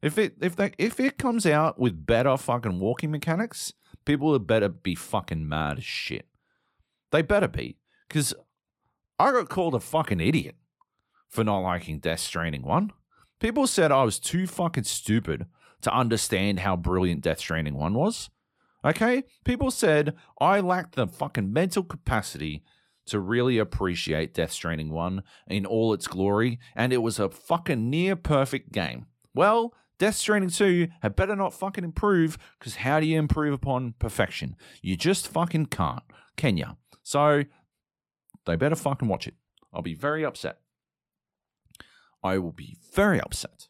if 0.02 0.18
it 0.18 0.36
if 0.42 0.58
that 0.58 0.76
if 0.78 1.00
it 1.00 1.18
comes 1.18 1.46
out 1.46 1.80
with 1.80 2.06
better 2.06 2.36
fucking 2.36 2.82
walking 2.82 3.12
mechanics, 3.12 3.72
people 4.04 4.34
had 4.34 4.46
better 4.46 4.68
be 4.68 4.94
fucking 4.94 5.48
mad 5.48 5.78
as 5.78 5.86
shit. 5.86 6.28
They 7.12 7.22
better 7.22 7.48
be, 7.48 7.78
because 8.10 8.34
I 9.20 9.32
got 9.32 9.48
called 9.48 9.74
a 9.74 9.80
fucking 9.80 10.20
idiot 10.20 10.56
for 11.30 11.46
not 11.46 11.60
liking 11.60 12.00
Death 12.00 12.20
Stranding 12.20 12.64
one. 12.64 12.92
People 13.40 13.68
said 13.68 13.90
I 13.90 14.04
was 14.04 14.20
too 14.20 14.48
fucking 14.48 14.84
stupid 14.84 15.46
to 15.82 15.96
understand 15.96 16.60
how 16.60 16.76
brilliant 16.76 17.22
Death 17.22 17.40
Stranding 17.40 17.76
one 17.76 17.94
was. 17.94 18.30
Okay? 18.84 19.24
People 19.46 19.72
said 19.72 20.14
I 20.42 20.60
lacked 20.60 20.96
the 20.96 21.08
fucking 21.08 21.54
mental 21.54 21.84
capacity 21.84 22.64
to 23.08 23.20
really 23.20 23.58
appreciate 23.58 24.34
Death 24.34 24.52
Stranding 24.52 24.92
1 24.92 25.24
in 25.48 25.66
all 25.66 25.94
its 25.94 26.08
glory, 26.08 26.60
and 26.76 26.94
it 26.94 27.02
was 27.02 27.20
a 27.20 27.30
fucking 27.30 27.90
near 27.90 28.16
perfect 28.16 28.72
game. 28.72 29.08
Well, 29.34 29.74
Death 29.98 30.16
Stranding 30.16 30.50
2 30.50 30.88
had 31.02 31.16
better 31.16 31.36
not 31.36 31.54
fucking 31.54 31.84
improve, 31.84 32.38
because 32.60 32.78
how 32.78 33.00
do 33.00 33.06
you 33.06 33.18
improve 33.18 33.54
upon 33.54 33.96
perfection? 34.00 34.56
You 34.82 34.96
just 34.96 35.28
fucking 35.28 35.68
can't, 35.68 36.04
can 36.38 36.58
you? 36.58 36.78
So, 37.04 37.44
they 38.46 38.56
better 38.56 38.76
fucking 38.76 39.08
watch 39.08 39.28
it. 39.28 39.36
I'll 39.74 39.82
be 39.82 39.94
very 39.94 40.26
upset. 40.26 40.60
I 42.24 42.38
will 42.38 42.52
be 42.52 42.78
very 42.94 43.20
upset. 43.20 43.68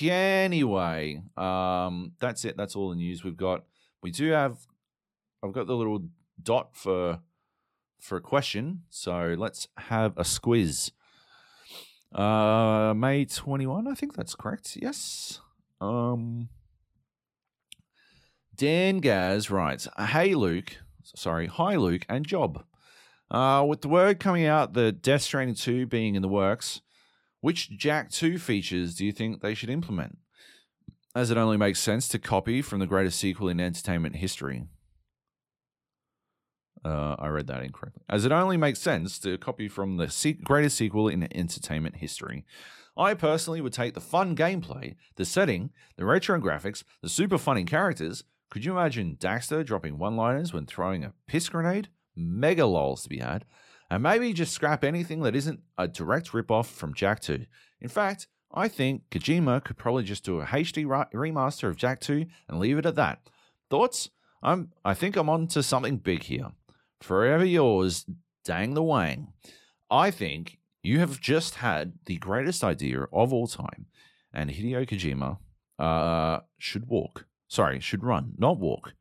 Anyway, 0.00 1.22
um, 1.36 2.12
that's 2.20 2.44
it. 2.44 2.56
That's 2.56 2.74
all 2.74 2.90
the 2.90 2.96
news 2.96 3.22
we've 3.22 3.36
got. 3.36 3.64
We 4.02 4.10
do 4.10 4.30
have, 4.30 4.58
I've 5.42 5.52
got 5.52 5.66
the 5.66 5.76
little 5.76 6.08
dot 6.42 6.70
for 6.74 7.20
for 8.06 8.16
a 8.16 8.20
question. 8.20 8.82
So 8.88 9.34
let's 9.36 9.68
have 9.76 10.16
a 10.16 10.22
squiz. 10.22 10.92
Uh, 12.14 12.94
May 12.96 13.24
21, 13.24 13.86
I 13.86 13.94
think 13.94 14.14
that's 14.14 14.34
correct. 14.34 14.78
Yes. 14.80 15.40
Um, 15.80 16.48
Dan 18.54 18.98
Gaz 18.98 19.50
writes, 19.50 19.88
Hey, 19.98 20.34
Luke. 20.34 20.78
Sorry. 21.02 21.46
Hi, 21.46 21.76
Luke 21.76 22.06
and 22.08 22.26
Joab. 22.26 22.64
Uh, 23.30 23.64
with 23.68 23.82
the 23.82 23.88
word 23.88 24.20
coming 24.20 24.46
out 24.46 24.72
that 24.74 25.02
Death 25.02 25.22
Stranding 25.22 25.56
2 25.56 25.86
being 25.86 26.14
in 26.14 26.22
the 26.22 26.28
works, 26.28 26.80
which 27.40 27.70
Jak 27.70 28.10
2 28.10 28.38
features 28.38 28.94
do 28.94 29.04
you 29.04 29.12
think 29.12 29.40
they 29.40 29.54
should 29.54 29.70
implement? 29.70 30.18
As 31.14 31.30
it 31.30 31.36
only 31.36 31.56
makes 31.56 31.80
sense 31.80 32.08
to 32.08 32.18
copy 32.18 32.62
from 32.62 32.78
the 32.78 32.86
greatest 32.86 33.18
sequel 33.18 33.48
in 33.48 33.60
entertainment 33.60 34.16
history. 34.16 34.64
Uh, 36.86 37.16
I 37.18 37.26
read 37.28 37.48
that 37.48 37.64
incorrectly. 37.64 38.04
As 38.08 38.24
it 38.24 38.30
only 38.30 38.56
makes 38.56 38.78
sense 38.78 39.18
to 39.18 39.38
copy 39.38 39.66
from 39.66 39.96
the 39.96 40.08
se- 40.08 40.38
greatest 40.44 40.76
sequel 40.76 41.08
in 41.08 41.26
entertainment 41.36 41.96
history. 41.96 42.44
I 42.96 43.14
personally 43.14 43.60
would 43.60 43.72
take 43.72 43.94
the 43.94 44.00
fun 44.00 44.36
gameplay, 44.36 44.94
the 45.16 45.24
setting, 45.24 45.70
the 45.96 46.04
retro 46.04 46.40
graphics, 46.40 46.84
the 47.02 47.08
super 47.08 47.38
funny 47.38 47.64
characters. 47.64 48.22
Could 48.50 48.64
you 48.64 48.70
imagine 48.70 49.16
Daxter 49.18 49.66
dropping 49.66 49.98
one 49.98 50.16
liners 50.16 50.52
when 50.52 50.64
throwing 50.64 51.02
a 51.02 51.12
piss 51.26 51.48
grenade? 51.48 51.88
Mega 52.14 52.66
lols 52.66 53.02
to 53.02 53.08
be 53.08 53.18
had. 53.18 53.44
And 53.90 54.04
maybe 54.04 54.32
just 54.32 54.54
scrap 54.54 54.84
anything 54.84 55.22
that 55.22 55.34
isn't 55.34 55.60
a 55.76 55.88
direct 55.88 56.32
rip-off 56.32 56.70
from 56.70 56.94
Jak 56.94 57.18
2. 57.18 57.46
In 57.80 57.88
fact, 57.88 58.28
I 58.54 58.68
think 58.68 59.02
Kojima 59.10 59.64
could 59.64 59.76
probably 59.76 60.04
just 60.04 60.24
do 60.24 60.40
a 60.40 60.46
HD 60.46 60.86
remaster 61.12 61.68
of 61.68 61.76
Jak 61.76 61.98
2 61.98 62.26
and 62.48 62.60
leave 62.60 62.78
it 62.78 62.86
at 62.86 62.94
that. 62.94 63.28
Thoughts? 63.70 64.10
I'm 64.40 64.70
I 64.84 64.94
think 64.94 65.16
I'm 65.16 65.28
on 65.28 65.48
to 65.48 65.62
something 65.64 65.96
big 65.96 66.22
here. 66.22 66.52
Forever 67.00 67.44
yours, 67.44 68.06
Dang 68.44 68.74
the 68.74 68.82
Wang. 68.82 69.32
I 69.90 70.10
think 70.10 70.58
you 70.82 70.98
have 71.00 71.20
just 71.20 71.56
had 71.56 71.94
the 72.06 72.16
greatest 72.16 72.64
idea 72.64 73.02
of 73.12 73.32
all 73.32 73.46
time, 73.46 73.86
and 74.32 74.50
Hideo 74.50 74.88
Kojima 74.88 75.38
uh, 75.78 76.40
should 76.58 76.88
walk, 76.88 77.26
sorry, 77.48 77.80
should 77.80 78.04
run, 78.04 78.34
not 78.38 78.58
walk, 78.58 78.94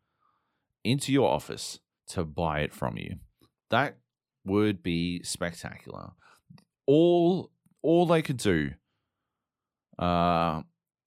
into 0.83 1.11
your 1.11 1.29
office 1.29 1.79
to 2.07 2.23
buy 2.23 2.59
it 2.61 2.73
from 2.73 2.97
you. 2.97 3.17
That 3.69 3.97
would 4.45 4.83
be 4.83 5.23
spectacular. 5.23 6.11
All 6.85 7.51
all 7.81 8.05
they 8.05 8.21
could 8.21 8.37
do 8.37 8.71
uh, 9.99 10.61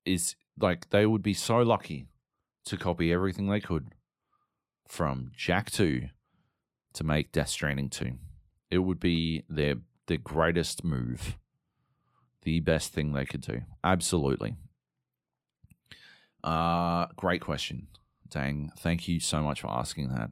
is 0.05 0.36
like 0.60 0.90
they 0.90 1.06
would 1.06 1.23
be 1.23 1.35
so 1.35 1.59
lucky 1.59 2.09
to 2.66 2.77
copy 2.77 3.12
everything 3.12 3.48
they 3.48 3.60
could 3.60 3.89
from 4.86 5.31
Jak 5.36 5.70
2 5.70 6.09
to 6.94 7.05
make 7.05 7.32
Death 7.32 7.48
Stranding 7.48 7.90
2. 7.90 8.12
It 8.70 8.78
would 8.78 9.01
be 9.01 9.44
their 9.48 9.77
their 10.06 10.19
greatest 10.19 10.85
move. 10.85 11.36
The 12.43 12.60
best 12.60 12.93
thing 12.93 13.12
they 13.12 13.27
could 13.27 13.43
do. 13.43 13.62
Absolutely. 13.85 14.56
Uh 16.43 17.06
great 17.16 17.40
question. 17.40 17.89
Dang, 18.28 18.70
thank 18.78 19.09
you 19.09 19.20
so 19.20 19.43
much 19.43 19.60
for 19.62 19.69
asking 19.69 20.09
that 20.10 20.31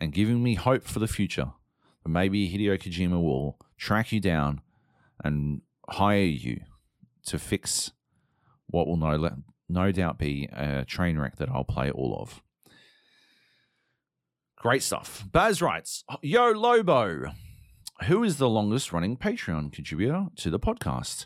and 0.00 0.12
giving 0.12 0.42
me 0.42 0.54
hope 0.54 0.84
for 0.84 0.98
the 0.98 1.06
future. 1.08 1.52
Maybe 2.06 2.50
Hideo 2.50 2.78
Kojima 2.80 3.22
will 3.22 3.58
track 3.76 4.10
you 4.10 4.20
down 4.20 4.62
and 5.22 5.60
hire 5.88 6.22
you 6.22 6.62
to 7.26 7.38
fix 7.38 7.92
what 8.68 8.86
will 8.86 8.96
no, 8.96 9.36
no 9.68 9.92
doubt 9.92 10.18
be 10.18 10.48
a 10.52 10.84
train 10.86 11.18
wreck 11.18 11.36
that 11.36 11.50
I'll 11.50 11.64
play 11.64 11.90
all 11.90 12.16
of. 12.18 12.42
Great 14.60 14.82
stuff. 14.82 15.24
Baz 15.32 15.62
writes 15.62 16.04
Yo, 16.20 16.50
Lobo, 16.50 17.32
who 18.04 18.22
is 18.22 18.36
the 18.36 18.48
longest 18.48 18.92
running 18.92 19.16
Patreon 19.16 19.72
contributor 19.72 20.26
to 20.36 20.50
the 20.50 20.60
podcast? 20.60 21.24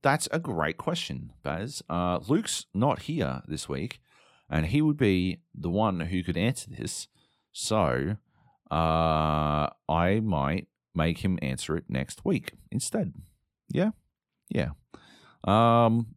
That's 0.00 0.28
a 0.32 0.38
great 0.38 0.78
question, 0.78 1.34
Baz. 1.42 1.82
Uh, 1.90 2.20
Luke's 2.26 2.64
not 2.72 3.00
here 3.00 3.42
this 3.46 3.68
week, 3.68 4.00
and 4.48 4.64
he 4.64 4.80
would 4.80 4.96
be 4.96 5.42
the 5.54 5.68
one 5.68 6.00
who 6.00 6.22
could 6.22 6.38
answer 6.38 6.70
this. 6.70 7.08
So 7.52 8.16
uh, 8.70 9.68
I 9.86 10.20
might 10.22 10.68
make 10.94 11.18
him 11.18 11.38
answer 11.42 11.76
it 11.76 11.84
next 11.86 12.24
week 12.24 12.52
instead. 12.70 13.12
Yeah, 13.68 13.90
yeah. 14.48 14.70
Um, 15.44 16.14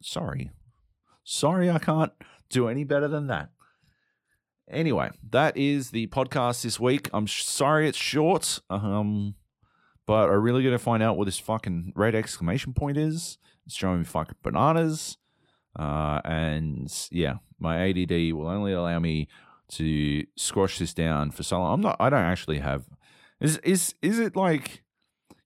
sorry, 0.00 0.52
sorry, 1.24 1.68
I 1.68 1.80
can't 1.80 2.12
do 2.50 2.68
any 2.68 2.84
better 2.84 3.08
than 3.08 3.26
that. 3.26 3.50
Anyway, 4.70 5.10
that 5.30 5.56
is 5.56 5.90
the 5.90 6.06
podcast 6.08 6.62
this 6.62 6.78
week. 6.78 7.08
I'm 7.12 7.26
sorry 7.26 7.88
it's 7.88 7.98
short. 7.98 8.60
Um, 8.68 9.34
but 10.06 10.30
I 10.30 10.34
really 10.34 10.62
got 10.62 10.70
to 10.70 10.78
find 10.78 11.02
out 11.02 11.16
what 11.16 11.24
this 11.24 11.38
fucking 11.38 11.92
red 11.94 12.14
exclamation 12.14 12.72
point 12.72 12.96
is. 12.96 13.38
It's 13.66 13.74
showing 13.74 13.98
me 13.98 14.04
fucking 14.04 14.36
bananas. 14.42 15.18
Uh, 15.78 16.20
and 16.24 16.90
yeah, 17.10 17.34
my 17.58 17.88
ADD 17.88 18.32
will 18.32 18.48
only 18.48 18.72
allow 18.72 18.98
me 18.98 19.28
to 19.72 20.24
squash 20.36 20.78
this 20.78 20.94
down 20.94 21.30
for 21.30 21.42
so 21.42 21.58
long. 21.58 21.74
I'm 21.74 21.80
not. 21.80 21.96
I 22.00 22.10
don't 22.10 22.20
actually 22.20 22.58
have. 22.58 22.84
Is 23.40 23.58
is 23.58 23.94
is 24.02 24.18
it 24.18 24.34
like, 24.34 24.82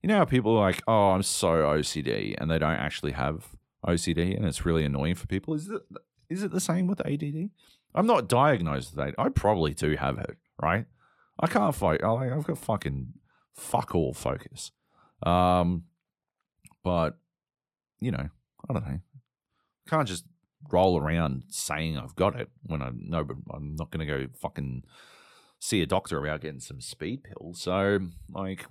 you 0.01 0.07
know, 0.07 0.17
how 0.17 0.25
people 0.25 0.55
are 0.57 0.61
like, 0.61 0.81
oh, 0.87 1.11
I'm 1.11 1.23
so 1.23 1.49
OCD, 1.49 2.35
and 2.37 2.49
they 2.49 2.57
don't 2.57 2.71
actually 2.71 3.11
have 3.11 3.49
OCD, 3.85 4.35
and 4.35 4.45
it's 4.45 4.65
really 4.65 4.85
annoying 4.85 5.15
for 5.15 5.27
people. 5.27 5.53
Is 5.53 5.69
it 5.69 5.81
is 6.29 6.41
it 6.43 6.51
the 6.51 6.61
same 6.61 6.87
with 6.87 7.05
ADD? 7.05 7.49
I'm 7.95 8.07
not 8.07 8.27
diagnosed 8.27 8.95
with 8.95 9.05
that. 9.05 9.15
I 9.17 9.29
probably 9.29 9.73
do 9.73 9.95
have 9.95 10.17
it, 10.17 10.37
right? 10.61 10.85
I 11.39 11.47
can't 11.47 11.75
fight. 11.75 12.03
I've 12.03 12.45
got 12.45 12.57
fucking 12.57 13.13
fuck 13.53 13.95
all 13.95 14.13
focus. 14.13 14.71
Um, 15.23 15.83
but 16.83 17.17
you 17.99 18.11
know, 18.11 18.29
I 18.69 18.73
don't 18.73 18.87
know. 18.87 18.99
Can't 19.87 20.07
just 20.07 20.25
roll 20.71 20.99
around 20.99 21.43
saying 21.49 21.97
I've 21.97 22.15
got 22.15 22.39
it 22.39 22.49
when 22.63 22.81
I 22.81 22.91
know, 22.93 23.23
but 23.23 23.37
I'm 23.53 23.75
not 23.75 23.91
going 23.91 24.05
to 24.05 24.13
go 24.13 24.27
fucking 24.39 24.83
see 25.59 25.81
a 25.81 25.85
doctor 25.85 26.17
about 26.17 26.41
getting 26.41 26.59
some 26.59 26.81
speed 26.81 27.23
pills. 27.23 27.61
So, 27.61 27.99
like, 28.33 28.65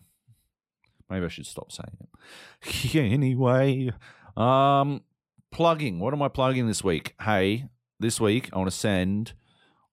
maybe 1.09 1.25
I 1.25 1.29
should 1.29 1.47
stop 1.47 1.73
saying 1.73 1.97
it. 2.01 2.95
anyway, 3.13 3.91
um, 4.37 5.03
plugging. 5.51 5.99
What 5.99 6.13
am 6.13 6.23
I 6.23 6.29
plugging 6.29 6.67
this 6.67 6.85
week? 6.85 7.15
Hey, 7.21 7.67
this 8.03 8.21
week 8.21 8.51
I 8.53 8.59
want 8.59 8.71
to 8.71 8.77
send 8.77 9.33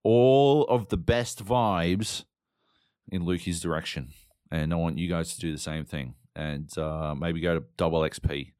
all 0.03 0.63
of 0.65 0.89
the 0.89 0.97
best 0.97 1.45
vibes 1.45 2.25
in 3.11 3.23
Lukey's 3.23 3.61
direction, 3.61 4.09
and 4.51 4.73
I 4.73 4.75
want 4.75 4.97
you 4.97 5.07
guys 5.07 5.33
to 5.35 5.39
do 5.39 5.51
the 5.51 5.57
same 5.57 5.85
thing, 5.85 6.15
and 6.35 6.75
uh, 6.77 7.15
maybe 7.17 7.39
go 7.39 7.59
to 7.59 7.65
Double 7.77 8.01
XP 8.01 8.51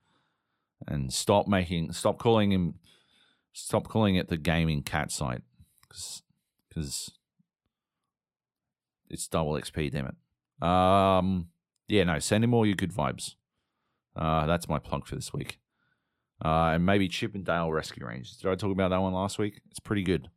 and 0.87 1.11
stop 1.11 1.47
making, 1.47 1.91
stop 1.91 2.19
calling 2.19 2.51
him, 2.51 2.75
stop 3.51 3.87
calling 3.87 4.15
it 4.15 4.29
the 4.29 4.37
gaming 4.37 4.83
cat 4.83 5.11
site, 5.11 5.41
because 5.89 7.11
it's 9.09 9.27
Double 9.27 9.53
XP, 9.53 9.91
damn 9.91 10.07
it. 10.07 10.65
Um, 10.65 11.49
yeah, 11.87 12.03
no, 12.03 12.19
send 12.19 12.43
him 12.43 12.53
all 12.53 12.65
your 12.65 12.75
good 12.75 12.93
vibes. 12.93 13.35
Uh, 14.15 14.45
that's 14.45 14.69
my 14.69 14.79
plug 14.79 15.07
for 15.07 15.15
this 15.15 15.33
week 15.33 15.59
uh, 16.43 16.71
and 16.73 16.85
maybe 16.85 17.07
Chip 17.07 17.35
'n 17.35 17.43
Dale 17.43 17.71
Rescue 17.71 18.05
Rangers. 18.05 18.37
Did 18.37 18.51
I 18.51 18.55
talk 18.55 18.71
about 18.71 18.89
that 18.89 19.01
one 19.01 19.13
last 19.13 19.39
week? 19.39 19.61
It's 19.69 19.79
pretty 19.79 20.03
good, 20.03 20.29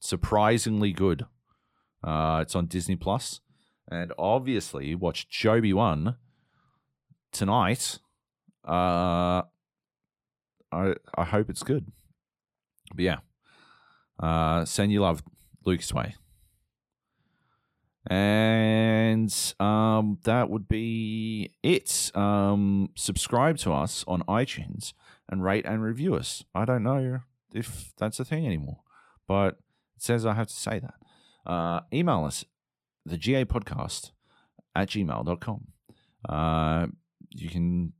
surprisingly 0.00 0.92
good. 0.92 1.26
Uh, 2.02 2.40
it's 2.42 2.54
on 2.54 2.66
Disney 2.66 2.96
Plus, 2.96 3.40
and 3.90 4.12
obviously 4.18 4.94
watch 4.94 5.26
Obi-Wan 5.46 6.16
tonight. 7.32 7.98
Uh, 8.66 9.42
I 10.72 10.94
I 11.16 11.24
hope 11.24 11.48
it's 11.50 11.62
good. 11.62 11.92
But 12.94 13.02
yeah, 13.04 13.18
uh, 14.20 14.64
send 14.64 14.92
your 14.92 15.02
love 15.02 15.22
Lucas 15.64 15.92
way. 15.92 16.14
And 18.06 19.34
um, 19.58 20.18
that 20.24 20.50
would 20.50 20.68
be 20.68 21.52
it. 21.62 22.10
Um, 22.14 22.90
subscribe 22.94 23.56
to 23.58 23.72
us 23.72 24.04
on 24.06 24.22
iTunes 24.24 24.92
and 25.30 25.42
rate 25.42 25.64
and 25.64 25.82
review 25.82 26.14
us. 26.14 26.44
I 26.54 26.64
don't 26.64 26.82
know 26.82 27.20
if 27.52 27.92
that's 27.96 28.20
a 28.20 28.24
thing 28.24 28.46
anymore, 28.46 28.80
but 29.26 29.58
it 29.96 30.02
says 30.02 30.26
I 30.26 30.34
have 30.34 30.48
to 30.48 30.54
say 30.54 30.80
that. 30.80 31.50
Uh, 31.50 31.80
email 31.92 32.24
us, 32.24 32.44
the 33.04 33.16
GA 33.16 33.44
podcast 33.44 34.12
at 34.74 34.88
gmail.com. 34.88 35.66
Uh, 36.28 36.86
you 37.30 37.50
can 37.50 37.92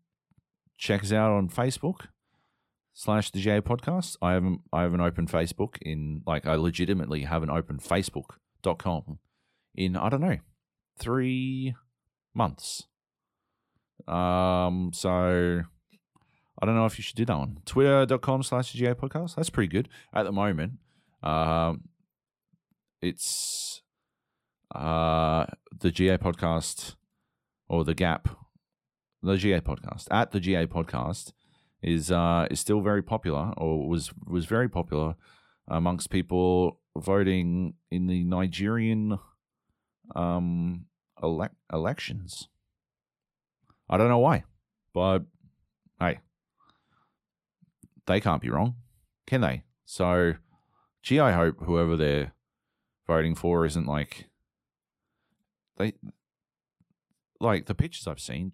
check 0.79 1.03
us 1.03 1.13
out 1.13 1.33
on 1.33 1.49
Facebook 1.49 2.07
slash 2.95 3.31
the 3.31 3.41
GA 3.41 3.61
podcast. 3.61 4.17
I 4.23 4.33
haven't 4.33 4.61
I 4.73 4.83
haven't 4.83 5.01
opened 5.01 5.31
Facebook 5.31 5.77
in 5.83 6.23
like 6.27 6.47
I 6.47 6.55
legitimately 6.55 7.23
haven't 7.23 7.51
opened 7.51 7.81
Facebook.com 7.81 9.19
in 9.75 9.97
I 9.97 10.09
don't 10.09 10.21
know 10.21 10.39
three 10.99 11.75
months. 12.35 12.85
Um 14.07 14.93
so 14.95 15.63
I 16.61 16.67
don't 16.67 16.77
know 16.77 16.87
if 16.87 16.99
you 16.99 17.03
should 17.03 17.17
do 17.17 17.25
that 17.25 17.37
one. 17.37 17.59
Twitter.com 17.65 18.43
slash 18.43 18.73
GA 18.73 18.95
podcast. 18.95 19.35
That's 19.35 19.51
pretty 19.51 19.69
good 19.69 19.89
at 20.13 20.25
the 20.25 20.33
moment. 20.33 20.75
Um, 21.23 21.89
it's 23.01 23.83
uh, 24.75 25.47
the 25.79 25.91
GA 25.91 26.19
podcast 26.19 26.95
or 27.69 27.85
the 27.85 27.95
Gap, 27.95 28.29
the 29.23 29.37
GA 29.37 29.61
podcast 29.61 30.07
at 30.11 30.33
the 30.33 30.41
GA 30.41 30.67
podcast 30.67 31.33
is 31.83 32.11
uh, 32.11 32.47
is 32.51 32.61
still 32.61 32.81
very 32.81 33.03
popular 33.03 33.53
or 33.57 33.89
was 33.89 34.11
was 34.27 34.47
very 34.47 34.69
popular 34.69 35.17
amongst 35.69 36.11
people 36.11 36.81
voting 36.97 37.75
in 37.91 38.07
the 38.07 38.25
Nigerian 38.25 39.19
um, 40.15 40.87
ele- 41.23 41.49
elections. 41.73 42.49
I 43.89 43.99
don't 43.99 44.09
know 44.09 44.19
why, 44.19 44.45
but 44.95 45.21
hey, 46.01 46.21
they 48.07 48.21
can't 48.21 48.43
be 48.43 48.51
wrong, 48.51 48.77
can 49.27 49.41
they? 49.41 49.65
So, 49.85 50.35
gee, 51.03 51.21
I 51.21 51.33
hope 51.33 51.57
whoever 51.65 51.97
they're 51.97 52.33
voting 53.07 53.35
for 53.35 53.67
isn't 53.67 53.87
like 53.87 54.29
they 55.77 55.93
like 57.41 57.67
the 57.67 57.75
pictures 57.75 58.07
I've 58.07 58.21
seen. 58.21 58.53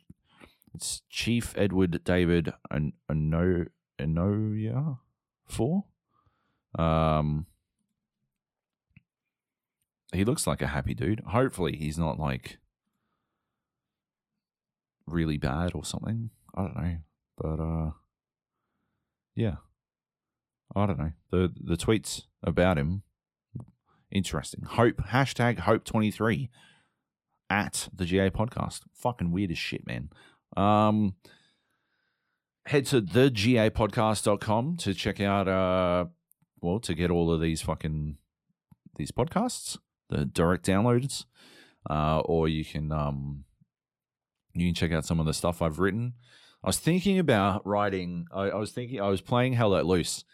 It's 0.74 1.02
Chief 1.10 1.54
Edward 1.56 2.02
David 2.04 2.52
and 2.70 2.92
Ano 3.08 3.66
Anoya 3.98 4.98
for. 5.46 5.84
Um, 6.78 7.46
he 10.12 10.24
looks 10.24 10.46
like 10.46 10.62
a 10.62 10.68
happy 10.68 10.94
dude. 10.94 11.20
Hopefully, 11.26 11.76
he's 11.76 11.98
not 11.98 12.18
like 12.18 12.58
really 15.06 15.38
bad 15.38 15.72
or 15.74 15.84
something. 15.84 16.30
I 16.54 16.62
don't 16.62 16.76
know, 16.76 16.96
but 17.36 17.60
uh, 17.60 17.90
yeah. 19.40 19.56
I 20.76 20.86
don't 20.86 20.98
know. 20.98 21.12
The 21.30 21.52
the 21.58 21.76
tweets 21.76 22.22
about 22.42 22.78
him 22.78 23.02
interesting. 24.10 24.62
Hope 24.64 24.98
hashtag 25.08 25.60
hope 25.60 25.84
twenty 25.84 26.10
three 26.10 26.50
at 27.48 27.88
the 27.92 28.04
GA 28.04 28.30
podcast. 28.30 28.82
Fucking 28.94 29.32
weird 29.32 29.50
as 29.50 29.58
shit, 29.58 29.86
man. 29.86 30.10
Um 30.56 31.14
head 32.66 32.84
to 32.86 33.00
thegapodcast.com 33.00 34.76
to 34.76 34.94
check 34.94 35.20
out 35.20 35.48
uh 35.48 36.04
well 36.60 36.78
to 36.80 36.94
get 36.94 37.10
all 37.10 37.32
of 37.32 37.40
these 37.40 37.62
fucking 37.62 38.18
these 38.96 39.10
podcasts, 39.10 39.78
the 40.10 40.26
direct 40.26 40.66
downloads. 40.66 41.24
Uh 41.88 42.20
or 42.20 42.46
you 42.46 42.64
can 42.64 42.92
um 42.92 43.44
you 44.52 44.66
can 44.66 44.74
check 44.74 44.92
out 44.92 45.06
some 45.06 45.18
of 45.18 45.26
the 45.26 45.34
stuff 45.34 45.62
I've 45.62 45.78
written. 45.78 46.14
I 46.62 46.68
was 46.68 46.78
thinking 46.78 47.18
about 47.18 47.66
writing. 47.66 48.26
I, 48.32 48.50
I 48.50 48.56
was 48.56 48.72
thinking 48.72 49.00
I 49.00 49.08
was 49.08 49.20
playing 49.20 49.54
Hell 49.54 49.70
Let 49.70 49.86
Loose, 49.86 50.24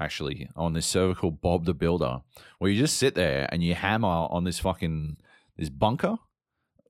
actually 0.00 0.48
on 0.56 0.72
this 0.72 0.86
server 0.86 1.14
called 1.14 1.40
Bob 1.40 1.66
the 1.66 1.74
Builder, 1.74 2.20
where 2.58 2.70
you 2.70 2.80
just 2.80 2.96
sit 2.96 3.14
there 3.14 3.48
and 3.52 3.62
you 3.62 3.74
hammer 3.74 4.08
on 4.08 4.44
this 4.44 4.58
fucking 4.58 5.18
this 5.56 5.68
bunker, 5.68 6.16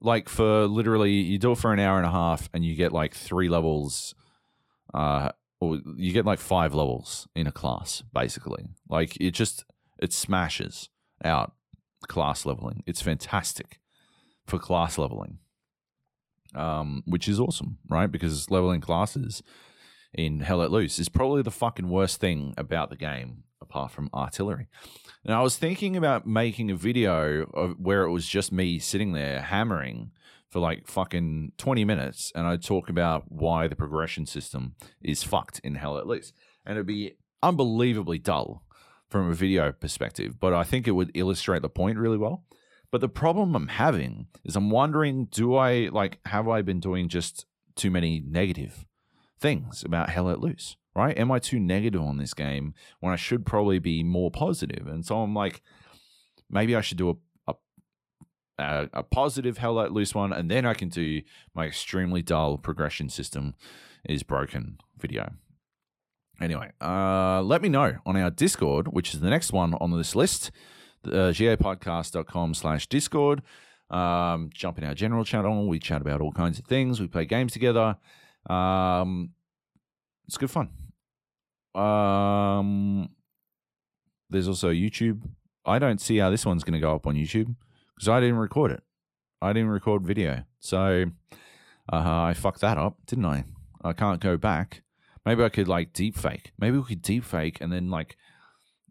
like 0.00 0.28
for 0.28 0.66
literally 0.66 1.12
you 1.12 1.38
do 1.38 1.52
it 1.52 1.58
for 1.58 1.72
an 1.72 1.80
hour 1.80 1.98
and 1.98 2.06
a 2.06 2.10
half, 2.10 2.48
and 2.54 2.64
you 2.64 2.74
get 2.74 2.92
like 2.92 3.14
three 3.14 3.48
levels, 3.48 4.14
uh, 4.94 5.30
or 5.60 5.80
you 5.96 6.12
get 6.12 6.24
like 6.24 6.38
five 6.38 6.74
levels 6.74 7.28
in 7.34 7.46
a 7.46 7.52
class, 7.52 8.02
basically. 8.12 8.68
Like 8.88 9.16
it 9.20 9.32
just 9.32 9.64
it 9.98 10.12
smashes 10.12 10.88
out 11.24 11.52
class 12.08 12.46
leveling. 12.46 12.82
It's 12.86 13.02
fantastic 13.02 13.80
for 14.46 14.58
class 14.58 14.98
leveling, 14.98 15.38
um, 16.54 17.02
which 17.06 17.28
is 17.28 17.40
awesome, 17.40 17.78
right? 17.88 18.10
Because 18.10 18.50
leveling 18.50 18.80
classes 18.80 19.42
in 20.12 20.40
Hell 20.40 20.58
Let 20.58 20.70
Loose 20.70 20.98
is 20.98 21.08
probably 21.08 21.42
the 21.42 21.50
fucking 21.50 21.88
worst 21.88 22.20
thing 22.20 22.54
about 22.56 22.90
the 22.90 22.96
game, 22.96 23.44
apart 23.60 23.92
from 23.92 24.10
artillery. 24.12 24.68
And 25.24 25.34
I 25.34 25.42
was 25.42 25.56
thinking 25.56 25.96
about 25.96 26.26
making 26.26 26.70
a 26.70 26.76
video 26.76 27.42
of 27.54 27.78
where 27.78 28.02
it 28.02 28.10
was 28.10 28.26
just 28.26 28.52
me 28.52 28.78
sitting 28.78 29.12
there 29.12 29.42
hammering 29.42 30.12
for 30.48 30.58
like 30.58 30.86
fucking 30.86 31.52
20 31.58 31.84
minutes 31.84 32.32
and 32.34 32.46
I'd 32.46 32.62
talk 32.62 32.88
about 32.88 33.30
why 33.30 33.68
the 33.68 33.76
progression 33.76 34.26
system 34.26 34.74
is 35.00 35.22
fucked 35.22 35.60
in 35.60 35.76
Hell 35.76 35.92
Let 35.92 36.06
Loose. 36.06 36.32
And 36.66 36.76
it'd 36.76 36.86
be 36.86 37.16
unbelievably 37.42 38.18
dull 38.18 38.64
from 39.08 39.30
a 39.30 39.34
video 39.34 39.72
perspective, 39.72 40.38
but 40.40 40.52
I 40.52 40.64
think 40.64 40.86
it 40.86 40.92
would 40.92 41.10
illustrate 41.14 41.62
the 41.62 41.68
point 41.68 41.98
really 41.98 42.18
well. 42.18 42.44
But 42.92 43.00
the 43.00 43.08
problem 43.08 43.54
I'm 43.54 43.68
having 43.68 44.26
is 44.44 44.56
I'm 44.56 44.70
wondering 44.70 45.26
do 45.26 45.54
I 45.54 45.88
like 45.92 46.18
have 46.26 46.48
I 46.48 46.62
been 46.62 46.80
doing 46.80 47.08
just 47.08 47.46
too 47.76 47.90
many 47.90 48.20
negative 48.26 48.84
things 49.38 49.84
about 49.84 50.10
Hell 50.10 50.24
Let 50.24 50.40
Loose, 50.40 50.76
right? 50.94 51.16
Am 51.16 51.30
I 51.30 51.38
too 51.38 51.60
negative 51.60 52.02
on 52.02 52.18
this 52.18 52.34
game 52.34 52.74
when 52.98 53.12
I 53.12 53.16
should 53.16 53.46
probably 53.46 53.78
be 53.78 54.02
more 54.02 54.30
positive? 54.30 54.86
And 54.86 55.06
so 55.06 55.20
I'm 55.20 55.34
like, 55.34 55.62
maybe 56.50 56.74
I 56.74 56.80
should 56.80 56.98
do 56.98 57.10
a 57.10 57.14
a, 58.60 58.88
a 58.92 59.02
positive 59.02 59.58
Hell 59.58 59.74
Let 59.74 59.92
Loose 59.92 60.14
one, 60.14 60.32
and 60.32 60.50
then 60.50 60.66
I 60.66 60.74
can 60.74 60.88
do 60.88 61.22
my 61.54 61.66
extremely 61.66 62.22
dull 62.22 62.58
progression 62.58 63.08
system 63.08 63.54
is 64.04 64.22
broken 64.22 64.78
video. 64.98 65.32
Anyway, 66.40 66.70
uh, 66.80 67.42
let 67.42 67.60
me 67.60 67.68
know 67.68 67.96
on 68.06 68.16
our 68.16 68.30
Discord, 68.30 68.88
which 68.88 69.14
is 69.14 69.20
the 69.20 69.30
next 69.30 69.52
one 69.52 69.74
on 69.74 69.96
this 69.96 70.16
list, 70.16 70.50
uh, 71.06 71.32
gapodcast.com 71.32 72.54
slash 72.54 72.86
Discord. 72.86 73.42
Um, 73.90 74.50
jump 74.54 74.78
in 74.78 74.84
our 74.84 74.94
general 74.94 75.24
channel. 75.24 75.66
We 75.66 75.78
chat 75.78 76.00
about 76.00 76.20
all 76.20 76.32
kinds 76.32 76.58
of 76.58 76.64
things. 76.66 77.00
We 77.00 77.08
play 77.08 77.24
games 77.24 77.52
together. 77.52 77.96
Um, 78.48 79.30
it's 80.26 80.38
good 80.38 80.50
fun. 80.50 80.70
Um, 81.74 83.10
there's 84.28 84.48
also 84.48 84.70
YouTube. 84.70 85.22
I 85.66 85.78
don't 85.78 86.00
see 86.00 86.18
how 86.18 86.30
this 86.30 86.46
one's 86.46 86.64
going 86.64 86.74
to 86.74 86.80
go 86.80 86.94
up 86.94 87.06
on 87.06 87.16
YouTube 87.16 87.54
because 87.94 88.08
I 88.08 88.20
didn't 88.20 88.36
record 88.36 88.70
it. 88.70 88.82
I 89.42 89.52
didn't 89.52 89.70
record 89.70 90.02
video, 90.02 90.44
so 90.58 91.06
uh, 91.92 92.22
I 92.22 92.34
fucked 92.34 92.60
that 92.60 92.78
up, 92.78 92.98
didn't 93.06 93.24
I? 93.24 93.44
I 93.82 93.92
can't 93.92 94.20
go 94.20 94.36
back. 94.36 94.82
Maybe 95.24 95.42
I 95.42 95.48
could 95.48 95.68
like 95.68 95.92
deep 95.92 96.16
fake. 96.16 96.52
Maybe 96.58 96.78
we 96.78 96.84
could 96.84 97.02
deep 97.02 97.24
fake 97.24 97.58
and 97.60 97.72
then 97.72 97.90
like 97.90 98.16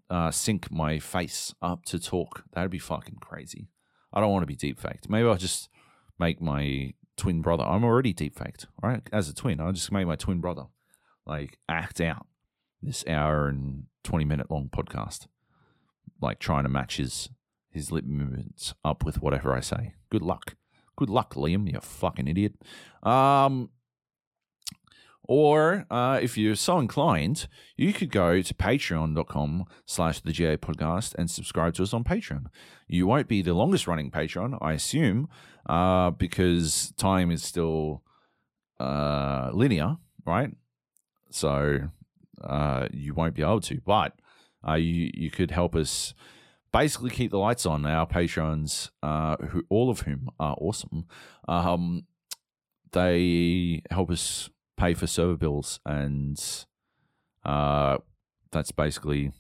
uh, 0.09 0.31
sync 0.31 0.71
my 0.71 0.99
face 0.99 1.53
up 1.61 1.85
to 1.85 1.99
talk. 1.99 2.43
That'd 2.53 2.71
be 2.71 2.79
fucking 2.79 3.17
crazy. 3.21 3.69
I 4.11 4.19
don't 4.19 4.31
want 4.31 4.43
to 4.43 4.47
be 4.47 4.55
deep 4.55 4.79
faked. 4.79 5.09
Maybe 5.09 5.27
I'll 5.27 5.35
just 5.37 5.69
make 6.17 6.41
my 6.41 6.93
twin 7.15 7.41
brother. 7.41 7.63
I'm 7.63 7.83
already 7.83 8.13
deep 8.13 8.37
faked, 8.37 8.67
right? 8.81 9.01
As 9.11 9.29
a 9.29 9.35
twin, 9.35 9.59
I'll 9.61 9.71
just 9.71 9.91
make 9.91 10.07
my 10.07 10.15
twin 10.15 10.39
brother 10.41 10.63
like 11.25 11.59
act 11.67 12.01
out 12.01 12.25
this 12.81 13.03
hour 13.07 13.47
and 13.47 13.83
20 14.03 14.25
minute 14.25 14.49
long 14.49 14.69
podcast, 14.69 15.27
like 16.21 16.39
trying 16.39 16.63
to 16.63 16.69
match 16.69 16.97
his 16.97 17.29
his 17.71 17.91
lip 17.91 18.05
movements 18.05 18.73
up 18.83 19.05
with 19.05 19.21
whatever 19.21 19.53
I 19.55 19.59
say. 19.59 19.93
Good 20.09 20.23
luck. 20.23 20.55
Good 20.95 21.09
luck, 21.09 21.35
Liam, 21.35 21.71
you 21.71 21.79
fucking 21.79 22.27
idiot. 22.27 22.53
Um, 23.03 23.69
or 25.29 25.85
uh, 25.91 26.19
if 26.19 26.39
you're 26.39 26.55
so 26.55 26.79
inclined, 26.79 27.47
you 27.77 27.93
could 27.93 28.09
go 28.09 28.41
to 28.41 28.51
patreon.com 28.51 29.63
slash 29.85 30.21
the 30.21 30.31
GA 30.31 30.57
podcast 30.57 31.13
and 31.19 31.29
subscribe 31.29 31.75
to 31.75 31.83
us 31.83 31.93
on 31.93 32.03
Patreon. 32.03 32.47
You 32.87 33.05
won't 33.05 33.27
be 33.27 33.43
the 33.43 33.53
longest 33.53 33.85
running 33.85 34.09
Patreon, 34.09 34.57
I 34.59 34.73
assume, 34.73 35.29
uh, 35.67 36.09
because 36.09 36.93
time 36.97 37.29
is 37.29 37.43
still 37.43 38.01
uh, 38.79 39.51
linear, 39.53 39.97
right? 40.25 40.49
So 41.29 41.89
uh, 42.43 42.87
you 42.91 43.13
won't 43.13 43.35
be 43.35 43.43
able 43.43 43.61
to. 43.61 43.79
But 43.85 44.13
uh, 44.67 44.73
you, 44.73 45.11
you 45.13 45.29
could 45.29 45.51
help 45.51 45.75
us 45.75 46.15
basically 46.73 47.11
keep 47.11 47.29
the 47.29 47.37
lights 47.37 47.67
on. 47.67 47.85
Our 47.85 48.07
patrons, 48.07 48.89
uh, 49.03 49.37
who 49.37 49.63
all 49.69 49.91
of 49.91 49.99
whom 49.99 50.31
are 50.39 50.55
awesome, 50.59 51.05
um, 51.47 52.07
they 52.93 53.83
help 53.91 54.09
us 54.09 54.49
pay 54.79 54.93
for 54.93 55.05
server 55.05 55.35
bills, 55.35 55.79
and 55.85 56.41
uh, 57.45 57.97
that's 58.51 58.71
basically 58.71 59.31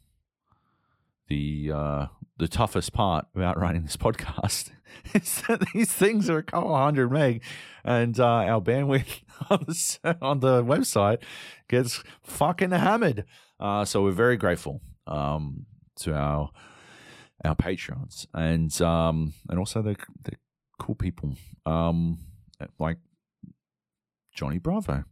the 1.27 1.71
uh, 1.73 2.05
the 2.37 2.47
toughest 2.47 2.93
part 2.93 3.25
about 3.33 3.57
running 3.57 3.83
this 3.83 3.97
podcast. 4.05 4.71
is 5.13 5.43
that 5.47 5.63
these 5.73 5.91
things 5.91 6.29
are 6.29 6.39
a 6.39 6.43
couple 6.43 6.75
hundred 6.75 7.11
meg, 7.11 7.41
and 7.83 8.19
uh, 8.19 8.25
our 8.25 8.61
bandwidth 8.61 9.21
on 9.49 9.65
the, 9.67 10.17
on 10.21 10.39
the 10.41 10.63
website 10.63 11.19
gets 11.67 12.03
fucking 12.21 12.71
hammered. 12.71 13.25
Uh, 13.59 13.85
so 13.85 14.03
we're 14.03 14.11
very 14.11 14.37
grateful 14.37 14.81
um, 15.07 15.65
to 15.95 16.13
our 16.13 16.49
our 17.45 17.55
patrons 17.55 18.27
and 18.33 18.81
um, 18.81 19.33
and 19.49 19.57
also 19.57 19.81
the 19.81 19.95
the 20.23 20.33
cool 20.77 20.95
people 20.95 21.35
um, 21.65 22.17
like 22.79 22.97
Johnny 24.33 24.57
Bravo 24.57 25.05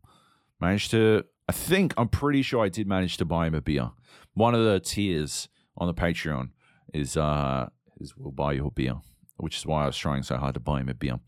managed 0.60 0.92
to. 0.92 1.24
I 1.50 1.54
think 1.54 1.94
I'm 1.98 2.10
pretty 2.10 2.42
sure 2.42 2.64
I 2.64 2.70
did 2.70 2.88
manage 2.88 3.18
to 3.18 3.26
buy 3.26 3.48
him 3.48 3.56
a 3.56 3.62
beer. 3.62 3.92
One 4.34 4.54
of 4.54 4.64
the 4.64 4.80
tiers 4.80 5.48
on 5.78 5.88
the 5.88 5.94
Patreon 5.94 6.50
is 6.94 7.18
uh 7.18 7.70
is 8.00 8.16
we'll 8.18 8.32
buy 8.32 8.54
you 8.54 8.68
a 8.68 8.72
beer, 8.72 8.96
which 9.38 9.58
is 9.58 9.66
why 9.66 9.84
I 9.84 9.86
was 9.88 9.98
trying 9.98 10.24
so 10.24 10.38
hard 10.38 10.54
to 10.56 10.60
buy 10.60 10.82
him 10.82 10.90
a 10.90 10.94
beer. 10.94 11.20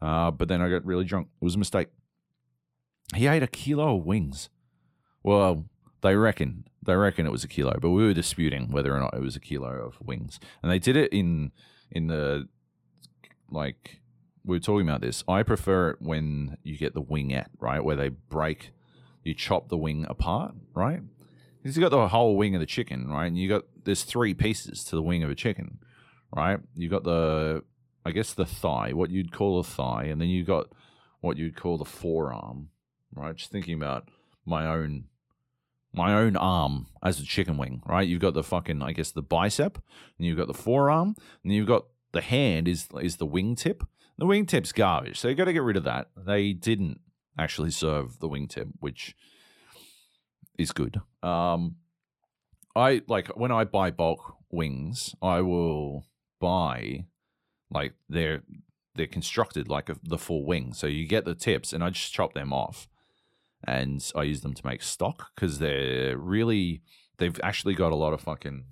Uh, 0.00 0.30
but 0.30 0.48
then 0.48 0.60
I 0.60 0.68
got 0.68 0.84
really 0.84 1.04
drunk. 1.04 1.28
It 1.40 1.44
was 1.44 1.54
a 1.54 1.58
mistake. 1.58 1.88
He 3.14 3.26
ate 3.26 3.42
a 3.42 3.46
kilo 3.46 3.96
of 3.96 4.04
wings. 4.04 4.50
Well, 5.22 5.66
they 6.02 6.16
reckon 6.16 6.64
they 6.84 6.94
reckon 6.94 7.26
it 7.26 7.32
was 7.32 7.44
a 7.44 7.48
kilo, 7.48 7.76
but 7.80 7.90
we 7.90 8.04
were 8.04 8.14
disputing 8.14 8.70
whether 8.70 8.94
or 8.94 9.00
not 9.00 9.14
it 9.14 9.20
was 9.20 9.36
a 9.36 9.40
kilo 9.40 9.68
of 9.68 9.98
wings. 10.00 10.38
And 10.62 10.70
they 10.70 10.78
did 10.78 10.96
it 10.96 11.12
in 11.12 11.52
in 11.90 12.06
the 12.06 12.48
like 13.50 14.00
we 14.46 14.56
were 14.56 14.60
talking 14.60 14.88
about 14.88 15.00
this. 15.00 15.24
I 15.28 15.42
prefer 15.42 15.90
it 15.90 15.96
when 16.00 16.56
you 16.62 16.78
get 16.78 16.94
the 16.94 17.02
wingette, 17.02 17.48
right, 17.58 17.82
where 17.82 17.96
they 17.96 18.08
break, 18.08 18.70
you 19.24 19.34
chop 19.34 19.68
the 19.68 19.76
wing 19.76 20.06
apart, 20.08 20.54
right? 20.72 21.00
Because 21.60 21.76
you 21.76 21.82
got 21.82 21.90
the 21.90 22.08
whole 22.08 22.36
wing 22.36 22.54
of 22.54 22.60
the 22.60 22.66
chicken, 22.66 23.08
right, 23.08 23.26
and 23.26 23.36
you 23.36 23.48
got 23.48 23.64
there's 23.84 24.04
three 24.04 24.34
pieces 24.34 24.84
to 24.84 24.96
the 24.96 25.02
wing 25.02 25.24
of 25.24 25.30
a 25.30 25.34
chicken, 25.34 25.78
right? 26.34 26.60
You 26.76 26.88
got 26.88 27.02
the, 27.02 27.64
I 28.04 28.12
guess 28.12 28.32
the 28.34 28.46
thigh, 28.46 28.92
what 28.92 29.10
you'd 29.10 29.32
call 29.32 29.58
a 29.58 29.64
thigh, 29.64 30.04
and 30.04 30.20
then 30.20 30.28
you 30.28 30.44
got 30.44 30.68
what 31.20 31.36
you'd 31.36 31.56
call 31.56 31.76
the 31.76 31.84
forearm, 31.84 32.68
right? 33.14 33.34
Just 33.34 33.50
thinking 33.50 33.74
about 33.74 34.08
my 34.44 34.66
own 34.66 35.04
my 35.92 36.12
own 36.12 36.36
arm 36.36 36.86
as 37.02 37.18
a 37.18 37.24
chicken 37.24 37.56
wing, 37.56 37.82
right? 37.86 38.06
You've 38.06 38.20
got 38.20 38.34
the 38.34 38.42
fucking, 38.42 38.82
I 38.82 38.92
guess, 38.92 39.10
the 39.10 39.22
bicep, 39.22 39.78
and 40.18 40.26
you've 40.26 40.36
got 40.36 40.46
the 40.46 40.54
forearm, 40.54 41.16
and 41.42 41.52
you've 41.52 41.66
got 41.66 41.86
the 42.12 42.20
hand 42.20 42.68
is 42.68 42.86
is 43.02 43.16
the 43.16 43.26
wingtip, 43.26 43.86
the 44.18 44.26
wingtip's 44.26 44.72
garbage, 44.72 45.18
so 45.18 45.28
you 45.28 45.34
got 45.34 45.44
to 45.44 45.52
get 45.52 45.62
rid 45.62 45.76
of 45.76 45.84
that. 45.84 46.08
They 46.16 46.52
didn't 46.52 47.00
actually 47.38 47.70
serve 47.70 48.18
the 48.18 48.28
wingtip, 48.28 48.68
which 48.80 49.14
is 50.58 50.72
good. 50.72 51.00
Um, 51.22 51.76
I 52.74 53.02
like 53.08 53.28
when 53.36 53.52
I 53.52 53.64
buy 53.64 53.90
bulk 53.90 54.36
wings, 54.50 55.14
I 55.22 55.40
will 55.40 56.06
buy 56.40 57.06
like 57.70 57.94
they're 58.08 58.42
they're 58.94 59.06
constructed 59.06 59.68
like 59.68 59.88
a, 59.88 59.96
the 60.02 60.18
full 60.18 60.44
wing, 60.46 60.72
so 60.72 60.86
you 60.86 61.06
get 61.06 61.24
the 61.24 61.34
tips, 61.34 61.72
and 61.72 61.84
I 61.84 61.90
just 61.90 62.12
chop 62.12 62.34
them 62.34 62.52
off, 62.52 62.88
and 63.64 64.04
I 64.14 64.22
use 64.22 64.40
them 64.40 64.54
to 64.54 64.66
make 64.66 64.82
stock 64.82 65.30
because 65.34 65.58
they're 65.58 66.16
really 66.16 66.82
they've 67.18 67.38
actually 67.42 67.74
got 67.74 67.92
a 67.92 67.96
lot 67.96 68.12
of 68.12 68.20
fucking 68.20 68.64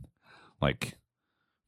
like 0.60 0.94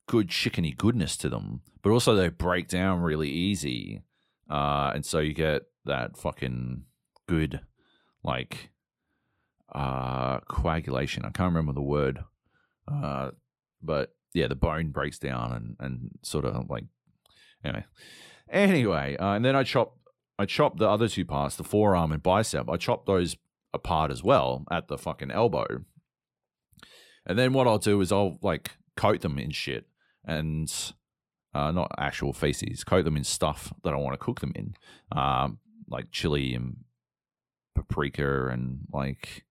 good 0.06 0.28
chickeny 0.28 0.76
goodness 0.76 1.16
to 1.18 1.28
them, 1.28 1.62
but 1.82 1.90
also 1.90 2.14
they 2.14 2.28
break 2.28 2.68
down 2.68 3.00
really 3.00 3.28
easy. 3.28 4.02
Uh, 4.48 4.92
and 4.94 5.04
so 5.04 5.18
you 5.18 5.32
get 5.32 5.62
that 5.84 6.16
fucking 6.16 6.84
good, 7.28 7.60
like, 8.22 8.70
uh, 9.74 10.40
coagulation. 10.40 11.24
I 11.24 11.30
can't 11.30 11.52
remember 11.52 11.72
the 11.72 11.82
word. 11.82 12.24
Uh, 12.90 13.32
but 13.82 14.14
yeah, 14.32 14.46
the 14.46 14.54
bone 14.54 14.90
breaks 14.90 15.18
down 15.18 15.52
and, 15.52 15.76
and 15.80 16.10
sort 16.22 16.44
of 16.44 16.70
like, 16.70 16.84
anyway. 17.64 17.84
Anyway, 18.48 19.16
uh, 19.16 19.32
and 19.32 19.44
then 19.44 19.56
I 19.56 19.64
chop, 19.64 19.98
I 20.38 20.44
chop 20.44 20.78
the 20.78 20.88
other 20.88 21.08
two 21.08 21.24
parts, 21.24 21.56
the 21.56 21.64
forearm 21.64 22.12
and 22.12 22.22
bicep. 22.22 22.70
I 22.70 22.76
chop 22.76 23.06
those 23.06 23.36
apart 23.74 24.10
as 24.10 24.22
well 24.22 24.64
at 24.70 24.88
the 24.88 24.96
fucking 24.96 25.30
elbow 25.30 25.66
And 27.26 27.38
then 27.38 27.52
what 27.52 27.66
I'll 27.66 27.78
do 27.78 28.00
is 28.00 28.12
I'll 28.12 28.38
like 28.40 28.70
coat 28.96 29.20
them 29.20 29.38
in 29.38 29.50
shit 29.50 29.86
and 30.26 30.92
uh, 31.54 31.70
not 31.70 31.90
actual 31.98 32.32
feces, 32.32 32.84
coat 32.84 33.04
them 33.04 33.16
in 33.16 33.24
stuff 33.24 33.72
that 33.82 33.94
I 33.94 33.96
want 33.96 34.14
to 34.14 34.24
cook 34.24 34.40
them 34.40 34.52
in, 34.54 34.74
um, 35.12 35.58
like 35.88 36.10
chili 36.10 36.54
and 36.54 36.78
paprika 37.74 38.48
and 38.48 38.80
like 38.92 39.44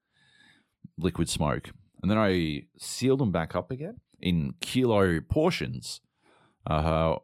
liquid 0.97 1.29
smoke. 1.29 1.71
And 2.01 2.11
then 2.11 2.17
I 2.17 2.63
seal 2.77 3.17
them 3.17 3.31
back 3.31 3.55
up 3.55 3.71
again 3.71 4.01
in 4.21 4.53
kilo 4.61 5.19
portions. 5.21 6.01
Uh, 6.67 7.15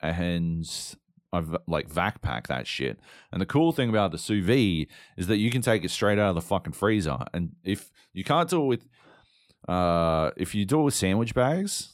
and 0.00 0.68
I've 1.32 1.56
like 1.66 1.88
vac 1.88 2.20
pack 2.20 2.48
that 2.48 2.66
shit. 2.66 2.98
And 3.32 3.40
the 3.40 3.46
cool 3.46 3.72
thing 3.72 3.88
about 3.88 4.12
the 4.12 4.18
sous 4.18 4.44
vide 4.44 4.88
is 5.16 5.26
that 5.28 5.38
you 5.38 5.50
can 5.50 5.62
take 5.62 5.84
it 5.84 5.90
straight 5.90 6.18
out 6.18 6.30
of 6.30 6.34
the 6.34 6.42
fucking 6.42 6.74
freezer. 6.74 7.18
And 7.32 7.52
if 7.64 7.90
you 8.12 8.22
can't 8.24 8.50
do 8.50 8.62
it 8.62 8.66
with, 8.66 8.86
uh, 9.68 10.30
if 10.36 10.54
you 10.54 10.64
do 10.64 10.80
it 10.80 10.84
with 10.84 10.94
sandwich 10.94 11.34
bags, 11.34 11.91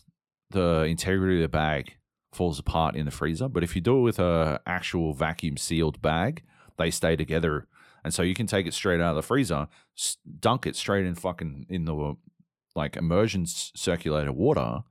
the 0.50 0.84
integrity 0.84 1.36
of 1.36 1.42
the 1.42 1.48
bag 1.48 1.96
falls 2.32 2.58
apart 2.58 2.94
in 2.94 3.04
the 3.04 3.10
freezer. 3.10 3.48
But 3.48 3.64
if 3.64 3.74
you 3.74 3.80
do 3.80 3.98
it 3.98 4.02
with 4.02 4.18
a 4.18 4.60
actual 4.66 5.12
vacuum 5.14 5.56
sealed 5.56 6.00
bag, 6.00 6.42
they 6.76 6.90
stay 6.90 7.16
together. 7.16 7.66
And 8.04 8.14
so 8.14 8.22
you 8.22 8.34
can 8.34 8.46
take 8.46 8.66
it 8.66 8.74
straight 8.74 9.00
out 9.00 9.10
of 9.10 9.16
the 9.16 9.22
freezer, 9.22 9.68
dunk 10.40 10.66
it 10.66 10.76
straight 10.76 11.04
in 11.04 11.14
fucking 11.14 11.66
in 11.68 11.84
the 11.84 12.16
like 12.74 12.96
immersion 12.96 13.44
circulator 13.46 14.32
water, 14.32 14.82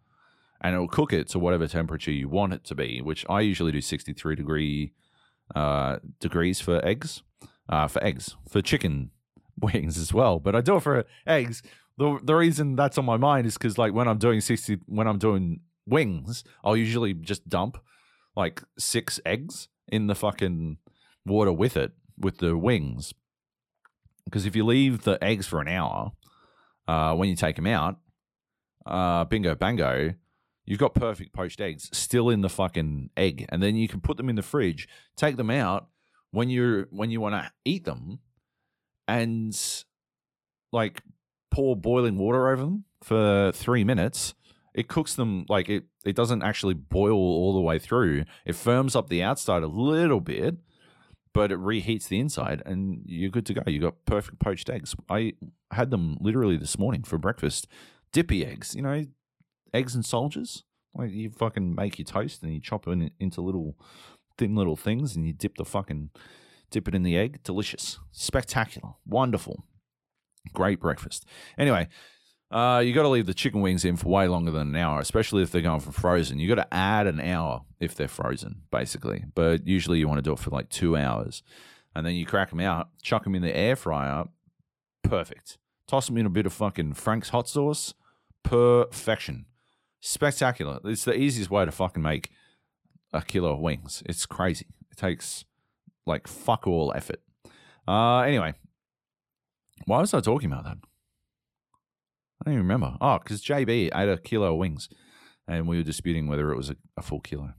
and 0.62 0.74
it'll 0.74 0.88
cook 0.88 1.14
it 1.14 1.30
to 1.30 1.40
whatever 1.40 1.68
temperature 1.68 2.12
you 2.12 2.28
want 2.28 2.54
it 2.54 2.64
to 2.66 2.76
be. 2.76 3.02
Which 3.02 3.26
I 3.30 3.42
usually 3.42 3.72
do 3.72 3.82
sixty 3.82 4.14
three 4.14 4.36
degree 4.36 4.94
uh, 5.56 5.98
degrees 6.20 6.60
for 6.60 6.86
eggs, 6.86 7.24
uh, 7.70 7.88
for 7.88 8.04
eggs 8.04 8.36
for 8.50 8.62
chicken 8.62 9.12
wings 9.60 9.98
as 9.98 10.14
well. 10.14 10.40
But 10.40 10.56
I 10.56 10.62
do 10.62 10.76
it 10.76 10.84
for 10.84 11.06
eggs. 11.26 11.64
The 11.98 12.19
the 12.24 12.36
reason 12.36 12.76
that's 12.76 12.98
on 12.98 13.06
my 13.06 13.18
mind 13.18 13.48
is 13.48 13.57
because 13.57 13.78
like 13.78 13.94
when 13.94 14.07
I'm 14.07 14.19
doing 14.19 14.41
sixty 14.41 14.80
when 14.86 15.07
I'm 15.07 15.18
doing 15.18 15.61
wings, 15.88 16.44
I'll 16.64 16.78
usually 16.78 17.14
just 17.14 17.49
dump 17.49 17.78
like 18.36 18.61
six 18.78 19.19
eggs 19.26 19.68
in 19.88 20.07
the 20.07 20.15
fucking 20.15 20.78
water 21.26 21.52
with 21.52 21.76
it, 21.76 21.94
with 22.18 22.38
the 22.38 22.56
wings. 22.56 23.14
Because 24.26 24.45
if 24.45 24.56
you 24.56 24.65
leave 24.65 25.03
the 25.03 25.22
eggs 25.24 25.48
for 25.48 25.61
an 25.61 25.68
hour, 25.68 26.11
uh, 26.88 27.15
when 27.15 27.30
you 27.30 27.36
take 27.36 27.56
them 27.56 27.68
out, 27.68 27.98
uh, 28.86 29.24
bingo 29.24 29.56
bango, 29.56 30.14
you've 30.65 30.80
got 30.80 30.94
perfect 30.94 31.34
poached 31.34 31.61
eggs 31.61 31.90
still 31.94 32.30
in 32.30 32.41
the 32.41 32.49
fucking 32.49 33.10
egg, 33.18 33.45
and 33.49 33.64
then 33.64 33.76
you 33.76 33.88
can 33.88 34.02
put 34.02 34.18
them 34.18 34.30
in 34.30 34.36
the 34.36 34.44
fridge, 34.44 34.88
take 35.15 35.38
them 35.38 35.49
out 35.49 35.88
when 36.32 36.49
you're 36.49 36.88
when 36.91 37.10
you 37.10 37.22
want 37.22 37.34
to 37.34 37.52
eat 37.65 37.86
them, 37.86 38.19
and 39.07 39.57
like 40.72 41.02
pour 41.58 41.76
boiling 41.76 42.18
water 42.20 42.50
over 42.50 42.62
them 42.62 42.84
for 43.02 43.52
three 43.52 43.84
minutes 43.84 44.36
it 44.78 44.88
cooks 44.88 45.16
them 45.16 45.44
like 45.50 45.70
it 45.70 45.86
it 46.06 46.16
doesn't 46.16 46.44
actually 46.44 46.76
boil 46.76 47.18
all 47.18 47.56
the 47.56 47.62
way 47.62 47.80
through. 47.80 48.26
It 48.46 48.56
firms 48.56 48.96
up 48.96 49.10
the 49.10 49.24
outside 49.24 49.64
a 49.64 49.68
little 49.68 50.22
bit, 50.22 50.58
but 51.34 51.52
it 51.52 51.58
reheats 51.58 52.08
the 52.08 52.20
inside 52.20 52.62
and 52.64 53.02
you're 53.04 53.32
good 53.32 53.48
to 53.48 53.56
go. 53.56 53.64
You 53.66 53.82
got 53.82 54.06
perfect 54.06 54.40
poached 54.40 54.70
eggs. 54.70 54.96
I 55.10 55.34
had 55.72 55.90
them 55.90 56.16
literally 56.22 56.58
this 56.58 56.78
morning 56.78 57.02
for 57.02 57.18
breakfast. 57.18 57.68
Dippy 58.12 58.46
eggs, 58.46 58.76
you 58.76 58.84
know, 58.84 59.08
eggs 59.74 59.96
and 59.96 60.06
soldiers. 60.06 60.64
Like 60.94 61.12
you 61.12 61.32
fucking 61.32 61.74
make 61.74 61.98
your 61.98 62.06
toast 62.06 62.44
and 62.44 62.54
you 62.54 62.62
chop 62.62 62.88
it 62.88 63.14
into 63.20 63.42
little 63.42 63.76
thin 64.38 64.56
little 64.56 64.76
things 64.76 65.16
and 65.16 65.26
you 65.26 65.34
dip 65.34 65.58
the 65.58 65.66
fucking 65.66 66.12
dip 66.70 66.88
it 66.88 66.94
in 66.94 67.02
the 67.02 67.18
egg. 67.18 67.42
Delicious. 67.44 67.98
Spectacular. 68.12 68.94
Wonderful. 69.08 69.64
Great 70.53 70.80
breakfast. 70.80 71.26
Anyway, 71.57 71.88
uh, 72.49 72.82
you 72.84 72.94
got 72.94 73.03
to 73.03 73.10
leave 73.10 73.26
the 73.26 73.34
chicken 73.34 73.61
wings 73.61 73.84
in 73.84 73.98
for 73.98 74.07
way 74.07 74.28
longer 74.28 74.52
than 74.52 74.69
an 74.69 74.76
hour, 74.76 74.99
especially 74.99 75.44
if 75.44 75.52
they're 75.52 75.61
going 75.61 75.82
for 75.82 75.91
frozen. 75.91 76.40
You 76.40 76.48
got 76.48 76.61
to 76.64 76.74
add 76.74 77.07
an 77.07 77.19
hour 77.19 77.64
if 77.80 77.95
they're 77.95 78.07
frozen, 78.07 78.61
basically. 78.72 79.26
But 79.36 79.68
usually 79.68 79.99
you 79.99 80.07
want 80.07 80.19
to 80.19 80.22
do 80.22 80.34
it 80.34 80.40
for 80.40 80.49
like 80.49 80.69
two 80.69 80.95
hours, 80.95 81.44
and 81.95 82.06
then 82.06 82.15
you 82.15 82.26
crack 82.26 82.49
them 82.52 82.61
out, 82.61 82.90
chuck 83.02 83.24
them 83.24 83.36
in 83.36 83.41
the 83.41 83.56
air 83.56 83.76
fryer. 83.76 84.26
Perfect. 85.03 85.57
Toss 85.88 86.07
them 86.07 86.18
in 86.18 86.26
a 86.26 86.30
bit 86.30 86.45
of 86.45 86.53
fucking 86.53 86.94
Frank's 86.94 87.30
hot 87.30 87.49
sauce. 87.49 87.94
Perfection. 88.44 89.45
Spectacular. 89.99 90.80
It's 90.86 91.06
the 91.06 91.18
easiest 91.18 91.49
way 91.49 91.65
to 91.65 91.72
fucking 91.72 92.03
make 92.03 92.30
a 93.14 93.22
kilo 93.22 93.53
of 93.53 93.60
wings. 93.60 94.03
It's 94.06 94.26
crazy. 94.26 94.68
It 94.91 94.98
takes 94.98 95.45
like 96.06 96.28
fuck 96.28 96.68
all 96.68 96.94
effort. 96.95 97.22
Uh, 97.88 98.19
anyway, 98.19 98.53
why 99.86 99.99
was 99.99 100.14
I 100.14 100.20
talking 100.20 100.52
about 100.52 100.64
that? 100.66 100.78
I 102.41 102.45
don't 102.45 102.54
even 102.54 102.68
remember. 102.68 102.98
Oh, 103.02 103.20
because 103.20 103.44
JB 103.44 103.90
ate 103.95 104.10
a 104.10 104.18
kilo 104.18 104.54
of 104.54 104.60
wings, 104.60 104.90
and 105.48 105.68
we 105.68 105.78
were 105.78 105.84
disputing 105.84 106.28
whether 106.28 106.52
it 106.52 106.58
was 106.58 106.70
a, 106.70 106.76
a 106.98 107.02
full 107.02 107.20
kilo. 107.20 107.54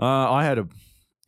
Uh, 0.00 0.30
I 0.30 0.44
had 0.44 0.58
a 0.58 0.68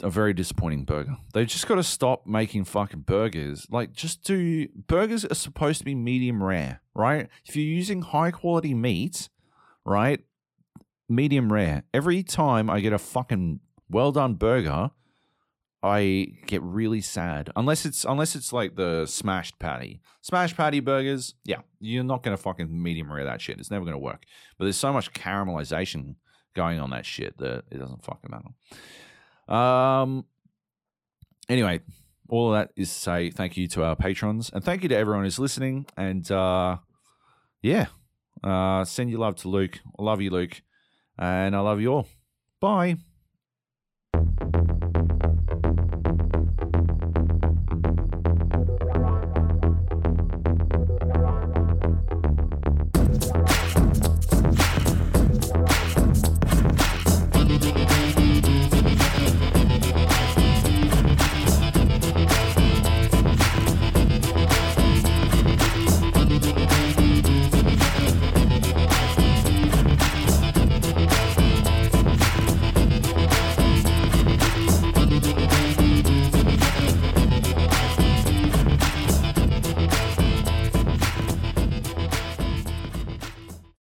a 0.02 0.10
very 0.10 0.32
disappointing 0.32 0.84
burger. 0.84 1.16
They've 1.34 1.46
just 1.46 1.66
got 1.66 1.76
to 1.76 1.82
stop 1.82 2.26
making 2.26 2.64
fucking 2.64 3.00
burgers. 3.00 3.66
Like, 3.70 3.92
just 3.92 4.24
do 4.24 4.68
burgers 4.86 5.24
are 5.24 5.34
supposed 5.34 5.78
to 5.80 5.84
be 5.84 5.94
medium 5.94 6.42
rare, 6.42 6.80
right? 6.94 7.28
If 7.44 7.56
you're 7.56 7.64
using 7.64 8.02
high 8.02 8.30
quality 8.30 8.74
meat, 8.74 9.28
right, 9.84 10.20
medium 11.08 11.52
rare. 11.52 11.84
Every 11.92 12.22
time 12.22 12.70
I 12.70 12.80
get 12.80 12.92
a 12.92 12.98
fucking 12.98 13.60
well 13.88 14.12
done 14.12 14.34
burger, 14.34 14.90
I 15.82 16.28
get 16.46 16.62
really 16.62 17.00
sad 17.00 17.50
unless 17.56 17.86
it's 17.86 18.04
unless 18.04 18.36
it's 18.36 18.52
like 18.52 18.76
the 18.76 19.06
smashed 19.06 19.58
patty, 19.58 20.02
smashed 20.20 20.56
patty 20.56 20.80
burgers. 20.80 21.34
Yeah, 21.44 21.60
you're 21.80 22.04
not 22.04 22.22
gonna 22.22 22.36
fucking 22.36 22.68
medium 22.82 23.10
rare 23.10 23.24
that 23.24 23.40
shit. 23.40 23.58
It's 23.58 23.70
never 23.70 23.84
gonna 23.84 23.98
work. 23.98 24.24
But 24.58 24.66
there's 24.66 24.76
so 24.76 24.92
much 24.92 25.12
caramelization 25.12 26.16
going 26.54 26.78
on 26.80 26.90
that 26.90 27.06
shit 27.06 27.38
that 27.38 27.64
it 27.70 27.78
doesn't 27.78 28.04
fucking 28.04 28.30
matter. 28.30 29.58
Um. 29.58 30.26
Anyway, 31.48 31.80
all 32.28 32.52
of 32.52 32.58
that 32.58 32.72
is 32.76 32.88
to 32.88 32.94
say 32.94 33.30
thank 33.30 33.56
you 33.56 33.66
to 33.68 33.82
our 33.82 33.96
patrons 33.96 34.50
and 34.52 34.62
thank 34.62 34.82
you 34.82 34.88
to 34.90 34.96
everyone 34.96 35.24
who's 35.24 35.38
listening. 35.38 35.86
And 35.96 36.30
uh, 36.30 36.76
yeah, 37.62 37.86
uh, 38.44 38.84
send 38.84 39.10
your 39.10 39.20
love 39.20 39.36
to 39.36 39.48
Luke. 39.48 39.80
I 39.98 40.02
love 40.02 40.20
you, 40.20 40.30
Luke, 40.30 40.62
and 41.18 41.56
I 41.56 41.60
love 41.60 41.80
you 41.80 41.92
all. 41.92 42.08
Bye. 42.60 42.96